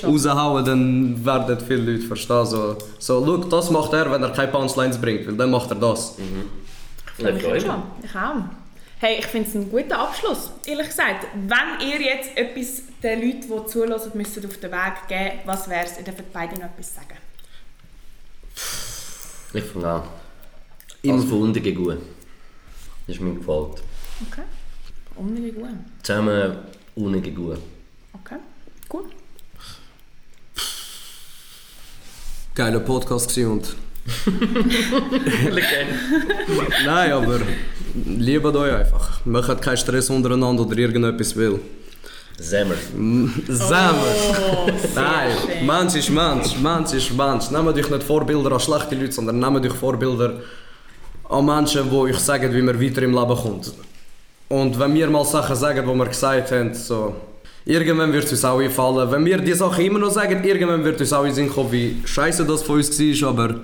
raushaue, 0.04 0.64
dann 0.64 1.24
werden 1.24 1.58
viele 1.60 1.92
Leute 1.92 2.08
verstehen. 2.08 2.46
So, 2.46 2.78
so 2.98 3.24
look, 3.24 3.50
das 3.50 3.70
macht 3.70 3.94
er, 3.94 4.12
wenn 4.12 4.24
er 4.24 4.30
keine 4.30 4.52
Punchlines 4.52 4.98
bringt, 5.00 5.28
weil 5.28 5.36
dann 5.36 5.52
macht 5.52 5.70
er 5.70 5.76
das. 5.76 6.16
Ich 7.18 7.24
freue 7.24 7.34
mich 7.34 7.64
schon. 7.64 7.84
Ich 8.04 8.16
auch. 8.16 8.63
Hey, 9.04 9.20
ich 9.20 9.26
finde 9.26 9.50
es 9.50 9.56
ein 9.56 9.70
guter 9.70 10.00
Abschluss, 10.00 10.50
ehrlich 10.66 10.88
gesagt. 10.88 11.28
Wenn 11.36 11.86
ihr 11.90 12.00
jetzt 12.02 12.38
etwas 12.38 12.84
den 13.04 13.20
Leuten, 13.20 13.42
die 13.42 13.66
zulassen, 13.70 14.12
müsst 14.14 14.38
auf 14.46 14.58
den 14.62 14.72
Weg 14.72 14.94
geben, 15.10 15.40
was 15.44 15.70
wäre 15.70 15.84
es? 15.84 15.98
Ihr 15.98 16.06
dürft 16.06 16.32
beide 16.32 16.56
noch 16.56 16.68
etwas 16.68 16.96
sagen. 16.96 17.18
Ich 19.54 19.64
fange 19.66 19.88
an. 19.90 20.04
Im- 21.02 21.16
Als 21.16 21.26
von 21.26 21.42
unten 21.42 21.62
gegen 21.62 21.84
gut. 21.84 21.98
Das 23.06 23.18
ist 23.18 23.22
mir 23.22 23.34
gefällt. 23.34 23.84
Okay. 24.32 24.44
Unnötig 25.18 25.56
gut. 25.56 25.68
Zusammen 26.02 26.60
unten 26.96 27.22
gegen 27.22 27.36
gut. 27.36 27.60
Okay. 28.14 28.38
Gut. 28.88 29.12
Geiler 32.56 32.80
Podcast 32.80 33.38
und... 33.38 33.76
Nein, 36.86 37.12
aber 37.12 37.40
liebt 37.94 38.46
euch 38.46 38.74
einfach. 38.74 39.20
Macht 39.26 39.62
keinen 39.62 39.78
Stress 39.78 40.10
untereinander 40.10 40.64
oder 40.64 40.78
irgendetwas 40.78 41.36
will. 41.36 41.60
Semmer. 42.40 42.76
Zusammen! 43.46 44.00
Oh, 44.42 44.68
sehr 44.94 45.04
Nein. 45.04 45.66
Mensch 45.68 45.96
ist 45.96 46.10
Mensch, 46.10 46.58
Mensch 46.58 46.94
ist 46.94 47.16
Mensch. 47.16 47.52
Nehmt 47.52 47.68
euch 47.78 47.90
nicht 47.90 48.04
Vorbilder 48.04 48.52
an 48.54 48.60
schlechte 48.60 48.96
Leute, 48.96 49.12
sondern 49.12 49.40
nehmt 49.40 49.66
euch 49.66 49.74
Vorbilder 49.74 50.42
an 51.30 51.46
Menschen, 51.46 51.90
die 51.90 51.96
euch 51.96 52.18
sagen, 52.18 52.54
wie 52.54 52.62
man 52.62 52.82
weiter 52.82 53.04
im 53.04 53.14
Leben 53.14 53.36
kommt. 53.36 53.72
Und 54.50 54.78
wenn 54.80 54.94
wir 54.96 55.10
mal 55.10 55.24
Sachen 55.26 55.56
sagen, 55.56 55.88
die 55.88 55.96
wir 55.96 56.06
gesagt 56.08 56.52
haben, 56.52 56.74
so, 56.74 57.16
irgendwann 57.66 58.12
wird 58.12 58.26
es 58.26 58.32
uns 58.32 58.46
auch 58.46 58.60
einfallen. 58.60 59.10
Wenn 59.12 59.26
wir 59.26 59.38
die 59.38 59.54
Sachen 59.54 59.86
immer 59.86 60.00
noch 60.00 60.12
sagen, 60.12 60.44
irgendwann 60.44 60.84
wird 60.84 61.00
uns 61.00 61.14
auch 61.14 61.24
in 61.26 61.34
Sinn 61.34 61.50
kommen, 61.50 61.72
wie 61.72 61.98
scheiße 62.04 62.46
das 62.46 62.64
von 62.64 62.78
uns 62.78 63.00
war, 63.00 63.30
aber 63.30 63.60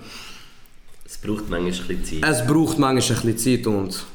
Es 1.06 1.18
braucht 1.18 1.50
manchmal 1.50 1.60
ein 1.72 2.02
bisschen 2.02 2.22
Zeit. 2.22 2.30
es 2.32 2.46
braucht 2.48 2.78
manchmal 2.80 3.20
ein 3.20 3.34
bisschen 3.34 3.38
Zeit 3.64 3.68
und 3.68 4.06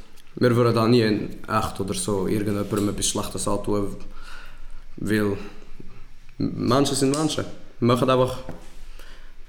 wir 0.44 0.54
würden 0.56 0.74
da 0.74 0.86
nie 0.86 1.00
in 1.00 1.30
echt 1.48 1.80
oder 1.80 1.94
so 1.94 2.26
irgendjemandem 2.26 2.90
etwas 2.90 3.06
Schlechtes 3.08 3.48
antun, 3.48 3.96
weil 4.96 5.36
Menschen 6.38 6.96
sind 6.96 7.16
Menschen. 7.16 7.44
Machen 7.80 8.10
einfach, 8.10 8.38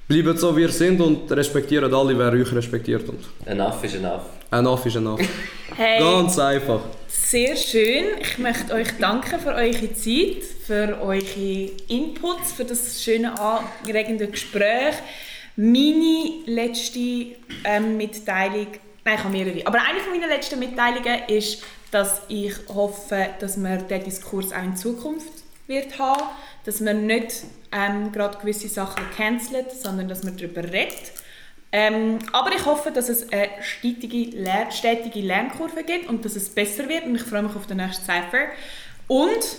bleiben 0.07 0.37
so 0.37 0.55
wie 0.55 0.61
ihr 0.61 0.69
sind 0.69 1.01
und 1.01 1.29
respektieren 1.31 1.93
alle, 1.93 2.17
wer 2.17 2.31
euch 2.31 2.51
respektiert. 2.53 3.07
Und 3.09 3.19
Enough 3.45 3.83
ist 3.83 3.95
enough. 3.95 4.21
enough 4.51 4.85
ist 4.85 4.95
enough. 4.95 5.19
Hey, 5.75 5.99
Ganz 5.99 6.37
einfach. 6.39 6.81
sehr 7.07 7.55
schön. 7.55 8.05
Ich 8.21 8.37
möchte 8.37 8.71
euch 8.73 8.87
danken 8.99 9.39
für 9.39 9.53
eure 9.53 9.93
Zeit, 9.93 10.43
für 10.65 10.99
eure 11.01 11.69
Inputs, 11.89 12.53
für 12.53 12.63
das 12.63 13.03
schöne, 13.03 13.33
anregende 13.37 14.27
Gespräch. 14.27 14.95
Meine 15.57 16.43
letzte 16.45 16.99
ähm, 17.63 17.97
Mitteilung, 17.97 18.67
nein, 19.05 19.15
ich 19.15 19.23
habe 19.23 19.31
mehrere, 19.31 19.67
aber 19.67 19.79
eine 19.81 19.99
von 19.99 20.11
meinen 20.11 20.29
letzten 20.29 20.59
Mitteilungen 20.59 21.23
ist, 21.27 21.63
dass 21.91 22.23
ich 22.27 22.53
hoffe, 22.67 23.29
dass 23.39 23.55
man 23.55 23.87
den 23.87 24.03
Diskurs 24.03 24.51
auch 24.51 24.63
in 24.63 24.75
Zukunft 24.75 25.31
wird 25.67 25.97
haben, 25.97 26.23
dass 26.65 26.81
man 26.81 27.05
nicht 27.05 27.43
ähm, 27.71 28.11
gerade 28.11 28.37
gewisse 28.39 28.67
Sachen 28.67 29.03
cancelt, 29.15 29.71
sondern 29.71 30.07
dass 30.07 30.23
man 30.23 30.35
darüber 30.35 30.63
redet. 30.63 31.11
Ähm, 31.71 32.19
aber 32.31 32.53
ich 32.55 32.65
hoffe, 32.65 32.91
dass 32.91 33.09
es 33.09 33.31
eine 33.31 33.49
stetige, 33.61 34.31
stetige 34.71 35.19
Lernkurve 35.19 35.83
gibt 35.83 36.07
und 36.07 36.23
dass 36.23 36.35
es 36.35 36.49
besser 36.49 36.87
wird 36.87 37.05
und 37.05 37.15
ich 37.15 37.23
freue 37.23 37.43
mich 37.43 37.55
auf 37.55 37.67
den 37.67 37.77
nächsten 37.77 38.05
Cypher. 38.05 38.47
Und 39.07 39.57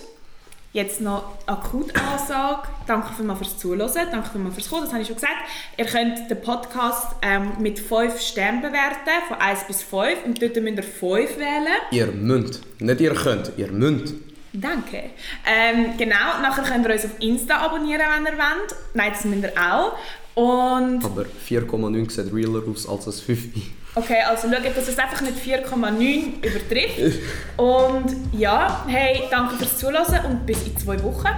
jetzt 0.76 1.00
noch 1.00 1.32
Akutansage. 1.46 2.68
Danke 2.86 3.14
vielmals 3.14 3.38
fürs 3.38 3.58
Zuhören, 3.58 4.08
danke 4.12 4.30
vielmals 4.30 4.54
fürs 4.54 4.68
Kommen, 4.68 4.84
das 4.84 4.92
habe 4.92 5.02
ich 5.02 5.08
schon 5.08 5.16
gesagt. 5.16 5.32
Ihr 5.76 5.86
könnt 5.86 6.30
den 6.30 6.40
Podcast 6.40 7.16
ähm, 7.22 7.52
mit 7.58 7.80
5 7.80 8.20
Sternen 8.20 8.60
bewerten, 8.60 9.24
von 9.26 9.38
1 9.38 9.64
bis 9.66 9.82
5 9.82 10.24
und 10.26 10.40
dort 10.40 10.54
müsst 10.56 10.76
ihr 10.76 10.82
5 10.82 11.38
wählen. 11.38 11.78
Ihr 11.90 12.06
müsst. 12.06 12.60
Nicht 12.78 13.00
ihr 13.00 13.14
könnt, 13.14 13.52
ihr 13.56 13.72
müsst. 13.72 14.14
Danke. 14.52 15.10
Ähm, 15.46 15.96
genau, 15.98 16.40
nachher 16.42 16.62
könnt 16.62 16.86
ihr 16.86 16.92
uns 16.92 17.04
auf 17.06 17.20
Insta 17.20 17.56
abonnieren, 17.56 18.02
wenn 18.14 18.26
ihr 18.26 18.38
wollt. 18.38 18.76
Nein, 18.94 19.12
das 19.12 19.24
müsst 19.24 19.42
ihr 19.44 19.52
auch. 19.56 19.96
Und 20.34 21.02
Aber 21.04 21.24
4,9 21.48 22.10
sieht 22.10 22.32
realer 22.32 22.62
aus 22.68 22.86
als 22.86 23.06
ein 23.06 23.12
5. 23.12 23.48
Okay, 23.96 24.20
also 24.28 24.48
schaut, 24.50 24.76
dass 24.76 24.88
es 24.88 24.98
einfach 24.98 25.22
nicht 25.22 25.38
4,9 25.38 26.44
übertrifft. 26.46 27.18
Und 27.56 28.14
ja, 28.32 28.84
hey, 28.86 29.22
danke 29.30 29.56
fürs 29.56 29.78
Zuhören 29.78 30.24
und 30.26 30.44
bis 30.44 30.66
in 30.66 30.76
zwei 30.76 31.02
Wochen. 31.02 31.28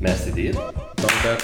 Merci 0.00 0.32
dir. 0.32 0.52
Danke. 0.96 1.38